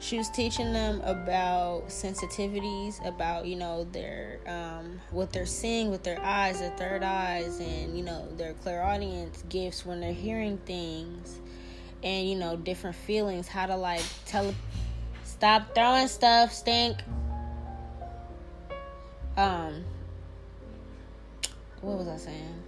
she 0.00 0.16
was 0.16 0.30
teaching 0.30 0.72
them 0.72 1.00
about 1.00 1.88
sensitivities 1.88 3.04
about 3.06 3.46
you 3.46 3.56
know 3.56 3.84
their 3.92 4.38
um, 4.46 5.00
what 5.10 5.32
they're 5.32 5.46
seeing 5.46 5.90
with 5.90 6.02
their 6.04 6.20
eyes 6.22 6.60
their 6.60 6.70
third 6.70 7.02
eyes 7.02 7.58
and 7.58 7.96
you 7.96 8.04
know 8.04 8.28
their 8.36 8.54
clairaudience 8.54 9.42
gifts 9.48 9.84
when 9.84 10.00
they're 10.00 10.12
hearing 10.12 10.58
things. 10.58 11.40
And 12.04 12.28
you 12.28 12.36
know 12.36 12.56
different 12.56 12.94
feelings 12.94 13.48
how 13.48 13.66
to 13.66 13.76
like 13.76 14.04
tell 14.24 14.54
stop 15.24 15.74
throwing 15.74 16.06
stuff 16.06 16.52
stink. 16.52 16.98
Um 19.36 19.84
what 21.80 21.98
was 21.98 22.08
i 22.08 22.16
saying? 22.16 22.62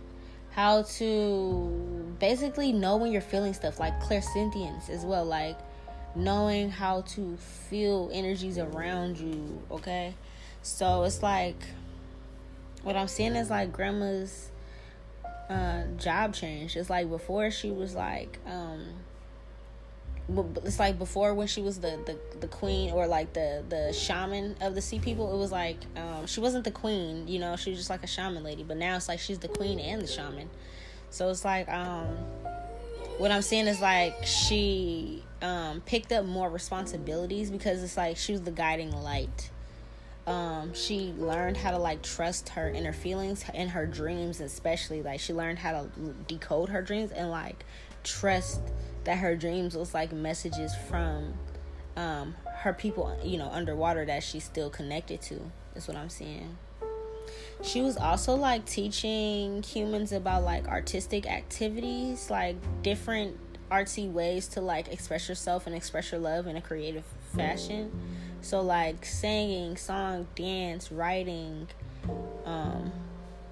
How 0.51 0.83
to 0.83 2.15
basically 2.19 2.73
know 2.73 2.97
when 2.97 3.13
you're 3.13 3.23
feeling 3.23 3.55
stuff 3.55 3.79
like 3.79 4.01
clairsentience 4.01 4.91
as 4.91 5.05
well 5.05 5.25
like 5.25 5.57
knowing 6.15 6.71
how 6.71 7.03
to 7.03 7.37
feel 7.37 8.11
energies 8.13 8.59
around 8.59 9.19
you, 9.19 9.63
okay? 9.71 10.15
So 10.63 11.05
it's 11.05 11.23
like 11.23 11.63
what 12.83 12.97
I'm 12.97 13.09
seeing 13.09 13.37
is 13.37 13.51
like 13.51 13.73
grandma's 13.73 14.51
uh, 15.49 15.85
job 15.99 16.35
change. 16.35 16.77
It's 16.77 16.91
like 16.91 17.09
before 17.09 17.51
she 17.51 17.71
was 17.71 17.95
like 17.95 18.39
um 18.47 18.87
it's 20.65 20.79
like 20.79 20.99
before 20.99 21.35
when 21.35 21.47
she 21.47 21.63
was 21.63 21.81
the, 21.81 21.99
the 22.07 22.39
the 22.39 22.47
queen 22.47 22.91
or 22.93 23.07
like 23.07 23.33
the 23.33 23.65
the 23.69 23.93
shaman 23.93 24.57
of 24.61 24.75
the 24.75 24.81
sea 24.81 24.99
people 24.99 25.33
it 25.35 25.37
was 25.37 25.51
like 25.51 25.79
um 25.97 26.27
she 26.27 26.41
wasn't 26.41 26.63
the 26.63 26.71
queen 26.71 27.27
you 27.27 27.39
know 27.39 27.57
she 27.57 27.71
was 27.71 27.79
just 27.79 27.91
like 27.91 28.03
a 28.03 28.07
shaman 28.07 28.43
lady 28.43 28.63
but 28.63 28.77
now 28.77 28.97
it's 28.97 29.09
like 29.09 29.19
she's 29.19 29.39
the 29.39 29.49
queen 29.49 29.81
and 29.81 30.01
the 30.03 30.07
shaman 30.07 30.49
so 31.11 31.29
it's 31.31 31.45
like 31.45 31.69
um 31.69 32.07
what 33.19 33.31
i'm 33.31 33.43
seeing 33.43 33.67
is 33.67 33.81
like 33.81 34.15
she 34.25 35.25
um, 35.43 35.81
picked 35.83 36.13
up 36.13 36.25
more 36.25 36.51
responsibilities 36.51 37.51
because 37.51 37.83
it's 37.83 37.97
like 37.97 38.17
she 38.17 38.33
was 38.33 38.43
the 38.43 38.51
guiding 38.51 38.93
light. 38.93 39.51
Um, 40.27 40.75
she 40.75 41.15
learned 41.19 41.57
how 41.57 41.71
to 41.71 41.79
like 41.79 42.03
trust 42.03 42.51
her 42.51 42.69
inner 42.69 42.93
feelings 42.93 43.45
and 43.55 43.71
her 43.71 43.87
dreams, 43.87 44.41
especially 44.41 45.03
like 45.03 45.21
she 45.21 45.33
learned 45.33 45.59
how 45.59 45.73
to 45.73 46.15
decode 46.29 46.69
her 46.69 46.83
dreams 46.83 47.11
and 47.11 47.31
like 47.31 47.65
trust 48.05 48.61
that 49.05 49.19
her 49.19 49.35
dreams 49.35 49.75
was 49.75 49.95
like 49.95 50.13
messages 50.13 50.75
from 50.89 51.35
um, 51.97 52.35
her 52.59 52.73
people, 52.73 53.17
you 53.25 53.39
know, 53.39 53.49
underwater 53.51 54.05
that 54.05 54.23
she's 54.23 54.45
still 54.45 54.71
connected 54.71 55.21
to. 55.23 55.41
Is 55.75 55.89
what 55.89 55.97
I'm 55.97 56.11
seeing. 56.11 56.59
She 57.63 57.81
was 57.83 57.97
also 57.97 58.35
like 58.35 58.65
teaching 58.65 59.63
humans 59.63 60.13
about 60.13 60.43
like 60.45 60.67
artistic 60.69 61.27
activities, 61.27 62.31
like 62.31 62.57
different 62.83 63.37
artsy 63.71 64.11
ways 64.11 64.49
to 64.49 64.61
like 64.61 64.89
express 64.89 65.29
yourself 65.29 65.67
and 65.67 65.75
express 65.75 66.11
your 66.13 66.21
love 66.21 66.47
in 66.47 66.57
a 66.57 66.61
creative 66.61 67.05
fashion. 67.35 67.91
So 68.43 68.61
like 68.61 69.05
singing, 69.05 69.77
song, 69.77 70.27
dance, 70.35 70.91
writing, 70.91 71.69
um, 72.45 72.93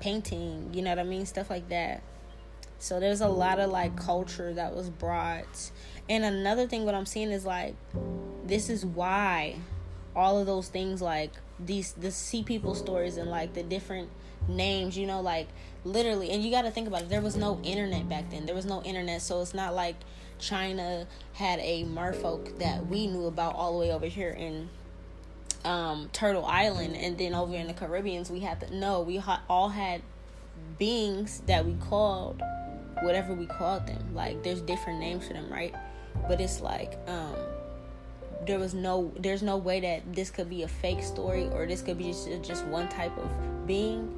painting, 0.01 0.71
you 0.73 0.83
know 0.83 0.91
what 0.91 0.99
I 0.99 1.05
mean? 1.05 1.27
Stuff 1.27 1.51
like 1.51 1.69
that. 1.69 2.03
So 2.79 3.01
there's 3.01 3.21
a 3.21 3.29
lot 3.29 3.59
of 3.59 3.71
like 3.71 3.97
culture 3.97 4.53
that 4.55 4.75
was 4.75 4.89
brought. 4.91 5.71
And 6.09 6.25
another 6.25 6.67
thing 6.67 6.85
what 6.85 6.95
I'm 6.95 7.07
seeing 7.07 7.31
is 7.31 7.45
like 7.45 7.75
this 8.45 8.71
is 8.71 8.85
why 8.85 9.57
all 10.17 10.39
of 10.39 10.47
those 10.47 10.69
things 10.69 11.03
like 11.03 11.31
these 11.61 11.93
the 11.93 12.11
sea 12.11 12.43
people 12.43 12.75
stories 12.75 13.17
and 13.17 13.31
like 13.31 13.55
the 13.55 13.63
different 13.63 14.09
names, 14.49 14.97
you 14.97 15.07
know, 15.07 15.21
like 15.21 15.49
literally 15.89 16.31
and 16.31 16.43
you 16.43 16.51
got 16.51 16.63
to 16.63 16.71
think 16.71 16.87
about 16.87 17.03
it 17.03 17.09
there 17.09 17.21
was 17.21 17.37
no 17.37 17.59
internet 17.63 18.09
back 18.09 18.31
then. 18.31 18.47
There 18.47 18.55
was 18.55 18.67
no 18.67 18.83
internet 18.83 19.23
so 19.23 19.41
it's 19.41 19.55
not 19.55 19.75
like 19.75 19.97
china 20.39 21.07
had 21.33 21.59
a 21.59 21.85
merfolk 21.85 22.59
that 22.61 22.87
we 22.87 23.09
knew 23.09 23.27
about 23.27 23.57
all 23.57 23.73
the 23.73 23.79
way 23.79 23.93
over 23.93 24.07
here 24.07 24.31
in 24.31 24.69
um, 25.65 26.09
turtle 26.13 26.45
island 26.45 26.97
and 26.97 27.19
then 27.19 27.35
over 27.35 27.55
in 27.55 27.67
the 27.67 27.75
caribbeans 27.75 28.31
we 28.31 28.41
had 28.41 28.61
to 28.61 28.75
no 28.75 29.01
we 29.03 29.17
ha- 29.17 29.43
all 29.49 29.69
had 29.69 30.01
beings 30.79 31.43
that 31.47 31.67
we 31.67 31.75
called 31.75 32.41
whatever 33.03 33.35
we 33.35 33.47
called 33.47 33.87
them. 33.87 34.15
Like 34.15 34.43
there's 34.43 34.61
different 34.61 35.01
names 35.01 35.27
for 35.27 35.33
them 35.33 35.51
right? 35.51 35.75
But 36.29 36.41
it's 36.41 36.61
like 36.61 36.99
um 37.07 37.35
there 38.47 38.59
was 38.59 38.75
no 38.75 39.13
there's 39.19 39.43
no 39.43 39.57
way 39.57 39.81
that 39.81 40.15
this 40.15 40.31
could 40.31 40.49
be 40.49 40.63
a 40.63 40.69
fake 40.69 41.03
story 41.03 41.49
or 41.53 41.67
this 41.67 41.83
could 41.83 41.99
be 41.99 42.05
just, 42.05 42.29
just 42.43 42.65
one 42.67 42.89
type 42.89 43.17
of 43.19 43.67
being 43.67 44.15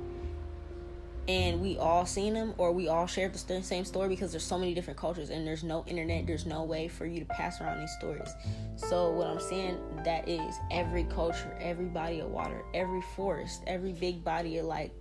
and 1.31 1.61
we 1.61 1.79
all 1.79 2.05
seen 2.05 2.35
them 2.35 2.53
or 2.59 2.73
we 2.73 2.89
all 2.89 3.07
shared 3.07 3.33
the 3.33 3.63
same 3.63 3.85
story 3.85 4.09
because 4.09 4.33
there's 4.33 4.43
so 4.43 4.59
many 4.59 4.75
different 4.75 4.99
cultures 4.99 5.31
and 5.31 5.47
there's 5.47 5.63
no 5.63 5.85
internet 5.87 6.27
there's 6.27 6.45
no 6.45 6.65
way 6.65 6.89
for 6.89 7.07
you 7.07 7.21
to 7.21 7.27
pass 7.27 7.61
around 7.61 7.79
these 7.79 7.93
stories. 7.99 8.35
So 8.75 9.13
what 9.13 9.29
i'm 9.29 9.39
saying 9.39 9.79
that 10.05 10.29
is 10.29 10.57
every 10.73 11.05
culture 11.05 11.57
every 11.61 11.87
body 11.87 12.19
of 12.19 12.31
water 12.31 12.65
every 12.75 13.03
forest 13.15 13.63
every 13.69 13.93
big 13.93 14.25
body 14.25 14.59
of 14.59 14.67
like 14.67 14.93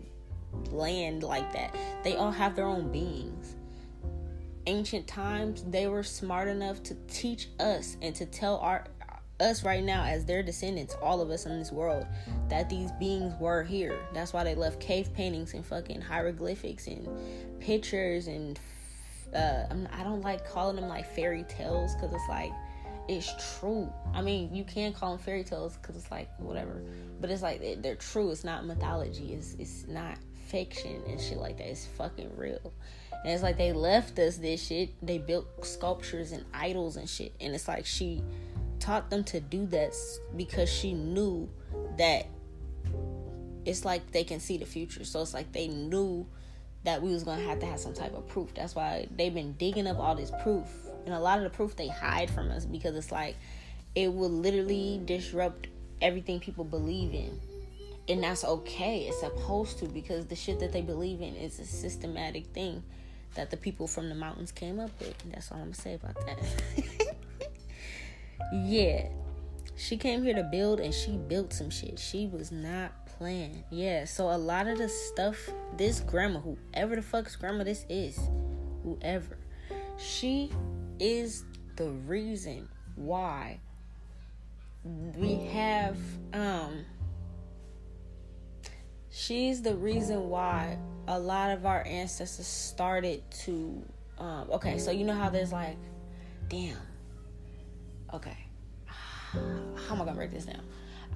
land 0.70 1.24
like 1.24 1.52
that. 1.54 1.76
They 2.04 2.16
all 2.16 2.32
have 2.32 2.56
their 2.56 2.66
own 2.66 2.92
beings. 2.92 3.56
Ancient 4.68 5.08
times 5.08 5.64
they 5.64 5.88
were 5.88 6.04
smart 6.04 6.48
enough 6.48 6.84
to 6.84 6.96
teach 7.08 7.50
us 7.60 7.98
and 8.04 8.14
to 8.16 8.28
tell 8.28 8.58
our 8.58 8.86
us 9.40 9.64
right 9.64 9.84
now 9.84 10.04
as 10.04 10.26
their 10.26 10.44
descendants, 10.44 10.96
all 11.02 11.22
of 11.22 11.30
us 11.30 11.46
in 11.46 11.58
this 11.58 11.72
world, 11.72 12.06
that 12.50 12.70
these 12.70 12.92
beings 12.94 13.34
were 13.40 13.64
here. 13.64 14.00
That's 14.14 14.34
why 14.34 14.44
they 14.44 14.56
left 14.56 14.80
cave 14.80 15.14
paintings 15.14 15.54
and 15.54 15.66
fucking 15.66 16.02
hieroglyphics 16.02 16.88
and 16.88 17.08
pictures 17.60 18.28
and 18.28 18.60
uh, 19.36 19.66
I 19.94 20.04
don't 20.04 20.22
like 20.22 20.50
calling 20.50 20.76
them 20.76 20.88
like 20.88 21.06
fairy 21.06 21.46
tales 21.48 21.94
because 21.96 22.12
it's 22.14 22.30
like 22.30 22.52
it's 23.08 23.60
true. 23.60 23.92
I 24.14 24.22
mean, 24.22 24.54
you 24.54 24.64
can 24.64 24.94
call 24.94 25.16
them 25.16 25.20
fairy 25.20 25.44
tales 25.44 25.78
because 25.78 25.96
it's 25.96 26.12
like 26.12 26.30
whatever, 26.40 26.84
but 27.20 27.30
it's 27.30 27.42
like 27.42 27.82
they're 27.82 27.96
true. 27.96 28.32
It's 28.32 28.44
not 28.44 28.66
mythology. 28.66 29.34
It's 29.34 29.56
it's 29.56 29.88
not 29.88 30.18
fiction 30.48 31.02
and 31.08 31.20
shit 31.20 31.38
like 31.38 31.58
that. 31.58 31.68
It's 31.68 31.86
fucking 31.86 32.36
real. 32.36 32.74
And 33.24 33.34
it's 33.34 33.44
like 33.44 33.58
they 33.58 33.74
left 33.74 34.18
us 34.20 34.38
this 34.38 34.66
shit. 34.66 34.90
They 35.06 35.18
built 35.18 35.66
sculptures 35.66 36.32
and 36.32 36.46
idols 36.54 36.96
and 36.96 37.10
shit. 37.10 37.34
And 37.42 37.54
it's 37.54 37.68
like 37.68 37.86
she 37.86 38.24
taught 38.80 39.10
them 39.10 39.24
to 39.26 39.40
do 39.40 39.66
that 39.68 39.94
because 40.36 40.70
she 40.70 40.94
knew 40.94 41.50
that 41.98 42.28
it's 43.66 43.86
like 43.86 44.12
they 44.12 44.24
can 44.24 44.40
see 44.40 44.58
the 44.58 44.66
future. 44.66 45.04
So 45.06 45.22
it's 45.22 45.34
like 45.34 45.52
they 45.52 45.68
knew 45.68 46.26
that 46.84 47.02
we 47.02 47.12
was 47.12 47.24
gonna 47.24 47.44
have 47.44 47.60
to 47.60 47.66
have 47.66 47.80
some 47.80 47.94
type 47.94 48.16
of 48.16 48.28
proof. 48.28 48.54
That's 48.54 48.76
why 48.76 49.08
they've 49.16 49.34
been 49.34 49.54
digging 49.54 49.88
up 49.88 50.00
all 50.00 50.16
this 50.16 50.32
proof, 50.42 50.66
and 51.06 51.14
a 51.14 51.20
lot 51.20 51.38
of 51.38 51.44
the 51.44 51.50
proof 51.50 51.76
they 51.76 51.88
hide 51.88 52.30
from 52.30 52.50
us 52.52 52.66
because 52.66 52.96
it's 52.96 53.12
like 53.12 53.36
it 53.96 54.14
will 54.14 54.30
literally 54.30 55.02
disrupt 55.06 55.68
everything 56.02 56.40
people 56.40 56.64
believe 56.64 57.14
in. 57.14 57.40
And 58.08 58.24
that's 58.24 58.44
okay. 58.44 59.02
It's 59.02 59.20
supposed 59.20 59.80
to 59.80 59.86
because 59.86 60.26
the 60.26 60.36
shit 60.36 60.60
that 60.62 60.72
they 60.72 60.82
believe 60.82 61.22
in 61.22 61.36
is 61.36 61.60
a 61.60 61.66
systematic 61.66 62.48
thing 62.48 62.82
that 63.36 63.52
the 63.52 63.58
people 63.58 63.88
from 63.88 64.10
the 64.10 64.16
mountains 64.16 64.52
came 64.52 64.80
up 64.80 64.92
with. 65.00 65.16
That's 65.32 65.52
all 65.52 65.58
I'm 65.58 65.66
gonna 65.66 65.76
say 65.76 65.94
about 65.94 66.16
that. 66.26 67.06
yeah. 68.54 69.08
She 69.76 69.96
came 69.96 70.24
here 70.24 70.36
to 70.36 70.44
build 70.44 70.80
and 70.80 70.94
she 70.94 71.12
built 71.12 71.54
some 71.54 71.70
shit. 71.70 71.98
She 72.00 72.28
was 72.28 72.52
not 72.52 73.06
playing. 73.18 73.64
Yeah, 73.70 74.06
so 74.06 74.30
a 74.30 74.38
lot 74.38 74.68
of 74.68 74.78
the 74.78 74.90
stuff, 74.90 75.38
this 75.78 76.02
grandma, 76.02 76.40
whoever 76.40 76.96
the 76.96 77.02
fuck's 77.02 77.36
grandma 77.36 77.64
this 77.64 77.86
is, 77.88 78.20
whoever, 78.84 79.38
she 79.98 80.52
is 81.00 81.46
the 81.78 81.90
reason 81.90 82.68
why 82.96 83.60
we 84.84 85.36
have 85.46 85.98
um 86.34 86.86
she's 89.10 89.62
the 89.62 89.76
reason 89.76 90.30
why 90.30 90.78
a 91.08 91.20
lot 91.20 91.52
of 91.52 91.66
our 91.66 91.86
ancestors 91.86 92.48
started 92.48 93.22
to 93.32 93.82
um 94.18 94.50
okay 94.52 94.78
so 94.78 94.92
you 94.92 95.06
know 95.06 95.14
how 95.14 95.30
there's 95.30 95.52
like 95.52 95.78
damn 96.48 96.78
okay 98.14 98.38
how 99.32 99.96
am 99.96 100.02
i 100.02 100.06
gonna 100.06 100.14
break 100.14 100.32
this 100.32 100.46
down 100.46 100.62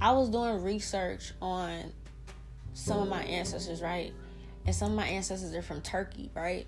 i 0.02 0.12
was 0.12 0.30
doing 0.30 0.62
research 0.64 1.34
on 1.42 1.92
some 2.74 3.00
of 3.02 3.08
my 3.08 3.24
ancestors 3.24 3.82
right 3.82 4.14
and 4.66 4.76
some 4.76 4.92
of 4.92 4.96
my 4.98 5.08
ancestors 5.08 5.54
are 5.54 5.62
from 5.62 5.82
turkey 5.82 6.30
right 6.36 6.68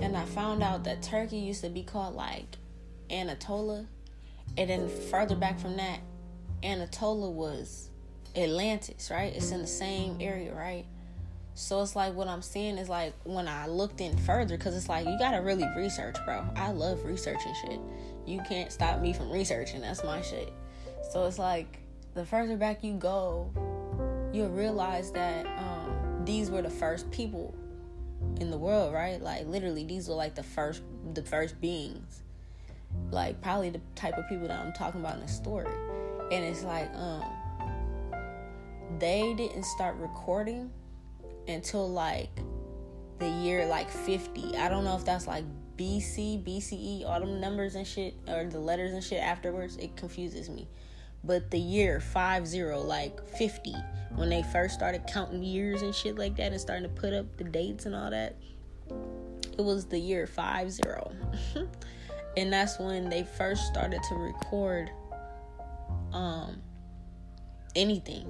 and 0.00 0.16
i 0.16 0.24
found 0.24 0.62
out 0.62 0.84
that 0.84 1.02
turkey 1.02 1.38
used 1.38 1.62
to 1.62 1.68
be 1.68 1.82
called 1.82 2.14
like 2.14 2.56
anatolia 3.10 3.86
and 4.56 4.70
then 4.70 4.88
further 4.88 5.34
back 5.34 5.58
from 5.58 5.76
that, 5.76 6.00
Anatolia 6.62 7.30
was 7.30 7.90
Atlantis, 8.36 9.10
right? 9.10 9.34
It's 9.34 9.50
in 9.50 9.60
the 9.60 9.66
same 9.66 10.18
area, 10.20 10.54
right? 10.54 10.86
So 11.54 11.82
it's 11.82 11.94
like 11.94 12.14
what 12.14 12.28
I'm 12.28 12.42
seeing 12.42 12.78
is 12.78 12.88
like 12.88 13.14
when 13.24 13.46
I 13.48 13.66
looked 13.66 14.00
in 14.00 14.16
further, 14.18 14.56
because 14.56 14.76
it's 14.76 14.88
like 14.88 15.06
you 15.06 15.16
gotta 15.18 15.40
really 15.42 15.66
research, 15.76 16.16
bro. 16.24 16.44
I 16.56 16.72
love 16.72 17.04
researching 17.04 17.54
shit. 17.62 17.80
You 18.26 18.40
can't 18.48 18.72
stop 18.72 19.00
me 19.00 19.12
from 19.12 19.30
researching. 19.30 19.80
That's 19.80 20.04
my 20.04 20.22
shit. 20.22 20.52
So 21.10 21.24
it's 21.26 21.38
like 21.38 21.78
the 22.14 22.24
further 22.24 22.56
back 22.56 22.82
you 22.82 22.94
go, 22.94 23.50
you'll 24.32 24.48
realize 24.50 25.10
that 25.12 25.46
um, 25.46 26.22
these 26.24 26.50
were 26.50 26.62
the 26.62 26.70
first 26.70 27.10
people 27.10 27.54
in 28.40 28.50
the 28.50 28.58
world, 28.58 28.94
right? 28.94 29.20
Like 29.20 29.46
literally, 29.46 29.84
these 29.84 30.08
were 30.08 30.14
like 30.14 30.34
the 30.34 30.42
first, 30.42 30.82
the 31.12 31.22
first 31.22 31.60
beings 31.60 32.22
like 33.10 33.40
probably 33.40 33.70
the 33.70 33.80
type 33.94 34.16
of 34.18 34.28
people 34.28 34.48
that 34.48 34.58
I'm 34.58 34.72
talking 34.72 35.00
about 35.00 35.14
in 35.14 35.20
the 35.20 35.28
story. 35.28 35.72
And 36.32 36.44
it's 36.44 36.64
like, 36.64 36.92
um, 36.94 37.24
they 38.98 39.34
didn't 39.34 39.64
start 39.64 39.96
recording 39.96 40.70
until 41.48 41.88
like 41.88 42.30
the 43.18 43.28
year 43.28 43.66
like 43.66 43.90
50. 43.90 44.56
I 44.56 44.68
don't 44.68 44.84
know 44.84 44.96
if 44.96 45.04
that's 45.04 45.26
like 45.26 45.44
BC, 45.76 46.44
BCE, 46.44 47.04
all 47.04 47.20
them 47.20 47.40
numbers 47.40 47.74
and 47.74 47.86
shit, 47.86 48.14
or 48.28 48.44
the 48.44 48.60
letters 48.60 48.92
and 48.92 49.02
shit 49.02 49.20
afterwards. 49.20 49.76
It 49.76 49.96
confuses 49.96 50.48
me. 50.48 50.68
But 51.22 51.50
the 51.50 51.58
year 51.58 52.00
50, 52.00 52.62
like 52.74 53.26
50, 53.38 53.74
when 54.14 54.28
they 54.28 54.42
first 54.42 54.74
started 54.74 55.06
counting 55.06 55.42
years 55.42 55.82
and 55.82 55.94
shit 55.94 56.18
like 56.18 56.36
that 56.36 56.52
and 56.52 56.60
starting 56.60 56.84
to 56.84 57.00
put 57.00 57.14
up 57.14 57.36
the 57.38 57.44
dates 57.44 57.86
and 57.86 57.94
all 57.94 58.10
that, 58.10 58.36
it 59.56 59.62
was 59.62 59.86
the 59.86 59.98
year 59.98 60.26
50. 60.26 60.82
and 62.36 62.52
that's 62.52 62.78
when 62.78 63.08
they 63.08 63.22
first 63.22 63.66
started 63.66 64.02
to 64.08 64.14
record 64.14 64.90
um 66.12 66.60
anything 67.76 68.24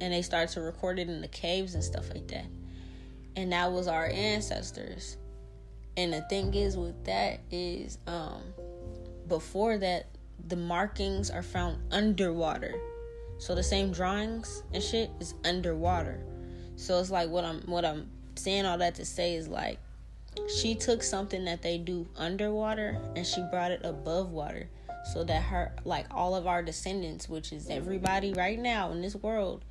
and 0.00 0.12
they 0.12 0.22
started 0.22 0.52
to 0.52 0.60
record 0.60 0.98
it 0.98 1.08
in 1.08 1.20
the 1.20 1.28
caves 1.28 1.74
and 1.74 1.84
stuff 1.84 2.08
like 2.12 2.26
that 2.28 2.46
and 3.36 3.52
that 3.52 3.70
was 3.70 3.86
our 3.86 4.06
ancestors 4.06 5.16
and 5.96 6.12
the 6.12 6.22
thing 6.22 6.54
is 6.54 6.76
with 6.76 7.04
that 7.04 7.40
is 7.50 7.98
um 8.06 8.42
before 9.28 9.78
that 9.78 10.06
the 10.48 10.56
markings 10.56 11.30
are 11.30 11.42
found 11.42 11.78
underwater. 11.92 12.74
So 13.38 13.54
the 13.54 13.62
same 13.62 13.92
drawings 13.92 14.62
and 14.72 14.82
shit 14.82 15.10
is 15.20 15.34
underwater. 15.44 16.20
So 16.76 16.98
it's 16.98 17.10
like 17.10 17.28
what 17.28 17.44
i'm 17.44 17.60
what 17.66 17.84
i'm 17.84 18.08
saying 18.36 18.64
all 18.64 18.78
that 18.78 18.94
to 18.94 19.04
say 19.04 19.34
is 19.34 19.48
like 19.48 19.78
she 20.58 20.74
took 20.74 21.02
something 21.02 21.44
that 21.44 21.62
they 21.62 21.76
do 21.76 22.08
underwater 22.16 22.98
and 23.16 23.26
she 23.26 23.42
brought 23.50 23.70
it 23.70 23.80
above 23.84 24.30
water 24.30 24.68
so 25.12 25.24
that 25.24 25.42
her 25.42 25.72
like 25.84 26.06
all 26.10 26.34
of 26.34 26.46
our 26.46 26.62
descendants 26.62 27.28
which 27.28 27.52
is 27.52 27.68
everybody 27.68 28.32
right 28.32 28.58
now 28.58 28.90
in 28.92 29.02
this 29.02 29.14
world 29.16 29.64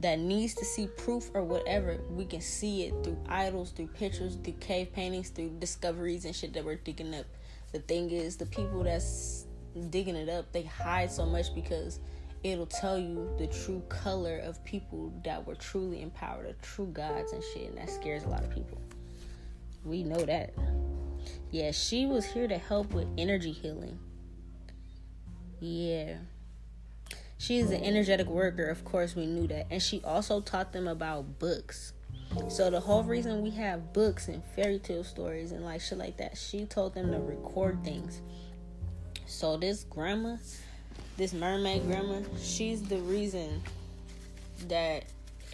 that 0.00 0.18
needs 0.18 0.54
to 0.54 0.64
see 0.64 0.86
proof 0.86 1.30
or 1.34 1.42
whatever 1.42 1.98
we 2.10 2.24
can 2.24 2.40
see 2.40 2.84
it 2.84 2.94
through 3.04 3.18
idols 3.28 3.70
through 3.70 3.86
pictures 3.86 4.36
through 4.42 4.54
cave 4.54 4.92
paintings 4.92 5.30
through 5.30 5.50
discoveries 5.58 6.24
and 6.24 6.34
shit 6.34 6.52
that 6.52 6.64
we're 6.64 6.76
digging 6.76 7.14
up 7.14 7.26
the 7.72 7.78
thing 7.80 8.10
is 8.10 8.36
the 8.36 8.46
people 8.46 8.82
that's 8.82 9.46
digging 9.90 10.16
it 10.16 10.28
up 10.28 10.50
they 10.52 10.62
hide 10.62 11.10
so 11.10 11.24
much 11.24 11.54
because 11.54 12.00
it'll 12.42 12.66
tell 12.66 12.98
you 12.98 13.30
the 13.38 13.46
true 13.46 13.82
color 13.88 14.38
of 14.38 14.62
people 14.64 15.12
that 15.24 15.46
were 15.46 15.54
truly 15.54 16.02
empowered 16.02 16.48
the 16.48 16.66
true 16.66 16.86
gods 16.86 17.32
and 17.32 17.42
shit 17.52 17.68
and 17.68 17.78
that 17.78 17.90
scares 17.90 18.24
a 18.24 18.28
lot 18.28 18.42
of 18.42 18.50
people 18.50 18.80
we 19.84 20.02
know 20.02 20.20
that. 20.24 20.52
Yeah, 21.50 21.70
she 21.72 22.06
was 22.06 22.24
here 22.24 22.48
to 22.48 22.58
help 22.58 22.92
with 22.92 23.08
energy 23.18 23.52
healing. 23.52 23.98
Yeah. 25.60 26.16
She 27.40 27.58
is 27.58 27.70
an 27.70 27.82
energetic 27.82 28.26
worker, 28.26 28.66
of 28.66 28.84
course, 28.84 29.16
we 29.16 29.24
knew 29.24 29.46
that. 29.46 29.68
And 29.70 29.82
she 29.82 30.02
also 30.04 30.42
taught 30.42 30.74
them 30.74 30.86
about 30.86 31.38
books. 31.38 31.94
So, 32.50 32.68
the 32.68 32.80
whole 32.80 33.02
reason 33.02 33.40
we 33.40 33.48
have 33.52 33.94
books 33.94 34.28
and 34.28 34.44
fairy 34.54 34.78
tale 34.78 35.02
stories 35.02 35.50
and 35.50 35.64
like 35.64 35.80
shit 35.80 35.96
like 35.96 36.18
that, 36.18 36.36
she 36.36 36.66
told 36.66 36.92
them 36.92 37.10
to 37.10 37.18
record 37.18 37.82
things. 37.82 38.20
So, 39.24 39.56
this 39.56 39.84
grandma, 39.84 40.36
this 41.16 41.32
mermaid 41.32 41.86
grandma, 41.86 42.20
she's 42.38 42.82
the 42.82 42.98
reason 42.98 43.62
that 44.68 45.04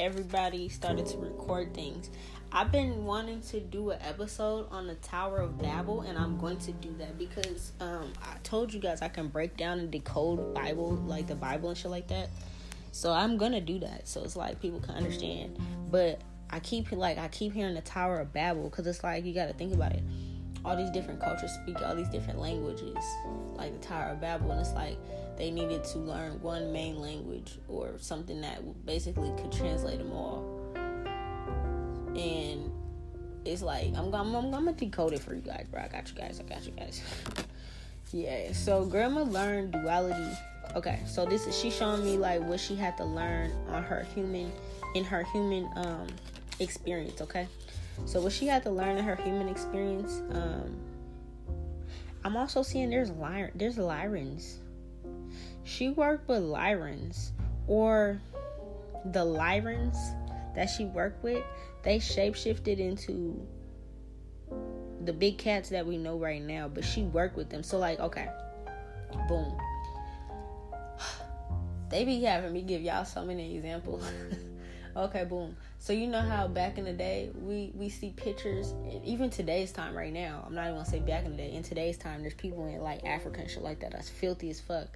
everybody 0.00 0.68
started 0.68 1.06
to 1.06 1.18
record 1.18 1.72
things. 1.72 2.10
I've 2.52 2.70
been 2.70 3.04
wanting 3.04 3.40
to 3.42 3.60
do 3.60 3.90
an 3.90 3.98
episode 4.02 4.68
on 4.70 4.86
the 4.86 4.94
Tower 4.96 5.38
of 5.38 5.58
Babel, 5.60 6.02
and 6.02 6.16
I'm 6.16 6.38
going 6.38 6.58
to 6.58 6.72
do 6.72 6.94
that 6.98 7.18
because 7.18 7.72
um, 7.80 8.12
I 8.22 8.36
told 8.44 8.72
you 8.72 8.80
guys 8.80 9.02
I 9.02 9.08
can 9.08 9.28
break 9.28 9.56
down 9.56 9.80
and 9.80 9.90
decode 9.90 10.54
Bible, 10.54 10.94
like 11.06 11.26
the 11.26 11.34
Bible 11.34 11.70
and 11.70 11.78
shit 11.78 11.90
like 11.90 12.08
that. 12.08 12.28
So 12.92 13.12
I'm 13.12 13.36
gonna 13.36 13.60
do 13.60 13.78
that, 13.80 14.08
so 14.08 14.22
it's 14.22 14.36
like 14.36 14.60
people 14.62 14.80
can 14.80 14.94
understand. 14.94 15.58
But 15.90 16.20
I 16.48 16.60
keep 16.60 16.92
like 16.92 17.18
I 17.18 17.28
keep 17.28 17.52
hearing 17.52 17.74
the 17.74 17.82
Tower 17.82 18.20
of 18.20 18.32
Babel 18.32 18.70
because 18.70 18.86
it's 18.86 19.02
like 19.04 19.24
you 19.24 19.34
got 19.34 19.46
to 19.46 19.52
think 19.52 19.74
about 19.74 19.92
it. 19.92 20.02
All 20.64 20.76
these 20.76 20.90
different 20.90 21.20
cultures 21.20 21.52
speak 21.62 21.82
all 21.82 21.94
these 21.94 22.08
different 22.08 22.40
languages, 22.40 22.96
like 23.54 23.72
the 23.78 23.86
Tower 23.86 24.12
of 24.12 24.20
Babel, 24.20 24.52
and 24.52 24.60
it's 24.60 24.72
like 24.72 24.96
they 25.36 25.50
needed 25.50 25.84
to 25.84 25.98
learn 25.98 26.40
one 26.40 26.72
main 26.72 26.98
language 26.98 27.58
or 27.68 27.98
something 27.98 28.40
that 28.40 28.86
basically 28.86 29.30
could 29.36 29.52
translate 29.52 29.98
them 29.98 30.12
all 30.12 30.65
and 32.16 32.72
it's 33.44 33.62
like 33.62 33.94
I'm, 33.96 34.12
I'm, 34.14 34.34
I'm, 34.34 34.50
gonna 34.50 34.72
decode 34.72 35.12
it 35.12 35.20
for 35.20 35.34
you 35.34 35.40
guys, 35.40 35.66
bro. 35.70 35.82
I 35.82 35.88
got 35.88 36.08
you 36.08 36.14
guys. 36.14 36.40
I 36.40 36.48
got 36.48 36.64
you 36.66 36.72
guys. 36.72 37.02
yeah. 38.12 38.52
So 38.52 38.84
grandma 38.84 39.22
learned 39.22 39.72
duality. 39.72 40.36
Okay. 40.74 41.00
So 41.06 41.26
this 41.26 41.46
is 41.46 41.56
she 41.56 41.70
showing 41.70 42.04
me 42.04 42.18
like 42.18 42.42
what 42.42 42.60
she 42.60 42.74
had 42.74 42.96
to 42.96 43.04
learn 43.04 43.52
on 43.68 43.82
her 43.82 44.06
human 44.14 44.50
in 44.94 45.04
her 45.04 45.22
human 45.24 45.68
um 45.76 46.06
experience. 46.58 47.20
Okay. 47.20 47.46
So 48.04 48.20
what 48.20 48.32
she 48.32 48.46
had 48.46 48.62
to 48.64 48.70
learn 48.70 48.98
in 48.98 49.04
her 49.04 49.16
human 49.16 49.48
experience. 49.48 50.22
Um, 50.32 50.76
I'm 52.24 52.36
also 52.36 52.62
seeing 52.62 52.90
there's 52.90 53.10
lyre 53.10 53.52
there's 53.54 53.76
Lyrans. 53.76 54.56
She 55.64 55.90
worked 55.90 56.28
with 56.28 56.42
Lyrans 56.42 57.30
or 57.68 58.20
the 59.12 59.24
Lyrans 59.24 59.96
that 60.54 60.66
she 60.66 60.86
worked 60.86 61.22
with 61.22 61.44
they 61.86 62.00
shapeshifted 62.00 62.80
into 62.80 63.46
the 65.04 65.12
big 65.12 65.38
cats 65.38 65.68
that 65.68 65.86
we 65.86 65.96
know 65.96 66.18
right 66.18 66.42
now, 66.42 66.66
but 66.66 66.84
she 66.84 67.04
worked 67.04 67.36
with 67.36 67.48
them. 67.48 67.62
So 67.62 67.78
like, 67.78 68.00
okay, 68.00 68.28
boom. 69.28 69.56
They 71.88 72.04
be 72.04 72.20
having 72.22 72.52
me 72.52 72.62
give 72.62 72.82
y'all 72.82 73.04
so 73.04 73.24
many 73.24 73.54
examples. 73.54 74.04
okay, 74.96 75.22
boom. 75.22 75.56
So 75.78 75.92
you 75.92 76.08
know 76.08 76.20
how 76.20 76.48
back 76.48 76.78
in 76.78 76.84
the 76.84 76.92
day 76.92 77.30
we 77.32 77.70
we 77.76 77.88
see 77.88 78.10
pictures, 78.10 78.74
even 79.04 79.30
today's 79.30 79.70
time 79.70 79.94
right 79.94 80.12
now. 80.12 80.42
I'm 80.44 80.52
not 80.52 80.64
even 80.64 80.74
gonna 80.74 80.84
say 80.84 80.98
back 80.98 81.24
in 81.24 81.30
the 81.30 81.36
day. 81.36 81.52
In 81.52 81.62
today's 81.62 81.96
time, 81.96 82.22
there's 82.22 82.34
people 82.34 82.66
in 82.66 82.80
like 82.80 83.04
Africa 83.04 83.42
and 83.42 83.48
shit 83.48 83.62
like 83.62 83.78
that 83.80 83.92
that's 83.92 84.08
filthy 84.08 84.50
as 84.50 84.58
fuck, 84.58 84.88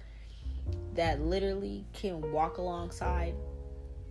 that 0.95 1.21
literally 1.21 1.85
can 1.93 2.33
walk 2.33 2.57
alongside 2.57 3.35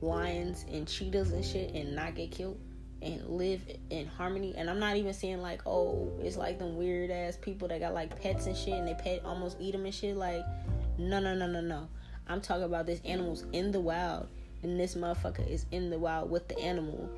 lions 0.00 0.64
and 0.72 0.88
cheetahs 0.88 1.32
and 1.32 1.44
shit 1.44 1.74
and 1.74 1.94
not 1.94 2.14
get 2.14 2.30
killed 2.30 2.58
and 3.02 3.26
live 3.28 3.62
in 3.90 4.06
harmony. 4.06 4.54
And 4.56 4.68
I'm 4.68 4.78
not 4.78 4.96
even 4.96 5.12
saying 5.12 5.40
like, 5.40 5.62
oh, 5.66 6.10
it's 6.22 6.36
like 6.36 6.58
them 6.58 6.76
weird 6.76 7.10
ass 7.10 7.36
people 7.40 7.68
that 7.68 7.80
got 7.80 7.94
like 7.94 8.20
pets 8.20 8.46
and 8.46 8.56
shit 8.56 8.74
and 8.74 8.86
they 8.86 8.94
pet 8.94 9.22
almost 9.24 9.56
eat 9.60 9.72
them 9.72 9.84
and 9.84 9.94
shit. 9.94 10.16
Like, 10.16 10.42
no, 10.98 11.20
no, 11.20 11.34
no, 11.34 11.46
no, 11.46 11.60
no. 11.60 11.88
I'm 12.28 12.40
talking 12.40 12.64
about 12.64 12.86
this 12.86 13.00
animals 13.04 13.44
in 13.52 13.72
the 13.72 13.80
wild, 13.80 14.28
and 14.62 14.78
this 14.78 14.94
motherfucker 14.94 15.48
is 15.48 15.66
in 15.72 15.90
the 15.90 15.98
wild 15.98 16.30
with 16.30 16.46
the 16.46 16.58
animal, 16.60 17.10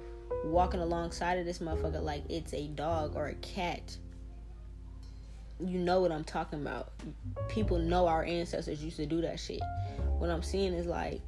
walking 0.45 0.81
alongside 0.81 1.39
of 1.39 1.45
this 1.45 1.59
motherfucker 1.59 2.03
like 2.03 2.23
it's 2.31 2.55
a 2.55 2.69
dog 2.69 3.15
or 3.15 3.29
a 3.29 3.35
cat. 3.35 3.97
You 5.61 5.79
know 5.79 6.01
what 6.01 6.11
I'm 6.11 6.25
talking 6.25 6.63
about. 6.63 6.93
People 7.49 7.79
know 7.79 8.07
our 8.07 8.25
ancestors 8.25 8.83
used 8.83 8.97
to 8.97 9.07
do 9.07 9.21
that 9.21 9.39
shit. 9.39 9.61
What 10.19 10.31
I'm 10.31 10.43
seeing 10.43 10.73
is 10.73 10.87
like 10.87 11.21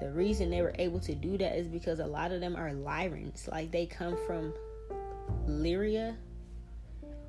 the 0.00 0.10
reason 0.10 0.50
they 0.50 0.62
were 0.62 0.74
able 0.78 1.00
to 1.00 1.14
do 1.14 1.38
that 1.38 1.56
is 1.56 1.68
because 1.68 2.00
a 2.00 2.06
lot 2.06 2.32
of 2.32 2.40
them 2.40 2.56
are 2.56 2.70
Lyrans. 2.70 3.50
Like 3.50 3.70
they 3.70 3.86
come 3.86 4.16
from 4.26 4.52
Lyria. 5.46 6.16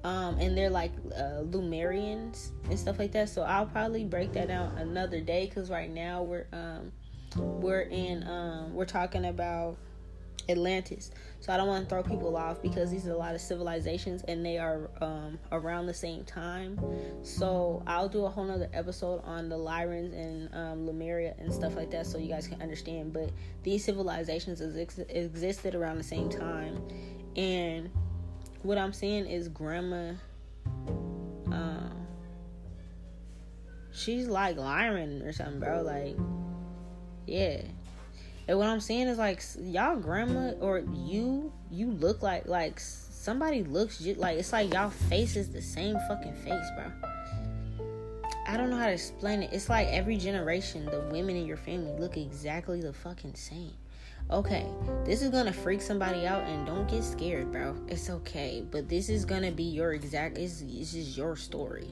Um, 0.04 0.38
and 0.38 0.56
they're 0.56 0.70
like 0.70 0.92
uh, 1.16 1.42
Lumerians 1.42 2.52
and 2.70 2.78
stuff 2.78 3.00
like 3.00 3.12
that. 3.14 3.28
So 3.28 3.42
I'll 3.42 3.66
probably 3.66 4.04
break 4.04 4.34
that 4.34 4.50
down 4.50 4.78
another 4.78 5.20
day 5.20 5.48
because 5.48 5.72
right 5.72 5.90
now 5.90 6.22
we're 6.22 6.46
um, 6.54 6.92
we're 7.36 7.82
in 7.82 8.28
um, 8.28 8.74
we're 8.74 8.86
talking 8.86 9.26
about 9.26 9.78
Atlantis. 10.50 11.12
So 11.40 11.54
I 11.54 11.58
don't 11.58 11.68
want 11.68 11.84
to 11.84 11.90
throw 11.90 12.04
people 12.04 12.36
off 12.36 12.62
because 12.62 12.92
these 12.92 13.08
are 13.08 13.12
a 13.12 13.18
lot 13.18 13.36
of 13.36 13.42
civilizations 13.42 14.24
and 14.28 14.46
they 14.46 14.58
are 14.58 14.90
um, 15.02 15.38
around 15.52 15.86
the 15.86 15.94
same 15.94 16.24
time. 16.24 16.80
So 17.24 17.84
I'll 17.86 18.10
do 18.10 18.26
a 18.26 18.30
whole 18.30 18.46
nother 18.46 18.70
episode 18.74 19.22
on 19.24 19.50
the 19.50 19.56
Lyrans 19.56 20.14
and 20.14 20.54
um, 20.54 20.88
Lemuria 20.88 21.36
and 21.38 21.54
stuff 21.54 21.76
like 21.76 21.92
that 21.92 22.08
so 22.08 22.18
you 22.18 22.30
guys 22.30 22.48
can 22.48 22.62
understand. 22.62 23.14
But 23.14 23.32
these 23.64 23.84
civilizations 23.84 24.62
ex- 24.62 25.00
existed 25.10 25.76
around 25.76 25.98
the 25.98 26.04
same 26.04 26.30
time. 26.30 26.82
And 27.36 27.90
what 28.64 28.78
I'm 28.78 28.94
saying 28.94 29.28
is 29.28 29.48
grandma 29.50 30.14
um, 31.52 32.08
she's 33.92 34.28
like 34.28 34.58
Lyran 34.58 35.26
or 35.26 35.32
something, 35.32 35.60
bro. 35.60 35.82
Like, 35.82 36.18
yeah. 37.26 37.62
And 38.48 38.58
what 38.58 38.68
I'm 38.68 38.80
saying 38.80 39.08
is 39.08 39.18
like 39.18 39.42
y'all 39.60 39.96
grandma 39.96 40.52
or 40.60 40.84
you, 40.94 41.52
you 41.72 41.92
look 41.92 42.22
like 42.22 42.48
like 42.48 42.80
somebody 42.80 43.64
looks 43.64 44.00
just 44.00 44.20
like 44.20 44.38
it's 44.38 44.54
like 44.54 44.74
y'all 44.74 44.92
faces 44.92 45.50
the 45.50 45.62
same 45.62 45.98
fucking 46.08 46.36
face, 46.36 46.70
bro. 46.76 46.92
I 48.48 48.58
don't 48.58 48.70
know 48.70 48.78
how 48.78 48.86
to 48.86 48.94
explain 48.94 49.42
it. 49.42 49.52
It's 49.52 49.70
like 49.70 49.88
every 49.88 50.18
generation, 50.18 50.86
the 50.86 51.02
women 51.12 51.36
in 51.36 51.48
your 51.48 51.58
family 51.58 52.00
look 52.00 52.16
exactly 52.16 52.82
the 52.82 52.94
fucking 52.94 53.34
same. 53.34 53.74
Okay, 54.30 54.68
this 55.04 55.22
is 55.22 55.30
gonna 55.30 55.54
freak 55.54 55.82
somebody 55.82 56.26
out, 56.26 56.44
and 56.44 56.66
don't 56.66 56.88
get 56.88 57.04
scared, 57.04 57.52
bro. 57.52 57.76
It's 57.88 58.10
okay, 58.10 58.64
but 58.72 58.90
this 58.90 59.10
is 59.10 59.24
gonna 59.24 59.52
be 59.52 59.64
your 59.64 59.94
exact. 59.94 60.36
This 60.36 60.62
is 60.62 61.16
your 61.18 61.36
story, 61.36 61.88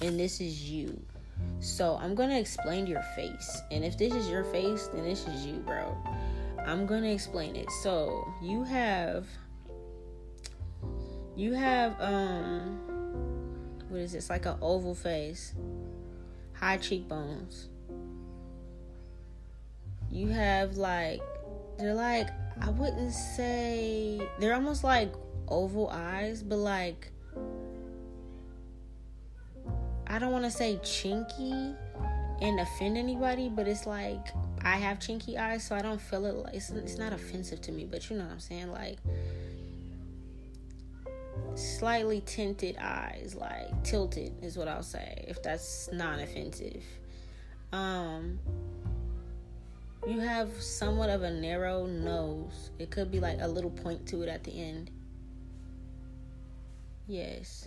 and 0.00 0.18
this 0.18 0.40
is 0.40 0.70
you. 0.70 1.00
So 1.60 1.96
I'm 2.00 2.14
gonna 2.14 2.38
explain 2.38 2.86
your 2.86 3.02
face, 3.14 3.62
and 3.70 3.84
if 3.84 3.96
this 3.96 4.12
is 4.14 4.28
your 4.28 4.44
face, 4.44 4.88
then 4.88 5.04
this 5.04 5.26
is 5.28 5.46
you, 5.46 5.54
bro. 5.66 5.96
I'm 6.66 6.86
gonna 6.86 7.10
explain 7.10 7.54
it. 7.56 7.70
So 7.82 8.26
you 8.42 8.64
have, 8.64 9.26
you 11.36 11.52
have, 11.52 12.00
um, 12.00 12.80
what 13.88 14.00
is 14.00 14.12
this? 14.12 14.28
Like 14.28 14.46
an 14.46 14.56
oval 14.60 14.94
face, 14.94 15.54
high 16.54 16.78
cheekbones. 16.78 17.68
You 20.10 20.28
have 20.28 20.76
like, 20.76 21.22
they're 21.78 21.94
like, 21.94 22.28
I 22.60 22.70
wouldn't 22.70 23.12
say 23.12 24.20
they're 24.38 24.54
almost 24.54 24.84
like 24.84 25.12
oval 25.48 25.88
eyes, 25.90 26.42
but 26.42 26.58
like 26.58 27.10
I 30.12 30.18
don't 30.18 30.30
want 30.30 30.44
to 30.44 30.50
say 30.50 30.78
chinky 30.82 31.74
and 32.42 32.60
offend 32.60 32.98
anybody, 32.98 33.48
but 33.48 33.66
it's 33.66 33.86
like 33.86 34.28
I 34.62 34.76
have 34.76 34.98
chinky 34.98 35.38
eyes, 35.38 35.64
so 35.64 35.74
I 35.74 35.80
don't 35.80 36.00
feel 36.00 36.26
it. 36.26 36.34
Like, 36.34 36.54
it's, 36.54 36.68
it's 36.68 36.98
not 36.98 37.14
offensive 37.14 37.62
to 37.62 37.72
me, 37.72 37.86
but 37.90 38.10
you 38.10 38.18
know 38.18 38.24
what 38.24 38.32
I'm 38.32 38.40
saying? 38.40 38.70
Like 38.70 38.98
slightly 41.54 42.22
tinted 42.26 42.76
eyes, 42.76 43.34
like 43.34 43.84
tilted 43.84 44.34
is 44.42 44.58
what 44.58 44.68
I'll 44.68 44.82
say, 44.82 45.24
if 45.28 45.42
that's 45.42 45.88
not 45.94 46.20
offensive. 46.20 46.82
Um, 47.72 48.38
you 50.06 50.20
have 50.20 50.52
somewhat 50.60 51.08
of 51.08 51.22
a 51.22 51.30
narrow 51.30 51.86
nose. 51.86 52.70
It 52.78 52.90
could 52.90 53.10
be 53.10 53.18
like 53.18 53.38
a 53.40 53.48
little 53.48 53.70
point 53.70 54.06
to 54.08 54.20
it 54.22 54.28
at 54.28 54.44
the 54.44 54.60
end. 54.60 54.90
Yes. 57.06 57.66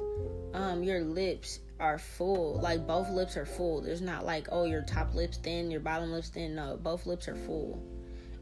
Um, 0.54 0.84
your 0.84 1.02
lips 1.02 1.60
are 1.80 1.97
full. 1.97 2.59
Like 2.61 2.88
both 2.88 3.09
lips 3.09 3.38
are 3.38 3.45
full. 3.45 3.82
There's 3.82 4.01
not 4.01 4.26
like, 4.26 4.47
oh, 4.51 4.65
your 4.65 4.82
top 4.82 5.13
lips 5.13 5.38
thin, 5.38 5.71
your 5.71 5.80
bottom 5.80 6.11
lips 6.11 6.30
thin. 6.30 6.55
No, 6.55 6.78
both 6.82 7.05
lips 7.05 7.28
are 7.28 7.36
full. 7.36 7.82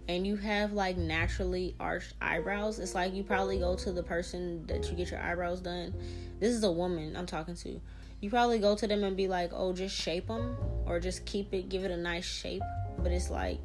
And 0.08 0.28
you 0.28 0.36
have 0.36 0.74
like 0.74 0.98
naturally 0.98 1.76
arched 1.80 2.14
eyebrows. 2.22 2.80
It's 2.80 2.94
like 2.94 3.14
you 3.14 3.24
probably 3.24 3.60
go 3.60 3.76
to 3.76 3.92
the 3.92 4.04
person 4.04 4.66
that 4.68 4.90
you 4.90 4.96
get 4.96 5.12
your 5.12 5.22
eyebrows 5.22 5.62
done. 5.62 5.94
This 6.40 6.54
is 6.54 6.64
a 6.64 6.72
woman 6.72 7.16
I'm 7.16 7.26
talking 7.26 7.56
to. 7.56 7.80
You 8.20 8.30
probably 8.30 8.60
go 8.60 8.76
to 8.76 8.88
them 8.88 9.04
and 9.04 9.18
be 9.18 9.28
like, 9.28 9.52
oh, 9.54 9.74
just 9.74 9.96
shape 9.96 10.28
them 10.28 10.56
or 10.86 11.00
just 11.00 11.26
keep 11.26 11.54
it, 11.54 11.70
give 11.70 11.84
it 11.84 11.92
a 11.92 11.98
nice 11.98 12.26
shape. 12.26 12.62
But 12.98 13.12
it's 13.12 13.30
like 13.30 13.60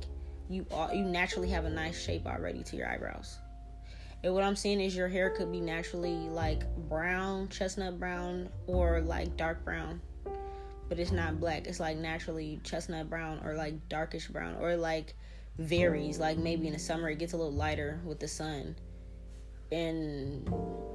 you 0.48 0.66
you 0.92 1.04
naturally 1.04 1.50
have 1.50 1.64
a 1.64 1.70
nice 1.70 2.00
shape 2.00 2.26
already 2.26 2.62
to 2.64 2.76
your 2.76 2.88
eyebrows. 2.88 3.38
And 4.24 4.34
what 4.34 4.42
I'm 4.42 4.56
saying 4.56 4.80
is 4.80 4.96
your 4.96 5.08
hair 5.08 5.30
could 5.30 5.52
be 5.52 5.60
naturally 5.60 6.16
like 6.28 6.64
brown, 6.88 7.48
chestnut 7.48 8.00
brown, 8.00 8.48
or 8.66 9.00
like 9.00 9.36
dark 9.36 9.64
brown. 9.64 10.00
But 10.88 10.98
it's 10.98 11.12
not 11.12 11.38
black. 11.38 11.66
It's 11.66 11.80
like 11.80 11.98
naturally 11.98 12.60
chestnut 12.64 13.08
brown 13.08 13.40
or 13.44 13.54
like 13.54 13.88
darkish 13.88 14.28
brown 14.28 14.56
or 14.60 14.76
like 14.76 15.14
varies. 15.58 16.18
Like 16.18 16.38
maybe 16.38 16.66
in 16.66 16.72
the 16.72 16.78
summer 16.78 17.10
it 17.10 17.18
gets 17.18 17.32
a 17.32 17.36
little 17.36 17.52
lighter 17.52 18.00
with 18.04 18.18
the 18.18 18.28
sun. 18.28 18.74
And 19.70 20.48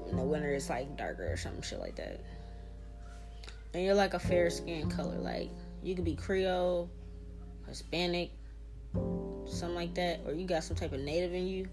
in 0.09 0.17
the 0.17 0.23
winter 0.23 0.51
it's 0.53 0.69
like 0.69 0.97
darker 0.97 1.31
or 1.31 1.37
some 1.37 1.61
shit 1.61 1.79
like 1.79 1.95
that. 1.95 2.19
And 3.73 3.83
you're 3.83 3.95
like 3.95 4.15
a 4.15 4.19
fair 4.19 4.49
skin 4.49 4.89
color. 4.89 5.17
Like 5.17 5.49
you 5.81 5.95
could 5.95 6.05
be 6.05 6.15
Creole, 6.15 6.89
Hispanic, 7.67 8.31
something 9.45 9.75
like 9.75 9.93
that, 9.95 10.21
or 10.25 10.33
you 10.33 10.45
got 10.45 10.63
some 10.63 10.75
type 10.75 10.91
of 10.91 10.99
native 10.99 11.33
in 11.33 11.47
you. 11.47 11.67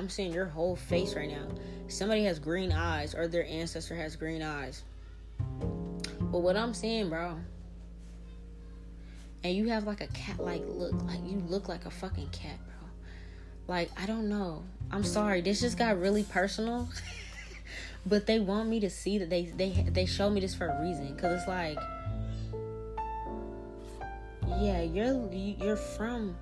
I'm 0.00 0.08
seeing 0.08 0.32
your 0.32 0.46
whole 0.46 0.76
face 0.76 1.14
right 1.14 1.28
now. 1.28 1.46
Somebody 1.88 2.24
has 2.24 2.38
green 2.38 2.72
eyes, 2.72 3.14
or 3.14 3.28
their 3.28 3.44
ancestor 3.44 3.94
has 3.94 4.16
green 4.16 4.40
eyes. 4.40 4.82
But 5.38 6.38
what 6.38 6.56
I'm 6.56 6.72
seeing, 6.72 7.10
bro, 7.10 7.36
and 9.44 9.54
you 9.54 9.68
have 9.68 9.86
like 9.86 10.00
a 10.00 10.06
cat 10.06 10.40
like 10.40 10.62
look, 10.66 10.94
like 11.02 11.20
you 11.26 11.42
look 11.48 11.68
like 11.68 11.84
a 11.84 11.90
fucking 11.90 12.30
cat, 12.30 12.56
bro. 12.64 12.88
Like, 13.76 13.90
I 14.00 14.06
don't 14.06 14.30
know. 14.30 14.62
I'm 14.90 15.04
sorry. 15.04 15.42
This 15.42 15.60
just 15.60 15.76
got 15.76 16.00
really 16.00 16.22
personal. 16.22 16.88
but 18.06 18.26
they 18.26 18.40
want 18.40 18.70
me 18.70 18.80
to 18.80 18.88
see 18.88 19.18
that 19.18 19.28
they 19.28 19.44
they 19.44 19.86
they 19.90 20.06
show 20.06 20.30
me 20.30 20.40
this 20.40 20.54
for 20.54 20.68
a 20.68 20.80
reason 20.80 21.14
cuz 21.16 21.30
it's 21.30 21.46
like 21.46 21.78
yeah, 24.62 24.80
you're 24.80 25.30
you're 25.30 25.76
from 25.76 26.38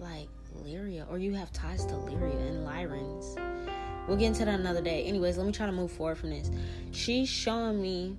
like 0.00 0.28
Lyria, 0.64 1.10
or 1.10 1.18
you 1.18 1.34
have 1.34 1.52
ties 1.52 1.84
to 1.86 1.94
Lyria 1.94 2.48
and 2.48 2.66
Lyrans. 2.66 3.36
We'll 4.08 4.16
get 4.16 4.26
into 4.26 4.44
that 4.44 4.58
another 4.58 4.82
day. 4.82 5.04
Anyways, 5.04 5.36
let 5.36 5.46
me 5.46 5.52
try 5.52 5.66
to 5.66 5.72
move 5.72 5.92
forward 5.92 6.18
from 6.18 6.30
this. 6.30 6.50
She's 6.90 7.28
showing 7.28 7.80
me 7.80 8.16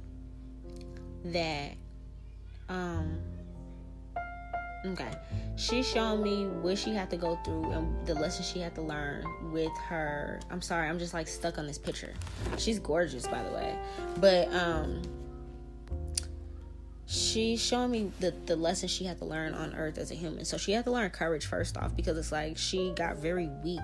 that, 1.26 1.74
um, 2.70 3.20
okay, 4.86 5.12
she's 5.58 5.88
showing 5.88 6.24
me 6.24 6.46
what 6.46 6.78
she 6.78 6.94
had 6.94 7.10
to 7.10 7.18
go 7.18 7.38
through 7.44 7.72
and 7.72 8.08
the 8.08 8.14
lessons 8.14 8.48
she 8.48 8.60
had 8.60 8.74
to 8.76 8.82
learn 8.82 9.26
with 9.52 9.76
her. 9.90 10.40
I'm 10.50 10.62
sorry, 10.62 10.88
I'm 10.88 11.00
just 11.00 11.14
like 11.14 11.28
stuck 11.28 11.58
on 11.58 11.68
this 11.68 11.78
picture. 11.78 12.14
She's 12.58 12.80
gorgeous, 12.80 13.28
by 13.28 13.44
the 13.44 13.52
way, 13.52 13.76
but 14.18 14.54
um 14.54 15.02
she's 17.12 17.62
showing 17.62 17.92
me 17.92 18.12
the, 18.22 18.34
the 18.46 18.56
lesson 18.56 18.88
she 18.88 19.04
had 19.04 19.18
to 19.18 19.26
learn 19.26 19.54
on 19.54 19.76
earth 19.76 19.98
as 19.98 20.12
a 20.12 20.16
human. 20.16 20.46
So 20.46 20.58
she 20.58 20.72
had 20.72 20.86
to 20.86 20.92
learn 20.92 21.10
courage 21.10 21.46
first 21.46 21.76
off 21.76 21.94
because 21.96 22.18
it's 22.18 22.32
like 22.32 22.58
she 22.58 22.94
got 22.96 23.18
very 23.18 23.50
weak 23.64 23.80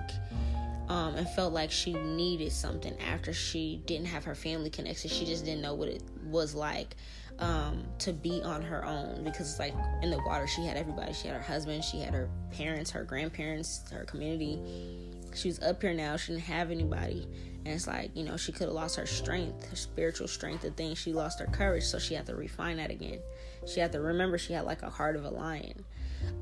um, 0.88 1.14
and 1.14 1.28
felt 1.28 1.52
like 1.52 1.70
she 1.70 1.92
needed 1.92 2.50
something 2.52 2.98
after 3.00 3.34
she 3.34 3.82
didn't 3.84 4.06
have 4.06 4.24
her 4.24 4.34
family 4.34 4.70
connection. 4.70 5.10
She 5.10 5.26
just 5.26 5.44
didn't 5.44 5.60
know 5.60 5.74
what 5.74 5.88
it 5.88 6.02
was 6.24 6.54
like 6.54 6.96
um, 7.38 7.84
to 7.98 8.14
be 8.14 8.40
on 8.42 8.62
her 8.62 8.84
own 8.86 9.22
because 9.24 9.50
it's 9.50 9.58
like 9.58 9.74
in 10.02 10.10
the 10.10 10.20
water 10.24 10.46
she 10.46 10.64
had 10.64 10.78
everybody. 10.78 11.12
She 11.12 11.28
had 11.28 11.36
her 11.36 11.42
husband 11.42 11.84
she 11.84 12.00
had 12.00 12.14
her 12.14 12.30
parents 12.50 12.90
her 12.92 13.04
grandparents 13.04 13.82
her 13.92 14.04
community. 14.04 14.58
She 15.34 15.48
was 15.48 15.60
up 15.60 15.82
here 15.82 15.92
now. 15.92 16.16
She 16.16 16.32
didn't 16.32 16.44
have 16.44 16.70
anybody 16.70 17.28
and 17.68 17.76
it's 17.76 17.86
like, 17.86 18.16
you 18.16 18.24
know, 18.24 18.38
she 18.38 18.50
could 18.50 18.68
have 18.68 18.72
lost 18.72 18.96
her 18.96 19.04
strength, 19.04 19.68
her 19.68 19.76
spiritual 19.76 20.26
strength, 20.26 20.62
the 20.62 20.70
thing. 20.70 20.94
She 20.94 21.12
lost 21.12 21.38
her 21.38 21.44
courage, 21.44 21.84
so 21.84 21.98
she 21.98 22.14
had 22.14 22.24
to 22.24 22.34
refine 22.34 22.78
that 22.78 22.90
again. 22.90 23.18
She 23.66 23.78
had 23.78 23.92
to 23.92 24.00
remember 24.00 24.38
she 24.38 24.54
had 24.54 24.64
like 24.64 24.80
a 24.80 24.88
heart 24.88 25.16
of 25.16 25.26
a 25.26 25.28
lion. 25.28 25.84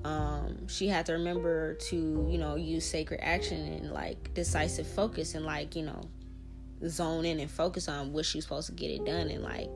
Um, 0.05 0.69
she 0.69 0.87
had 0.87 1.05
to 1.07 1.15
remember 1.15 1.75
to, 1.89 2.29
you 2.31 2.39
know, 2.39 2.55
use 2.55 2.89
sacred 2.89 3.19
action 3.25 3.61
and 3.61 3.91
like 3.91 4.35
decisive 4.35 4.87
focus 4.87 5.35
and 5.35 5.45
like, 5.45 5.75
you 5.75 5.83
know, 5.83 6.01
zone 6.87 7.25
in 7.25 7.41
and 7.41 7.51
focus 7.51 7.89
on 7.89 8.13
what 8.13 8.25
she's 8.25 8.45
supposed 8.45 8.69
to 8.69 8.73
get 8.73 8.93
it 8.93 9.05
done 9.05 9.29
and 9.29 9.43
like 9.43 9.69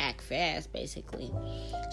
act 0.00 0.22
fast 0.22 0.72
basically. 0.72 1.30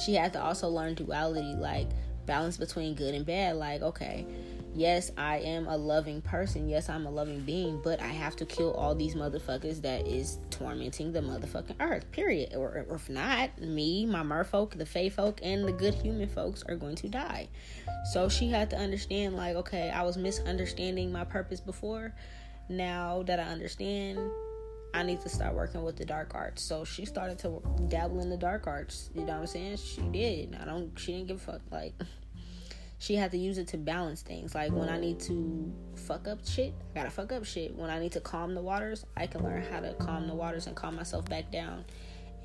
She 0.06 0.14
had 0.14 0.32
to 0.34 0.42
also 0.42 0.70
learn 0.70 0.94
duality, 0.94 1.54
like 1.58 1.90
balance 2.26 2.56
between 2.56 2.96
good 2.96 3.14
and 3.14 3.26
bad. 3.26 3.58
Like, 3.58 3.82
okay, 3.82 4.26
yes, 4.74 5.12
I 5.18 5.38
am 5.40 5.68
a 5.68 5.78
loving 5.78 6.22
person. 6.22 6.70
Yes, 6.70 6.90
I'm 6.90 7.06
a 7.06 7.12
loving 7.12 7.42
being, 7.42 7.82
but 7.84 8.02
I 8.02 8.08
have 8.08 8.36
to 8.38 8.46
kill 8.46 8.74
all 8.74 8.96
these 8.96 9.16
motherfuckers 9.16 9.82
that 9.82 10.08
is 10.08 10.40
tormenting 10.50 11.12
the 11.12 11.22
motherfucking 11.22 11.76
earth. 11.80 12.12
Period. 12.12 12.56
Or, 12.56 12.86
or 12.90 12.96
if 12.96 13.10
not, 13.10 13.60
me, 13.62 14.06
my 14.06 14.24
merfolk, 14.24 14.78
the 14.78 14.86
fae 14.86 15.10
folk, 15.10 15.40
and 15.44 15.68
the 15.68 15.72
good 15.72 15.94
human 15.94 16.28
folks 16.28 16.64
are 16.68 16.76
going 16.76 16.96
to 16.96 17.10
die. 17.10 17.50
So 18.12 18.30
she 18.30 18.50
had 18.50 18.70
to 18.72 18.78
understand, 18.78 19.36
like, 19.36 19.56
okay, 19.58 19.90
I 19.90 20.04
was 20.04 20.18
misunderstanding 20.18 21.12
my 21.12 21.24
purpose 21.24 21.60
before. 21.60 22.14
Now 22.70 23.24
that 23.24 23.40
I 23.40 23.44
understand, 23.44 24.20
I 24.94 25.04
need 25.04 25.22
to 25.22 25.30
start 25.30 25.56
working 25.56 25.84
with 25.84 25.96
the 25.96 26.06
dark 26.06 26.34
arts. 26.36 26.62
So 26.62 26.84
she 26.84 27.06
started 27.06 27.40
to 27.40 27.62
dabble 27.88 28.22
in 28.22 28.30
the 28.30 28.38
dark 28.38 28.68
arts. 28.68 29.10
You 29.14 29.22
know 29.22 29.34
what 29.34 29.42
I'm 29.42 29.48
saying? 29.48 29.78
She 29.78 30.02
did. 30.02 30.58
I 30.60 30.66
don't. 30.66 30.98
She 31.00 31.14
didn't 31.14 31.28
give 31.28 31.38
a 31.38 31.40
fuck. 31.40 31.62
Like 31.72 31.94
she 33.02 33.16
had 33.16 33.32
to 33.32 33.38
use 33.38 33.58
it 33.58 33.68
to 33.70 33.78
balance 33.78 34.22
things. 34.22 34.54
Like 34.54 34.72
when 34.72 34.88
I 34.88 35.00
need 35.00 35.20
to 35.22 35.74
fuck 35.96 36.28
up 36.28 36.48
shit, 36.48 36.72
I 36.92 37.00
gotta 37.00 37.10
fuck 37.10 37.32
up 37.32 37.44
shit. 37.44 37.76
When 37.76 37.90
I 37.90 37.98
need 37.98 38.12
to 38.12 38.20
calm 38.20 38.54
the 38.54 38.62
waters, 38.62 39.08
I 39.18 39.26
can 39.26 39.44
learn 39.44 39.64
how 39.64 39.80
to 39.80 39.96
calm 39.96 40.28
the 40.28 40.36
waters 40.36 40.68
and 40.68 40.76
calm 40.76 40.98
myself 40.98 41.28
back 41.28 41.52
down. 41.52 41.84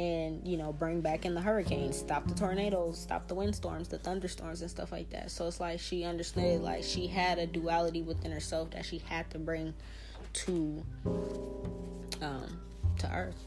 And 0.00 0.48
you 0.48 0.56
know, 0.56 0.72
bring 0.72 1.02
back 1.02 1.26
in 1.26 1.34
the 1.34 1.42
hurricanes, 1.42 1.98
stop 1.98 2.26
the 2.26 2.34
tornadoes, 2.34 2.98
stop 2.98 3.28
the 3.28 3.34
windstorms, 3.34 3.88
the 3.88 3.98
thunderstorms, 3.98 4.62
and 4.62 4.70
stuff 4.70 4.92
like 4.92 5.10
that. 5.10 5.30
So 5.30 5.46
it's 5.46 5.60
like 5.60 5.78
she 5.78 6.04
understood, 6.04 6.62
like 6.62 6.84
she 6.84 7.06
had 7.06 7.38
a 7.38 7.46
duality 7.46 8.00
within 8.00 8.32
herself 8.32 8.70
that 8.70 8.86
she 8.86 8.96
had 8.96 9.28
to 9.32 9.38
bring 9.38 9.74
to 10.32 10.82
um 12.22 12.60
to 13.00 13.12
Earth. 13.14 13.44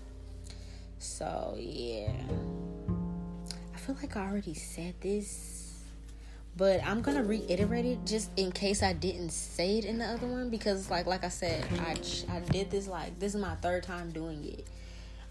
So 0.99 1.55
yeah, 1.57 2.11
I 3.73 3.77
feel 3.79 3.95
like 3.99 4.15
I 4.15 4.29
already 4.29 4.53
said 4.53 4.93
this 5.01 5.58
but 6.59 6.83
I'm 6.85 7.01
gonna 7.01 7.23
reiterate 7.23 7.85
it 7.85 8.05
just 8.05 8.31
in 8.37 8.51
case 8.51 8.83
I 8.83 8.91
didn't 8.91 9.29
say 9.29 9.77
it 9.77 9.85
in 9.85 9.97
the 9.97 10.05
other 10.05 10.27
one 10.27 10.49
because 10.49 10.91
like 10.91 11.05
like 11.05 11.23
I 11.23 11.29
said 11.29 11.65
I 11.79 11.95
I 12.29 12.39
did 12.41 12.69
this 12.69 12.85
like 12.85 13.17
this 13.17 13.33
is 13.33 13.41
my 13.41 13.55
third 13.55 13.83
time 13.83 14.11
doing 14.11 14.43
it. 14.43 14.67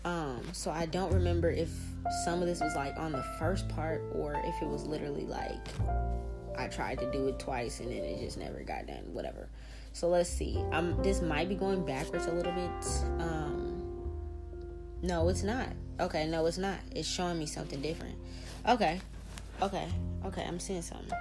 Um 0.07 0.41
so 0.53 0.71
I 0.71 0.87
don't 0.87 1.13
remember 1.13 1.51
if 1.51 1.69
some 2.25 2.41
of 2.41 2.49
this 2.49 2.63
was 2.63 2.75
like 2.75 2.97
on 2.97 3.13
the 3.13 3.23
first 3.39 3.69
part 3.69 4.03
or 4.15 4.41
if 4.43 4.63
it 4.63 4.67
was 4.67 4.87
literally 4.87 5.27
like 5.27 5.69
I 6.57 6.67
tried 6.67 6.99
to 7.01 7.11
do 7.13 7.29
it 7.29 7.39
twice 7.39 7.81
and 7.81 7.93
then 7.93 8.05
it 8.05 8.21
just 8.21 8.39
never 8.39 8.61
got 8.61 8.87
done 8.87 9.13
whatever. 9.13 9.51
So 9.93 10.09
let's 10.09 10.31
see. 10.31 10.57
Um 10.73 10.97
this 11.03 11.21
might 11.21 11.51
be 11.51 11.57
going 11.57 11.85
backwards 11.85 12.25
a 12.25 12.33
little 12.33 12.53
bit. 12.53 12.87
Um 13.21 13.83
no 15.03 15.29
it's 15.29 15.43
not. 15.43 15.69
Okay 16.01 16.27
no 16.27 16.47
it's 16.47 16.57
not. 16.57 16.79
It's 16.91 17.07
showing 17.07 17.39
me 17.39 17.45
something 17.45 17.83
different. 17.83 18.17
Okay 18.67 19.03
Okay, 19.61 19.89
okay, 20.25 20.45
I'm 20.47 20.61
seeing 20.61 20.83
something. 20.83 21.19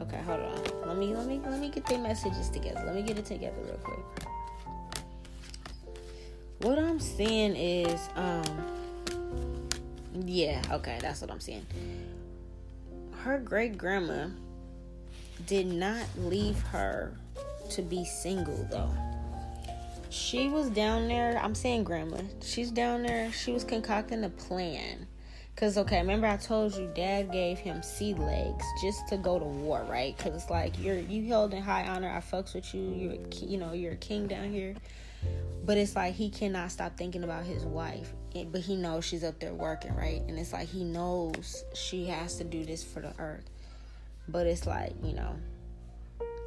Okay, 0.00 0.20
hold 0.26 0.40
on. 0.40 0.88
Let 0.88 0.96
me 0.96 1.14
let 1.14 1.26
me 1.26 1.40
let 1.44 1.60
me 1.60 1.68
get 1.68 1.86
the 1.86 1.98
messages 1.98 2.48
together. 2.48 2.82
Let 2.84 2.94
me 2.94 3.02
get 3.02 3.18
it 3.18 3.26
together 3.26 3.56
real 3.64 3.78
quick. 3.82 4.26
What 6.60 6.78
I'm 6.78 6.98
seeing 6.98 7.54
is 7.54 8.08
um 8.16 8.42
yeah, 10.26 10.62
okay, 10.72 10.98
that's 11.00 11.20
what 11.20 11.30
I'm 11.30 11.40
seeing. 11.40 11.66
Her 13.22 13.38
great 13.38 13.78
grandma 13.78 14.28
did 15.46 15.66
not 15.66 16.04
leave 16.18 16.60
her 16.62 17.16
to 17.70 17.82
be 17.82 18.04
single 18.04 18.66
though. 18.70 18.90
She 20.10 20.48
was 20.48 20.68
down 20.70 21.08
there, 21.08 21.40
I'm 21.42 21.54
saying 21.54 21.84
grandma. 21.84 22.18
She's 22.42 22.70
down 22.70 23.02
there, 23.02 23.32
she 23.32 23.52
was 23.52 23.64
concocting 23.64 24.24
a 24.24 24.28
plan 24.28 25.06
Cause 25.62 25.78
okay, 25.78 25.98
remember 25.98 26.26
I 26.26 26.38
told 26.38 26.74
you 26.74 26.90
dad 26.92 27.30
gave 27.30 27.56
him 27.56 27.84
sea 27.84 28.14
legs 28.14 28.64
just 28.82 29.06
to 29.10 29.16
go 29.16 29.38
to 29.38 29.44
war, 29.44 29.86
right? 29.88 30.18
Cause 30.18 30.34
it's 30.34 30.50
like 30.50 30.76
you're 30.80 30.98
you 30.98 31.28
held 31.28 31.54
in 31.54 31.62
high 31.62 31.86
honor. 31.86 32.10
I 32.10 32.18
fucks 32.18 32.52
with 32.52 32.74
you. 32.74 32.82
You're 32.82 33.12
a, 33.12 33.46
you 33.46 33.58
know 33.58 33.72
you're 33.72 33.92
a 33.92 33.96
king 33.96 34.26
down 34.26 34.50
here, 34.50 34.74
but 35.64 35.78
it's 35.78 35.94
like 35.94 36.14
he 36.14 36.30
cannot 36.30 36.72
stop 36.72 36.96
thinking 36.96 37.22
about 37.22 37.44
his 37.44 37.64
wife. 37.64 38.12
But 38.50 38.62
he 38.62 38.74
knows 38.74 39.04
she's 39.04 39.22
up 39.22 39.38
there 39.38 39.54
working, 39.54 39.94
right? 39.94 40.20
And 40.26 40.36
it's 40.36 40.52
like 40.52 40.66
he 40.66 40.82
knows 40.82 41.62
she 41.74 42.06
has 42.06 42.38
to 42.38 42.44
do 42.44 42.64
this 42.64 42.82
for 42.82 42.98
the 42.98 43.14
earth. 43.20 43.48
But 44.26 44.48
it's 44.48 44.66
like 44.66 44.94
you 45.04 45.14
know, 45.14 45.36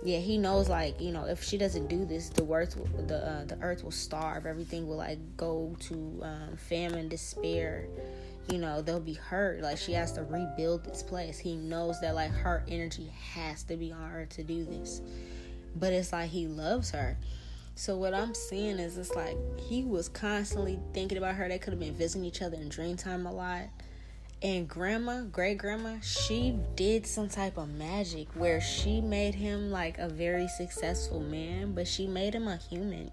yeah, 0.03 0.20
he 0.20 0.38
knows 0.38 0.68
like 0.68 0.99
you 0.99 1.13
know 1.13 1.24
if 1.24 1.41
she 1.41 1.57
doesn't 1.57 1.88
do 1.88 2.03
this, 2.03 2.28
the 2.28 2.43
earth 2.51 2.76
will, 2.76 3.07
the 3.07 3.26
uh, 3.26 3.45
the 3.45 3.57
earth 3.61 3.82
will 3.82 3.91
starve. 3.91 4.45
Everything 4.45 4.89
will 4.89 4.97
like 4.97 5.20
go 5.38 5.74
to 5.88 6.20
um, 6.22 6.57
famine, 6.57 7.07
despair 7.07 7.88
you 8.51 8.59
know 8.59 8.81
they'll 8.81 8.99
be 8.99 9.13
hurt. 9.13 9.61
Like 9.61 9.77
she 9.77 9.93
has 9.93 10.11
to 10.13 10.23
rebuild 10.23 10.83
this 10.83 11.03
place. 11.03 11.39
He 11.39 11.55
knows 11.55 11.99
that 12.01 12.15
like 12.15 12.31
her 12.31 12.63
energy 12.67 13.11
has 13.33 13.63
to 13.63 13.77
be 13.77 13.91
on 13.91 14.09
her 14.09 14.25
to 14.27 14.43
do 14.43 14.65
this. 14.65 15.01
But 15.75 15.93
it's 15.93 16.13
like 16.13 16.29
he 16.29 16.47
loves 16.47 16.91
her. 16.91 17.17
So 17.77 17.97
what 17.97 18.13
i'm 18.13 18.33
seeing 18.33 18.79
is 18.79 18.97
it's 18.97 19.13
like 19.15 19.35
he 19.59 19.83
was 19.83 20.07
constantly 20.07 20.79
thinking 20.93 21.17
about 21.17 21.35
her. 21.35 21.49
They 21.49 21.59
could 21.59 21.73
have 21.73 21.79
been 21.79 21.95
visiting 21.95 22.25
each 22.25 22.41
other 22.41 22.55
in 22.55 22.69
dream 22.69 22.97
time 22.97 23.25
a 23.25 23.33
lot. 23.33 23.63
And 24.41 24.67
grandma 24.67 25.23
great 25.23 25.57
grandma 25.57 25.95
she 26.01 26.57
did 26.75 27.07
some 27.07 27.29
type 27.29 27.57
of 27.57 27.69
magic 27.69 28.27
where 28.35 28.61
she 28.61 29.01
made 29.01 29.33
him 29.33 29.71
like 29.71 29.97
a 29.97 30.07
very 30.07 30.47
successful 30.47 31.19
man 31.19 31.73
but 31.73 31.87
she 31.87 32.05
made 32.05 32.35
him 32.35 32.47
a 32.47 32.57
human. 32.57 33.11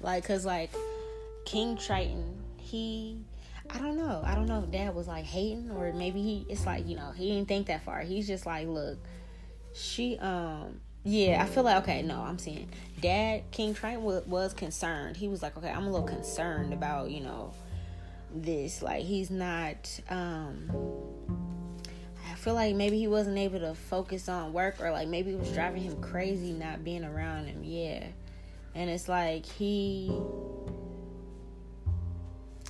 Like 0.00 0.24
because 0.24 0.44
like 0.44 0.70
king 1.46 1.76
triton 1.76 2.36
he 2.58 3.16
I 3.72 3.78
don't 3.78 3.96
know. 3.96 4.22
I 4.24 4.34
don't 4.34 4.46
know 4.46 4.62
if 4.62 4.70
dad 4.70 4.94
was 4.94 5.06
like 5.06 5.24
hating 5.24 5.70
or 5.70 5.92
maybe 5.92 6.22
he 6.22 6.46
it's 6.48 6.66
like, 6.66 6.86
you 6.86 6.96
know, 6.96 7.12
he 7.12 7.28
didn't 7.32 7.48
think 7.48 7.66
that 7.68 7.84
far. 7.84 8.00
He's 8.00 8.26
just 8.26 8.46
like, 8.46 8.66
look, 8.66 8.98
she 9.72 10.18
um 10.18 10.80
yeah, 11.04 11.42
I 11.42 11.46
feel 11.46 11.62
like 11.62 11.82
okay, 11.82 12.02
no, 12.02 12.20
I'm 12.20 12.38
saying 12.38 12.68
dad 13.00 13.44
King 13.50 13.74
Triton 13.74 14.02
was, 14.02 14.26
was 14.26 14.54
concerned. 14.54 15.16
He 15.16 15.28
was 15.28 15.42
like, 15.42 15.56
okay, 15.56 15.70
I'm 15.70 15.86
a 15.86 15.90
little 15.90 16.06
concerned 16.06 16.72
about, 16.72 17.10
you 17.10 17.20
know, 17.20 17.52
this. 18.34 18.82
Like 18.82 19.04
he's 19.04 19.30
not 19.30 20.00
um 20.08 20.70
I 22.30 22.34
feel 22.34 22.54
like 22.54 22.74
maybe 22.74 22.98
he 22.98 23.06
wasn't 23.06 23.38
able 23.38 23.60
to 23.60 23.74
focus 23.74 24.28
on 24.28 24.52
work 24.52 24.80
or 24.80 24.90
like 24.90 25.08
maybe 25.08 25.32
it 25.32 25.38
was 25.38 25.52
driving 25.52 25.82
him 25.82 26.00
crazy 26.00 26.52
not 26.52 26.84
being 26.84 27.04
around 27.04 27.46
him. 27.46 27.62
Yeah. 27.62 28.06
And 28.74 28.88
it's 28.88 29.08
like 29.08 29.44
he 29.44 30.10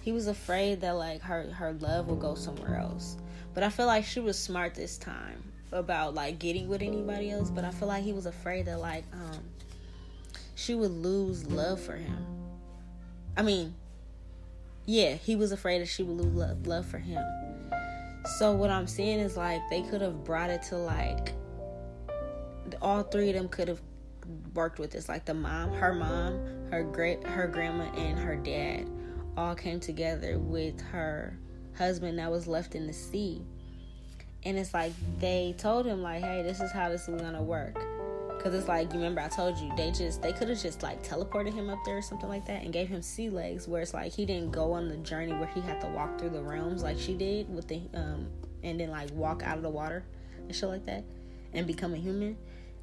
he 0.03 0.13
was 0.13 0.27
afraid 0.27 0.81
that 0.81 0.93
like 0.93 1.21
her 1.23 1.51
her 1.53 1.73
love 1.75 2.09
would 2.09 2.21
go 2.21 2.35
somewhere 2.35 2.77
else. 2.77 3.17
But 3.55 3.63
I 3.63 3.69
feel 3.69 3.87
like 3.87 4.05
she 4.05 4.21
was 4.21 4.39
smart 4.39 4.75
this 4.75 4.97
time 4.97 5.43
about 5.73 6.15
like 6.15 6.39
getting 6.39 6.69
with 6.69 6.83
anybody 6.83 7.31
else. 7.31 7.51
But 7.51 7.65
I 7.65 7.71
feel 7.71 7.89
like 7.89 8.05
he 8.05 8.13
was 8.13 8.27
afraid 8.27 8.67
that 8.67 8.81
like 8.81 9.05
um 9.13 9.41
she 10.55 10.75
would 10.75 10.91
lose 10.91 11.47
love 11.47 11.81
for 11.81 11.97
him. 11.97 12.27
I 13.37 13.43
mean, 13.43 13.75
yeah, 14.87 15.15
he 15.15 15.37
was 15.37 15.53
afraid 15.53 15.81
that 15.81 15.89
she 15.89 16.03
would 16.03 16.17
lose 16.17 16.35
love, 16.35 16.67
love 16.67 16.87
for 16.87 16.99
him. 16.99 17.23
So 18.39 18.53
what 18.53 18.71
I'm 18.71 18.87
saying 18.87 19.21
is 19.21 19.37
like 19.37 19.61
they 19.71 19.83
could 19.83 20.01
have 20.01 20.25
brought 20.25 20.51
it 20.51 20.63
to 20.65 20.77
like 20.77 21.33
all 22.81 23.03
three 23.03 23.31
of 23.31 23.35
them 23.35 23.49
could 23.49 23.69
have 23.69 23.81
worked 24.55 24.79
with 24.79 24.91
this 24.93 25.09
like 25.09 25.25
the 25.25 25.35
mom, 25.35 25.73
her 25.73 25.93
mom, 25.93 26.41
her 26.71 26.83
great 26.83 27.23
her 27.25 27.47
grandma 27.47 27.85
and 27.95 28.19
her 28.19 28.37
dad 28.37 28.87
all 29.37 29.55
came 29.55 29.81
together 29.81 30.39
with 30.39 30.81
her 30.81 31.39
husband 31.77 32.19
that 32.19 32.31
was 32.31 32.47
left 32.47 32.75
in 32.75 32.87
the 32.87 32.93
sea. 32.93 33.43
And 34.45 34.59
it's 34.59 34.73
like 34.73 34.93
they 35.19 35.55
told 35.59 35.87
him 35.87 36.03
like, 36.03 36.23
"Hey, 36.23 36.43
this 36.43 36.61
is 36.61 36.73
how 36.73 36.89
this 36.89 37.09
is 37.09 37.21
gonna 37.21 37.43
work." 37.43 37.79
Cause 38.43 38.55
it's 38.55 38.69
like 38.69 38.91
you 38.95 38.99
remember 38.99 39.21
I 39.21 39.29
told 39.29 39.59
you 39.59 39.71
they 39.77 39.91
just 39.91 40.23
they 40.23 40.33
could 40.33 40.49
have 40.49 40.63
just 40.63 40.83
like 40.83 41.03
teleported 41.03 41.53
him 41.53 41.69
up 41.69 41.79
there 41.85 41.99
or 41.99 42.03
something 42.03 42.29
like 42.29 42.47
that 42.47 42.63
and 42.63 42.73
gave 42.73 42.89
him 42.89 43.03
sea 43.03 43.29
legs 43.29 43.69
where 43.69 43.83
it's 43.83 43.93
like 43.93 44.13
he 44.13 44.25
didn't 44.25 44.51
go 44.51 44.73
on 44.73 44.89
the 44.89 44.97
journey 44.97 45.35
where 45.35 45.49
he 45.49 45.61
had 45.61 45.79
to 45.83 45.87
walk 45.89 46.19
through 46.19 46.31
the 46.31 46.41
realms 46.41 46.83
like 46.83 46.99
she 46.99 47.13
did 47.13 47.55
with 47.55 47.69
the 47.69 47.83
um 47.93 48.29
and 48.63 48.81
then 48.81 48.91
like 48.91 49.11
walk 49.13 49.43
out 49.43 49.59
of 49.59 49.63
the 49.63 49.69
water 49.69 50.05
and 50.39 50.57
shit 50.57 50.71
like 50.71 50.87
that 50.87 51.05
and 51.53 51.67
become 51.67 51.93
a 51.93 51.99
human. 51.99 52.35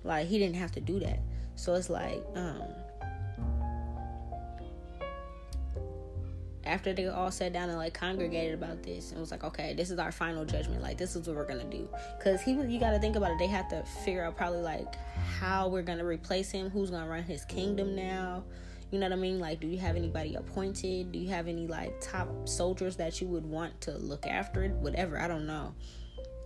Like 0.04 0.28
he 0.28 0.38
didn't 0.38 0.58
have 0.58 0.74
to 0.74 0.80
do 0.80 1.00
that. 1.00 1.20
So 1.56 1.74
it's 1.74 1.90
like 1.90 2.24
um 2.36 2.62
after 6.68 6.94
they 6.94 7.08
all 7.08 7.32
sat 7.32 7.54
down 7.54 7.70
and 7.70 7.78
like 7.78 7.94
congregated 7.94 8.54
about 8.54 8.84
this 8.84 9.12
and 9.12 9.20
was 9.20 9.32
like 9.32 9.44
okay 9.44 9.74
this 9.74 9.90
is 9.90 10.00
our 10.00 10.12
final 10.12 10.46
judgment. 10.46 10.82
Like 10.82 10.98
this 10.98 11.16
is 11.16 11.28
what 11.28 11.36
we're 11.36 11.46
gonna 11.46 11.64
do. 11.64 11.88
Because 12.18 12.42
he 12.42 12.52
you 12.52 12.80
got 12.80 12.92
to 12.92 13.00
think 13.00 13.16
about 13.16 13.32
it. 13.32 13.40
They 13.40 13.48
had 13.48 13.70
to 13.70 13.84
figure 14.06 14.24
out 14.24 14.38
probably 14.38 14.62
like 14.62 14.96
how 15.40 15.68
we're 15.68 15.84
gonna 15.84 16.06
replace 16.06 16.52
him 16.52 16.70
who's 16.70 16.90
gonna 16.92 17.10
run 17.10 17.24
his 17.24 17.46
kingdom 17.46 17.96
now. 17.96 18.44
You 18.92 19.00
know 19.00 19.08
what 19.08 19.14
i 19.14 19.18
mean? 19.18 19.40
Like 19.40 19.60
do 19.60 19.68
you 19.68 19.78
have 19.80 19.96
anybody 19.96 20.36
appointed? 20.36 21.12
Do 21.12 21.20
you 21.20 21.30
have 21.30 21.48
any 21.48 21.68
like 21.68 22.00
top 22.02 22.48
soldiers 22.48 22.96
that 22.98 23.20
you 23.22 23.28
would 23.28 23.46
want 23.46 23.80
to 23.82 23.98
look 23.98 24.26
after? 24.26 24.64
It 24.64 24.72
whatever. 24.72 25.20
I 25.20 25.28
don't 25.28 25.46
know. 25.46 25.74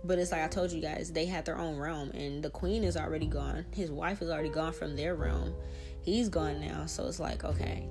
But 0.04 0.18
it's 0.18 0.32
like 0.32 0.42
I 0.42 0.48
told 0.48 0.72
you 0.72 0.80
guys, 0.80 1.12
they 1.12 1.26
had 1.26 1.44
their 1.44 1.56
own 1.56 1.76
realm, 1.76 2.10
and 2.10 2.42
the 2.42 2.50
queen 2.50 2.82
is 2.82 2.96
already 2.96 3.26
gone. 3.26 3.64
His 3.72 3.90
wife 3.90 4.20
is 4.20 4.30
already 4.30 4.48
gone 4.48 4.72
from 4.72 4.96
their 4.96 5.14
realm. 5.14 5.54
He's 6.02 6.28
gone 6.28 6.60
now, 6.60 6.86
so 6.86 7.06
it's 7.06 7.20
like, 7.20 7.44
okay, 7.44 7.86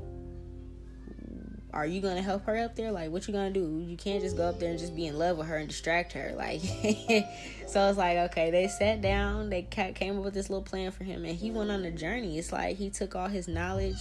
are 1.74 1.86
you 1.86 2.02
gonna 2.02 2.22
help 2.22 2.46
her 2.46 2.58
up 2.58 2.76
there? 2.76 2.92
Like, 2.92 3.12
what 3.12 3.28
you 3.28 3.34
gonna 3.34 3.52
do? 3.52 3.84
You 3.86 3.96
can't 3.96 4.22
just 4.22 4.36
go 4.36 4.48
up 4.48 4.60
there 4.60 4.70
and 4.72 4.80
just 4.80 4.96
be 4.96 5.08
in 5.08 5.18
love 5.18 5.38
with 5.38 5.48
her 5.48 5.58
and 5.58 5.70
distract 5.70 6.14
her. 6.14 6.34
Like, 6.36 6.62
so 7.68 7.88
it's 7.88 7.98
like, 7.98 8.18
okay, 8.18 8.52
they 8.52 8.68
sat 8.68 9.02
down, 9.02 9.50
they 9.50 9.62
came 9.64 10.18
up 10.18 10.24
with 10.24 10.34
this 10.34 10.50
little 10.50 10.64
plan 10.64 10.92
for 10.92 11.04
him, 11.04 11.24
and 11.24 11.36
he 11.36 11.50
went 11.52 11.72
on 11.72 11.84
a 11.86 11.92
journey. 11.92 12.38
It's 12.38 12.52
like 12.52 12.76
he 12.78 12.90
took 12.90 13.16
all 13.16 13.28
his 13.28 13.48
knowledge. 13.48 13.96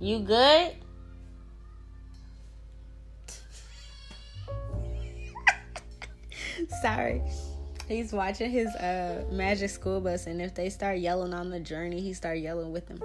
You 0.00 0.20
good? 0.20 0.76
Sorry. 6.82 7.20
He's 7.88 8.12
watching 8.12 8.50
his 8.50 8.68
uh 8.76 9.24
magic 9.32 9.70
school 9.70 10.00
bus 10.00 10.26
and 10.26 10.42
if 10.42 10.54
they 10.54 10.68
start 10.70 10.98
yelling 10.98 11.32
on 11.32 11.50
the 11.50 11.58
journey, 11.58 12.00
he 12.00 12.12
start 12.12 12.38
yelling 12.38 12.70
with 12.70 12.86
them. 12.86 13.00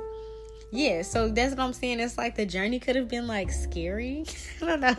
Yeah, 0.74 1.04
so 1.04 1.30
that's 1.30 1.52
what 1.52 1.60
I'm 1.60 1.74
saying. 1.74 2.00
It's 2.00 2.18
like 2.18 2.34
the 2.36 2.48
journey 2.48 2.80
could 2.80 2.96
have 2.96 3.08
been 3.08 3.28
like 3.28 3.52
scary. 3.52 4.26
I 4.62 4.66
don't 4.66 4.80
know. 4.80 4.96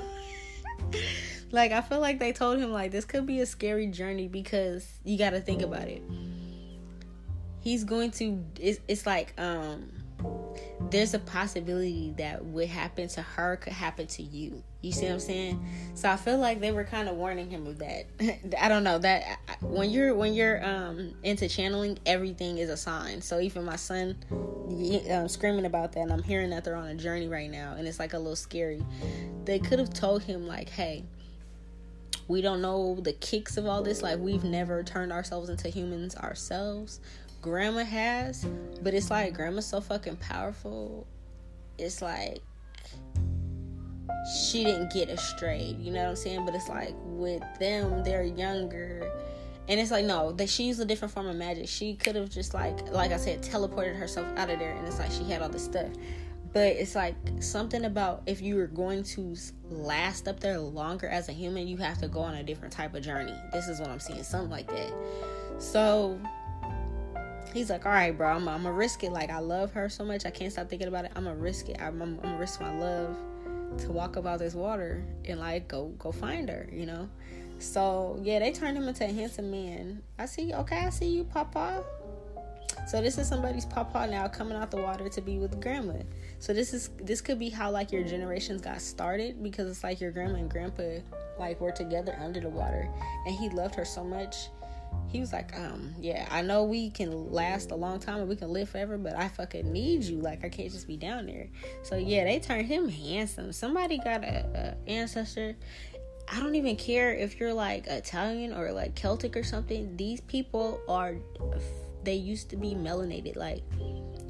like 1.51 1.72
I 1.72 1.80
feel 1.80 1.98
like 1.98 2.20
they 2.20 2.32
told 2.32 2.60
him 2.60 2.70
like 2.70 2.92
this 2.92 3.05
could 3.05 3.26
be 3.26 3.40
a 3.40 3.46
scary 3.46 3.88
journey 3.88 4.28
because 4.28 4.86
you 5.02 5.18
got 5.18 5.30
to 5.30 5.40
think 5.40 5.62
about 5.62 5.88
it. 5.88 6.01
He's 7.60 7.82
going 7.82 8.12
to 8.12 8.44
it's, 8.60 8.78
it's 8.86 9.05
like 9.05 9.34
um 9.36 9.90
there's 10.94 11.12
a 11.12 11.18
possibility 11.18 12.14
that 12.18 12.44
what 12.44 12.68
happened 12.68 13.10
to 13.10 13.20
her 13.20 13.56
could 13.56 13.72
happen 13.72 14.06
to 14.06 14.22
you. 14.22 14.62
You 14.80 14.92
see 14.92 15.06
what 15.06 15.14
I'm 15.14 15.20
saying? 15.20 15.66
So 15.94 16.08
I 16.08 16.14
feel 16.14 16.38
like 16.38 16.60
they 16.60 16.70
were 16.70 16.84
kind 16.84 17.08
of 17.08 17.16
warning 17.16 17.50
him 17.50 17.66
of 17.66 17.80
that. 17.80 18.06
I 18.62 18.68
don't 18.68 18.84
know 18.84 18.98
that 18.98 19.40
when 19.60 19.90
you're 19.90 20.14
when 20.14 20.34
you're 20.34 20.64
um 20.64 21.14
into 21.24 21.48
channeling, 21.48 21.98
everything 22.06 22.58
is 22.58 22.70
a 22.70 22.76
sign. 22.76 23.22
So 23.22 23.40
even 23.40 23.64
my 23.64 23.74
son 23.74 24.16
um, 25.10 25.26
screaming 25.28 25.66
about 25.66 25.92
that, 25.94 26.00
and 26.00 26.12
I'm 26.12 26.22
hearing 26.22 26.50
that 26.50 26.62
they're 26.62 26.76
on 26.76 26.86
a 26.86 26.94
journey 26.94 27.26
right 27.26 27.50
now, 27.50 27.74
and 27.76 27.88
it's 27.88 27.98
like 27.98 28.12
a 28.12 28.18
little 28.18 28.36
scary. 28.36 28.84
They 29.46 29.58
could 29.58 29.80
have 29.80 29.92
told 29.92 30.22
him 30.22 30.46
like, 30.46 30.68
hey. 30.68 31.04
We 32.26 32.40
don't 32.40 32.62
know 32.62 32.94
the 33.02 33.12
kicks 33.12 33.58
of 33.58 33.66
all 33.66 33.82
this. 33.82 34.02
Like, 34.02 34.18
we've 34.18 34.44
never 34.44 34.82
turned 34.82 35.12
ourselves 35.12 35.50
into 35.50 35.68
humans 35.68 36.16
ourselves 36.16 37.00
grandma 37.44 37.84
has, 37.84 38.46
but 38.80 38.94
it's 38.94 39.10
like 39.10 39.34
grandma's 39.34 39.66
so 39.66 39.78
fucking 39.78 40.16
powerful. 40.16 41.06
It's 41.76 42.00
like 42.00 42.40
she 44.48 44.64
didn't 44.64 44.90
get 44.90 45.10
astray, 45.10 45.76
you 45.78 45.92
know 45.92 46.04
what 46.04 46.08
I'm 46.08 46.16
saying? 46.16 46.46
But 46.46 46.54
it's 46.54 46.70
like 46.70 46.94
with 47.04 47.42
them, 47.60 48.02
they're 48.02 48.24
younger. 48.24 49.12
And 49.68 49.78
it's 49.78 49.90
like 49.90 50.06
no, 50.06 50.32
that 50.32 50.48
she 50.48 50.64
used 50.64 50.80
a 50.80 50.86
different 50.86 51.12
form 51.12 51.26
of 51.26 51.36
magic. 51.36 51.68
She 51.68 51.96
could 51.96 52.16
have 52.16 52.30
just 52.30 52.54
like 52.54 52.90
like 52.92 53.12
I 53.12 53.18
said, 53.18 53.42
teleported 53.42 53.94
herself 53.94 54.26
out 54.38 54.48
of 54.48 54.58
there 54.58 54.72
and 54.72 54.88
it's 54.88 54.98
like 54.98 55.10
she 55.10 55.24
had 55.24 55.42
all 55.42 55.50
this 55.50 55.66
stuff. 55.66 55.90
But 56.54 56.68
it's 56.68 56.94
like 56.94 57.14
something 57.40 57.84
about 57.84 58.22
if 58.24 58.40
you 58.40 58.56
were 58.56 58.68
going 58.68 59.02
to 59.02 59.36
last 59.68 60.28
up 60.28 60.40
there 60.40 60.58
longer 60.58 61.08
as 61.08 61.28
a 61.28 61.32
human, 61.32 61.68
you 61.68 61.76
have 61.76 61.98
to 61.98 62.08
go 62.08 62.20
on 62.20 62.36
a 62.36 62.42
different 62.42 62.72
type 62.72 62.94
of 62.94 63.02
journey. 63.02 63.36
This 63.52 63.68
is 63.68 63.80
what 63.80 63.90
I'm 63.90 64.00
seeing, 64.00 64.22
something 64.22 64.50
like 64.50 64.68
that. 64.68 64.94
So 65.58 66.18
he's 67.55 67.70
like, 67.70 67.86
all 67.86 67.93
right, 67.93 68.16
bro, 68.16 68.28
I'm, 68.28 68.44
gonna 68.44 68.72
risk 68.72 69.05
it. 69.05 69.12
Like, 69.12 69.31
I 69.31 69.39
love 69.39 69.72
her 69.72 69.89
so 69.89 70.05
much, 70.05 70.26
I 70.26 70.31
can't 70.31 70.52
stop 70.52 70.68
thinking 70.68 70.89
about 70.89 71.06
it. 71.06 71.12
I'm 71.16 71.24
gonna 71.24 71.36
risk 71.36 71.68
it. 71.68 71.81
I'm, 71.81 71.98
gonna 71.98 72.36
risk 72.36 72.60
my 72.60 72.76
love 72.78 73.16
to 73.78 73.90
walk 73.90 74.10
up 74.10 74.18
about 74.18 74.40
this 74.40 74.55
water 74.55 75.05
and 75.24 75.40
like 75.40 75.66
go 75.68 75.89
go 75.98 76.12
find 76.12 76.48
her, 76.48 76.68
you 76.70 76.86
know. 76.86 77.09
So 77.59 78.18
yeah, 78.22 78.40
they 78.40 78.52
turned 78.52 78.76
him 78.76 78.86
into 78.89 79.05
a 79.05 79.12
handsome 79.12 79.51
man. 79.51 80.02
I 80.18 80.26
see. 80.26 80.52
Okay, 80.52 80.78
I 80.78 80.90
see 80.90 81.09
you, 81.09 81.24
Papa. 81.24 81.85
So 82.86 83.01
this 83.01 83.16
is 83.16 83.26
somebody's 83.26 83.64
papa 83.64 84.06
now 84.10 84.28
coming 84.28 84.59
out 84.59 84.70
the 84.70 84.76
water 84.76 85.09
to 85.09 85.20
be 85.22 85.39
with 85.39 85.59
grandma. 85.60 86.01
So 86.39 86.52
this 86.52 86.74
is 86.74 86.90
this 87.01 87.22
could 87.22 87.39
be 87.39 87.48
how 87.48 87.70
like 87.70 87.93
your 87.93 88.05
generations 88.05 88.60
got 88.60 88.81
started 88.82 89.43
because 89.43 89.70
it's 89.70 89.82
like 89.82 90.01
your 90.01 90.10
grandma 90.10 90.36
and 90.36 90.51
grandpa 90.51 90.98
like 91.39 91.60
were 91.60 91.72
together 91.72 92.16
under 92.20 92.40
the 92.40 92.48
water 92.48 92.89
and 93.26 93.35
he 93.35 93.48
loved 93.48 93.74
her 93.74 93.85
so 93.85 94.05
much 94.05 94.48
he 95.08 95.20
was 95.20 95.32
like, 95.32 95.56
um, 95.58 95.94
yeah, 96.00 96.26
I 96.30 96.42
know 96.42 96.64
we 96.64 96.90
can 96.90 97.30
last 97.30 97.70
a 97.70 97.76
long 97.76 98.00
time 98.00 98.18
and 98.18 98.28
we 98.28 98.36
can 98.36 98.52
live 98.52 98.68
forever, 98.68 98.98
but 98.98 99.14
I 99.16 99.28
fucking 99.28 99.72
need 99.72 100.02
you. 100.04 100.18
Like, 100.18 100.44
I 100.44 100.48
can't 100.48 100.70
just 100.72 100.88
be 100.88 100.96
down 100.96 101.26
there. 101.26 101.48
So 101.82 101.96
yeah, 101.96 102.24
they 102.24 102.40
turned 102.40 102.66
him 102.66 102.88
handsome. 102.88 103.52
Somebody 103.52 103.98
got 103.98 104.24
a, 104.24 104.76
a 104.86 104.90
ancestor. 104.90 105.56
I 106.32 106.40
don't 106.40 106.54
even 106.54 106.76
care 106.76 107.12
if 107.12 107.38
you're 107.38 107.52
like 107.52 107.86
Italian 107.86 108.54
or 108.54 108.72
like 108.72 108.94
Celtic 108.94 109.36
or 109.36 109.44
something. 109.44 109.96
These 109.96 110.20
people 110.22 110.80
are, 110.88 111.16
they 112.02 112.14
used 112.14 112.50
to 112.50 112.56
be 112.56 112.74
melanated. 112.74 113.36
Like, 113.36 113.62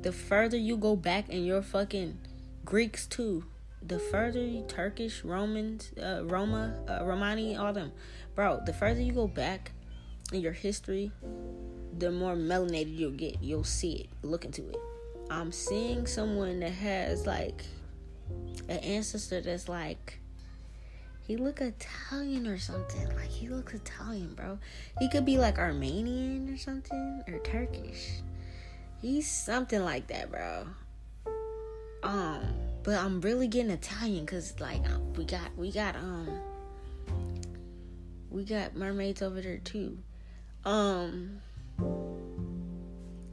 the 0.02 0.12
further 0.12 0.58
you 0.58 0.76
go 0.76 0.96
back, 0.96 1.30
and 1.30 1.46
you're 1.46 1.62
fucking 1.62 2.18
Greeks 2.64 3.06
too. 3.06 3.44
The 3.82 3.98
further 3.98 4.44
you 4.44 4.64
Turkish, 4.68 5.24
Romans, 5.24 5.92
uh, 5.98 6.24
Roma, 6.24 6.74
uh, 6.88 7.04
Romani, 7.04 7.56
all 7.56 7.72
them, 7.72 7.92
bro. 8.34 8.60
The 8.66 8.72
further 8.72 9.00
you 9.00 9.12
go 9.12 9.26
back, 9.26 9.72
in 10.34 10.40
your 10.40 10.52
history, 10.52 11.12
the 11.98 12.10
more 12.10 12.34
melanated 12.34 12.98
you'll 12.98 13.10
get. 13.12 13.42
You'll 13.42 13.64
see 13.64 13.92
it. 13.92 14.08
Look 14.22 14.44
into 14.44 14.68
it. 14.68 14.78
I'm 15.30 15.52
seeing 15.52 16.06
someone 16.06 16.60
that 16.60 16.72
has 16.72 17.26
like 17.26 17.64
an 18.68 18.78
ancestor 18.78 19.40
that's 19.40 19.68
like 19.68 20.20
he 21.26 21.36
look 21.36 21.60
Italian 21.60 22.46
or 22.46 22.58
something. 22.58 23.06
Like 23.16 23.30
he 23.30 23.48
looks 23.48 23.74
Italian, 23.74 24.34
bro. 24.34 24.58
He 24.98 25.08
could 25.08 25.24
be 25.24 25.38
like 25.38 25.58
Armenian 25.58 26.52
or 26.52 26.56
something 26.56 27.22
or 27.28 27.38
Turkish. 27.38 28.20
He's 29.00 29.30
something 29.30 29.82
like 29.82 30.06
that, 30.08 30.30
bro. 30.30 30.66
Um, 32.02 32.42
but 32.82 32.96
I'm 32.98 33.20
really 33.22 33.48
getting 33.48 33.70
Italian 33.70 34.24
because 34.26 34.60
like 34.60 34.82
we 35.16 35.24
got 35.24 35.56
we 35.56 35.72
got 35.72 35.96
um 35.96 36.28
we 38.30 38.44
got 38.44 38.76
mermaids 38.76 39.22
over 39.22 39.40
there 39.40 39.58
too 39.58 39.98
um 40.64 41.40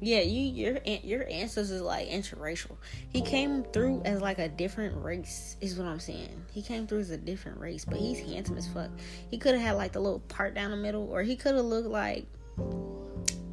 yeah 0.01 0.21
you 0.21 0.41
your 0.41 0.79
your 1.03 1.27
ancestors 1.29 1.69
is 1.69 1.81
like 1.81 2.09
interracial 2.09 2.75
he 3.09 3.21
came 3.21 3.63
through 3.65 4.01
as 4.03 4.19
like 4.19 4.39
a 4.39 4.49
different 4.49 5.01
race 5.03 5.55
is 5.61 5.77
what 5.77 5.87
i'm 5.87 5.99
saying 5.99 6.43
he 6.51 6.61
came 6.61 6.87
through 6.87 6.99
as 6.99 7.11
a 7.11 7.17
different 7.17 7.59
race 7.59 7.85
but 7.85 7.97
he's 7.97 8.19
handsome 8.19 8.57
as 8.57 8.67
fuck 8.67 8.89
he 9.29 9.37
could 9.37 9.53
have 9.53 9.61
had 9.61 9.71
like 9.73 9.91
the 9.91 9.99
little 9.99 10.19
part 10.21 10.55
down 10.55 10.71
the 10.71 10.77
middle 10.77 11.07
or 11.11 11.21
he 11.21 11.35
could 11.35 11.55
have 11.55 11.65
looked 11.65 11.87
like 11.87 12.25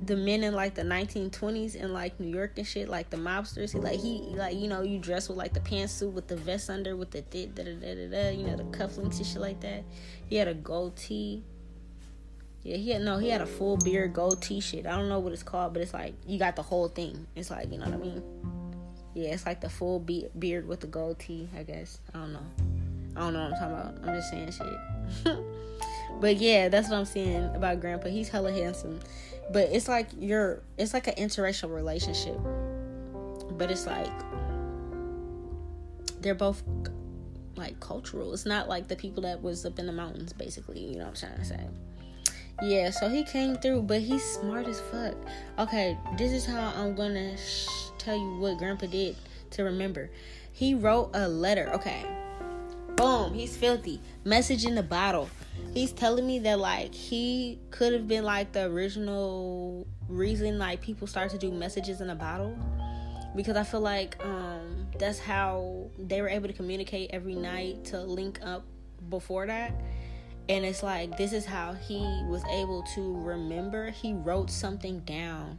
the 0.08 0.16
men 0.16 0.42
in 0.42 0.54
like 0.54 0.74
the 0.74 0.82
1920s 0.82 1.76
in 1.76 1.92
like 1.92 2.18
New 2.18 2.34
York 2.34 2.52
and 2.56 2.66
shit, 2.66 2.88
like 2.88 3.10
the 3.10 3.16
mobsters. 3.16 3.72
He 3.72 3.78
like 3.78 4.00
he 4.00 4.32
like 4.34 4.56
you 4.56 4.66
know 4.66 4.82
you 4.82 4.98
dress 4.98 5.28
with 5.28 5.36
like 5.36 5.52
the 5.52 5.60
pantsuit 5.60 6.12
with 6.12 6.26
the 6.26 6.36
vest 6.36 6.70
under 6.70 6.96
with 6.96 7.10
the 7.10 7.20
da 7.20 7.46
da 7.46 7.62
da 7.62 7.74
da 7.74 8.08
da, 8.08 8.30
you 8.30 8.46
know 8.46 8.56
the 8.56 8.64
cufflinks 8.64 9.18
and 9.18 9.26
shit 9.26 9.40
like 9.40 9.60
that. 9.60 9.84
He 10.26 10.36
had 10.36 10.48
a 10.48 10.54
goatee. 10.54 11.44
Yeah, 12.68 12.76
he 12.76 12.90
had 12.90 13.00
no, 13.00 13.16
he 13.16 13.30
had 13.30 13.40
a 13.40 13.46
full 13.46 13.78
beard 13.78 14.12
gold 14.12 14.42
t-shirt. 14.42 14.84
I 14.84 14.94
don't 14.94 15.08
know 15.08 15.20
what 15.20 15.32
it's 15.32 15.42
called, 15.42 15.72
but 15.72 15.80
it's 15.80 15.94
like 15.94 16.12
you 16.26 16.38
got 16.38 16.54
the 16.54 16.62
whole 16.62 16.88
thing. 16.88 17.26
It's 17.34 17.50
like 17.50 17.72
you 17.72 17.78
know 17.78 17.86
what 17.86 17.94
I 17.94 17.96
mean. 17.96 18.22
Yeah, 19.14 19.30
it's 19.30 19.46
like 19.46 19.62
the 19.62 19.70
full 19.70 20.00
be- 20.00 20.28
beard 20.38 20.68
with 20.68 20.80
the 20.80 20.86
gold 20.86 21.18
tee. 21.18 21.48
I 21.58 21.62
guess 21.62 21.98
I 22.14 22.18
don't 22.18 22.34
know. 22.34 22.46
I 23.16 23.20
don't 23.20 23.32
know 23.32 23.44
what 23.44 23.54
I'm 23.54 23.58
talking 23.58 23.74
about. 23.74 24.06
I'm 24.06 24.14
just 24.14 24.28
saying 24.28 24.52
shit. 24.52 25.38
but 26.20 26.36
yeah, 26.36 26.68
that's 26.68 26.90
what 26.90 26.98
I'm 26.98 27.06
saying 27.06 27.54
about 27.54 27.80
Grandpa. 27.80 28.08
He's 28.10 28.28
hella 28.28 28.52
handsome, 28.52 29.00
but 29.50 29.70
it's 29.70 29.88
like 29.88 30.08
you're. 30.18 30.60
It's 30.76 30.92
like 30.92 31.06
an 31.06 31.14
interracial 31.14 31.74
relationship, 31.74 32.38
but 33.56 33.70
it's 33.70 33.86
like 33.86 34.12
they're 36.20 36.34
both 36.34 36.62
like 37.56 37.80
cultural. 37.80 38.34
It's 38.34 38.44
not 38.44 38.68
like 38.68 38.88
the 38.88 38.96
people 38.96 39.22
that 39.22 39.42
was 39.42 39.64
up 39.64 39.78
in 39.78 39.86
the 39.86 39.92
mountains, 39.92 40.34
basically. 40.34 40.80
You 40.80 40.98
know 40.98 41.06
what 41.06 41.22
I'm 41.24 41.30
trying 41.30 41.38
to 41.38 41.44
say. 41.46 41.60
Yeah, 42.60 42.90
so 42.90 43.08
he 43.08 43.22
came 43.22 43.56
through, 43.56 43.82
but 43.82 44.00
he's 44.00 44.24
smart 44.24 44.66
as 44.66 44.80
fuck. 44.80 45.14
Okay, 45.58 45.96
this 46.16 46.32
is 46.32 46.44
how 46.44 46.72
I'm 46.74 46.94
gonna 46.94 47.36
sh- 47.36 47.68
tell 47.98 48.16
you 48.16 48.38
what 48.38 48.58
Grandpa 48.58 48.86
did 48.86 49.16
to 49.50 49.62
remember. 49.62 50.10
He 50.52 50.74
wrote 50.74 51.10
a 51.14 51.28
letter. 51.28 51.70
Okay, 51.74 52.04
boom, 52.96 53.32
he's 53.32 53.56
filthy. 53.56 54.00
Message 54.24 54.64
in 54.64 54.74
the 54.74 54.82
bottle. 54.82 55.30
He's 55.72 55.92
telling 55.92 56.26
me 56.26 56.40
that 56.40 56.58
like 56.58 56.92
he 56.92 57.60
could 57.70 57.92
have 57.92 58.08
been 58.08 58.24
like 58.24 58.50
the 58.52 58.64
original 58.64 59.86
reason 60.08 60.58
like 60.58 60.80
people 60.80 61.06
start 61.06 61.30
to 61.30 61.38
do 61.38 61.52
messages 61.52 62.00
in 62.00 62.10
a 62.10 62.14
bottle 62.14 62.56
because 63.36 63.56
I 63.56 63.62
feel 63.62 63.80
like 63.80 64.16
um 64.24 64.86
that's 64.98 65.18
how 65.18 65.90
they 65.98 66.22
were 66.22 66.28
able 66.28 66.48
to 66.48 66.54
communicate 66.54 67.10
every 67.12 67.34
night 67.34 67.84
to 67.86 68.00
link 68.00 68.40
up 68.42 68.64
before 69.10 69.46
that 69.46 69.72
and 70.48 70.64
it's 70.64 70.82
like 70.82 71.16
this 71.18 71.32
is 71.32 71.44
how 71.44 71.74
he 71.74 72.00
was 72.26 72.42
able 72.46 72.82
to 72.94 73.20
remember. 73.20 73.90
He 73.90 74.14
wrote 74.14 74.50
something 74.50 75.00
down 75.00 75.58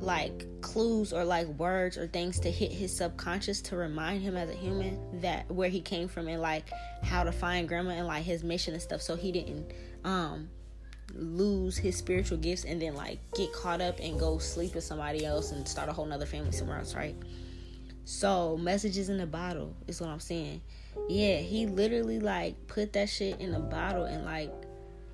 like 0.00 0.46
clues 0.60 1.12
or 1.12 1.24
like 1.24 1.46
words 1.58 1.98
or 1.98 2.06
things 2.06 2.38
to 2.38 2.50
hit 2.50 2.70
his 2.70 2.96
subconscious 2.96 3.60
to 3.60 3.76
remind 3.76 4.22
him 4.22 4.36
as 4.36 4.48
a 4.48 4.54
human 4.54 5.20
that 5.20 5.50
where 5.50 5.68
he 5.68 5.80
came 5.80 6.06
from 6.06 6.28
and 6.28 6.40
like 6.40 6.70
how 7.02 7.24
to 7.24 7.32
find 7.32 7.66
grandma 7.68 7.90
and 7.90 8.06
like 8.06 8.22
his 8.22 8.44
mission 8.44 8.74
and 8.74 8.82
stuff. 8.82 9.02
So 9.02 9.16
he 9.16 9.32
didn't 9.32 9.72
um 10.04 10.48
lose 11.14 11.76
his 11.76 11.96
spiritual 11.96 12.36
gifts 12.36 12.64
and 12.64 12.82
then 12.82 12.94
like 12.94 13.18
get 13.34 13.52
caught 13.52 13.80
up 13.80 13.98
and 14.00 14.18
go 14.18 14.38
sleep 14.38 14.74
with 14.74 14.84
somebody 14.84 15.24
else 15.24 15.52
and 15.52 15.66
start 15.66 15.88
a 15.88 15.92
whole 15.92 16.04
nother 16.04 16.26
family 16.26 16.52
somewhere 16.52 16.78
else 16.78 16.94
right? 16.94 17.16
So 18.04 18.56
messages 18.56 19.08
in 19.08 19.18
the 19.18 19.26
bottle 19.26 19.76
is 19.86 20.00
what 20.00 20.08
i'm 20.08 20.20
saying 20.20 20.62
yeah 21.08 21.36
he 21.38 21.66
literally 21.66 22.20
like 22.20 22.54
put 22.66 22.92
that 22.92 23.08
shit 23.08 23.40
in 23.40 23.54
a 23.54 23.60
bottle 23.60 24.04
and 24.04 24.24
like 24.24 24.52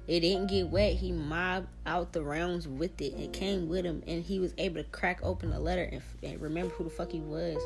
it 0.07 0.21
didn't 0.21 0.49
get 0.49 0.69
wet. 0.69 0.95
He 0.95 1.13
mobbed 1.13 1.69
out 1.87 2.13
the 2.13 2.23
rounds 2.23 2.69
with 2.69 3.01
it. 3.01 3.15
It 3.19 3.33
came 3.33 3.69
with 3.69 3.87
him, 3.87 4.03
and 4.07 4.23
he 4.23 4.39
was 4.39 4.53
able 4.59 4.77
to 4.77 4.85
crack 4.91 5.21
open 5.23 5.51
the 5.51 5.59
letter 5.59 5.83
and, 5.83 6.03
and 6.23 6.41
remember 6.41 6.75
who 6.75 6.85
the 6.85 6.91
fuck 6.91 7.11
he 7.11 7.21
was. 7.21 7.59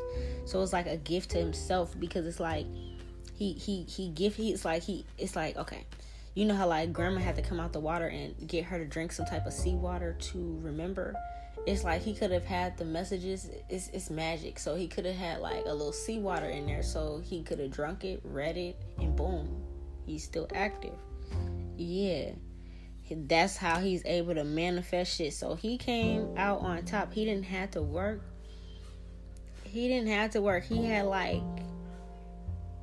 So 0.45 0.61
it's 0.61 0.71
like 0.71 0.87
a 0.87 0.97
gift 0.97 1.31
to 1.31 1.37
himself 1.37 1.99
because 1.99 2.25
it's 2.25 2.39
like 2.39 2.65
he 3.35 3.53
he 3.53 3.83
he 3.83 4.09
give 4.09 4.35
he 4.35 4.53
it's 4.53 4.63
like 4.63 4.83
he 4.83 5.05
it's 5.17 5.35
like 5.35 5.57
okay, 5.57 5.83
you 6.33 6.45
know 6.45 6.55
how 6.55 6.67
like 6.67 6.93
grandma 6.93 7.19
had 7.19 7.35
to 7.35 7.41
come 7.41 7.59
out 7.59 7.73
the 7.73 7.79
water 7.79 8.07
and 8.07 8.47
get 8.47 8.63
her 8.65 8.77
to 8.77 8.85
drink 8.85 9.11
some 9.11 9.25
type 9.25 9.45
of 9.45 9.53
seawater 9.53 10.13
to 10.19 10.59
remember. 10.61 11.15
It's 11.65 11.83
like 11.83 12.01
he 12.01 12.13
could 12.13 12.31
have 12.31 12.45
had 12.45 12.77
the 12.77 12.85
messages. 12.85 13.49
It's 13.69 13.89
it's 13.89 14.09
magic. 14.09 14.59
So 14.59 14.75
he 14.75 14.87
could 14.87 15.05
have 15.05 15.15
had 15.15 15.39
like 15.39 15.65
a 15.65 15.73
little 15.73 15.91
seawater 15.91 16.49
in 16.49 16.65
there, 16.65 16.83
so 16.83 17.21
he 17.23 17.43
could 17.43 17.59
have 17.59 17.71
drunk 17.71 18.05
it, 18.05 18.21
read 18.23 18.57
it, 18.57 18.77
and 18.97 19.15
boom, 19.15 19.63
he's 20.05 20.23
still 20.23 20.47
active. 20.53 20.95
Yeah. 21.77 22.31
That's 23.11 23.57
how 23.57 23.79
he's 23.79 24.05
able 24.05 24.35
to 24.35 24.43
manifest 24.43 25.17
shit. 25.17 25.33
So 25.33 25.55
he 25.55 25.77
came 25.77 26.37
out 26.37 26.59
on 26.61 26.85
top. 26.85 27.11
He 27.11 27.25
didn't 27.25 27.45
have 27.45 27.71
to 27.71 27.81
work. 27.81 28.21
He 29.63 29.87
didn't 29.87 30.09
have 30.09 30.31
to 30.31 30.41
work. 30.41 30.63
He 30.63 30.85
had 30.85 31.05
like 31.05 31.41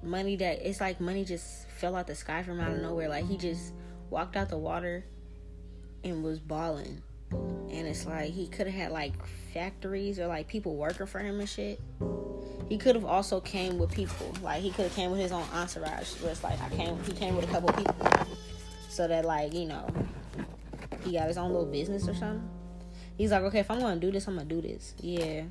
money 0.03 0.36
that 0.36 0.69
it's 0.69 0.81
like 0.81 1.01
money 1.01 1.24
just 1.24 1.69
fell 1.69 1.94
out 1.97 2.07
the 2.07 2.15
sky 2.15 2.43
from 2.43 2.61
out 2.61 2.73
of 2.73 2.82
nowhere. 2.82 3.09
Like 3.09 3.27
he 3.27 3.36
just 3.36 3.73
walked 4.11 4.36
out 4.36 4.48
the 4.48 4.59
water 4.59 5.05
and 6.03 6.23
was 6.23 6.39
balling 6.40 7.03
and 7.31 7.86
it's 7.86 8.07
like 8.07 8.31
he 8.31 8.47
could 8.47 8.66
have 8.66 8.77
had 8.77 8.93
like 8.93 9.12
factories 9.53 10.19
or 10.19 10.27
like 10.27 10.47
people 10.47 10.77
working 10.77 11.07
for 11.07 11.19
him 11.19 11.40
and 11.40 11.48
shit 11.48 11.81
he 12.69 12.77
could 12.77 12.94
have 12.94 13.05
also 13.05 13.40
came 13.40 13.78
with 13.78 13.90
people 13.93 14.32
like 14.43 14.62
he 14.62 14.70
could 14.70 14.85
have 14.85 14.94
came 14.94 15.11
with 15.11 15.20
his 15.20 15.32
own 15.32 15.44
entourage 15.55 16.12
where 16.20 16.32
it's 16.32 16.43
like 16.43 16.61
i 16.61 16.69
came 16.70 16.98
he 17.05 17.12
came 17.12 17.36
with 17.36 17.44
a 17.44 17.53
couple 17.53 17.73
people 17.73 18.09
so 18.89 19.07
that 19.07 19.24
like 19.24 19.53
you 19.53 19.66
know 19.66 19.86
he 21.07 21.12
got 21.12 21.28
his 21.28 21.39
own 21.39 21.53
little 21.53 21.66
business 21.66 22.09
or 22.09 22.15
something. 22.15 22.48
He's 23.16 23.31
like, 23.31 23.43
okay, 23.44 23.61
if 23.61 23.70
I'm 23.70 23.81
gonna 23.81 24.01
do 24.01 24.11
this, 24.11 24.27
I'm 24.27 24.35
gonna 24.35 24.47
do 24.47 24.61
this. 24.61 24.94
Yeah. 25.01 25.44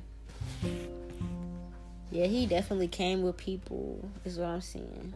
Yeah, 2.12 2.26
he 2.26 2.46
definitely 2.46 2.88
came 2.88 3.22
with 3.22 3.36
people, 3.36 4.08
is 4.24 4.38
what 4.38 4.48
I'm 4.48 4.60
saying. 4.60 5.14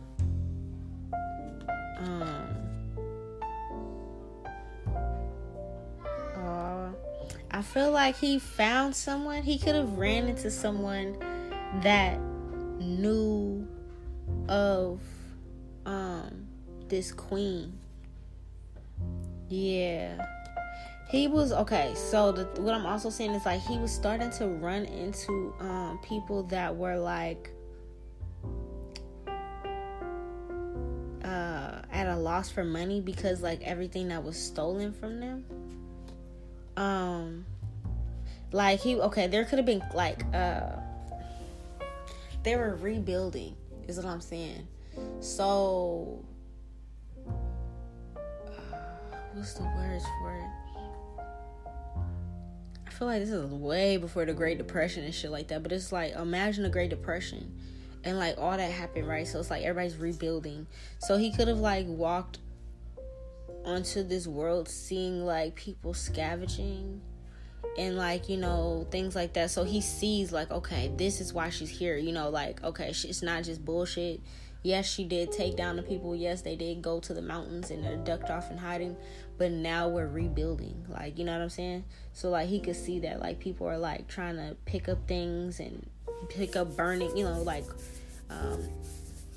Um 1.99 2.70
uh, 6.51 6.93
I 7.51 7.63
feel 7.63 7.91
like 7.91 8.17
he 8.17 8.39
found 8.39 8.95
someone. 8.95 9.43
He 9.43 9.59
could 9.59 9.75
have 9.75 9.99
ran 9.99 10.29
into 10.29 10.51
someone 10.51 11.17
that 11.83 12.19
knew 12.79 13.67
of 14.49 15.01
um 15.87 16.47
this 16.89 17.13
queen 17.13 17.79
yeah. 19.51 20.25
He 21.09 21.27
was 21.27 21.53
okay. 21.53 21.93
So 21.97 22.31
the, 22.31 22.45
what 22.63 22.73
I'm 22.73 22.87
also 22.87 23.11
saying 23.11 23.33
is 23.33 23.45
like 23.45 23.61
he 23.61 23.77
was 23.79 23.91
starting 23.91 24.31
to 24.31 24.47
run 24.47 24.85
into 24.85 25.53
um, 25.59 25.99
people 26.05 26.45
that 26.45 26.75
were 26.75 26.97
like 26.97 27.51
uh, 31.25 31.83
at 31.91 32.07
a 32.07 32.17
loss 32.17 32.49
for 32.49 32.63
money 32.63 33.01
because 33.01 33.43
like 33.43 33.61
everything 33.63 34.09
that 34.09 34.23
was 34.23 34.37
stolen 34.37 34.93
from 34.93 35.19
them. 35.19 35.45
Um, 36.77 37.45
like 38.53 38.81
he 38.81 38.97
okay, 38.97 39.27
there 39.27 39.45
could 39.45 39.59
have 39.59 39.67
been 39.67 39.83
like 39.95 40.25
uh, 40.35 40.77
they 42.43 42.57
were 42.57 42.77
rebuilding. 42.77 43.57
Is 43.87 43.97
what 43.97 44.07
I'm 44.07 44.21
saying. 44.21 44.67
So 45.21 46.25
what's 49.33 49.55
the 49.55 49.63
words 49.63 50.05
for 50.21 50.37
it? 50.37 51.23
I 52.87 52.91
feel 52.91 53.09
like 53.09 53.21
this 53.21 53.31
is 53.31 53.47
way 53.47 53.97
before 53.97 54.25
the 54.27 54.35
Great 54.35 54.59
Depression 54.59 55.05
and 55.05 55.15
shit 55.15 55.31
like 55.31 55.49
that. 55.49 55.63
But 55.63 55.73
it's 55.73 55.93
like 55.93 56.13
imagine 56.15 56.63
the 56.63 56.69
Great 56.69 56.91
Depression 56.91 57.59
and 58.05 58.19
like 58.19 58.37
all 58.39 58.57
that 58.57 58.71
happened, 58.71 59.09
right? 59.09 59.27
So 59.27 59.41
it's 59.41 59.51
like 59.51 59.65
everybody's 59.65 59.97
rebuilding. 59.97 60.67
So 60.99 61.17
he 61.17 61.33
could 61.33 61.49
have 61.49 61.59
like 61.59 61.87
walked 61.87 62.39
onto 63.65 64.03
this 64.03 64.27
world 64.27 64.69
seeing 64.69 65.25
like 65.25 65.55
people 65.55 65.95
scavenging 65.95 67.01
and 67.79 67.97
like 67.97 68.29
you 68.29 68.37
know 68.37 68.87
things 68.91 69.15
like 69.15 69.35
that 69.35 69.51
so 69.51 69.65
he 69.65 69.81
sees 69.81 70.33
like 70.33 70.51
okay 70.51 70.91
this 70.97 71.21
is 71.21 71.33
why 71.33 71.51
she's 71.51 71.69
here 71.69 71.97
you 71.97 72.11
know 72.11 72.31
like 72.31 72.63
okay 72.65 72.89
it's 72.89 73.23
not 73.23 73.45
just 73.45 73.65
bullshit 73.65 74.21
yes, 74.63 74.91
she 74.91 75.05
did 75.05 75.33
take 75.33 75.57
down 75.57 75.77
the 75.77 75.83
people. 75.83 76.15
Yes, 76.15 76.43
they 76.43 76.57
did 76.57 76.83
go 76.83 77.01
to 77.01 77.15
the 77.15 77.23
mountains 77.23 77.71
and 77.71 77.85
they're 77.85 77.97
ducked 77.97 78.31
off 78.31 78.51
and 78.51 78.59
hiding. 78.59 78.97
But 79.39 79.53
now 79.53 79.89
we're 79.89 80.09
rebuilding. 80.09 80.85
Like, 80.89 81.19
you 81.19 81.25
know 81.25 81.33
what 81.33 81.43
I'm 81.43 81.49
saying? 81.49 81.85
So, 82.13 82.31
like, 82.31 82.49
he 82.49 82.61
could 82.61 82.77
see 82.77 83.01
that, 83.01 83.21
like, 83.21 83.39
people 83.39 83.67
are, 83.69 83.79
like, 83.79 84.07
trying 84.09 84.37
to 84.37 84.57
pick 84.67 84.89
up 84.89 85.09
things 85.09 85.61
and 85.61 85.89
pick 86.29 86.57
up 86.57 86.77
burning, 86.77 87.17
you 87.17 87.25
know, 87.25 87.43
like, 87.43 87.65
um, 88.29 88.69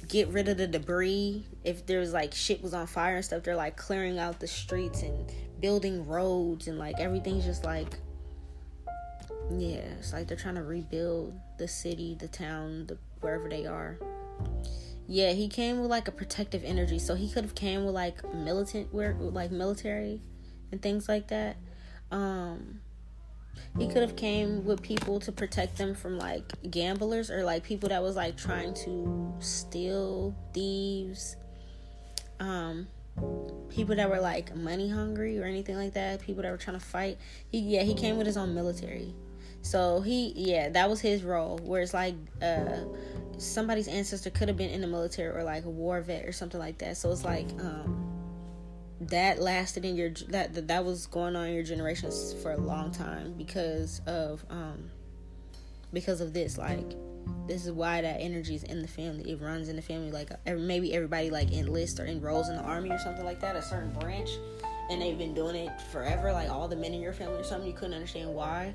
get 0.07 0.27
rid 0.29 0.49
of 0.49 0.57
the 0.57 0.67
debris. 0.67 1.45
If 1.63 1.85
there's, 1.85 2.13
like, 2.13 2.33
shit 2.33 2.61
was 2.61 2.73
on 2.73 2.87
fire 2.87 3.17
and 3.17 3.25
stuff, 3.25 3.43
they're, 3.43 3.55
like, 3.55 3.77
clearing 3.77 4.19
out 4.19 4.39
the 4.39 4.47
streets 4.47 5.01
and 5.01 5.31
building 5.59 6.07
roads 6.07 6.67
and, 6.67 6.77
like, 6.77 6.99
everything's 6.99 7.45
just, 7.45 7.63
like, 7.63 7.99
yeah, 9.51 9.83
it's 9.99 10.13
like 10.13 10.27
they're 10.27 10.37
trying 10.37 10.55
to 10.55 10.63
rebuild 10.63 11.37
the 11.57 11.67
city, 11.67 12.15
the 12.19 12.29
town, 12.29 12.87
the 12.87 12.97
wherever 13.19 13.49
they 13.49 13.65
are 13.65 13.99
yeah, 15.07 15.31
he 15.31 15.47
came 15.47 15.81
with 15.81 15.91
like 15.91 16.07
a 16.07 16.11
protective 16.11 16.63
energy. 16.63 16.99
So 16.99 17.15
he 17.15 17.29
could 17.29 17.43
have 17.43 17.55
came 17.55 17.85
with 17.85 17.93
like 17.93 18.23
militant 18.33 18.93
work, 18.93 19.17
like 19.19 19.51
military 19.51 20.21
and 20.71 20.81
things 20.81 21.09
like 21.09 21.27
that. 21.27 21.57
Um, 22.11 22.79
he 23.77 23.87
could 23.87 24.01
have 24.01 24.15
came 24.15 24.65
with 24.65 24.81
people 24.81 25.19
to 25.21 25.31
protect 25.31 25.77
them 25.77 25.95
from 25.95 26.17
like 26.17 26.43
gamblers 26.69 27.31
or 27.31 27.43
like 27.43 27.63
people 27.63 27.89
that 27.89 28.01
was 28.01 28.15
like 28.15 28.37
trying 28.37 28.73
to 28.73 29.33
steal 29.39 30.35
thieves. 30.53 31.35
Um 32.39 32.87
people 33.69 33.95
that 33.95 34.09
were 34.09 34.19
like 34.19 34.55
money 34.55 34.89
hungry 34.89 35.39
or 35.39 35.43
anything 35.43 35.75
like 35.75 35.93
that 35.93 36.19
people 36.19 36.41
that 36.41 36.51
were 36.51 36.57
trying 36.57 36.79
to 36.79 36.85
fight. 36.85 37.17
He 37.51 37.59
yeah 37.59 37.83
he 37.83 37.93
came 37.93 38.17
with 38.17 38.27
his 38.27 38.37
own 38.37 38.53
military. 38.53 39.13
So 39.61 40.01
he 40.01 40.33
yeah 40.35 40.69
that 40.69 40.89
was 40.89 40.99
his 40.99 41.23
role 41.23 41.59
where 41.63 41.81
it's 41.81 41.93
like 41.93 42.15
uh 42.41 42.81
somebody's 43.37 43.87
ancestor 43.87 44.29
could 44.29 44.47
have 44.47 44.57
been 44.57 44.69
in 44.69 44.81
the 44.81 44.87
military 44.87 45.35
or 45.35 45.43
like 45.43 45.65
a 45.65 45.69
war 45.69 46.01
vet 46.01 46.25
or 46.25 46.31
something 46.31 46.59
like 46.59 46.77
that. 46.79 46.97
So 46.97 47.11
it's 47.11 47.23
like 47.23 47.47
um, 47.59 48.22
that 49.01 49.39
lasted 49.39 49.85
in 49.85 49.95
your 49.95 50.11
that, 50.29 50.53
that 50.53 50.67
that 50.67 50.85
was 50.85 51.07
going 51.07 51.35
on 51.35 51.47
in 51.47 51.53
your 51.53 51.63
generations 51.63 52.33
for 52.41 52.51
a 52.51 52.57
long 52.57 52.91
time 52.91 53.33
because 53.33 54.01
of 54.05 54.45
um 54.49 54.89
because 55.91 56.21
of 56.21 56.33
this 56.33 56.57
like 56.57 56.95
this 57.47 57.65
is 57.65 57.71
why 57.71 58.01
that 58.01 58.19
energy 58.19 58.55
is 58.55 58.63
in 58.63 58.81
the 58.81 58.87
family. 58.87 59.31
It 59.31 59.41
runs 59.41 59.69
in 59.69 59.75
the 59.75 59.81
family 59.81 60.11
like 60.11 60.29
maybe 60.45 60.93
everybody 60.93 61.29
like 61.29 61.51
enlists 61.51 61.99
or 61.99 62.05
enrolls 62.05 62.49
in 62.49 62.55
the 62.55 62.63
army 62.63 62.89
or 62.89 62.99
something 62.99 63.25
like 63.25 63.39
that 63.41 63.55
a 63.55 63.61
certain 63.61 63.91
branch 63.93 64.29
and 64.89 65.01
they've 65.01 65.17
been 65.17 65.33
doing 65.33 65.55
it 65.55 65.81
forever 65.91 66.31
like 66.33 66.49
all 66.49 66.67
the 66.67 66.75
men 66.75 66.93
in 66.93 67.01
your 67.01 67.13
family 67.13 67.39
or 67.39 67.43
something 67.43 67.67
you 67.67 67.75
couldn't 67.75 67.93
understand 67.93 68.33
why. 68.33 68.73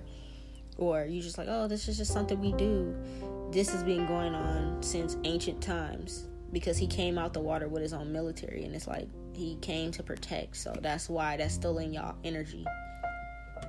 Or 0.77 1.05
you 1.05 1.21
just 1.21 1.39
like 1.39 1.49
oh 1.51 1.67
this 1.69 1.89
is 1.89 1.97
just 1.97 2.13
something 2.13 2.41
we 2.41 2.53
do. 2.53 2.95
This 3.51 3.71
has 3.71 3.83
been 3.83 4.07
going 4.07 4.35
on 4.35 4.83
since 4.83 5.17
ancient 5.25 5.63
times 5.63 6.27
because 6.53 6.79
he 6.79 6.87
came 6.87 7.19
out 7.19 7.35
the 7.35 7.41
water 7.41 7.69
with 7.69 7.83
his 7.83 7.93
own 7.93 8.13
military 8.13 8.65
and 8.65 8.75
it's 8.75 8.87
like 8.87 9.09
he 9.39 9.57
came 9.57 9.93
to 9.93 10.03
protect 10.03 10.57
so 10.57 10.75
that's 10.83 11.09
why 11.09 11.37
that's 11.37 11.55
still 11.55 11.79
in 11.79 11.93
y'all 11.93 12.17
energy. 12.25 12.67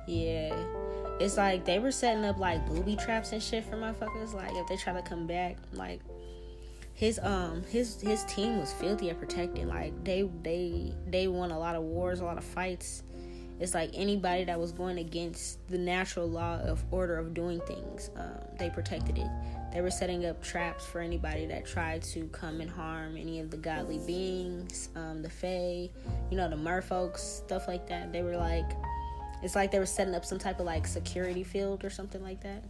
Yeah. 0.06 0.54
It's 1.20 1.36
like 1.36 1.64
they 1.64 1.78
were 1.78 1.92
setting 1.92 2.24
up 2.24 2.38
like 2.38 2.66
booby 2.66 2.96
traps 2.96 3.32
and 3.32 3.42
shit 3.42 3.64
for 3.64 3.76
motherfuckers 3.76 4.34
like 4.34 4.52
if 4.54 4.66
they 4.66 4.76
try 4.76 4.92
to 4.92 5.02
come 5.02 5.26
back 5.26 5.56
like 5.72 6.00
his 6.94 7.20
um 7.22 7.62
his 7.70 8.00
his 8.00 8.24
team 8.24 8.58
was 8.58 8.72
filthy 8.72 9.10
at 9.10 9.18
protecting 9.18 9.68
like 9.68 9.92
they 10.04 10.28
they 10.42 10.92
they 11.06 11.28
won 11.28 11.50
a 11.50 11.58
lot 11.58 11.76
of 11.76 11.82
wars 11.82 12.20
a 12.20 12.24
lot 12.24 12.38
of 12.38 12.44
fights. 12.44 13.04
It's 13.60 13.74
like 13.74 13.90
anybody 13.92 14.44
that 14.44 14.58
was 14.58 14.72
going 14.72 14.98
against 14.98 15.58
the 15.68 15.76
natural 15.76 16.26
law 16.26 16.58
of 16.60 16.82
order 16.90 17.18
of 17.18 17.34
doing 17.34 17.60
things 17.60 18.10
um, 18.16 18.40
they 18.58 18.70
protected 18.70 19.18
it 19.18 19.28
they 19.72 19.80
were 19.80 19.90
setting 19.90 20.26
up 20.26 20.42
traps 20.42 20.84
for 20.84 21.00
anybody 21.00 21.46
that 21.46 21.64
tried 21.64 22.02
to 22.02 22.26
come 22.28 22.60
and 22.60 22.68
harm 22.68 23.16
any 23.16 23.38
of 23.40 23.50
the 23.50 23.56
godly 23.56 23.98
beings, 24.06 24.88
um, 24.96 25.22
the 25.22 25.30
Fae, 25.30 25.88
you 26.30 26.36
know, 26.36 26.48
the 26.48 26.56
merfolks, 26.56 27.18
stuff 27.18 27.68
like 27.68 27.86
that. 27.88 28.12
They 28.12 28.22
were 28.22 28.36
like 28.36 28.70
It's 29.42 29.54
like 29.54 29.70
they 29.70 29.78
were 29.78 29.86
setting 29.86 30.14
up 30.14 30.24
some 30.24 30.38
type 30.38 30.60
of 30.60 30.66
like 30.66 30.86
security 30.86 31.44
field 31.44 31.84
or 31.84 31.90
something 31.90 32.22
like 32.22 32.42
that. 32.42 32.64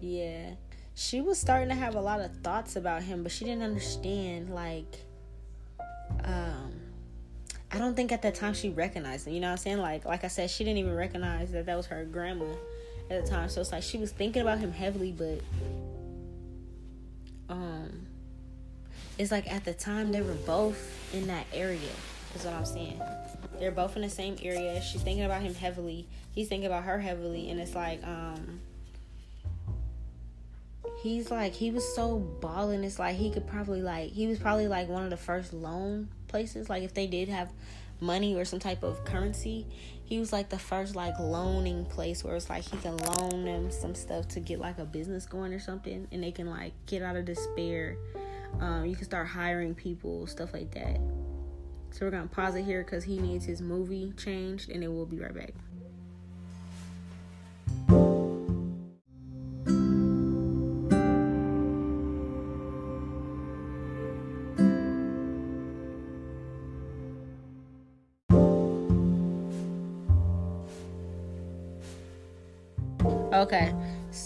Yeah. 0.00 0.54
She 0.94 1.20
was 1.20 1.38
starting 1.38 1.68
to 1.68 1.74
have 1.74 1.94
a 1.94 2.00
lot 2.00 2.20
of 2.20 2.34
thoughts 2.38 2.74
about 2.76 3.02
him, 3.02 3.22
but 3.22 3.30
she 3.30 3.44
didn't 3.44 3.62
understand 3.62 4.50
like 4.50 5.04
um 6.24 6.72
I 7.70 7.76
don't 7.76 7.94
think 7.94 8.12
at 8.12 8.22
that 8.22 8.34
time 8.34 8.54
she 8.54 8.70
recognized 8.70 9.26
him. 9.26 9.34
You 9.34 9.40
know 9.40 9.48
what 9.48 9.52
I'm 9.52 9.58
saying? 9.58 9.78
Like 9.78 10.04
like 10.06 10.24
I 10.24 10.28
said, 10.28 10.50
she 10.50 10.64
didn't 10.64 10.78
even 10.78 10.94
recognize 10.94 11.52
that 11.52 11.66
that 11.66 11.76
was 11.76 11.86
her 11.86 12.04
grandma 12.04 12.46
at 13.10 13.24
the 13.24 13.30
time. 13.30 13.48
So 13.48 13.60
it's 13.60 13.72
like 13.72 13.82
she 13.82 13.98
was 13.98 14.12
thinking 14.12 14.42
about 14.42 14.58
him 14.58 14.72
heavily, 14.72 15.12
but 15.12 15.40
um 17.48 18.06
it's 19.18 19.32
like 19.32 19.50
at 19.50 19.64
the 19.64 19.74
time 19.74 20.12
they 20.12 20.22
were 20.22 20.34
both 20.34 21.14
in 21.14 21.26
that 21.28 21.46
area. 21.52 21.80
Is 22.34 22.44
what 22.44 22.54
I'm 22.54 22.66
saying. 22.66 23.00
They're 23.58 23.72
both 23.72 23.96
in 23.96 24.02
the 24.02 24.10
same 24.10 24.36
area. 24.42 24.80
She's 24.82 25.02
thinking 25.02 25.24
about 25.24 25.42
him 25.42 25.54
heavily. 25.54 26.06
He's 26.34 26.48
thinking 26.48 26.66
about 26.66 26.84
her 26.84 26.98
heavily, 26.98 27.50
and 27.50 27.58
it's 27.58 27.74
like 27.74 28.04
um 28.04 28.60
he's 31.02 31.30
like 31.30 31.52
he 31.54 31.70
was 31.70 31.94
so 31.94 32.18
balling 32.18 32.82
it's 32.82 32.98
like 32.98 33.14
he 33.14 33.30
could 33.30 33.46
probably 33.46 33.82
like 33.82 34.10
he 34.10 34.26
was 34.26 34.38
probably 34.38 34.66
like 34.66 34.88
one 34.88 35.04
of 35.04 35.10
the 35.10 35.16
first 35.16 35.52
loan 35.52 36.08
places 36.26 36.68
like 36.68 36.82
if 36.82 36.92
they 36.92 37.06
did 37.06 37.28
have 37.28 37.48
money 38.00 38.34
or 38.34 38.44
some 38.44 38.58
type 38.58 38.82
of 38.82 39.04
currency 39.04 39.64
he 40.08 40.18
was 40.18 40.32
like 40.32 40.48
the 40.48 40.58
first 40.58 40.96
like 40.96 41.18
loaning 41.18 41.84
place 41.84 42.24
where 42.24 42.34
it's 42.34 42.48
like 42.48 42.64
he 42.64 42.78
can 42.78 42.96
loan 42.96 43.44
them 43.44 43.70
some 43.70 43.94
stuff 43.94 44.26
to 44.26 44.40
get 44.40 44.58
like 44.58 44.78
a 44.78 44.84
business 44.86 45.26
going 45.26 45.52
or 45.52 45.58
something 45.58 46.08
and 46.10 46.22
they 46.22 46.32
can 46.32 46.48
like 46.48 46.72
get 46.86 47.02
out 47.02 47.14
of 47.14 47.26
despair. 47.26 47.98
Um, 48.58 48.86
you 48.86 48.96
can 48.96 49.04
start 49.04 49.26
hiring 49.26 49.74
people 49.74 50.26
stuff 50.26 50.54
like 50.54 50.70
that. 50.70 50.98
So 51.90 52.06
we're 52.06 52.10
gonna 52.10 52.26
pause 52.26 52.54
it 52.54 52.64
here 52.64 52.82
because 52.84 53.04
he 53.04 53.18
needs 53.18 53.44
his 53.44 53.60
movie 53.60 54.14
changed 54.16 54.70
and 54.70 54.82
then 54.82 54.94
we'll 54.94 55.04
be 55.04 55.18
right 55.18 55.34
back 55.34 55.52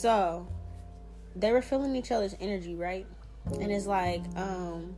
so 0.02 0.48
they 1.36 1.52
were 1.52 1.62
feeling 1.62 1.94
each 1.94 2.10
other's 2.10 2.34
energy, 2.40 2.74
right? 2.74 3.06
And 3.60 3.70
it's 3.70 3.86
like, 3.86 4.20
um, 4.34 4.96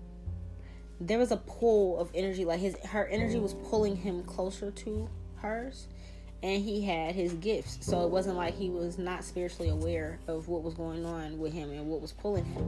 there 0.99 1.19
was 1.19 1.31
a 1.31 1.37
pull 1.37 2.01
of 2.01 2.11
energy, 2.15 2.47
like 2.47 2.59
his 2.59 2.75
her 2.87 3.07
energy 3.09 3.39
was 3.39 3.53
pulling 3.69 3.97
him 3.97 4.23
closer 4.23 4.71
to 4.71 5.07
hers, 5.37 5.89
and 6.43 6.63
he 6.63 6.81
had 6.81 7.15
his 7.15 7.35
gifts. 7.35 7.77
So 7.83 8.07
it 8.07 8.11
wasn't 8.11 8.39
like 8.39 8.55
he 8.55 8.71
was 8.71 8.97
not 8.97 9.25
spiritually 9.25 9.69
aware 9.69 10.21
of 10.27 10.49
what 10.49 10.63
was 10.63 10.73
going 10.73 11.05
on 11.05 11.39
with 11.39 11.53
him 11.53 11.71
and 11.71 11.87
what 11.87 12.01
was 12.01 12.13
pulling 12.13 12.47
him. 12.47 12.67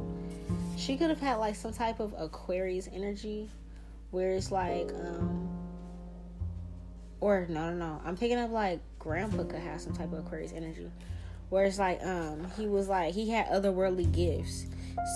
She 0.76 0.98
could 0.98 1.08
have 1.08 1.20
had 1.20 1.36
like 1.36 1.56
some 1.56 1.72
type 1.72 2.00
of 2.00 2.14
Aquarius 2.18 2.86
energy, 2.92 3.48
where 4.10 4.32
it's 4.32 4.52
like, 4.52 4.90
um, 4.90 5.48
or 7.22 7.46
no, 7.48 7.70
no, 7.70 7.76
no. 7.76 8.02
I'm 8.04 8.14
picking 8.14 8.36
up 8.36 8.50
like 8.50 8.80
Grandpa 8.98 9.44
could 9.44 9.60
have 9.60 9.80
some 9.80 9.94
type 9.94 10.12
of 10.12 10.18
Aquarius 10.18 10.52
energy 10.52 10.90
where 11.48 11.64
it's 11.64 11.78
like 11.78 12.02
um 12.04 12.46
he 12.56 12.66
was 12.66 12.88
like 12.88 13.14
he 13.14 13.30
had 13.30 13.46
otherworldly 13.48 14.10
gifts. 14.12 14.66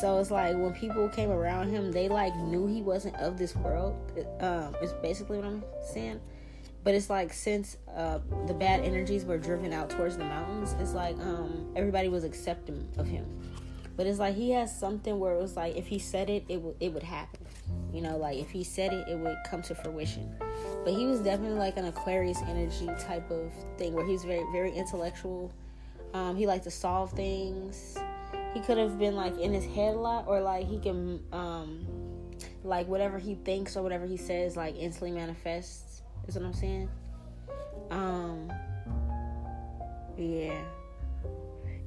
So 0.01 0.19
it's 0.19 0.31
like 0.31 0.57
when 0.57 0.73
people 0.75 1.09
came 1.09 1.31
around 1.31 1.71
him 1.71 1.91
they 1.91 2.09
like 2.09 2.35
knew 2.37 2.67
he 2.67 2.83
wasn't 2.83 3.17
of 3.17 3.39
this 3.39 3.57
world. 3.57 3.97
Um 4.41 4.77
it's 4.81 4.93
basically 4.95 5.39
what 5.39 5.47
i'm 5.47 5.65
saying. 5.83 6.21
But 6.85 6.95
it's 6.95 7.11
like 7.11 7.33
since 7.33 7.77
uh 7.95 8.19
the 8.47 8.55
bad 8.55 8.81
energies 8.85 9.25
were 9.25 9.39
driven 9.39 9.73
out 9.73 9.91
towards 9.91 10.17
the 10.17 10.25
mountains 10.25 10.75
it's 10.79 10.93
like 10.93 11.17
um 11.19 11.73
everybody 11.77 12.09
was 12.09 12.25
accepting 12.25 12.89
of 12.97 13.07
him. 13.07 13.27
But 13.97 14.07
it's 14.07 14.19
like 14.19 14.35
he 14.35 14.51
has 14.53 14.75
something 14.75 15.19
where 15.19 15.35
it 15.35 15.43
was 15.43 15.57
like 15.57 15.77
if 15.77 15.87
he 15.87 15.99
said 15.99 16.31
it 16.31 16.45
it 16.49 16.61
would 16.63 16.77
it 16.79 16.93
would 16.93 17.03
happen. 17.03 17.45
You 17.93 18.03
know 18.03 18.17
like 18.17 18.39
if 18.39 18.51
he 18.51 18.63
said 18.63 18.93
it 18.93 19.09
it 19.09 19.19
would 19.19 19.37
come 19.45 19.63
to 19.63 19.75
fruition. 19.75 20.33
But 20.85 20.95
he 20.95 21.07
was 21.07 21.21
definitely 21.21 21.59
like 21.59 21.77
an 21.77 21.87
aquarius 21.87 22.39
energy 22.47 22.89
type 23.01 23.29
of 23.31 23.53
thing 23.77 23.93
where 23.93 24.07
he's 24.07 24.25
very 24.25 24.45
very 24.53 24.73
intellectual 24.73 25.53
um, 26.15 26.37
he 26.37 26.47
liked 26.47 26.65
to 26.65 26.71
solve 26.71 27.13
things. 27.13 27.99
He 28.55 28.61
could 28.61 28.79
have 28.79 28.99
been 28.99 29.15
like 29.15 29.39
in 29.39 29.53
his 29.53 29.65
head 29.65 29.95
a 29.95 29.99
lot, 29.99 30.27
or 30.27 30.41
like 30.41 30.67
he 30.67 30.79
can, 30.79 31.23
um, 31.33 31.87
like 32.65 32.89
whatever 32.89 33.19
he 33.19 33.37
thinks 33.37 33.77
or 33.77 33.83
whatever 33.83 34.07
he 34.07 34.17
says, 34.17 34.57
like 34.57 34.77
instantly 34.77 35.13
manifests. 35.13 36.03
Is 36.27 36.37
what 36.37 36.45
I'm 36.45 36.55
saying. 36.55 36.89
Um, 37.91 38.53
yeah. 40.17 40.61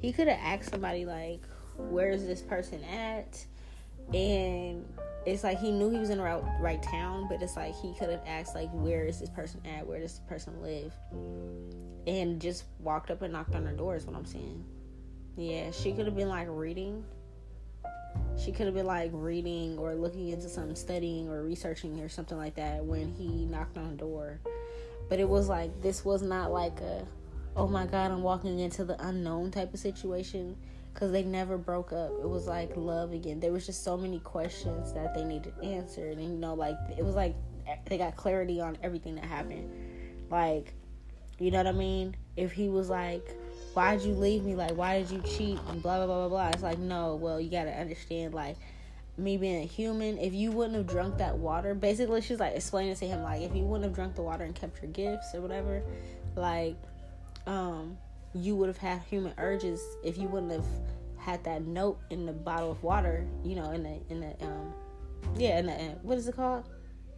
He 0.01 0.11
could 0.11 0.27
have 0.27 0.39
asked 0.41 0.71
somebody 0.71 1.05
like, 1.05 1.41
"Where 1.77 2.09
is 2.09 2.25
this 2.25 2.41
person 2.41 2.83
at?" 2.83 3.45
And 4.13 4.85
it's 5.25 5.43
like 5.43 5.59
he 5.59 5.71
knew 5.71 5.89
he 5.89 5.97
was 5.97 6.09
in 6.09 6.17
the 6.17 6.23
right, 6.23 6.43
right 6.59 6.83
town, 6.83 7.27
but 7.29 7.41
it's 7.41 7.55
like 7.55 7.73
he 7.75 7.93
could 7.93 8.09
have 8.09 8.23
asked 8.25 8.55
like, 8.55 8.69
"Where 8.71 9.05
is 9.05 9.19
this 9.19 9.29
person 9.29 9.61
at? 9.65 9.85
Where 9.85 9.99
does 9.99 10.13
this 10.13 10.27
person 10.27 10.61
live?" 10.61 10.93
And 12.07 12.41
just 12.41 12.65
walked 12.79 13.11
up 13.11 13.21
and 13.21 13.33
knocked 13.33 13.55
on 13.55 13.65
her 13.65 13.73
door 13.73 13.95
is 13.95 14.05
what 14.05 14.15
I'm 14.15 14.25
saying. 14.25 14.63
Yeah, 15.35 15.71
she 15.71 15.93
could 15.93 16.05
have 16.05 16.15
been 16.15 16.29
like 16.29 16.47
reading. 16.49 17.03
She 18.37 18.51
could 18.51 18.65
have 18.65 18.75
been 18.75 18.85
like 18.85 19.11
reading 19.13 19.77
or 19.77 19.95
looking 19.95 20.29
into 20.29 20.49
some 20.49 20.75
studying 20.75 21.29
or 21.29 21.43
researching 21.43 21.99
or 21.99 22.09
something 22.09 22.37
like 22.37 22.55
that 22.55 22.83
when 22.83 23.11
he 23.13 23.45
knocked 23.45 23.77
on 23.77 23.91
the 23.91 23.95
door. 23.95 24.39
But 25.09 25.19
it 25.19 25.27
was 25.27 25.49
like 25.49 25.81
this 25.81 26.05
was 26.05 26.21
not 26.21 26.51
like 26.51 26.79
a 26.81 27.05
oh 27.55 27.67
my 27.67 27.85
god, 27.85 28.11
I'm 28.11 28.23
walking 28.23 28.59
into 28.59 28.83
the 28.83 29.01
unknown 29.07 29.51
type 29.51 29.73
of 29.73 29.79
situation 29.79 30.55
because 30.93 31.11
they 31.11 31.23
never 31.23 31.57
broke 31.57 31.91
up. 31.91 32.11
It 32.21 32.29
was 32.29 32.47
like 32.47 32.75
love 32.75 33.13
again. 33.13 33.39
There 33.39 33.51
was 33.51 33.65
just 33.65 33.83
so 33.83 33.97
many 33.97 34.19
questions 34.19 34.93
that 34.93 35.13
they 35.13 35.23
needed 35.23 35.53
answered, 35.63 36.17
and 36.17 36.31
you 36.31 36.37
know, 36.37 36.53
like 36.53 36.75
it 36.97 37.03
was 37.03 37.15
like 37.15 37.35
they 37.85 37.97
got 37.97 38.15
clarity 38.15 38.61
on 38.61 38.77
everything 38.83 39.15
that 39.15 39.25
happened. 39.25 39.71
Like 40.29 40.73
you 41.39 41.51
know 41.51 41.57
what 41.57 41.67
I 41.67 41.71
mean? 41.71 42.15
If 42.35 42.51
he 42.51 42.69
was 42.69 42.89
like, 42.89 43.35
why'd 43.73 44.01
you 44.01 44.13
leave 44.13 44.43
me? 44.43 44.55
Like, 44.55 44.75
why 44.75 44.99
did 44.99 45.11
you 45.11 45.21
cheat? 45.21 45.59
And 45.69 45.81
blah, 45.81 45.97
blah, 45.97 46.05
blah, 46.05 46.27
blah, 46.27 46.29
blah. 46.29 46.49
It's 46.49 46.63
like, 46.63 46.79
no, 46.79 47.15
well, 47.15 47.39
you 47.39 47.49
got 47.49 47.65
to 47.65 47.71
understand, 47.71 48.33
like, 48.33 48.57
me 49.17 49.37
being 49.37 49.61
a 49.61 49.65
human, 49.65 50.17
if 50.17 50.33
you 50.33 50.51
wouldn't 50.51 50.75
have 50.75 50.87
drunk 50.87 51.17
that 51.19 51.37
water, 51.37 51.75
basically, 51.75 52.21
she's 52.21 52.39
like 52.39 52.55
explaining 52.55 52.95
to 52.95 53.05
him, 53.05 53.21
like, 53.21 53.41
if 53.41 53.55
you 53.55 53.63
wouldn't 53.63 53.83
have 53.83 53.93
drunk 53.93 54.15
the 54.15 54.21
water 54.21 54.43
and 54.43 54.55
kept 54.55 54.81
your 54.81 54.91
gifts 54.91 55.35
or 55.35 55.41
whatever, 55.41 55.83
like, 56.35 56.75
um, 57.45 57.97
you 58.33 58.55
would 58.55 58.67
have 58.67 58.77
had 58.77 59.01
human 59.01 59.33
urges 59.37 59.81
if 60.03 60.17
you 60.17 60.27
wouldn't 60.27 60.51
have 60.51 60.65
had 61.17 61.43
that 61.43 61.61
note 61.61 61.99
in 62.09 62.25
the 62.25 62.33
bottle 62.33 62.71
of 62.71 62.81
water, 62.81 63.27
you 63.43 63.55
know, 63.55 63.71
in 63.71 63.83
the, 63.83 63.99
in 64.09 64.21
the, 64.21 64.45
um, 64.45 64.73
yeah, 65.37 65.59
in 65.59 65.67
the, 65.67 65.73
what 66.01 66.17
is 66.17 66.27
it 66.27 66.35
called? 66.35 66.67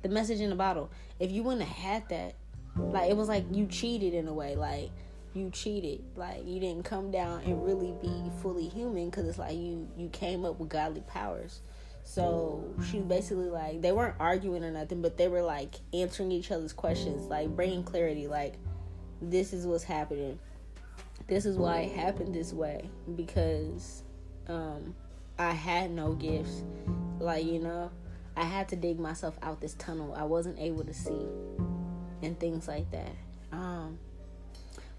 The 0.01 0.09
message 0.09 0.41
in 0.41 0.49
the 0.49 0.55
bottle. 0.55 0.91
If 1.19 1.31
you 1.31 1.43
wouldn't 1.43 1.63
have 1.63 1.77
had 1.77 2.09
that, 2.09 2.35
like 2.77 3.09
it 3.09 3.17
was 3.17 3.27
like 3.27 3.45
you 3.51 3.67
cheated 3.67 4.13
in 4.13 4.27
a 4.27 4.33
way. 4.33 4.55
Like 4.55 4.91
you 5.33 5.49
cheated. 5.49 6.03
Like 6.15 6.45
you 6.45 6.59
didn't 6.59 6.83
come 6.83 7.11
down 7.11 7.41
and 7.45 7.63
really 7.63 7.93
be 8.01 8.31
fully 8.41 8.67
human 8.67 9.09
because 9.09 9.27
it's 9.27 9.37
like 9.37 9.55
you 9.55 9.87
you 9.97 10.09
came 10.09 10.45
up 10.45 10.59
with 10.59 10.69
godly 10.69 11.01
powers. 11.01 11.61
So 12.03 12.63
she 12.89 12.99
basically 12.99 13.49
like 13.49 13.81
they 13.81 13.91
weren't 13.91 14.15
arguing 14.19 14.63
or 14.63 14.71
nothing, 14.71 15.01
but 15.01 15.17
they 15.17 15.27
were 15.27 15.41
like 15.41 15.75
answering 15.93 16.31
each 16.31 16.51
other's 16.51 16.73
questions, 16.73 17.27
like 17.27 17.55
bringing 17.55 17.83
clarity. 17.83 18.27
Like 18.27 18.55
this 19.21 19.53
is 19.53 19.65
what's 19.65 19.83
happening. 19.83 20.39
This 21.27 21.45
is 21.45 21.57
why 21.57 21.81
it 21.81 21.93
happened 21.93 22.35
this 22.35 22.53
way 22.53 22.89
because 23.15 24.03
um, 24.47 24.93
I 25.39 25.51
had 25.51 25.91
no 25.91 26.13
gifts. 26.13 26.63
Like 27.19 27.45
you 27.45 27.59
know, 27.59 27.89
I 28.37 28.43
had 28.43 28.69
to 28.69 28.75
dig 28.75 28.99
myself 28.99 29.37
out 29.41 29.59
this 29.59 29.73
tunnel. 29.75 30.13
I 30.15 30.23
wasn't 30.23 30.59
able 30.59 30.83
to 30.83 30.93
see 30.93 31.27
and 32.21 32.39
things 32.39 32.67
like 32.67 32.89
that. 32.91 33.11
Um, 33.51 33.97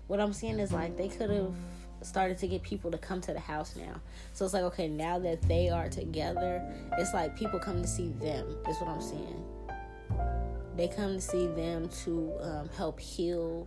what 0.06 0.20
I'm 0.20 0.32
seeing 0.32 0.58
is 0.58 0.72
like 0.72 0.96
they 0.96 1.08
could 1.08 1.30
have 1.30 1.54
started 2.02 2.38
to 2.38 2.46
get 2.46 2.62
people 2.62 2.90
to 2.90 2.98
come 2.98 3.20
to 3.22 3.32
the 3.32 3.40
house 3.40 3.74
now. 3.76 4.00
So 4.32 4.44
it's 4.44 4.54
like, 4.54 4.62
okay, 4.64 4.88
now 4.88 5.18
that 5.18 5.42
they 5.42 5.68
are 5.68 5.88
together, 5.88 6.62
it's 6.98 7.14
like 7.14 7.36
people 7.36 7.58
come 7.58 7.82
to 7.82 7.88
see 7.88 8.10
them, 8.20 8.56
is 8.68 8.76
what 8.78 8.88
I'm 8.88 9.00
saying. 9.00 9.44
They 10.76 10.88
come 10.88 11.14
to 11.14 11.20
see 11.20 11.46
them 11.48 11.88
to 12.04 12.34
um, 12.40 12.68
help 12.76 13.00
heal 13.00 13.66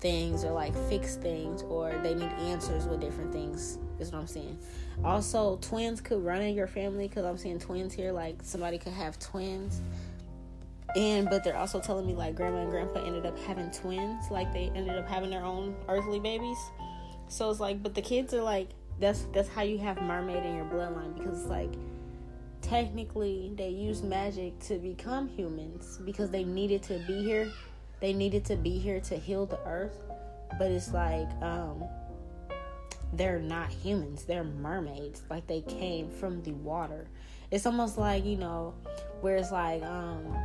things 0.00 0.44
or 0.44 0.52
like 0.52 0.74
fix 0.88 1.14
things 1.14 1.62
or 1.62 1.92
they 2.02 2.14
need 2.14 2.30
answers 2.40 2.86
with 2.86 3.00
different 3.00 3.32
things, 3.32 3.78
is 3.98 4.12
what 4.12 4.20
I'm 4.20 4.26
saying. 4.26 4.58
Also, 5.04 5.56
twins 5.60 6.00
could 6.00 6.24
run 6.24 6.42
in 6.42 6.54
your 6.54 6.66
family 6.66 7.08
because 7.08 7.24
I'm 7.24 7.38
seeing 7.38 7.58
twins 7.58 7.92
here. 7.92 8.12
Like 8.12 8.36
somebody 8.42 8.78
could 8.78 8.92
have 8.92 9.18
twins 9.18 9.80
and 10.96 11.28
but 11.30 11.42
they're 11.42 11.56
also 11.56 11.80
telling 11.80 12.06
me 12.06 12.14
like 12.14 12.34
grandma 12.34 12.62
and 12.62 12.70
grandpa 12.70 13.04
ended 13.04 13.24
up 13.26 13.38
having 13.40 13.70
twins 13.70 14.30
like 14.30 14.52
they 14.52 14.70
ended 14.74 14.96
up 14.96 15.08
having 15.08 15.30
their 15.30 15.44
own 15.44 15.74
earthly 15.88 16.20
babies 16.20 16.58
so 17.28 17.50
it's 17.50 17.60
like 17.60 17.82
but 17.82 17.94
the 17.94 18.02
kids 18.02 18.34
are 18.34 18.42
like 18.42 18.68
that's 19.00 19.26
that's 19.32 19.48
how 19.48 19.62
you 19.62 19.78
have 19.78 20.00
mermaid 20.02 20.44
in 20.44 20.54
your 20.54 20.66
bloodline 20.66 21.16
because 21.16 21.40
it's 21.40 21.48
like 21.48 21.72
technically 22.60 23.52
they 23.56 23.68
use 23.68 24.02
magic 24.02 24.58
to 24.60 24.78
become 24.78 25.28
humans 25.28 25.98
because 26.04 26.30
they 26.30 26.44
needed 26.44 26.82
to 26.82 26.98
be 27.06 27.22
here 27.22 27.50
they 28.02 28.12
needed 28.12 28.44
to 28.46 28.56
be 28.56 28.78
here 28.78 28.98
to 28.98 29.16
heal 29.16 29.46
the 29.46 29.60
earth, 29.64 29.96
but 30.58 30.72
it's 30.72 30.92
like 30.92 31.30
um 31.40 31.84
they're 33.12 33.38
not 33.38 33.70
humans, 33.70 34.24
they're 34.24 34.42
mermaids. 34.42 35.22
Like 35.30 35.46
they 35.46 35.60
came 35.60 36.10
from 36.10 36.42
the 36.42 36.50
water. 36.50 37.06
It's 37.52 37.64
almost 37.64 37.98
like, 37.98 38.24
you 38.24 38.36
know, 38.36 38.74
where 39.20 39.36
it's 39.36 39.52
like 39.52 39.84
um 39.84 40.36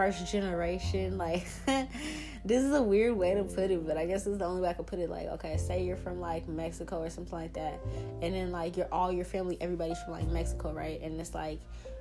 first 0.00 0.32
generation 0.32 1.18
like 1.18 1.46
this 2.44 2.62
is 2.62 2.72
a 2.72 2.82
weird 2.82 3.14
way 3.16 3.34
to 3.34 3.44
put 3.44 3.70
it 3.70 3.86
but 3.86 3.98
i 3.98 4.06
guess 4.06 4.26
it's 4.26 4.38
the 4.38 4.44
only 4.44 4.62
way 4.62 4.68
i 4.70 4.72
could 4.72 4.86
put 4.86 4.98
it 4.98 5.10
like 5.10 5.26
okay 5.26 5.56
say 5.58 5.84
you're 5.84 5.96
from 5.96 6.20
like 6.20 6.48
mexico 6.48 7.02
or 7.02 7.10
something 7.10 7.38
like 7.38 7.52
that 7.52 7.78
and 8.22 8.34
then 8.34 8.50
like 8.50 8.76
your 8.78 8.88
all 8.90 9.12
your 9.12 9.26
family 9.26 9.58
everybody's 9.60 9.98
from 10.02 10.12
like 10.12 10.26
mexico 10.28 10.70
right? 10.72 11.00
And 11.02 11.20
it's 11.20 11.34
like 11.34 11.60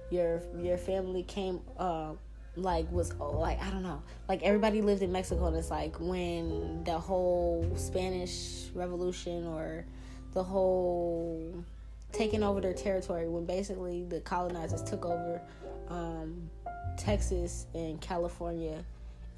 your 0.10 0.42
your 0.58 0.78
family 0.78 1.24
came 1.24 1.62
uh 1.78 2.14
like 2.56 2.92
was 2.92 3.14
oh, 3.20 3.40
like 3.40 3.62
I 3.62 3.70
don't 3.70 3.84
know 3.84 4.02
like 4.28 4.42
everybody 4.44 4.82
lived 4.82 5.02
in 5.02 5.12
Mexico 5.12 5.48
and 5.48 5.56
it's 5.56 5.70
like 5.70 5.96
when 6.00 6.84
the 6.84 6.98
whole 6.98 7.70
Spanish 7.76 8.68
Revolution 8.74 9.46
or 9.46 9.86
the 10.34 10.44
whole 10.44 11.64
taking 12.12 12.44
over 12.44 12.62
their 12.62 12.74
territory 12.74 13.28
when 13.28 13.46
basically 13.46 14.04
the 14.04 14.20
colonizers 14.22 14.84
took 14.84 15.06
over 15.06 15.42
um, 15.90 16.50
Texas 16.98 17.68
and 17.74 18.00
California 18.02 18.84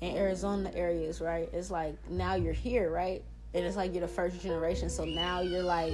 and 0.01 0.17
Arizona 0.17 0.71
areas 0.73 1.21
right 1.21 1.49
it's 1.53 1.69
like 1.69 1.95
now 2.09 2.35
you're 2.35 2.53
here 2.53 2.89
right 2.89 3.23
and 3.53 3.65
it's 3.65 3.75
like 3.75 3.93
you're 3.93 4.01
the 4.01 4.07
first 4.07 4.41
generation 4.41 4.89
so 4.89 5.05
now 5.05 5.41
you're 5.41 5.61
like 5.61 5.93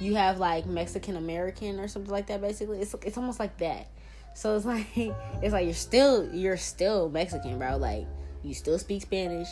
you 0.00 0.14
have 0.16 0.38
like 0.38 0.66
Mexican 0.66 1.16
American 1.16 1.78
or 1.78 1.86
something 1.86 2.10
like 2.10 2.26
that 2.26 2.40
basically 2.40 2.80
it's 2.80 2.94
it's 3.02 3.16
almost 3.16 3.38
like 3.38 3.56
that 3.58 3.86
so 4.34 4.56
it's 4.56 4.66
like 4.66 4.86
it's 4.96 5.52
like 5.52 5.64
you're 5.64 5.74
still 5.74 6.28
you're 6.34 6.56
still 6.58 7.08
Mexican, 7.08 7.58
bro. 7.58 7.76
Like 7.76 8.06
you 8.42 8.52
still 8.52 8.78
speak 8.78 9.02
Spanish. 9.02 9.48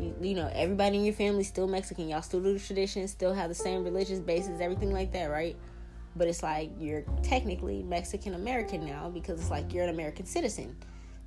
You, 0.00 0.14
you 0.20 0.34
know 0.34 0.50
everybody 0.52 0.96
in 0.96 1.04
your 1.04 1.14
family 1.14 1.44
still 1.44 1.68
Mexican. 1.68 2.08
Y'all 2.08 2.22
still 2.22 2.40
do 2.40 2.54
the 2.54 2.58
traditions, 2.58 3.12
still 3.12 3.32
have 3.32 3.48
the 3.48 3.54
same 3.54 3.84
religious 3.84 4.18
basis, 4.18 4.60
everything 4.60 4.90
like 4.90 5.12
that, 5.12 5.26
right? 5.26 5.54
But 6.14 6.28
it's 6.28 6.42
like 6.42 6.70
you're 6.78 7.04
technically 7.22 7.82
Mexican 7.82 8.34
American 8.34 8.84
now 8.84 9.08
because 9.08 9.40
it's 9.40 9.50
like 9.50 9.72
you're 9.72 9.84
an 9.84 9.90
American 9.90 10.26
citizen. 10.26 10.76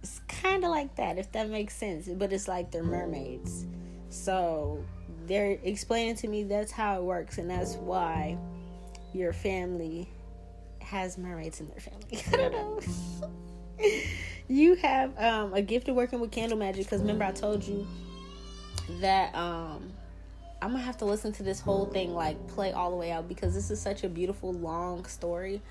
It's 0.04 0.22
kind 0.28 0.64
of 0.64 0.70
like 0.70 0.96
that, 0.98 1.18
if 1.18 1.32
that 1.32 1.50
makes 1.50 1.76
sense. 1.76 2.08
But 2.08 2.32
it's 2.32 2.48
like 2.48 2.72
they're 2.72 2.84
mermaids. 2.84 3.66
So 4.10 4.84
they're 5.26 5.58
explaining 5.64 6.16
to 6.18 6.28
me 6.28 6.44
that's 6.44 6.72
how 6.72 6.98
it 6.98 7.04
works, 7.04 7.38
and 7.38 7.50
that's 7.50 7.76
why 7.76 8.38
your 9.14 9.34
family 9.34 10.10
has 10.80 11.18
mermaids 11.18 11.60
in 11.60 11.68
their 11.68 11.80
family. 11.80 12.22
I 12.34 12.50
don't 12.50 12.52
know. 12.52 13.90
you 14.48 14.76
have 14.76 15.18
um, 15.18 15.54
a 15.54 15.62
gift 15.62 15.88
of 15.90 15.96
working 15.96 16.20
with 16.20 16.32
candle 16.32 16.58
magic 16.58 16.86
because 16.86 17.02
remember 17.02 17.26
I 17.26 17.32
told 17.32 17.64
you 17.64 17.88
that 19.02 19.34
um, 19.36 19.92
I'm 20.66 20.72
gonna 20.72 20.84
have 20.84 20.98
to 20.98 21.06
listen 21.06 21.32
to 21.34 21.44
this 21.44 21.60
whole 21.60 21.86
thing 21.86 22.16
like 22.16 22.48
play 22.48 22.72
all 22.72 22.90
the 22.90 22.98
way 22.98 23.12
out 23.12 23.28
because 23.28 23.54
this 23.54 23.70
is 23.70 23.80
such 23.80 24.04
a 24.04 24.10
beautiful 24.10 24.52
long 24.52 25.06
story. 25.06 25.62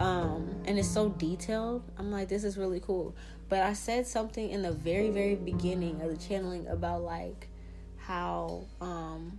Um, 0.00 0.60
and 0.64 0.76
it's 0.76 0.88
so 0.88 1.10
detailed. 1.10 1.84
I'm 1.96 2.10
like, 2.10 2.28
this 2.28 2.42
is 2.42 2.58
really 2.58 2.80
cool. 2.80 3.14
But 3.48 3.60
I 3.60 3.74
said 3.74 4.08
something 4.08 4.50
in 4.50 4.62
the 4.62 4.72
very, 4.72 5.10
very 5.10 5.36
beginning 5.36 6.02
of 6.02 6.10
the 6.10 6.16
channeling 6.16 6.66
about 6.66 7.02
like 7.02 7.46
how 7.98 8.64
um 8.80 9.38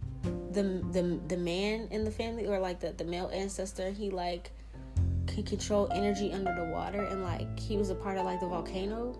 the 0.53 0.63
the 0.93 1.19
the 1.27 1.35
man 1.35 1.89
in 1.91 2.05
the 2.05 2.11
family 2.11 2.47
or 2.47 2.57
like 2.59 2.79
the, 2.79 2.93
the 2.93 3.03
male 3.03 3.29
ancestor 3.33 3.91
he 3.91 4.09
like 4.09 4.51
can 5.27 5.43
control 5.43 5.89
energy 5.91 6.31
under 6.31 6.55
the 6.55 6.71
water 6.71 7.03
and 7.03 7.21
like 7.21 7.59
he 7.59 7.75
was 7.75 7.89
a 7.89 7.95
part 7.95 8.17
of 8.17 8.23
like 8.23 8.39
the 8.39 8.47
volcano 8.47 9.19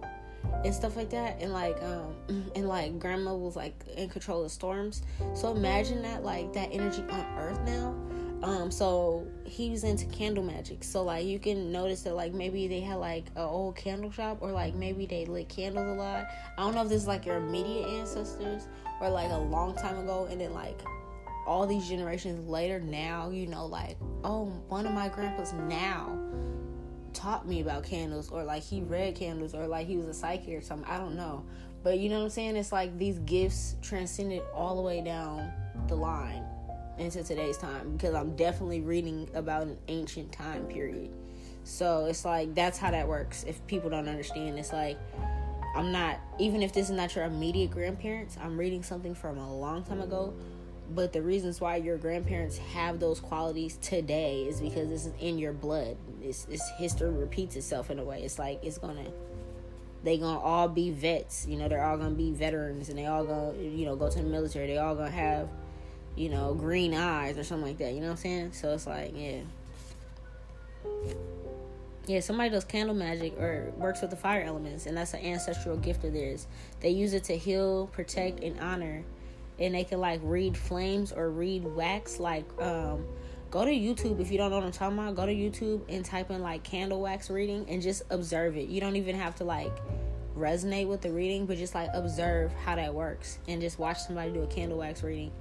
and 0.64 0.74
stuff 0.74 0.96
like 0.96 1.10
that 1.10 1.38
and 1.40 1.52
like 1.54 1.82
um 1.84 2.16
and 2.56 2.68
like 2.68 3.00
grandma 3.00 3.34
was 3.34 3.56
like 3.56 3.74
in 3.96 4.10
control 4.10 4.44
of 4.44 4.52
storms. 4.52 5.04
So 5.34 5.52
imagine 5.52 6.02
that 6.04 6.24
like 6.24 6.54
that 6.54 6.70
energy 6.72 7.04
on 7.10 7.26
earth 7.38 7.60
now. 7.66 7.96
Um 8.44 8.72
so 8.72 9.28
he 9.46 9.70
was 9.70 9.84
into 9.84 10.06
candle 10.06 10.44
magic. 10.44 10.84
So 10.84 11.04
like 11.04 11.26
you 11.26 11.40
can 11.40 11.72
notice 11.72 12.04
that 12.04 12.16
like 12.16 12.34
maybe 12.34 12.68
they 12.68 12.82
had 12.82 12.96
like 12.96 13.26
an 13.36 13.44
old 13.44 13.76
candle 13.76 14.12
shop 14.12 14.38
or 14.42 14.52
like 14.52 14.76
maybe 14.76 15.06
they 15.06 15.26
lit 15.26 15.50
candles 15.50 15.88
a 15.88 15.94
lot. 15.94 16.26
I 16.58 16.64
don't 16.64 16.76
know 16.76 16.84
if 16.84 16.90
this 16.90 17.02
is 17.02 17.08
like 17.08 17.26
your 17.26 17.38
immediate 17.38 17.88
ancestors 17.88 18.68
or 19.00 19.10
like 19.10 19.32
a 19.32 19.38
long 19.38 19.76
time 19.76 19.98
ago 19.98 20.28
and 20.30 20.40
then 20.40 20.54
like 20.54 20.80
all 21.46 21.66
these 21.66 21.88
generations 21.88 22.48
later 22.48 22.80
now 22.80 23.30
you 23.30 23.48
know 23.48 23.66
like 23.66 23.98
oh 24.24 24.46
one 24.68 24.86
of 24.86 24.94
my 24.94 25.10
grandpas 25.10 25.54
now 25.54 26.18
taught 27.14 27.48
me 27.48 27.62
about 27.62 27.84
candles 27.84 28.30
or 28.30 28.44
like 28.44 28.64
he 28.64 28.82
read 28.82 29.16
candles 29.16 29.54
or 29.54 29.68
like 29.68 29.88
he 29.88 29.98
was 29.98 30.08
a 30.08 30.14
psychic 30.14 30.58
or 30.58 30.62
something. 30.62 30.90
I 30.90 30.98
don't 30.98 31.16
know. 31.16 31.44
But 31.84 31.98
you 31.98 32.10
know 32.10 32.20
what 32.20 32.26
i'm 32.26 32.30
saying? 32.30 32.56
It's 32.56 32.72
like 32.72 32.98
these 32.98 33.20
gifts 33.20 33.76
transcended 33.82 34.44
all 34.54 34.76
the 34.76 34.82
way 34.82 35.02
down 35.02 35.52
the 35.88 35.96
line 35.96 36.44
into 36.98 37.24
today's 37.24 37.58
time 37.58 37.94
because 37.94 38.14
i'm 38.14 38.36
definitely 38.36 38.82
reading 38.82 39.28
about 39.34 39.64
an 39.64 39.78
ancient 39.88 40.32
time 40.32 40.66
period. 40.66 41.12
So 41.64 42.06
it's 42.06 42.26
like 42.26 42.54
that's 42.54 42.78
how 42.78 42.92
that 42.92 43.08
works. 43.08 43.44
If 43.44 43.66
people 43.68 43.90
don't 43.90 44.08
understand 44.08 44.60
it's 44.60 44.74
like 44.74 44.98
i'm 45.76 45.92
not 45.92 46.20
even 46.40 46.62
if 46.62 46.74
this 46.74 46.90
is 46.90 46.96
not 46.96 47.16
your 47.16 47.26
immediate 47.26 47.72
grandparents 47.72 48.38
i'm 48.42 48.58
reading 48.58 48.84
something 48.84 49.16
from 49.16 49.38
a 49.38 49.56
long 49.56 49.84
time 49.84 50.02
ago 50.02 50.34
but 50.94 51.14
the 51.14 51.22
reasons 51.22 51.62
why 51.62 51.78
your 51.78 51.98
grandparents 51.98 52.58
have 52.58 53.00
those 53.00 53.20
qualities 53.20 53.78
today 53.82 54.44
is 54.44 54.60
because 54.60 54.90
this 54.90 55.06
is 55.06 55.14
in 55.20 55.38
your 55.38 55.54
blood. 55.54 55.98
It's, 56.22 56.48
it's 56.50 56.70
history 56.78 57.12
repeats 57.12 57.56
itself 57.56 57.90
in 57.90 58.00
a 58.00 58.04
way. 58.04 58.22
It's 58.24 58.38
like 58.38 58.64
it's 58.64 58.78
gonna 58.78 59.06
they 60.04 60.18
gonna 60.18 60.40
all 60.40 60.68
be 60.68 60.90
vets 60.90 61.46
you 61.48 61.58
know 61.58 61.68
they're 61.68 61.84
all 61.84 61.96
gonna 61.96 62.10
be 62.10 62.32
veterans 62.32 62.90
and 62.90 62.98
they 62.98 63.06
all 63.06 63.24
gonna 63.24 63.54
you 63.58 63.86
know 63.86 63.96
go 63.96 64.10
to 64.10 64.18
the 64.18 64.24
military. 64.24 64.68
They 64.68 64.78
all 64.78 64.96
gonna 64.96 65.10
have 65.10 65.50
you 66.16 66.30
know 66.30 66.54
green 66.54 66.94
eyes 66.94 67.38
or 67.38 67.44
something 67.44 67.68
like 67.68 67.78
that 67.78 67.94
you 67.94 68.02
know 68.02 68.08
what 68.08 68.12
i'm 68.14 68.18
saying? 68.18 68.54
So 68.54 68.74
it's 68.74 68.88
like 68.88 69.14
yeah. 69.16 69.42
Yeah, 72.08 72.20
somebody 72.20 72.50
does 72.50 72.66
candle 72.66 72.96
magic 72.96 73.40
or 73.40 73.72
works 73.78 74.02
with 74.02 74.10
the 74.10 74.16
fire 74.16 74.42
elements, 74.42 74.88
and 74.88 74.98
that's 74.98 75.14
an 75.14 75.24
ancestral 75.24 75.78
gift 75.78 76.04
of 76.04 76.14
theirs. 76.14 76.48
They 76.80 76.90
use 76.90 77.14
it 77.14 77.26
to 77.26 77.38
heal, 77.38 77.88
protect, 77.94 78.44
and 78.44 78.60
honor 78.60 79.04
and 79.62 79.76
they 79.76 79.84
can 79.84 80.00
like 80.00 80.20
read 80.24 80.58
flames 80.58 81.12
or 81.12 81.30
read 81.30 81.64
wax 81.64 82.20
like 82.20 82.46
um 82.60 83.06
go 83.50 83.64
to 83.64 83.72
youtube 83.72 84.20
if 84.20 84.32
you 84.32 84.38
don't 84.38 84.50
know 84.50 84.58
what 84.58 84.66
i'm 84.66 84.72
talking 84.72 84.98
about 84.98 85.16
go 85.16 85.26
to 85.26 85.34
youtube 85.34 85.82
and 85.88 86.04
type 86.04 86.30
in 86.32 86.42
like 86.42 86.64
candle 86.64 87.00
wax 87.00 87.30
reading 87.30 87.66
and 87.70 87.82
just 87.82 88.04
observe 88.10 88.58
it. 88.58 88.68
You 88.70 88.82
don't 88.82 88.96
even 88.96 89.16
have 89.16 89.36
to 89.36 89.44
like 89.44 89.72
resonate 90.36 90.88
with 90.88 91.02
the 91.02 91.12
reading 91.12 91.46
but 91.46 91.58
just 91.58 91.76
like 91.76 91.90
observe 91.94 92.52
how 92.66 92.76
that 92.76 92.94
works 92.94 93.38
and 93.48 93.62
just 93.62 93.78
watch 93.78 94.00
somebody 94.00 94.32
do 94.32 94.42
a 94.42 94.48
candle 94.48 94.78
wax 94.78 95.04
reading 95.04 95.32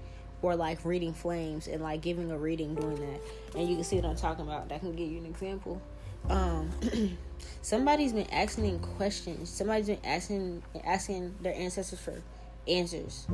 or 0.43 0.57
like 0.57 0.85
reading 0.85 1.13
flames 1.13 1.69
and 1.69 1.83
like 1.83 2.01
giving 2.01 2.31
a 2.31 2.39
reading 2.39 2.75
doing 2.75 2.97
that. 2.97 3.59
And 3.59 3.69
you 3.69 3.77
can 3.77 3.85
see 3.85 3.97
what 3.97 4.07
i'm 4.07 4.17
talking 4.17 4.45
about. 4.45 4.69
That 4.69 4.81
can 4.81 4.93
give 4.93 5.11
you 5.11 5.19
an 5.19 5.27
example. 5.27 5.81
Um 6.29 6.71
somebody's 7.63 8.13
been 8.13 8.31
asking 8.31 8.79
questions. 8.81 9.51
Somebody's 9.51 9.87
been 9.87 10.05
asking 10.05 10.63
asking 10.85 11.35
their 11.41 11.55
ancestors 11.55 12.01
for 12.01 12.23
answers 12.71 13.27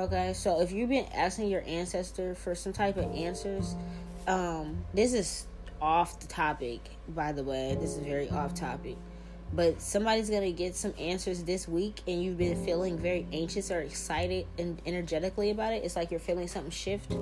Okay, 0.00 0.32
so 0.32 0.62
if 0.62 0.72
you've 0.72 0.88
been 0.88 1.04
asking 1.14 1.50
your 1.50 1.62
ancestor 1.66 2.34
for 2.34 2.54
some 2.54 2.72
type 2.72 2.96
of 2.96 3.14
answers, 3.14 3.74
um, 4.26 4.82
this 4.94 5.12
is 5.12 5.46
off 5.78 6.18
the 6.20 6.26
topic, 6.26 6.80
by 7.08 7.32
the 7.32 7.42
way. 7.42 7.76
This 7.78 7.96
is 7.96 7.98
very 7.98 8.30
off 8.30 8.54
topic. 8.54 8.96
But 9.52 9.82
somebody's 9.82 10.30
gonna 10.30 10.52
get 10.52 10.74
some 10.74 10.94
answers 10.98 11.42
this 11.42 11.68
week, 11.68 12.00
and 12.08 12.22
you've 12.22 12.38
been 12.38 12.64
feeling 12.64 12.96
very 12.96 13.26
anxious 13.30 13.70
or 13.70 13.80
excited 13.80 14.46
and 14.58 14.80
energetically 14.86 15.50
about 15.50 15.74
it. 15.74 15.84
It's 15.84 15.96
like 15.96 16.10
you're 16.10 16.18
feeling 16.18 16.48
something 16.48 16.70
shift. 16.70 17.14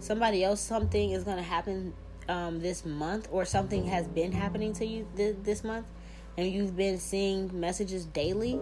Somebody 0.00 0.42
else, 0.42 0.60
something 0.60 1.10
is 1.10 1.22
gonna 1.22 1.42
happen 1.42 1.92
um, 2.28 2.60
this 2.60 2.84
month, 2.84 3.28
or 3.30 3.44
something 3.44 3.84
has 3.84 4.08
been 4.08 4.32
happening 4.32 4.72
to 4.72 4.84
you 4.84 5.06
th- 5.16 5.36
this 5.44 5.62
month, 5.62 5.86
and 6.36 6.50
you've 6.50 6.76
been 6.76 6.98
seeing 6.98 7.50
messages 7.58 8.04
daily, 8.06 8.60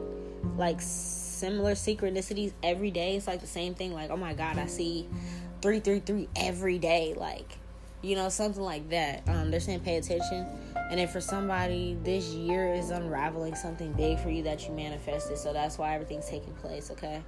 like 0.57 0.81
similar 0.81 1.73
synchronicities 1.73 2.53
every 2.63 2.91
day. 2.91 3.17
It's 3.17 3.27
like 3.27 3.41
the 3.41 3.47
same 3.47 3.75
thing. 3.75 3.93
Like, 3.93 4.11
oh 4.11 4.17
my 4.17 4.35
God, 4.35 4.59
I 4.59 4.67
see 4.67 5.09
three 5.61 5.81
three 5.81 6.01
three 6.01 6.29
every 6.37 6.79
day. 6.79 7.15
Like, 7.17 7.59
you 8.03 8.15
know, 8.15 8.29
something 8.29 8.63
like 8.63 8.91
that. 8.91 9.23
Um, 9.27 9.51
they're 9.51 9.61
saying 9.61 9.81
pay 9.81 9.97
attention. 9.97 10.47
And 10.91 10.99
then 10.99 11.09
for 11.09 11.21
somebody, 11.21 11.97
this 12.03 12.29
year 12.29 12.75
is 12.75 12.91
unraveling 12.91 13.55
something 13.55 13.93
big 13.95 14.19
for 14.19 14.29
you 14.29 14.43
that 14.43 14.69
you 14.69 14.75
manifested. 14.75 15.39
So 15.39 15.53
that's 15.55 15.79
why 15.79 15.95
everything's 15.95 16.29
taking 16.29 16.55
place. 16.55 16.91
Okay. 16.91 17.23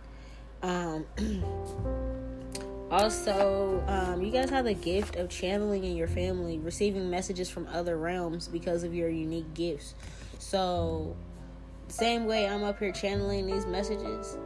Um. 0.63 1.07
also, 2.91 3.83
um, 3.89 4.23
you 4.23 4.31
guys 4.31 4.51
have 4.51 4.67
the 4.67 4.75
gift 4.75 5.17
of 5.17 5.31
channeling 5.31 5.85
in 5.85 5.97
your 5.97 6.07
family, 6.07 6.59
receiving 6.59 7.09
messages 7.11 7.49
from 7.49 7.67
other 7.73 7.97
realms 7.97 8.47
because 8.47 8.85
of 8.85 8.95
your 8.95 9.09
unique 9.09 9.55
gifts. 9.55 9.95
So, 10.51 11.17
same 11.89 12.27
way 12.27 12.47
I'm 12.47 12.65
up 12.65 12.79
here 12.79 12.93
channeling 12.93 13.47
these 13.47 13.65
messages, 13.65 14.37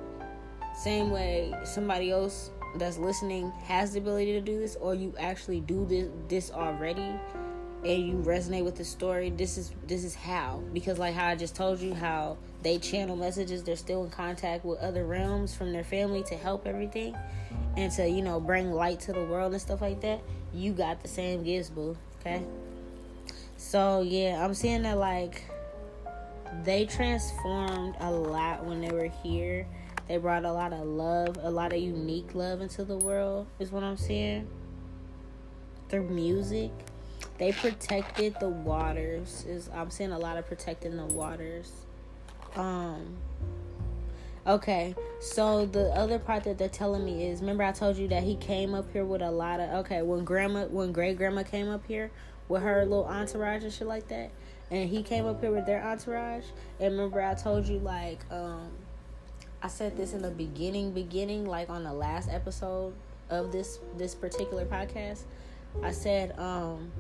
same 0.81 1.11
way 1.11 1.53
somebody 1.65 2.13
else 2.13 2.53
that's 2.77 2.99
listening 2.99 3.51
has 3.65 3.93
the 3.93 3.99
ability 3.99 4.33
to 4.35 4.41
do 4.41 4.61
this, 4.61 4.77
or 4.77 4.95
you 4.95 5.13
actually 5.19 5.59
do 5.61 5.85
this 5.87 6.09
this 6.29 6.51
already. 6.53 7.19
and 7.85 8.07
you 8.07 8.15
resonate 8.25 8.65
with 8.65 8.77
the 8.77 8.85
story, 8.85 9.31
this 9.31 9.59
is 9.59 9.73
this 9.89 10.05
is 10.05 10.15
how. 10.15 10.63
Because 10.73 10.99
like 11.01 11.15
how 11.15 11.27
I 11.27 11.35
just 11.35 11.57
told 11.57 11.81
you 11.81 11.95
how 11.95 12.37
they 12.63 12.79
channel 12.79 13.17
messages, 13.17 13.65
they're 13.65 13.77
still 13.77 14.05
in 14.05 14.11
contact 14.11 14.65
with 14.65 14.79
other 14.79 15.05
realms 15.05 15.55
from 15.55 15.73
their 15.73 15.85
family 15.85 16.23
to 16.25 16.37
help 16.37 16.67
everything 16.67 17.17
and 17.77 17.91
to, 17.93 18.09
you 18.09 18.23
know, 18.23 18.39
bring 18.41 18.71
light 18.73 19.01
to 19.01 19.13
the 19.13 19.25
world 19.25 19.53
and 19.53 19.61
stuff 19.61 19.81
like 19.81 20.01
that. 20.03 20.21
You 20.55 20.73
got 20.73 21.03
the 21.03 21.09
same 21.09 21.43
gifts, 21.43 21.71
boo. 21.71 21.97
Okay? 22.21 22.43
So 23.57 24.03
yeah, 24.03 24.45
I'm 24.45 24.55
seeing 24.55 24.83
that 24.83 24.97
like 24.99 25.43
they 26.65 26.87
transformed 26.87 27.95
a 28.01 28.11
lot 28.11 28.65
when 28.65 28.81
they 28.81 28.91
were 28.91 29.11
here. 29.23 29.67
They 30.07 30.17
brought 30.17 30.45
a 30.45 30.53
lot 30.53 30.73
of 30.73 30.87
love, 30.87 31.37
a 31.43 31.51
lot 31.51 31.73
of 31.73 31.81
unique 31.81 32.35
love 32.35 32.61
into 32.61 32.85
the 32.85 32.97
world, 32.97 33.47
is 33.59 33.71
what 33.71 33.83
I'm 33.83 33.97
saying. 33.97 34.49
Through 35.89 36.09
music. 36.09 36.71
They 37.39 37.53
protected 37.53 38.37
the 38.41 38.49
waters. 38.49 39.45
Is 39.47 39.71
I'm 39.73 39.91
seeing 39.91 40.13
a 40.13 40.19
lot 40.19 40.39
of 40.39 40.47
protecting 40.47 40.97
the 40.97 41.07
waters. 41.07 41.73
Um 42.57 43.19
Okay, 44.47 44.95
so 45.21 45.67
the 45.67 45.91
other 45.91 46.19
part 46.19 46.45
that 46.45 46.57
they're 46.57 46.71
telling 46.71 47.05
me 47.05 47.27
is 47.27 47.41
remember 47.41 47.65
I 47.65 47.73
told 47.73 47.99
you 47.99 48.09
that 48.09 48.23
he 48.23 48.35
came 48.37 48.73
up 48.73 48.91
here 48.93 49.05
with 49.05 49.21
a 49.21 49.31
lot 49.31 49.61
of 49.61 49.71
okay, 49.81 50.01
when 50.01 50.25
grandma 50.25 50.65
when 50.65 50.91
great 50.91 51.19
grandma 51.19 51.43
came 51.43 51.69
up 51.69 51.87
here 51.87 52.11
with 52.49 52.63
her 52.63 52.83
little 52.87 53.05
entourage 53.05 53.63
and 53.63 53.73
shit 53.73 53.87
like 53.87 54.09
that 54.09 54.31
and 54.71 54.89
he 54.89 55.03
came 55.03 55.27
up 55.27 55.41
here 55.41 55.51
with 55.51 55.67
their 55.67 55.83
entourage. 55.83 56.45
And 56.81 56.93
remember, 56.93 57.23
I 57.23 57.35
told 57.35 57.67
you 57.67 57.79
like 57.79 58.21
um, 58.31 58.71
I 59.63 59.69
said 59.69 59.97
this 59.97 60.13
in 60.13 60.23
the 60.23 60.31
beginning, 60.31 60.93
beginning 60.93 61.47
like 61.47 61.71
on 61.71 61.85
the 61.85 61.93
last 61.93 62.29
episode 62.31 62.95
of 63.31 63.53
this 63.53 63.79
this 63.97 64.15
particular 64.15 64.65
podcast. 64.65 65.23
I 65.83 65.93
said 65.93 66.39
um, 66.39 66.91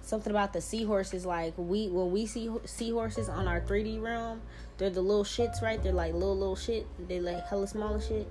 something 0.00 0.30
about 0.30 0.52
the 0.52 0.60
seahorses. 0.60 1.24
Like 1.24 1.54
we 1.56 1.88
when 1.88 2.12
we 2.12 2.26
see 2.26 2.50
seahorses 2.64 3.28
on 3.28 3.48
our 3.48 3.60
3D 3.60 4.00
realm, 4.00 4.42
they're 4.78 4.90
the 4.90 5.02
little 5.02 5.24
shits, 5.24 5.62
right? 5.62 5.82
They're 5.82 5.92
like 5.92 6.12
little 6.12 6.36
little 6.36 6.56
shit. 6.56 6.86
They 7.08 7.20
like 7.20 7.46
hella 7.48 7.66
small 7.66 7.98
shit. 8.00 8.26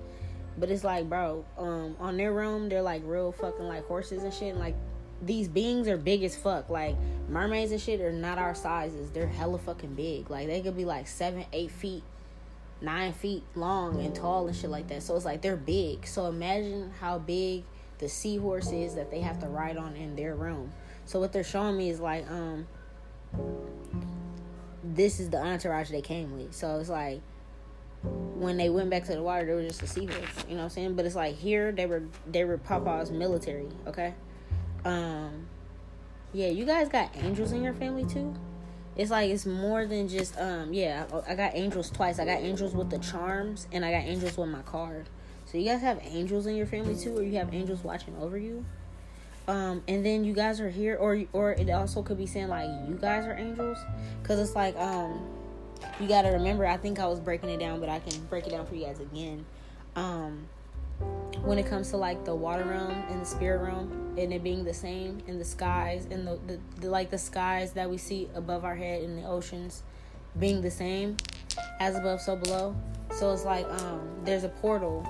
But 0.56 0.70
it's 0.70 0.84
like, 0.84 1.08
bro, 1.08 1.44
um, 1.58 1.96
on 1.98 2.16
their 2.16 2.32
realm, 2.32 2.68
they're 2.68 2.82
like 2.82 3.02
real 3.04 3.32
fucking 3.32 3.66
like 3.66 3.86
horses 3.86 4.22
and 4.22 4.32
shit. 4.32 4.50
And 4.50 4.60
like 4.60 4.76
these 5.26 5.48
beings 5.48 5.88
are 5.88 5.96
big 5.96 6.22
as 6.22 6.36
fuck. 6.36 6.68
Like 6.70 6.96
mermaids 7.28 7.72
and 7.72 7.80
shit 7.80 8.00
are 8.00 8.12
not 8.12 8.38
our 8.38 8.54
sizes. 8.54 9.10
They're 9.10 9.26
hella 9.26 9.58
fucking 9.58 9.94
big. 9.94 10.30
Like 10.30 10.46
they 10.46 10.60
could 10.60 10.76
be 10.76 10.84
like 10.84 11.08
seven, 11.08 11.44
eight 11.52 11.70
feet, 11.70 12.02
nine 12.80 13.12
feet 13.12 13.42
long 13.54 14.04
and 14.04 14.14
tall 14.14 14.46
and 14.46 14.56
shit 14.56 14.70
like 14.70 14.88
that. 14.88 15.02
So 15.02 15.16
it's 15.16 15.24
like 15.24 15.42
they're 15.42 15.56
big. 15.56 16.06
So 16.06 16.26
imagine 16.26 16.92
how 17.00 17.18
big 17.18 17.64
the 17.98 18.08
seahorse 18.08 18.70
is 18.72 18.94
that 18.94 19.10
they 19.10 19.20
have 19.20 19.38
to 19.40 19.46
ride 19.46 19.76
on 19.76 19.96
in 19.96 20.16
their 20.16 20.34
room. 20.34 20.72
So 21.06 21.20
what 21.20 21.32
they're 21.32 21.44
showing 21.44 21.76
me 21.76 21.90
is 21.90 22.00
like, 22.00 22.28
um, 22.30 22.66
this 24.82 25.20
is 25.20 25.30
the 25.30 25.38
entourage 25.38 25.90
they 25.90 26.02
came 26.02 26.36
with. 26.36 26.54
So 26.54 26.78
it's 26.78 26.88
like 26.88 27.20
when 28.02 28.56
they 28.56 28.68
went 28.68 28.90
back 28.90 29.04
to 29.04 29.14
the 29.14 29.22
water, 29.22 29.46
they 29.46 29.54
were 29.54 29.62
just 29.62 29.82
a 29.82 29.86
seahorse. 29.86 30.18
You 30.48 30.52
know 30.52 30.58
what 30.58 30.64
I'm 30.64 30.70
saying? 30.70 30.94
But 30.94 31.06
it's 31.06 31.14
like 31.14 31.36
here 31.36 31.72
they 31.72 31.86
were 31.86 32.02
they 32.30 32.44
were 32.44 32.58
Papa's 32.58 33.10
military. 33.10 33.68
Okay. 33.86 34.14
Um, 34.84 35.46
yeah, 36.32 36.48
you 36.48 36.64
guys 36.64 36.88
got 36.88 37.10
angels 37.16 37.52
in 37.52 37.62
your 37.62 37.74
family 37.74 38.04
too. 38.04 38.34
It's 38.96 39.10
like 39.10 39.30
it's 39.30 39.46
more 39.46 39.86
than 39.86 40.08
just 40.08 40.38
um. 40.38 40.72
Yeah, 40.72 41.06
I 41.28 41.34
got 41.34 41.54
angels 41.54 41.90
twice. 41.90 42.18
I 42.18 42.24
got 42.24 42.40
angels 42.40 42.74
with 42.74 42.90
the 42.90 42.98
charms, 42.98 43.66
and 43.72 43.84
I 43.84 43.90
got 43.90 44.08
angels 44.08 44.36
with 44.36 44.48
my 44.48 44.62
card. 44.62 45.08
So 45.46 45.58
you 45.58 45.66
guys 45.66 45.80
have 45.80 46.00
angels 46.02 46.46
in 46.46 46.56
your 46.56 46.66
family 46.66 46.96
too, 46.96 47.16
or 47.16 47.22
you 47.22 47.36
have 47.38 47.52
angels 47.52 47.82
watching 47.82 48.16
over 48.20 48.38
you. 48.38 48.64
Um, 49.46 49.82
and 49.86 50.04
then 50.04 50.24
you 50.24 50.32
guys 50.32 50.60
are 50.60 50.70
here, 50.70 50.96
or 50.96 51.22
or 51.32 51.52
it 51.52 51.68
also 51.70 52.02
could 52.02 52.18
be 52.18 52.26
saying 52.26 52.48
like 52.48 52.68
you 52.88 52.96
guys 53.00 53.26
are 53.26 53.34
angels, 53.34 53.78
because 54.22 54.38
it's 54.38 54.54
like 54.54 54.76
um, 54.76 55.26
you 56.00 56.08
got 56.08 56.22
to 56.22 56.28
remember. 56.30 56.66
I 56.66 56.76
think 56.76 56.98
I 56.98 57.06
was 57.06 57.20
breaking 57.20 57.50
it 57.50 57.58
down, 57.58 57.80
but 57.80 57.88
I 57.88 57.98
can 57.98 58.24
break 58.26 58.46
it 58.46 58.50
down 58.50 58.66
for 58.66 58.74
you 58.74 58.86
guys 58.86 59.00
again. 59.00 59.44
Um, 59.96 60.48
when 61.44 61.58
it 61.58 61.66
comes 61.66 61.90
to 61.90 61.96
like 61.98 62.24
the 62.24 62.34
water 62.34 62.64
realm 62.64 63.04
and 63.10 63.20
the 63.20 63.26
spirit 63.26 63.62
realm 63.62 64.14
and 64.16 64.32
it 64.32 64.42
being 64.42 64.64
the 64.64 64.72
same 64.72 65.18
in 65.26 65.38
the 65.38 65.44
skies 65.44 66.06
and 66.10 66.26
the, 66.26 66.38
the, 66.46 66.58
the, 66.80 66.88
like 66.88 67.10
the 67.10 67.18
skies 67.18 67.72
that 67.72 67.88
we 67.88 67.98
see 67.98 68.28
above 68.34 68.64
our 68.64 68.74
head 68.74 69.02
in 69.02 69.16
the 69.16 69.28
oceans 69.28 69.82
being 70.38 70.62
the 70.62 70.70
same 70.70 71.16
as 71.80 71.96
above 71.96 72.20
so 72.20 72.34
below. 72.34 72.74
So 73.10 73.30
it's 73.32 73.44
like 73.44 73.66
um 73.82 74.00
there's 74.24 74.44
a 74.44 74.48
portal 74.48 75.06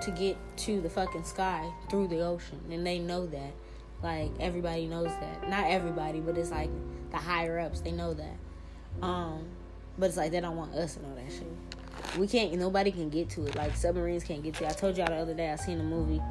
to 0.00 0.10
get 0.10 0.36
to 0.58 0.80
the 0.80 0.88
fucking 0.88 1.24
sky 1.24 1.70
through 1.90 2.08
the 2.08 2.20
ocean 2.20 2.60
and 2.70 2.86
they 2.86 2.98
know 2.98 3.26
that. 3.26 3.52
Like 4.02 4.30
everybody 4.40 4.86
knows 4.86 5.10
that. 5.20 5.50
Not 5.50 5.66
everybody 5.66 6.20
but 6.20 6.38
it's 6.38 6.50
like 6.50 6.70
the 7.10 7.18
higher 7.18 7.58
ups 7.58 7.80
they 7.80 7.92
know 7.92 8.14
that. 8.14 8.36
Um 9.02 9.44
but 9.98 10.06
it's 10.06 10.16
like 10.16 10.32
they 10.32 10.40
don't 10.40 10.56
want 10.56 10.74
us 10.74 10.94
to 10.94 11.02
know 11.02 11.14
that 11.14 11.30
shit 11.30 11.46
we 12.18 12.26
can't 12.26 12.52
nobody 12.54 12.90
can 12.90 13.10
get 13.10 13.30
to 13.30 13.46
it. 13.46 13.56
Like 13.56 13.76
submarines 13.76 14.24
can't 14.24 14.42
get 14.42 14.54
to 14.54 14.64
it. 14.64 14.70
I 14.70 14.72
told 14.72 14.96
y'all 14.96 15.06
the 15.06 15.14
other 15.14 15.34
day 15.34 15.50
i 15.50 15.56
seen 15.56 15.80
a 15.80 15.84
movie 15.84 16.22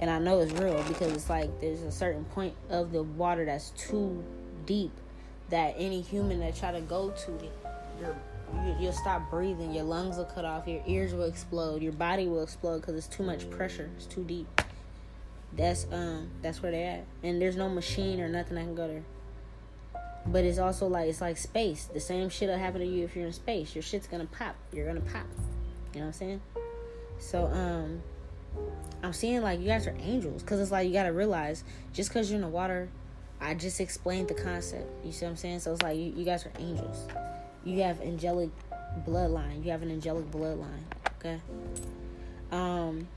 and 0.00 0.10
i 0.10 0.18
know 0.18 0.40
it's 0.40 0.52
real 0.52 0.82
because 0.84 1.12
it's 1.12 1.28
like 1.28 1.60
there's 1.60 1.82
a 1.82 1.90
certain 1.90 2.24
point 2.26 2.54
of 2.70 2.92
the 2.92 3.02
water 3.02 3.44
that's 3.44 3.70
too 3.70 4.22
deep 4.64 4.92
that 5.50 5.74
any 5.76 6.00
human 6.00 6.40
that 6.40 6.54
try 6.56 6.70
to 6.70 6.80
go 6.80 7.10
to 7.10 7.34
it 7.36 7.52
you're 8.00 8.14
you'll 8.78 8.92
stop 8.92 9.30
breathing. 9.30 9.74
Your 9.74 9.84
lungs 9.84 10.16
will 10.16 10.24
cut 10.24 10.44
off. 10.44 10.66
Your 10.66 10.82
ears 10.86 11.12
will 11.12 11.24
explode. 11.24 11.82
Your 11.82 11.92
body 11.92 12.26
will 12.26 12.42
explode 12.42 12.80
because 12.80 12.94
it's 12.94 13.06
too 13.06 13.22
much 13.22 13.48
pressure. 13.50 13.90
It's 13.96 14.06
too 14.06 14.24
deep. 14.24 14.46
That's 15.52 15.86
um 15.92 16.30
that's 16.42 16.62
where 16.62 16.72
they're 16.72 16.98
at. 16.98 17.04
And 17.22 17.40
there's 17.40 17.56
no 17.56 17.68
machine 17.68 18.20
or 18.20 18.28
nothing 18.28 18.56
that 18.56 18.64
can 18.64 18.74
go 18.74 18.88
there 18.88 19.02
but 20.30 20.44
it's 20.44 20.58
also 20.58 20.86
like 20.86 21.08
it's 21.08 21.20
like 21.20 21.36
space. 21.36 21.84
The 21.84 22.00
same 22.00 22.28
shit'll 22.28 22.58
happen 22.58 22.80
to 22.80 22.86
you 22.86 23.04
if 23.04 23.16
you're 23.16 23.26
in 23.26 23.32
space. 23.32 23.74
Your 23.74 23.82
shit's 23.82 24.06
gonna 24.06 24.26
pop. 24.26 24.56
You're 24.72 24.86
gonna 24.86 25.00
pop. 25.00 25.26
You 25.94 26.00
know 26.00 26.06
what 26.06 26.06
I'm 26.06 26.12
saying? 26.12 26.40
So 27.18 27.46
um, 27.46 28.02
I'm 29.02 29.12
seeing 29.12 29.42
like 29.42 29.60
you 29.60 29.66
guys 29.66 29.86
are 29.86 29.96
angels 30.00 30.42
because 30.42 30.60
it's 30.60 30.70
like 30.70 30.86
you 30.86 30.92
gotta 30.92 31.12
realize 31.12 31.64
just 31.92 32.10
because 32.10 32.30
you're 32.30 32.36
in 32.36 32.42
the 32.42 32.48
water, 32.48 32.88
I 33.40 33.54
just 33.54 33.80
explained 33.80 34.28
the 34.28 34.34
concept. 34.34 34.86
You 35.04 35.12
see 35.12 35.24
what 35.24 35.32
I'm 35.32 35.36
saying? 35.36 35.60
So 35.60 35.72
it's 35.72 35.82
like 35.82 35.96
you, 35.96 36.12
you 36.16 36.24
guys 36.24 36.44
are 36.44 36.52
angels. 36.58 37.08
You 37.64 37.82
have 37.82 38.00
angelic 38.00 38.50
bloodline. 39.06 39.64
You 39.64 39.70
have 39.70 39.82
an 39.82 39.90
angelic 39.90 40.30
bloodline. 40.30 40.82
Okay. 41.18 41.40
Um, 42.50 43.08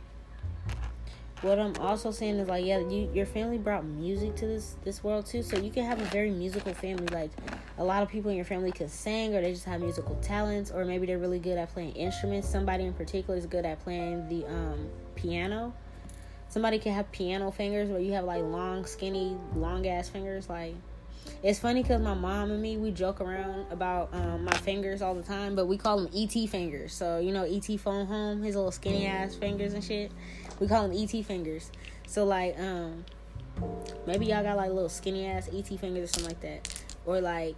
what 1.41 1.57
I'm 1.57 1.76
also 1.77 2.11
saying 2.11 2.38
is 2.38 2.47
like, 2.47 2.65
yeah, 2.65 2.80
you, 2.80 3.09
your 3.13 3.26
family 3.26 3.57
brought 3.57 3.84
music 3.84 4.35
to 4.38 4.45
this 4.45 4.76
this 4.84 5.03
world 5.03 5.26
too, 5.26 5.41
so 5.41 5.57
you 5.57 5.72
can 5.72 5.85
have 5.85 5.99
a 5.99 6.05
very 6.05 6.30
musical 6.30 6.73
family. 6.73 7.07
Like, 7.07 7.31
a 7.77 7.84
lot 7.84 8.03
of 8.03 8.09
people 8.09 8.30
in 8.30 8.38
your 8.38 8.45
family 8.45 8.72
can 8.72 8.89
sing, 8.89 9.35
or 9.35 9.41
they 9.41 9.51
just 9.51 9.65
have 9.65 9.81
musical 9.81 10.15
talents, 10.22 10.69
or 10.69 10.85
maybe 10.85 11.07
they're 11.07 11.18
really 11.18 11.39
good 11.39 11.57
at 11.57 11.73
playing 11.73 11.93
instruments. 11.93 12.47
Somebody 12.47 12.85
in 12.85 12.93
particular 12.93 13.38
is 13.38 13.47
good 13.47 13.65
at 13.65 13.80
playing 13.84 14.30
the 14.30 14.45
um, 14.45 14.88
piano. 15.15 15.73
Somebody 16.49 16.77
can 16.77 16.93
have 16.93 17.11
piano 17.11 17.49
fingers, 17.49 17.89
where 17.89 17.99
you 17.99 18.13
have 18.13 18.26
like 18.26 18.43
long, 18.43 18.85
skinny, 18.85 19.35
long 19.55 19.88
ass 19.88 20.09
fingers. 20.09 20.47
Like, 20.47 20.76
it's 21.43 21.57
funny 21.57 21.81
because 21.81 22.01
my 22.01 22.13
mom 22.13 22.51
and 22.51 22.61
me 22.61 22.77
we 22.77 22.91
joke 22.91 23.19
around 23.19 23.65
about 23.72 24.13
um, 24.13 24.45
my 24.45 24.57
fingers 24.57 25.01
all 25.01 25.15
the 25.15 25.23
time, 25.23 25.55
but 25.55 25.65
we 25.65 25.77
call 25.77 26.01
them 26.01 26.09
ET 26.15 26.49
fingers. 26.49 26.93
So 26.93 27.18
you 27.18 27.31
know, 27.31 27.45
ET 27.45 27.80
phone 27.80 28.05
home, 28.05 28.43
his 28.43 28.55
little 28.55 28.72
skinny 28.72 29.07
ass 29.07 29.34
fingers 29.34 29.73
and 29.73 29.84
shit. 29.84 30.11
We 30.61 30.67
call 30.67 30.88
them 30.88 30.95
ET 30.95 31.25
fingers. 31.25 31.71
So 32.05 32.23
like, 32.23 32.57
um, 32.59 33.03
maybe 34.05 34.27
y'all 34.27 34.43
got 34.43 34.57
like 34.57 34.69
little 34.69 34.89
skinny 34.89 35.25
ass 35.25 35.49
ET 35.51 35.67
fingers 35.67 36.03
or 36.03 36.13
something 36.13 36.25
like 36.25 36.41
that, 36.41 36.83
or 37.03 37.19
like, 37.19 37.55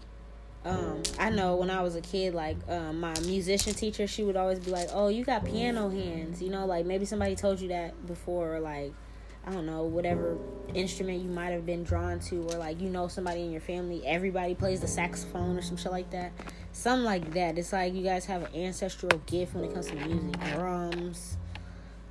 um, 0.63 1.03
I 1.19 1.29
know 1.29 1.57
when 1.57 1.69
I 1.69 1.81
was 1.81 1.97
a 1.97 2.01
kid, 2.01 2.33
like 2.33 2.55
um, 2.69 3.01
my 3.01 3.13
musician 3.19 3.73
teacher, 3.73 4.07
she 4.07 4.23
would 4.23 4.37
always 4.37 4.59
be 4.59 4.71
like, 4.71 4.87
"Oh, 4.93 5.09
you 5.09 5.25
got 5.25 5.43
piano 5.43 5.89
hands," 5.89 6.41
you 6.41 6.49
know, 6.49 6.65
like 6.65 6.85
maybe 6.85 7.03
somebody 7.03 7.35
told 7.35 7.59
you 7.59 7.67
that 7.67 8.07
before, 8.07 8.55
or 8.55 8.59
like, 8.61 8.93
I 9.45 9.51
don't 9.51 9.65
know, 9.65 9.83
whatever 9.83 10.37
instrument 10.73 11.21
you 11.21 11.29
might 11.29 11.51
have 11.51 11.65
been 11.65 11.83
drawn 11.83 12.21
to, 12.21 12.47
or 12.53 12.57
like 12.57 12.79
you 12.79 12.89
know 12.89 13.09
somebody 13.09 13.41
in 13.41 13.51
your 13.51 13.59
family, 13.59 14.01
everybody 14.07 14.55
plays 14.55 14.79
the 14.79 14.87
saxophone 14.87 15.57
or 15.57 15.61
some 15.61 15.75
shit 15.75 15.91
like 15.91 16.09
that, 16.11 16.31
something 16.71 17.03
like 17.03 17.33
that. 17.33 17.57
It's 17.57 17.73
like 17.73 17.93
you 17.93 18.01
guys 18.01 18.23
have 18.27 18.43
an 18.43 18.55
ancestral 18.55 19.19
gift 19.25 19.55
when 19.55 19.65
it 19.65 19.73
comes 19.73 19.87
to 19.87 19.95
music, 19.95 20.39
drums 20.53 21.35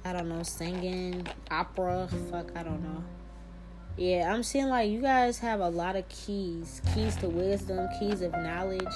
I 0.05 0.13
don't 0.13 0.29
know, 0.29 0.43
singing, 0.43 1.27
opera, 1.51 2.09
fuck, 2.31 2.51
I 2.57 2.63
don't 2.63 2.83
know. 2.83 3.05
Yeah, 3.97 4.33
I'm 4.33 4.43
seeing 4.43 4.69
like 4.69 4.91
you 4.91 5.01
guys 5.01 5.39
have 5.41 5.61
a 5.61 5.69
lot 5.69 5.97
of 5.97 6.09
keys 6.09 6.81
keys 6.95 7.15
to 7.17 7.29
wisdom, 7.29 7.89
keys 7.99 8.23
of 8.23 8.33
knowledge, 8.33 8.95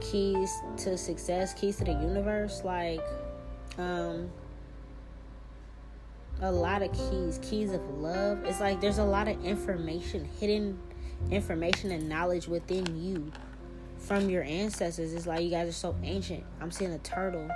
keys 0.00 0.52
to 0.78 0.98
success, 0.98 1.54
keys 1.54 1.76
to 1.76 1.84
the 1.84 1.92
universe. 1.92 2.62
Like, 2.62 3.00
um, 3.78 4.30
a 6.42 6.52
lot 6.52 6.82
of 6.82 6.92
keys, 6.92 7.38
keys 7.42 7.72
of 7.72 7.82
love. 7.98 8.44
It's 8.44 8.60
like 8.60 8.80
there's 8.80 8.98
a 8.98 9.04
lot 9.04 9.26
of 9.26 9.42
information, 9.44 10.28
hidden 10.38 10.78
information 11.30 11.90
and 11.90 12.08
knowledge 12.08 12.46
within 12.46 13.02
you 13.02 13.30
from 13.98 14.30
your 14.30 14.42
ancestors. 14.42 15.12
It's 15.12 15.26
like 15.26 15.42
you 15.42 15.50
guys 15.50 15.68
are 15.68 15.72
so 15.72 15.94
ancient. 16.02 16.44
I'm 16.60 16.70
seeing 16.70 16.92
a 16.92 16.98
turtle. 16.98 17.48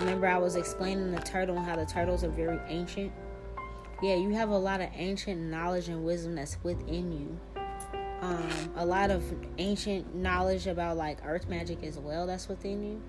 Remember, 0.00 0.26
I 0.26 0.38
was 0.38 0.56
explaining 0.56 1.10
the 1.10 1.20
turtle 1.20 1.56
and 1.56 1.64
how 1.64 1.76
the 1.76 1.86
turtles 1.86 2.22
are 2.22 2.28
very 2.28 2.58
ancient. 2.68 3.12
yeah, 4.02 4.16
you 4.16 4.30
have 4.30 4.50
a 4.50 4.58
lot 4.58 4.80
of 4.80 4.90
ancient 4.94 5.40
knowledge 5.40 5.88
and 5.88 6.04
wisdom 6.04 6.34
that's 6.34 6.58
within 6.62 7.12
you. 7.12 7.40
Um, 8.20 8.48
a 8.76 8.84
lot 8.84 9.10
of 9.10 9.22
ancient 9.58 10.14
knowledge 10.14 10.66
about 10.66 10.96
like 10.96 11.18
earth 11.24 11.48
magic 11.48 11.82
as 11.82 11.98
well 11.98 12.26
that's 12.26 12.48
within 12.48 12.82
you 12.82 13.02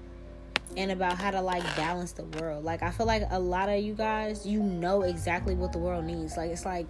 and 0.76 0.92
about 0.92 1.18
how 1.18 1.32
to 1.32 1.42
like 1.42 1.64
balance 1.76 2.12
the 2.12 2.26
world. 2.26 2.66
Like 2.66 2.84
I 2.84 2.92
feel 2.92 3.06
like 3.06 3.24
a 3.30 3.40
lot 3.40 3.70
of 3.70 3.80
you 3.80 3.94
guys, 3.94 4.46
you 4.46 4.62
know 4.62 5.04
exactly 5.04 5.56
what 5.56 5.72
the 5.72 5.80
world 5.80 6.06
needs. 6.06 6.36
Like 6.36 6.52
it's 6.52 6.66
like 6.66 6.88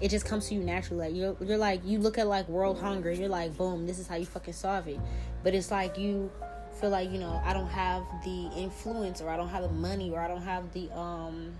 it 0.00 0.10
just 0.10 0.26
comes 0.26 0.48
to 0.48 0.54
you 0.54 0.60
naturally. 0.60 1.08
Like 1.08 1.16
you're 1.16 1.36
you're 1.40 1.58
like 1.58 1.80
you 1.84 1.98
look 1.98 2.18
at 2.18 2.26
like 2.26 2.48
world 2.48 2.78
hunger, 2.78 3.10
you're 3.10 3.28
like 3.28 3.56
boom, 3.56 3.86
this 3.86 3.98
is 3.98 4.06
how 4.06 4.16
you 4.16 4.26
fucking 4.26 4.54
solve 4.54 4.86
it. 4.88 5.00
But 5.42 5.54
it's 5.54 5.70
like 5.70 5.96
you 5.96 6.30
feel 6.80 6.90
like 6.90 7.10
you 7.10 7.18
know 7.18 7.40
I 7.44 7.52
don't 7.52 7.68
have 7.68 8.04
the 8.24 8.50
influence 8.56 9.20
or 9.20 9.28
I 9.28 9.36
don't 9.36 9.48
have 9.48 9.62
the 9.62 9.68
money 9.70 10.10
or 10.10 10.20
I 10.20 10.28
don't 10.28 10.42
have 10.42 10.72
the 10.72 10.90
um 10.96 11.52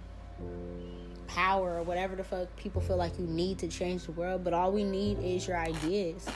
power 1.26 1.78
or 1.78 1.82
whatever 1.82 2.16
the 2.16 2.24
fuck 2.24 2.54
people 2.56 2.80
feel 2.80 2.96
like 2.96 3.18
you 3.18 3.26
need 3.26 3.58
to 3.58 3.68
change 3.68 4.04
the 4.04 4.12
world. 4.12 4.44
But 4.44 4.52
all 4.52 4.72
we 4.72 4.84
need 4.84 5.18
is 5.22 5.46
your 5.46 5.56
ideas 5.56 6.26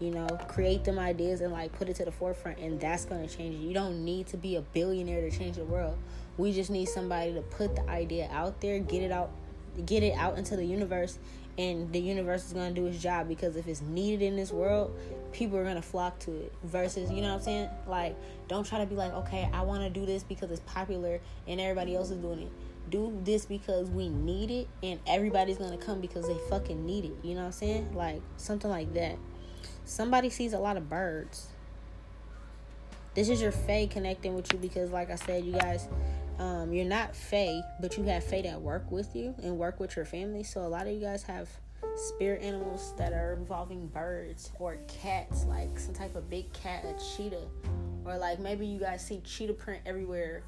you 0.00 0.10
know? 0.10 0.26
Create 0.48 0.82
them 0.82 0.98
ideas 0.98 1.42
and 1.42 1.52
like 1.52 1.72
put 1.72 1.88
it 1.88 1.96
to 1.96 2.04
the 2.04 2.10
forefront 2.10 2.58
and 2.58 2.80
that's 2.80 3.04
to 3.04 3.26
change 3.28 3.54
it 3.54 3.58
you 3.58 3.74
don't 3.74 4.04
need 4.04 4.26
to 4.28 4.36
be 4.36 4.56
a 4.56 4.60
billionaire 4.60 5.28
to 5.28 5.36
change 5.36 5.56
the 5.56 5.64
world. 5.64 5.96
We 6.38 6.52
just 6.52 6.70
need 6.70 6.88
somebody 6.88 7.34
to 7.34 7.42
put 7.42 7.76
the 7.76 7.88
idea 7.88 8.28
out 8.32 8.60
there 8.60 8.78
get 8.80 9.02
it 9.02 9.12
out 9.12 9.30
get 9.86 10.02
it 10.02 10.14
out 10.14 10.36
into 10.36 10.56
the 10.56 10.64
universe 10.64 11.18
and 11.58 11.92
the 11.92 12.00
universe 12.00 12.46
is 12.46 12.52
to 12.74 12.80
do 12.80 12.86
its 12.86 13.02
job 13.02 13.28
because 13.28 13.56
if 13.56 13.66
it's 13.66 13.82
needed 13.82 14.22
in 14.22 14.36
this 14.36 14.52
world 14.52 14.96
people 15.32 15.56
are 15.58 15.64
to 15.76 15.82
flock 15.82 16.18
to 16.20 16.32
it. 16.32 16.52
Versus 16.64 17.10
you 17.10 17.22
know 17.22 17.28
what 17.28 17.34
i'm 17.34 17.42
saying? 17.42 17.68
Like 17.86 18.16
don't 18.48 18.66
try 18.66 18.78
to 18.78 18.86
be 18.86 18.96
like 18.96 19.12
okay 19.12 19.48
i 19.52 19.62
want 19.62 19.82
to 19.82 19.90
do 19.90 20.04
this 20.04 20.22
because 20.22 20.50
it's 20.50 20.60
popular 20.60 21.20
and 21.46 21.60
everybody 21.60 21.94
else 21.94 22.10
is 22.10 22.18
doing 22.18 22.40
it. 22.40 22.52
Do 22.90 23.16
this 23.24 23.46
because 23.46 23.88
we 23.88 24.08
need 24.08 24.50
it 24.50 24.68
and 24.82 24.98
everybody's 25.06 25.58
to 25.58 25.76
come 25.76 26.00
because 26.00 26.26
they 26.26 26.36
fucking 26.48 26.84
need 26.84 27.04
it. 27.04 27.12
You 27.22 27.34
know 27.34 27.40
what 27.40 27.46
i'm 27.46 27.52
saying? 27.52 27.94
Like 27.94 28.22
something 28.36 28.70
like 28.70 28.92
that. 28.94 29.16
Somebody 29.84 30.30
sees 30.30 30.52
a 30.52 30.58
lot 30.58 30.76
of 30.76 30.88
birds. 30.88 31.48
This 33.14 33.28
is 33.28 33.42
your 33.42 33.50
fae 33.50 33.86
connecting 33.90 34.34
with 34.34 34.52
you 34.52 34.58
because, 34.58 34.90
like 34.92 35.10
I 35.10 35.16
said, 35.16 35.44
you 35.44 35.52
guys, 35.52 35.88
um, 36.40 36.72
you're 36.72 36.86
not 36.86 37.14
fae, 37.14 37.60
but 37.80 37.98
you 37.98 38.04
have 38.04 38.24
fae 38.24 38.40
that 38.40 38.58
work 38.58 38.90
with 38.90 39.14
you 39.14 39.34
and 39.42 39.58
work 39.58 39.78
with 39.78 39.94
your 39.94 40.06
family. 40.06 40.42
So 40.42 40.62
a 40.62 40.68
lot 40.68 40.86
of 40.86 40.94
you 40.94 41.00
guys 41.00 41.22
have 41.24 41.50
spirit 41.96 42.40
animals 42.42 42.94
that 42.96 43.12
are 43.12 43.34
involving 43.34 43.88
birds 43.88 44.50
or 44.58 44.78
cats, 44.88 45.44
like 45.44 45.78
some 45.78 45.92
type 45.92 46.16
of 46.16 46.30
big 46.30 46.50
cat, 46.54 46.86
a 46.86 46.96
cheetah, 47.14 47.46
or 48.06 48.16
like 48.16 48.40
maybe 48.40 48.66
you 48.66 48.80
guys 48.80 49.04
see 49.04 49.20
cheetah 49.20 49.52
print 49.52 49.82
everywhere, 49.84 50.42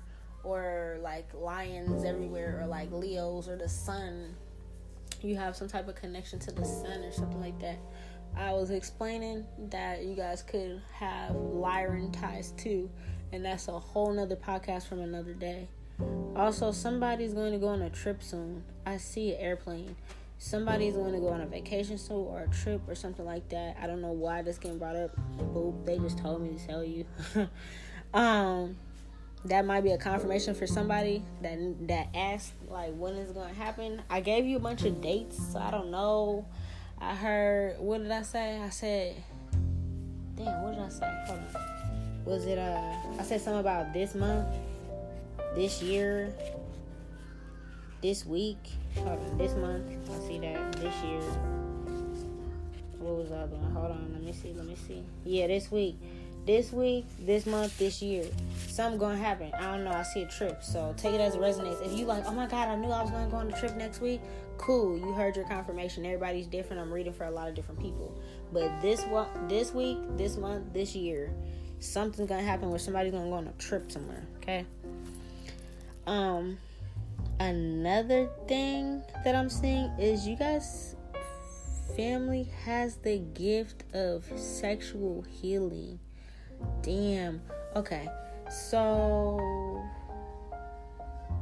or 0.44 0.96
like 1.02 1.28
lions 1.34 2.04
everywhere, 2.04 2.58
or 2.62 2.66
like 2.66 2.90
Leos 2.90 3.46
or 3.46 3.56
the 3.56 3.68
sun. 3.68 4.34
You 5.20 5.36
have 5.36 5.56
some 5.56 5.68
type 5.68 5.88
of 5.88 5.94
connection 5.94 6.38
to 6.38 6.52
the 6.52 6.64
sun 6.64 7.02
or 7.04 7.12
something 7.12 7.40
like 7.40 7.58
that. 7.60 7.76
I 8.34 8.52
was 8.52 8.70
explaining 8.70 9.44
that 9.68 10.04
you 10.04 10.14
guys 10.14 10.42
could 10.42 10.80
have 10.94 11.32
Lyran 11.32 12.18
ties 12.18 12.52
too, 12.52 12.88
and 13.30 13.44
that's 13.44 13.68
a 13.68 13.78
whole 13.78 14.10
nother 14.10 14.36
podcast 14.36 14.88
from 14.88 15.00
another 15.00 15.34
day. 15.34 15.68
Also, 16.36 16.72
somebody's 16.72 17.34
going 17.34 17.52
to 17.52 17.58
go 17.58 17.68
on 17.68 17.82
a 17.82 17.90
trip 17.90 18.22
soon. 18.22 18.64
I 18.86 18.96
see 18.96 19.32
an 19.32 19.40
airplane. 19.40 19.96
Somebody's 20.38 20.94
going 20.94 21.12
to 21.12 21.20
go 21.20 21.28
on 21.28 21.40
a 21.40 21.46
vacation 21.46 21.98
soon 21.98 22.26
or 22.26 22.40
a 22.40 22.48
trip 22.48 22.80
or 22.88 22.94
something 22.94 23.24
like 23.24 23.48
that. 23.50 23.76
I 23.80 23.86
don't 23.86 24.00
know 24.00 24.12
why 24.12 24.42
this 24.42 24.58
getting 24.58 24.78
brought 24.78 24.96
up. 24.96 25.10
Boop, 25.38 25.86
they 25.86 25.98
just 25.98 26.18
told 26.18 26.42
me 26.42 26.56
to 26.56 26.66
tell 26.66 26.82
you. 26.82 27.06
um, 28.14 28.76
that 29.44 29.64
might 29.64 29.82
be 29.82 29.92
a 29.92 29.98
confirmation 29.98 30.54
for 30.54 30.66
somebody 30.66 31.22
that 31.42 31.58
that 31.88 32.08
asked 32.14 32.52
like 32.68 32.94
when 32.94 33.14
is 33.14 33.32
going 33.32 33.48
to 33.48 33.54
happen. 33.54 34.02
I 34.08 34.20
gave 34.20 34.46
you 34.46 34.56
a 34.56 34.60
bunch 34.60 34.84
of 34.84 35.00
dates, 35.00 35.52
so 35.52 35.58
I 35.58 35.70
don't 35.70 35.90
know 35.90 36.46
I 37.02 37.16
heard 37.16 37.80
what 37.80 38.02
did 38.02 38.12
I 38.12 38.22
say? 38.22 38.60
I 38.60 38.68
said 38.70 39.16
damn, 40.36 40.62
what 40.62 40.74
did 40.74 40.82
I 40.82 40.88
say? 40.88 41.38
Was 42.24 42.46
it 42.46 42.58
uh 42.58 42.92
I 43.18 43.22
said 43.24 43.40
something 43.40 43.58
about 43.60 43.92
this 43.92 44.14
month, 44.14 44.46
this 45.54 45.82
year, 45.82 46.32
this 48.00 48.24
week. 48.26 48.58
On, 48.98 49.38
this 49.38 49.54
month. 49.54 49.86
I 50.10 50.28
see 50.28 50.38
that. 50.40 50.72
This 50.72 50.94
year. 51.02 51.20
What 52.98 53.16
was 53.16 53.32
other 53.32 53.56
one? 53.56 53.72
Hold 53.72 53.90
on, 53.92 54.10
let 54.12 54.22
me 54.22 54.32
see, 54.32 54.52
let 54.52 54.66
me 54.66 54.76
see. 54.76 55.02
Yeah, 55.24 55.48
this 55.48 55.70
week 55.70 55.96
this 56.44 56.72
week, 56.72 57.06
this 57.20 57.46
month, 57.46 57.78
this 57.78 58.02
year. 58.02 58.24
Something 58.68 58.98
gonna 58.98 59.16
happen. 59.16 59.52
I 59.54 59.62
don't 59.62 59.84
know. 59.84 59.92
I 59.92 60.02
see 60.02 60.22
a 60.22 60.28
trip. 60.28 60.62
So 60.62 60.94
take 60.96 61.14
it 61.14 61.20
as 61.20 61.34
it 61.34 61.40
resonates. 61.40 61.84
If 61.84 61.96
you 61.96 62.06
like, 62.06 62.24
oh 62.26 62.32
my 62.32 62.46
god, 62.46 62.68
I 62.68 62.76
knew 62.76 62.88
I 62.88 63.02
was 63.02 63.10
gonna 63.10 63.30
go 63.30 63.36
on 63.36 63.50
the 63.50 63.56
trip 63.56 63.76
next 63.76 64.00
week. 64.00 64.20
Cool. 64.58 64.98
You 64.98 65.12
heard 65.12 65.36
your 65.36 65.46
confirmation. 65.46 66.04
Everybody's 66.04 66.46
different. 66.46 66.82
I'm 66.82 66.92
reading 66.92 67.12
for 67.12 67.24
a 67.24 67.30
lot 67.30 67.48
of 67.48 67.54
different 67.54 67.80
people. 67.80 68.18
But 68.52 68.80
this 68.80 69.02
one 69.04 69.28
this 69.48 69.72
week, 69.72 69.98
this 70.16 70.36
month, 70.36 70.72
this 70.72 70.94
year, 70.94 71.32
something's 71.80 72.28
gonna 72.28 72.42
happen 72.42 72.70
where 72.70 72.78
somebody's 72.78 73.12
gonna 73.12 73.28
go 73.28 73.34
on 73.34 73.46
a 73.46 73.52
trip 73.52 73.92
somewhere. 73.92 74.26
Okay. 74.38 74.66
Um 76.06 76.58
another 77.40 78.28
thing 78.46 79.02
that 79.24 79.34
I'm 79.34 79.48
seeing 79.48 79.90
is 79.98 80.26
you 80.26 80.36
guys 80.36 80.96
family 81.96 82.48
has 82.64 82.96
the 82.96 83.18
gift 83.18 83.84
of 83.94 84.24
sexual 84.36 85.22
healing 85.22 85.98
Damn. 86.82 87.42
Okay. 87.76 88.08
So 88.50 89.82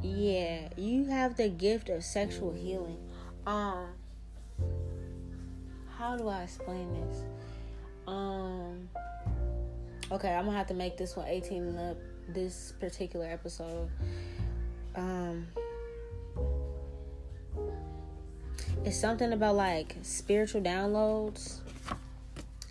yeah, 0.01 0.69
you 0.77 1.05
have 1.05 1.35
the 1.35 1.49
gift 1.49 1.89
of 1.89 2.03
sexual 2.03 2.53
healing. 2.53 2.97
Um 3.45 3.87
how 5.97 6.15
do 6.17 6.27
I 6.27 6.43
explain 6.43 6.93
this? 6.93 7.23
Um 8.07 8.89
Okay, 10.11 10.33
I'm 10.33 10.45
gonna 10.45 10.57
have 10.57 10.67
to 10.67 10.73
make 10.73 10.97
this 10.97 11.15
one 11.15 11.27
18 11.27 11.63
and 11.63 11.79
up 11.79 11.97
this 12.29 12.73
particular 12.79 13.25
episode. 13.25 13.89
Um 14.95 15.47
it's 18.83 18.99
something 18.99 19.31
about 19.33 19.55
like 19.55 19.95
spiritual 20.01 20.61
downloads 20.61 21.59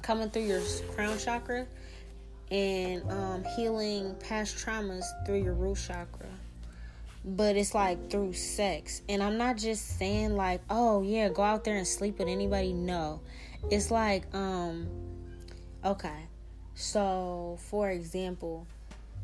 coming 0.03 0.29
through 0.31 0.43
your 0.43 0.63
crown 0.95 1.17
chakra 1.19 1.67
and 2.51 3.09
um, 3.13 3.45
healing 3.57 4.17
past 4.17 4.57
traumas 4.57 5.05
through 5.25 5.43
your 5.43 5.55
root 5.55 5.79
chakra. 5.87 6.27
But 7.25 7.57
it's 7.57 7.75
like 7.75 8.11
through 8.11 8.33
sex. 8.33 9.03
And 9.09 9.23
I'm 9.23 9.39
not 9.39 9.57
just 9.57 9.99
saying 9.99 10.37
like, 10.37 10.63
oh 10.69 11.03
yeah, 11.03 11.29
go 11.29 11.43
out 11.43 11.65
there 11.65 11.77
and 11.77 11.87
sleep 11.87 12.19
with 12.19 12.29
anybody. 12.29 12.73
No. 12.73 13.21
It's 13.71 13.91
like, 13.91 14.25
um, 14.35 14.89
okay. 15.85 16.27
So 16.75 17.59
for 17.71 17.91
example, 17.91 18.67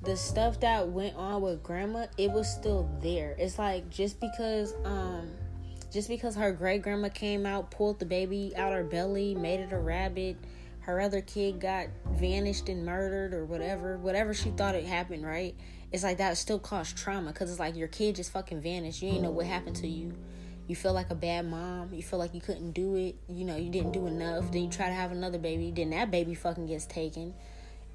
the 0.07 0.17
stuff 0.17 0.61
that 0.61 0.89
went 0.89 1.17
on 1.17 1.43
with 1.43 1.65
grandma, 1.65 2.07
it 2.17 2.31
was 2.31 2.49
still 2.49 2.89
there. 3.03 3.35
It's 3.39 3.59
like 3.59 3.91
just 3.91 4.21
because 4.21 4.73
um 4.85 5.29
just 5.93 6.09
because 6.09 6.37
her 6.37 6.53
great 6.53 6.83
grandma 6.83 7.09
came 7.09 7.45
out, 7.45 7.73
pulled 7.73 7.99
the 7.99 8.07
baby 8.07 8.53
out 8.57 8.73
her 8.73 8.85
belly, 8.85 9.35
made 9.35 9.59
it 9.61 9.73
a 9.73 9.79
rabbit, 9.79 10.37
her 10.81 11.01
other 11.01 11.21
kid 11.21 11.61
got 11.61 11.89
vanished 12.13 12.69
and 12.69 12.87
murdered 12.87 13.35
or 13.35 13.45
whatever, 13.45 13.99
whatever 13.99 14.33
she 14.33 14.51
thought 14.51 14.77
it 14.77 14.85
happened, 14.85 15.27
right? 15.27 15.57
It's 15.91 16.05
like 16.05 16.19
that 16.19 16.37
still 16.37 16.61
caused 16.61 16.97
trauma 16.97 17.33
because 17.33 17.51
it's 17.51 17.59
like 17.59 17.75
your 17.75 17.89
kid 17.89 18.15
just 18.15 18.33
fucking 18.33 18.61
vanished. 18.61 19.03
You 19.03 19.09
ain't 19.09 19.23
know 19.23 19.31
what 19.31 19.47
happened 19.47 19.77
to 19.77 19.89
you. 19.89 20.15
You 20.69 20.77
feel 20.77 20.93
like 20.93 21.11
a 21.11 21.17
bad 21.17 21.47
mom. 21.47 21.93
You 21.93 22.03
feel 22.03 22.21
like 22.21 22.33
you 22.33 22.41
couldn't 22.41 22.73
do 22.73 22.95
it. 22.95 23.17
You 23.29 23.45
know, 23.45 23.57
you 23.57 23.71
didn't 23.71 23.93
do 23.93 24.07
enough. 24.07 24.53
Then 24.53 24.65
you 24.65 24.71
try 24.71 24.87
to 24.87 24.95
have 24.95 25.11
another 25.11 25.39
baby. 25.39 25.73
Then 25.73 25.91
that 25.91 26.13
baby 26.13 26.35
fucking 26.35 26.67
gets 26.67 26.87
taken 26.87 27.35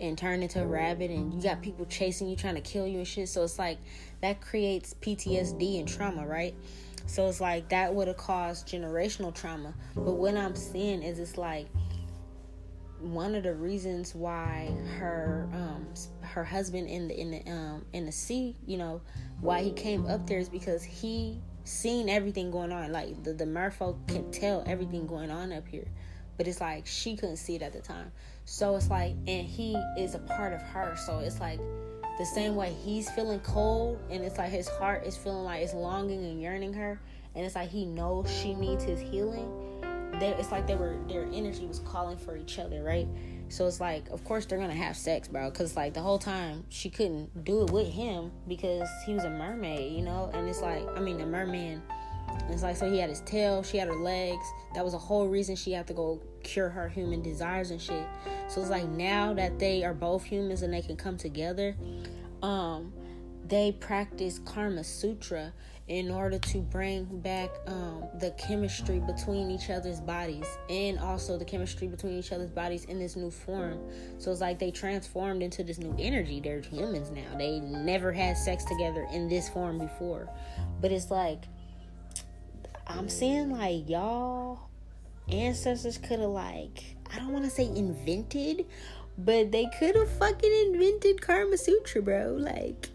and 0.01 0.17
turn 0.17 0.43
into 0.43 0.61
a 0.61 0.65
rabbit. 0.65 1.11
And 1.11 1.33
you 1.33 1.41
got 1.41 1.61
people 1.61 1.85
chasing 1.85 2.27
you, 2.27 2.35
trying 2.35 2.55
to 2.55 2.61
kill 2.61 2.87
you 2.87 2.97
and 2.97 3.07
shit. 3.07 3.29
So 3.29 3.43
it's 3.43 3.59
like 3.59 3.77
that 4.21 4.41
creates 4.41 4.95
PTSD 5.01 5.79
and 5.79 5.87
trauma, 5.87 6.25
right? 6.25 6.55
So 7.05 7.27
it's 7.27 7.41
like 7.41 7.69
that 7.69 7.93
would 7.93 8.07
have 8.07 8.17
caused 8.17 8.67
generational 8.67 9.33
trauma. 9.33 9.73
But 9.95 10.13
what 10.13 10.35
I'm 10.35 10.55
seeing 10.55 11.03
is 11.03 11.19
it's 11.19 11.37
like 11.37 11.67
one 12.99 13.33
of 13.33 13.43
the 13.43 13.53
reasons 13.53 14.13
why 14.13 14.71
her 14.97 15.49
um 15.53 15.87
her 16.21 16.43
husband 16.43 16.87
in 16.87 17.07
the 17.07 17.19
in 17.19 17.31
the 17.31 17.51
um 17.51 17.85
in 17.93 18.05
the 18.05 18.11
sea, 18.11 18.55
you 18.65 18.77
know, 18.77 19.01
why 19.39 19.61
he 19.61 19.71
came 19.71 20.05
up 20.05 20.27
there 20.27 20.39
is 20.39 20.49
because 20.49 20.83
he 20.83 21.39
seen 21.63 22.09
everything 22.09 22.51
going 22.51 22.71
on. 22.71 22.91
Like 22.91 23.23
the 23.23 23.33
the 23.33 23.45
merfolk 23.45 24.07
can 24.07 24.31
tell 24.31 24.63
everything 24.65 25.07
going 25.07 25.31
on 25.31 25.51
up 25.51 25.67
here, 25.67 25.87
but 26.37 26.47
it's 26.47 26.61
like 26.61 26.85
she 26.85 27.15
couldn't 27.15 27.37
see 27.37 27.55
it 27.55 27.61
at 27.61 27.73
the 27.73 27.81
time. 27.81 28.11
So 28.45 28.75
it's 28.75 28.89
like, 28.89 29.15
and 29.27 29.47
he 29.47 29.75
is 29.97 30.15
a 30.15 30.19
part 30.19 30.53
of 30.53 30.61
her. 30.61 30.95
So 30.97 31.19
it's 31.19 31.39
like 31.39 31.59
the 32.17 32.25
same 32.25 32.55
way 32.55 32.73
he's 32.83 33.09
feeling 33.11 33.39
cold, 33.39 33.99
and 34.09 34.23
it's 34.23 34.37
like 34.37 34.49
his 34.49 34.67
heart 34.67 35.05
is 35.05 35.15
feeling 35.15 35.43
like 35.43 35.61
it's 35.63 35.73
longing 35.73 36.23
and 36.25 36.41
yearning 36.41 36.73
her, 36.73 36.99
and 37.35 37.45
it's 37.45 37.55
like 37.55 37.69
he 37.69 37.85
knows 37.85 38.31
she 38.31 38.53
needs 38.53 38.83
his 38.83 38.99
healing 38.99 39.49
they, 40.19 40.29
it's 40.35 40.51
like 40.51 40.67
they 40.67 40.75
were 40.75 40.97
their 41.07 41.25
energy 41.33 41.65
was 41.65 41.79
calling 41.79 42.17
for 42.17 42.37
each 42.37 42.59
other, 42.59 42.83
right? 42.83 43.07
So 43.49 43.67
it's 43.67 43.81
like, 43.81 44.09
of 44.09 44.23
course 44.23 44.45
they're 44.45 44.59
gonna 44.59 44.73
have 44.73 44.95
sex, 44.95 45.27
bro. 45.27 45.49
Cause 45.51 45.75
like 45.75 45.93
the 45.93 46.01
whole 46.01 46.19
time 46.19 46.63
she 46.69 46.89
couldn't 46.89 47.43
do 47.43 47.63
it 47.63 47.71
with 47.71 47.87
him 47.87 48.31
because 48.47 48.87
he 49.05 49.13
was 49.13 49.23
a 49.23 49.29
mermaid, 49.29 49.91
you 49.93 50.03
know. 50.03 50.29
And 50.33 50.47
it's 50.47 50.61
like, 50.61 50.87
I 50.95 50.99
mean, 50.99 51.19
a 51.19 51.25
merman, 51.25 51.81
It's 52.49 52.63
like 52.63 52.75
so 52.75 52.89
he 52.89 52.99
had 52.99 53.09
his 53.09 53.21
tail, 53.21 53.63
she 53.63 53.77
had 53.77 53.87
her 53.87 53.95
legs. 53.95 54.45
That 54.75 54.83
was 54.83 54.93
a 54.93 54.97
whole 54.97 55.27
reason 55.27 55.55
she 55.55 55.71
had 55.71 55.87
to 55.87 55.93
go 55.93 56.21
cure 56.43 56.69
her 56.69 56.89
human 56.89 57.21
desires 57.21 57.71
and 57.71 57.81
shit. 57.81 58.05
So 58.47 58.61
it's 58.61 58.69
like 58.69 58.87
now 58.89 59.33
that 59.33 59.59
they 59.59 59.83
are 59.83 59.93
both 59.93 60.23
humans 60.23 60.61
and 60.61 60.73
they 60.73 60.81
can 60.81 60.97
come 60.97 61.17
together, 61.17 61.75
um, 62.41 62.91
they 63.47 63.71
practice 63.73 64.39
Karma 64.39 64.83
Sutra 64.83 65.53
in 65.87 66.09
order 66.09 66.39
to 66.39 66.59
bring 66.59 67.03
back 67.19 67.49
um, 67.67 68.05
the 68.19 68.31
chemistry 68.37 68.99
between 68.99 69.51
each 69.51 69.69
other's 69.69 69.99
bodies 69.99 70.47
and 70.69 70.97
also 70.99 71.37
the 71.37 71.43
chemistry 71.43 71.87
between 71.87 72.17
each 72.17 72.31
other's 72.31 72.49
bodies 72.49 72.85
in 72.85 72.97
this 72.97 73.17
new 73.17 73.29
form. 73.29 73.77
So 74.17 74.31
it's 74.31 74.39
like 74.39 74.57
they 74.57 74.71
transformed 74.71 75.43
into 75.43 75.63
this 75.63 75.79
new 75.79 75.93
energy. 75.99 76.39
They're 76.39 76.61
humans 76.61 77.11
now. 77.11 77.37
They 77.37 77.59
never 77.59 78.13
had 78.13 78.37
sex 78.37 78.63
together 78.63 79.05
in 79.11 79.27
this 79.27 79.49
form 79.49 79.79
before. 79.79 80.29
But 80.79 80.93
it's 80.93 81.11
like, 81.11 81.43
I'm 82.87 83.09
saying 83.09 83.51
like 83.51 83.89
y'all 83.89 84.59
ancestors 85.29 85.97
could 85.97 86.19
have, 86.19 86.29
like, 86.29 86.95
I 87.13 87.17
don't 87.17 87.31
want 87.31 87.45
to 87.45 87.51
say 87.51 87.65
invented, 87.65 88.65
but 89.17 89.51
they 89.51 89.67
could 89.79 89.95
have 89.95 90.09
fucking 90.17 90.51
invented 90.67 91.21
Karma 91.21 91.57
Sutra, 91.57 92.01
bro. 92.01 92.37
Like, 92.39 92.89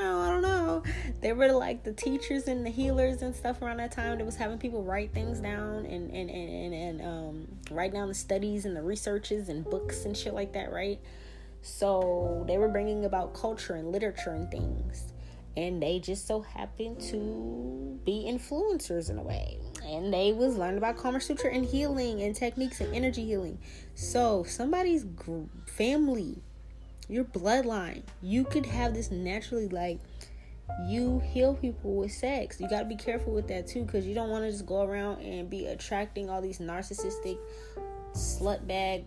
I 0.00 0.30
don't 0.30 0.42
know. 0.42 0.82
They 1.20 1.32
were 1.32 1.52
like 1.52 1.82
the 1.82 1.92
teachers 1.92 2.48
and 2.48 2.64
the 2.64 2.70
healers 2.70 3.22
and 3.22 3.34
stuff 3.34 3.62
around 3.62 3.78
that 3.78 3.92
time 3.92 4.18
that 4.18 4.24
was 4.24 4.36
having 4.36 4.58
people 4.58 4.82
write 4.82 5.12
things 5.12 5.40
down 5.40 5.86
and 5.86 6.10
and, 6.10 6.30
and, 6.30 6.50
and, 6.50 6.74
and 6.74 7.02
um, 7.02 7.48
write 7.70 7.92
down 7.92 8.08
the 8.08 8.14
studies 8.14 8.64
and 8.64 8.76
the 8.76 8.82
researches 8.82 9.48
and 9.48 9.64
books 9.64 10.04
and 10.04 10.16
shit 10.16 10.34
like 10.34 10.52
that, 10.52 10.72
right? 10.72 11.00
So 11.62 12.44
they 12.46 12.58
were 12.58 12.68
bringing 12.68 13.04
about 13.04 13.34
culture 13.34 13.74
and 13.74 13.90
literature 13.90 14.30
and 14.30 14.50
things. 14.50 15.12
And 15.58 15.82
they 15.82 15.98
just 15.98 16.28
so 16.28 16.40
happened 16.40 17.00
to 17.10 17.98
be 18.04 18.26
influencers 18.28 19.10
in 19.10 19.18
a 19.18 19.22
way. 19.22 19.58
And 19.84 20.14
they 20.14 20.32
was 20.32 20.56
learning 20.56 20.78
about 20.78 20.96
Karma 20.96 21.20
Sutra 21.20 21.50
and 21.50 21.66
healing 21.66 22.22
and 22.22 22.32
techniques 22.32 22.80
and 22.80 22.94
energy 22.94 23.24
healing. 23.24 23.58
So 23.96 24.44
somebody's 24.44 25.04
family 25.66 26.36
your 27.08 27.24
bloodline. 27.24 28.02
You 28.22 28.44
could 28.44 28.66
have 28.66 28.94
this 28.94 29.10
naturally 29.10 29.68
like 29.68 29.98
you 30.86 31.20
heal 31.20 31.54
people 31.54 31.96
with 31.96 32.12
sex. 32.12 32.60
You 32.60 32.68
got 32.68 32.80
to 32.80 32.84
be 32.84 32.94
careful 32.94 33.32
with 33.32 33.48
that 33.48 33.66
too 33.66 33.84
cuz 33.86 34.06
you 34.06 34.14
don't 34.14 34.30
want 34.30 34.44
to 34.44 34.50
just 34.52 34.66
go 34.66 34.82
around 34.82 35.22
and 35.22 35.50
be 35.50 35.66
attracting 35.66 36.30
all 36.30 36.40
these 36.40 36.58
narcissistic 36.58 37.38
slut 38.12 38.64
bag 38.66 39.06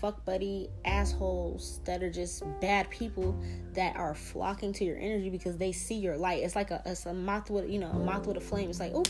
fuck 0.00 0.24
buddy 0.24 0.68
assholes 0.84 1.80
that 1.84 2.02
are 2.02 2.10
just 2.10 2.42
bad 2.60 2.88
people 2.90 3.38
that 3.74 3.96
are 3.96 4.14
flocking 4.14 4.72
to 4.72 4.84
your 4.84 4.96
energy 4.98 5.30
because 5.30 5.56
they 5.56 5.72
see 5.72 5.96
your 5.96 6.16
light. 6.16 6.42
It's 6.42 6.56
like 6.56 6.70
a, 6.70 6.82
it's 6.86 7.06
a 7.06 7.12
moth 7.12 7.50
with, 7.50 7.68
you 7.70 7.78
know, 7.78 7.90
a 7.90 7.98
moth 7.98 8.26
with 8.26 8.36
a 8.36 8.40
flame. 8.40 8.70
It's 8.70 8.80
like, 8.80 8.92
oh, 8.94 9.04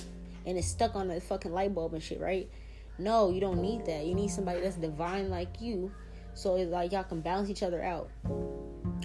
and 0.47 0.59
it's 0.59 0.67
stuck 0.67 0.97
on 0.97 1.09
the 1.09 1.21
fucking 1.21 1.53
light 1.53 1.75
bulb 1.75 1.95
and 1.95 2.03
shit, 2.03 2.21
right? 2.21 2.51
No, 2.99 3.31
you 3.31 3.41
don't 3.41 3.63
need 3.63 3.87
that. 3.87 4.05
You 4.05 4.15
need 4.15 4.31
somebody 4.31 4.61
that's 4.61 4.77
divine 4.77 5.31
like 5.31 5.61
you 5.61 5.93
so 6.35 6.57
it's 6.57 6.71
like 6.71 6.93
y'all 6.93 7.05
can 7.05 7.21
balance 7.21 7.51
each 7.51 7.63
other 7.63 7.83
out. 7.83 8.11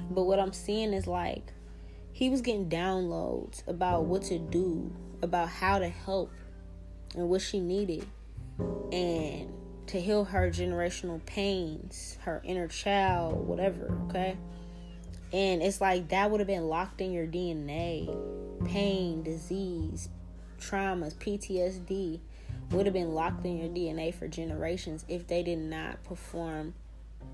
But 0.10 0.24
what 0.24 0.40
I'm 0.40 0.54
seeing 0.54 0.94
is 0.94 1.08
like 1.08 1.52
he 2.12 2.30
was 2.30 2.42
getting 2.42 2.70
downloads 2.70 3.68
about 3.68 4.06
what 4.06 4.24
to 4.24 4.40
do, 4.40 4.94
about 5.22 5.50
how 5.50 5.80
to 5.80 5.90
help 5.90 6.32
and 7.16 7.30
what 7.30 7.42
she 7.42 7.60
needed. 7.60 8.06
And 8.92 9.52
to 9.88 10.02
heal 10.02 10.26
her 10.26 10.50
generational 10.50 11.24
pains, 11.26 12.18
her 12.22 12.42
inner 12.44 12.68
child, 12.68 13.48
whatever, 13.48 13.98
okay? 14.08 14.38
And 15.32 15.62
it's 15.62 15.82
like 15.82 16.10
that 16.10 16.32
would 16.32 16.40
have 16.40 16.48
been 16.48 16.68
locked 16.68 17.02
in 17.02 17.12
your 17.12 17.28
DNA. 17.28 18.08
Pain, 18.66 19.22
disease, 19.24 20.10
traumas, 20.60 21.14
PTSD 21.16 22.20
would 22.72 22.86
have 22.86 22.94
been 22.94 23.14
locked 23.14 23.46
in 23.46 23.58
your 23.58 23.70
DNA 23.70 24.14
for 24.14 24.28
generations 24.28 25.06
if 25.08 25.28
they 25.28 25.44
did 25.44 25.60
not 25.60 26.04
perform 26.04 26.74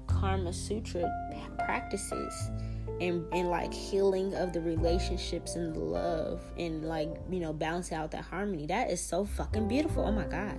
Karma 0.08 0.52
Sutra 0.52 1.10
practices 1.60 2.50
and 3.00 3.26
and 3.34 3.50
like 3.50 3.74
healing 3.74 4.34
of 4.36 4.54
the 4.54 4.62
relationships 4.62 5.56
and 5.56 5.74
the 5.74 5.80
love 5.80 6.42
and 6.58 6.84
like 6.86 7.10
you 7.30 7.40
know 7.40 7.54
balance 7.54 7.92
out 7.92 8.12
that 8.12 8.24
harmony 8.24 8.66
that 8.66 8.90
is 8.90 9.02
so 9.02 9.26
fucking 9.26 9.68
beautiful 9.68 10.04
oh 10.06 10.12
my 10.12 10.26
god 10.26 10.58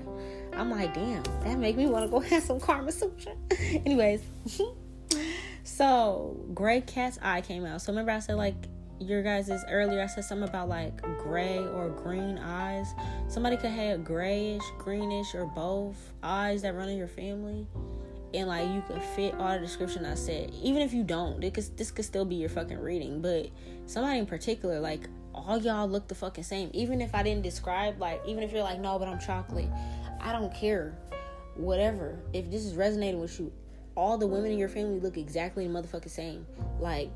i'm 0.55 0.71
like 0.71 0.93
damn 0.95 1.23
that 1.43 1.59
make 1.59 1.77
me 1.77 1.87
want 1.87 2.05
to 2.05 2.11
go 2.11 2.21
have 2.21 2.43
some 2.43 2.61
karma 2.61 2.93
sutra 2.93 3.33
anyways 3.61 4.23
so 5.65 6.41
gray 6.55 6.81
cat's 6.81 7.19
eye 7.23 7.41
came 7.41 7.65
out 7.65 7.81
so 7.81 7.93
remember 7.93 8.13
i 8.13 8.19
said 8.19 8.37
like 8.37 8.55
your 8.99 9.23
guys 9.23 9.51
earlier 9.69 10.01
i 10.01 10.07
said 10.07 10.25
something 10.25 10.49
about 10.49 10.69
like 10.69 11.01
gray 11.19 11.59
or 11.59 11.89
green 11.89 12.39
eyes 12.39 12.95
somebody 13.29 13.57
could 13.57 13.71
have 13.71 14.05
grayish 14.05 14.63
greenish 14.79 15.35
or 15.35 15.47
both 15.47 16.13
eyes 16.23 16.63
that 16.63 16.75
run 16.75 16.89
in 16.89 16.97
your 16.97 17.09
family 17.09 17.67
and 18.35 18.49
like 18.49 18.69
you 18.69 18.83
could 18.87 19.03
fit 19.03 19.35
all 19.35 19.53
the 19.53 19.59
description 19.59 20.05
I 20.05 20.15
said. 20.15 20.53
Even 20.63 20.83
if 20.83 20.93
you 20.93 21.05
don't, 21.05 21.41
this 21.41 21.91
could 21.91 22.05
still 22.05 22.25
be 22.25 22.37
your 22.37 22.49
fucking 22.49 22.79
reading. 22.79 23.21
But 23.21 23.51
somebody 23.87 24.19
in 24.19 24.27
particular, 24.27 24.81
like 24.81 25.09
all 25.35 25.59
y'all 25.59 25.89
look 25.89 26.09
the 26.09 26.15
fucking 26.15 26.45
same. 26.45 26.71
Even 26.73 27.01
if 27.01 27.15
I 27.15 27.23
didn't 27.23 27.43
describe, 27.43 28.01
like 28.01 28.23
even 28.27 28.43
if 28.43 28.53
you're 28.53 28.63
like, 28.63 28.81
no, 28.81 28.99
but 28.99 29.09
I'm 29.09 29.19
chocolate, 29.19 29.69
I 30.21 30.33
don't 30.33 30.55
care. 30.55 30.99
Whatever. 31.57 32.19
If 32.33 32.51
this 32.51 32.65
is 32.65 32.75
resonating 32.75 33.21
with 33.21 33.39
you, 33.39 33.53
all 33.95 34.17
the 34.17 34.27
women 34.27 34.53
in 34.53 34.59
your 34.59 34.69
family 34.69 35.01
look 35.01 35.19
exactly 35.19 35.67
the 35.67 35.73
motherfucking 35.73 36.11
same. 36.11 36.47
Like 36.79 37.11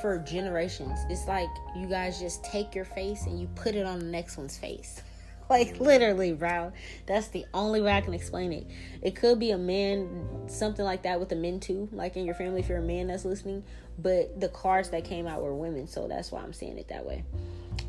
for 0.00 0.18
generations. 0.18 0.98
It's 1.08 1.26
like 1.26 1.48
you 1.74 1.86
guys 1.86 2.20
just 2.20 2.44
take 2.44 2.74
your 2.74 2.84
face 2.84 3.26
and 3.26 3.40
you 3.40 3.46
put 3.54 3.74
it 3.74 3.86
on 3.86 3.98
the 3.98 4.04
next 4.06 4.36
one's 4.36 4.58
face. 4.58 5.02
like 5.50 5.80
literally, 5.80 6.32
bro. 6.32 6.72
That's 7.06 7.28
the 7.28 7.46
only 7.54 7.80
way 7.80 7.92
I 7.92 8.00
can 8.00 8.14
explain 8.14 8.52
it. 8.52 8.66
It 9.02 9.14
could 9.14 9.38
be 9.38 9.52
a 9.52 9.58
man, 9.58 10.48
something 10.48 10.84
like 10.84 11.02
that 11.02 11.20
with 11.20 11.28
the 11.28 11.36
men 11.36 11.60
too, 11.60 11.88
like 11.92 12.16
in 12.16 12.24
your 12.24 12.34
family 12.34 12.60
if 12.60 12.68
you're 12.68 12.78
a 12.78 12.82
man 12.82 13.06
that's 13.08 13.24
listening. 13.24 13.64
But 13.98 14.40
the 14.40 14.48
cards 14.48 14.90
that 14.90 15.04
came 15.04 15.26
out 15.26 15.42
were 15.42 15.54
women, 15.54 15.86
so 15.86 16.06
that's 16.06 16.30
why 16.30 16.42
I'm 16.42 16.52
saying 16.52 16.78
it 16.78 16.88
that 16.88 17.04
way. 17.04 17.24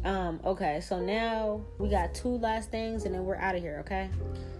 Um, 0.03 0.39
okay, 0.45 0.79
so 0.81 0.99
now 0.99 1.61
we 1.79 1.89
got 1.89 2.13
two 2.13 2.37
last 2.37 2.71
things 2.71 3.05
and 3.05 3.13
then 3.13 3.25
we're 3.25 3.35
out 3.35 3.55
of 3.55 3.61
here, 3.61 3.79
okay? 3.85 4.09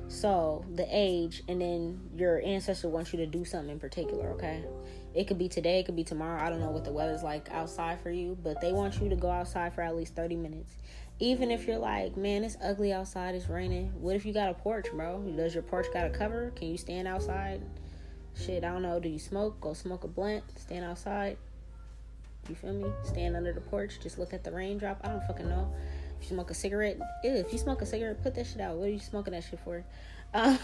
So 0.10 0.66
the 0.76 0.88
age, 0.90 1.44
and 1.48 1.62
then 1.62 2.00
your 2.16 2.42
ancestor 2.44 2.90
wants 2.90 3.14
you 3.14 3.20
to 3.20 3.26
do 3.26 3.46
something 3.46 3.72
in 3.72 3.80
particular, 3.80 4.30
okay? 4.32 4.64
It 5.14 5.28
could 5.28 5.38
be 5.38 5.50
today, 5.50 5.80
it 5.80 5.86
could 5.86 5.96
be 5.96 6.04
tomorrow. 6.04 6.42
I 6.42 6.50
don't 6.50 6.60
know 6.60 6.72
what 6.72 6.86
the 6.86 6.92
weather's 6.92 7.24
like 7.24 7.50
outside 7.52 8.00
for 8.02 8.12
you, 8.12 8.38
but 8.44 8.62
they 8.62 8.72
want 8.72 9.00
you 9.02 9.10
to 9.10 9.16
go 9.16 9.30
outside 9.30 9.74
for 9.74 9.82
at 9.82 9.96
least 9.96 10.16
30 10.16 10.36
minutes 10.36 10.76
even 11.20 11.50
if 11.50 11.68
you're 11.68 11.80
like, 11.80 12.16
man, 12.16 12.44
it's 12.44 12.58
ugly 12.64 12.94
outside, 12.94 13.34
it's 13.34 13.50
raining. 13.50 13.92
What 14.00 14.16
if 14.16 14.26
you 14.26 14.34
got 14.34 14.50
a 14.50 14.54
porch, 14.54 14.88
bro? 14.94 15.20
Does 15.36 15.54
your 15.54 15.64
porch 15.64 15.88
got 15.92 16.06
a 16.06 16.10
cover? 16.10 16.52
Can 16.56 16.68
you 16.68 16.78
stand 16.78 17.08
outside? 17.08 17.62
Shit, 18.46 18.64
I 18.64 18.70
don't 18.70 18.82
know. 18.82 19.00
Do 19.00 19.10
you 19.10 19.20
smoke? 19.20 19.60
Go 19.62 19.74
smoke 19.74 20.04
a 20.04 20.08
blunt. 20.08 20.44
Stand 20.58 20.86
outside. 20.86 21.38
You 22.50 22.56
feel 22.56 22.74
me? 22.74 22.86
Stand 23.04 23.36
under 23.36 23.52
the 23.52 23.62
porch. 23.62 24.00
Just 24.02 24.18
look 24.20 24.34
at 24.34 24.44
the 24.44 24.52
raindrop. 24.52 25.02
I 25.04 25.10
don't 25.10 25.24
fucking 25.24 25.50
know. 25.50 25.74
If 26.20 26.30
you 26.30 26.36
smoke 26.36 26.50
a 26.50 26.54
cigarette, 26.54 26.98
ew, 27.24 27.32
if 27.32 27.52
you 27.52 27.60
smoke 27.60 27.82
a 27.82 27.86
cigarette, 27.86 28.22
put 28.24 28.36
that 28.36 28.48
shit 28.48 28.62
out. 28.62 28.76
What 28.76 28.88
are 28.88 28.92
you 28.92 29.00
smoking 29.00 29.34
that 29.34 29.44
shit 29.44 29.60
for? 29.60 29.84
Um, 30.34 30.60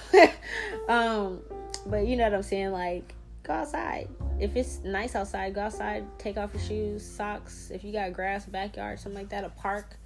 um, 0.90 1.40
but 1.86 2.06
you 2.06 2.18
know 2.18 2.26
what 2.26 2.34
I'm 2.34 2.44
saying? 2.44 2.74
Like, 2.74 3.16
go 3.44 3.54
outside. 3.54 4.10
If 4.38 4.58
it's 4.58 4.80
nice 4.84 5.16
outside, 5.16 5.56
go 5.56 5.62
outside. 5.62 6.04
Take 6.20 6.36
off 6.38 6.54
your 6.54 6.62
shoes, 6.62 7.06
socks. 7.06 7.72
If 7.74 7.82
you 7.82 7.94
got 7.94 8.12
grass, 8.12 8.45
backyard, 8.45 9.00
something 9.00 9.18
like 9.18 9.30
that, 9.30 9.45
a 9.45 9.50
park 9.50 9.98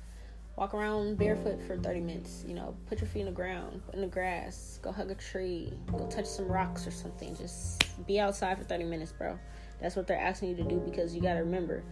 walk 0.57 0.73
around 0.73 1.17
barefoot 1.17 1.61
for 1.65 1.77
30 1.77 2.01
minutes 2.01 2.43
you 2.47 2.53
know 2.53 2.75
put 2.87 2.99
your 2.99 3.07
feet 3.07 3.21
in 3.21 3.25
the 3.27 3.31
ground 3.31 3.81
in 3.93 4.01
the 4.01 4.07
grass 4.07 4.79
go 4.81 4.91
hug 4.91 5.09
a 5.11 5.15
tree 5.15 5.71
go 5.91 6.05
touch 6.07 6.25
some 6.25 6.47
rocks 6.47 6.85
or 6.87 6.91
something. 6.91 7.35
Just 7.35 7.83
be 8.05 8.19
outside 8.19 8.57
for 8.57 8.63
30 8.63 8.85
minutes 8.85 9.11
bro. 9.11 9.37
That's 9.81 9.95
what 9.95 10.07
they're 10.07 10.19
asking 10.19 10.49
you 10.49 10.55
to 10.57 10.63
do 10.63 10.79
because 10.79 11.15
you 11.15 11.21
got 11.21 11.35
to 11.35 11.41
remember 11.41 11.83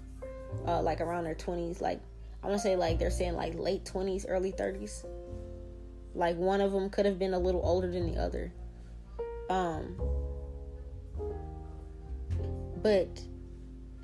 Uh, 0.66 0.82
like 0.82 1.02
around 1.02 1.26
their 1.26 1.36
20s. 1.36 1.82
Like, 1.82 2.00
I 2.44 2.48
want 2.48 2.60
to 2.60 2.64
say, 2.64 2.76
like, 2.76 3.00
they're 3.00 3.12
saying 3.12 3.36
like 3.36 3.56
late 3.56 3.84
20s, 3.84 4.26
early 4.28 4.54
30s. 4.54 5.06
Like, 6.16 6.38
one 6.38 6.62
of 6.62 6.72
them 6.72 6.90
could 6.90 7.06
have 7.06 7.20
been 7.20 7.34
a 7.34 7.40
little 7.40 7.62
older 7.64 7.92
than 7.92 8.12
the 8.12 8.22
other. 8.22 8.54
Um, 9.50 9.98
but 12.82 13.20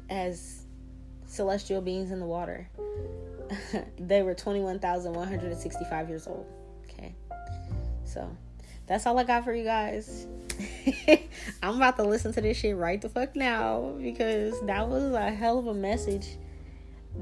as 0.10 0.63
celestial 1.34 1.82
beings 1.82 2.12
in 2.12 2.20
the 2.20 2.26
water, 2.26 2.70
they 4.00 4.22
were 4.22 4.34
21,165 4.34 6.10
years 6.10 6.28
old. 6.28 6.46
Okay. 6.84 7.16
So 8.06 8.36
that's 8.88 9.06
all 9.06 9.18
I 9.18 9.24
got 9.24 9.44
for 9.44 9.54
you 9.54 9.64
guys. 9.64 10.28
I'm 11.64 11.78
about 11.78 11.98
to 11.98 12.04
listen 12.04 12.32
to 12.34 12.42
this 12.42 12.58
shit 12.58 12.78
right 12.78 13.02
the 13.02 13.10
fuck 13.10 13.36
now 13.36 13.96
because 14.00 14.62
that 14.62 14.88
was 14.88 15.12
a 15.14 15.32
hell 15.32 15.58
of 15.58 15.68
a 15.68 15.74
message. 15.74 16.38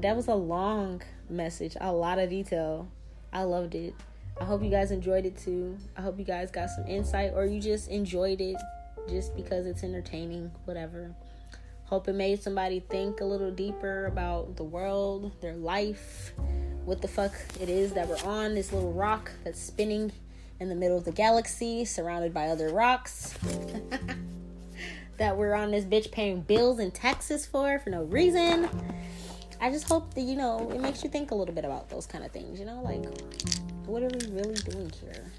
That 0.00 0.16
was 0.16 0.28
a 0.28 0.34
long 0.34 1.02
message, 1.28 1.76
a 1.80 1.92
lot 1.92 2.18
of 2.18 2.30
detail. 2.30 2.88
I 3.32 3.44
loved 3.44 3.74
it. 3.74 3.94
I 4.40 4.44
hope 4.44 4.62
you 4.62 4.70
guys 4.70 4.90
enjoyed 4.90 5.26
it 5.26 5.36
too. 5.36 5.76
I 5.96 6.02
hope 6.02 6.18
you 6.18 6.24
guys 6.24 6.50
got 6.50 6.70
some 6.70 6.86
insight 6.86 7.32
or 7.34 7.46
you 7.46 7.60
just 7.60 7.88
enjoyed 7.88 8.40
it 8.40 8.56
just 9.08 9.34
because 9.36 9.66
it's 9.66 9.82
entertaining, 9.82 10.50
whatever. 10.64 11.14
Hope 11.92 12.08
it 12.08 12.14
made 12.14 12.42
somebody 12.42 12.80
think 12.80 13.20
a 13.20 13.24
little 13.26 13.50
deeper 13.50 14.06
about 14.06 14.56
the 14.56 14.64
world, 14.64 15.30
their 15.42 15.56
life, 15.56 16.32
what 16.86 17.02
the 17.02 17.06
fuck 17.06 17.34
it 17.60 17.68
is 17.68 17.92
that 17.92 18.08
we're 18.08 18.24
on, 18.24 18.54
this 18.54 18.72
little 18.72 18.94
rock 18.94 19.30
that's 19.44 19.60
spinning 19.60 20.10
in 20.58 20.70
the 20.70 20.74
middle 20.74 20.96
of 20.96 21.04
the 21.04 21.12
galaxy, 21.12 21.84
surrounded 21.84 22.32
by 22.32 22.46
other 22.46 22.70
rocks. 22.70 23.34
that 25.18 25.36
we're 25.36 25.52
on 25.52 25.70
this 25.70 25.84
bitch 25.84 26.10
paying 26.10 26.40
bills 26.40 26.78
in 26.78 26.92
Texas 26.92 27.44
for 27.44 27.78
for 27.78 27.90
no 27.90 28.04
reason. 28.04 28.70
I 29.60 29.70
just 29.70 29.86
hope 29.86 30.14
that 30.14 30.22
you 30.22 30.34
know 30.34 30.70
it 30.74 30.80
makes 30.80 31.04
you 31.04 31.10
think 31.10 31.30
a 31.30 31.34
little 31.34 31.54
bit 31.54 31.66
about 31.66 31.90
those 31.90 32.06
kind 32.06 32.24
of 32.24 32.30
things, 32.30 32.58
you 32.58 32.64
know, 32.64 32.80
like 32.80 33.04
what 33.84 34.02
are 34.02 34.08
we 34.08 34.34
really 34.34 34.54
doing 34.54 34.90
here? 34.98 35.30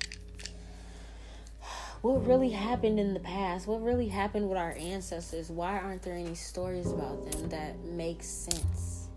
What 2.04 2.28
really 2.28 2.50
happened 2.50 3.00
in 3.00 3.14
the 3.14 3.20
past? 3.22 3.66
What 3.66 3.82
really 3.82 4.10
happened 4.10 4.50
with 4.50 4.58
our 4.58 4.76
ancestors? 4.78 5.50
Why 5.50 5.80
aren't 5.80 6.02
there 6.02 6.16
any 6.16 6.36
stories 6.36 6.92
about 6.92 7.32
them 7.32 7.48
that 7.48 7.80
make 7.86 8.22
sense? 8.22 9.08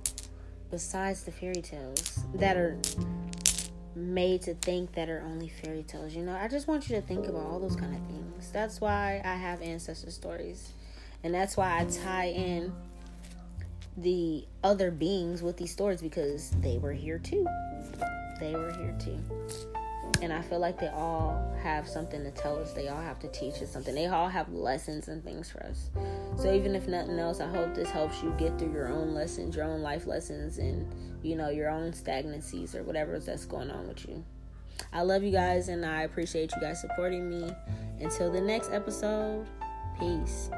Besides 0.71 1.25
the 1.25 1.33
fairy 1.33 1.63
tales 1.63 2.21
that 2.35 2.57
are 2.57 2.79
made 3.97 4.43
to 4.43 4.55
think 4.55 4.93
that 4.93 5.09
are 5.09 5.21
only 5.23 5.49
fairy 5.49 5.83
tales. 5.83 6.15
You 6.15 6.23
know, 6.23 6.37
I 6.37 6.47
just 6.47 6.69
want 6.69 6.89
you 6.89 6.95
to 6.95 7.03
think 7.03 7.27
about 7.27 7.43
all 7.47 7.59
those 7.59 7.75
kind 7.75 7.93
of 7.93 8.07
things. 8.07 8.53
That's 8.53 8.81
why 8.81 9.21
I 9.25 9.35
have 9.35 9.63
ancestor 9.63 10.13
stories. 10.13 10.71
And 11.25 11.35
that's 11.35 11.57
why 11.57 11.81
I 11.81 11.87
tie 11.87 12.29
in 12.29 12.73
the 13.97 14.47
other 14.63 14.93
beings 14.93 15.43
with 15.43 15.57
these 15.57 15.73
stories 15.73 16.01
because 16.01 16.53
they 16.61 16.79
were 16.79 16.93
here 16.93 17.19
too. 17.19 17.49
They 18.39 18.55
were 18.55 18.71
here 18.71 18.97
too 19.01 19.19
and 20.23 20.33
I 20.33 20.43
feel 20.43 20.59
like 20.59 20.79
they 20.79 20.89
all 20.89 21.55
have 21.63 21.89
something 21.89 22.23
to 22.25 22.31
tell 22.31 22.59
us. 22.59 22.73
They 22.73 22.89
all 22.89 23.01
have 23.01 23.19
to 23.21 23.29
teach 23.29 23.63
us 23.63 23.71
something. 23.71 23.95
They 23.95 24.07
all 24.07 24.29
have 24.29 24.53
lessons 24.53 25.09
and 25.09 25.23
things 25.23 25.51
for 25.51 25.63
us. 25.65 25.91
So 26.37 26.53
even 26.53 26.75
if 26.75 26.89
nothing 26.89 27.19
else, 27.19 27.41
I 27.41 27.49
hope 27.49 27.75
this 27.75 27.91
helps 27.91 28.23
you 28.23 28.35
get 28.39 28.59
through 28.59 28.73
your 28.73 28.89
own 28.89 29.15
lessons, 29.15 29.57
your 29.57 29.65
own 29.65 29.83
life 29.83 30.07
lessons, 30.07 30.59
and 30.59 30.87
you 31.23 31.37
know 31.37 31.51
your 31.51 31.71
own 31.71 31.93
stagnancies 31.93 32.75
or 32.75 32.83
whatever 32.83 33.19
that's 33.19 33.45
going 33.45 33.71
on 33.71 33.89
with 33.89 34.09
you. 34.09 34.25
I 34.93 35.03
love 35.03 35.23
you 35.23 35.33
guys, 35.33 35.69
and 35.69 35.85
I 35.85 36.03
appreciate 36.03 36.53
you 36.55 36.61
guys 36.61 36.81
supporting 36.81 37.29
me. 37.29 37.51
Until 38.01 38.31
the 38.31 38.41
next 38.41 38.71
episode, 38.73 39.47
peace. 39.99 40.51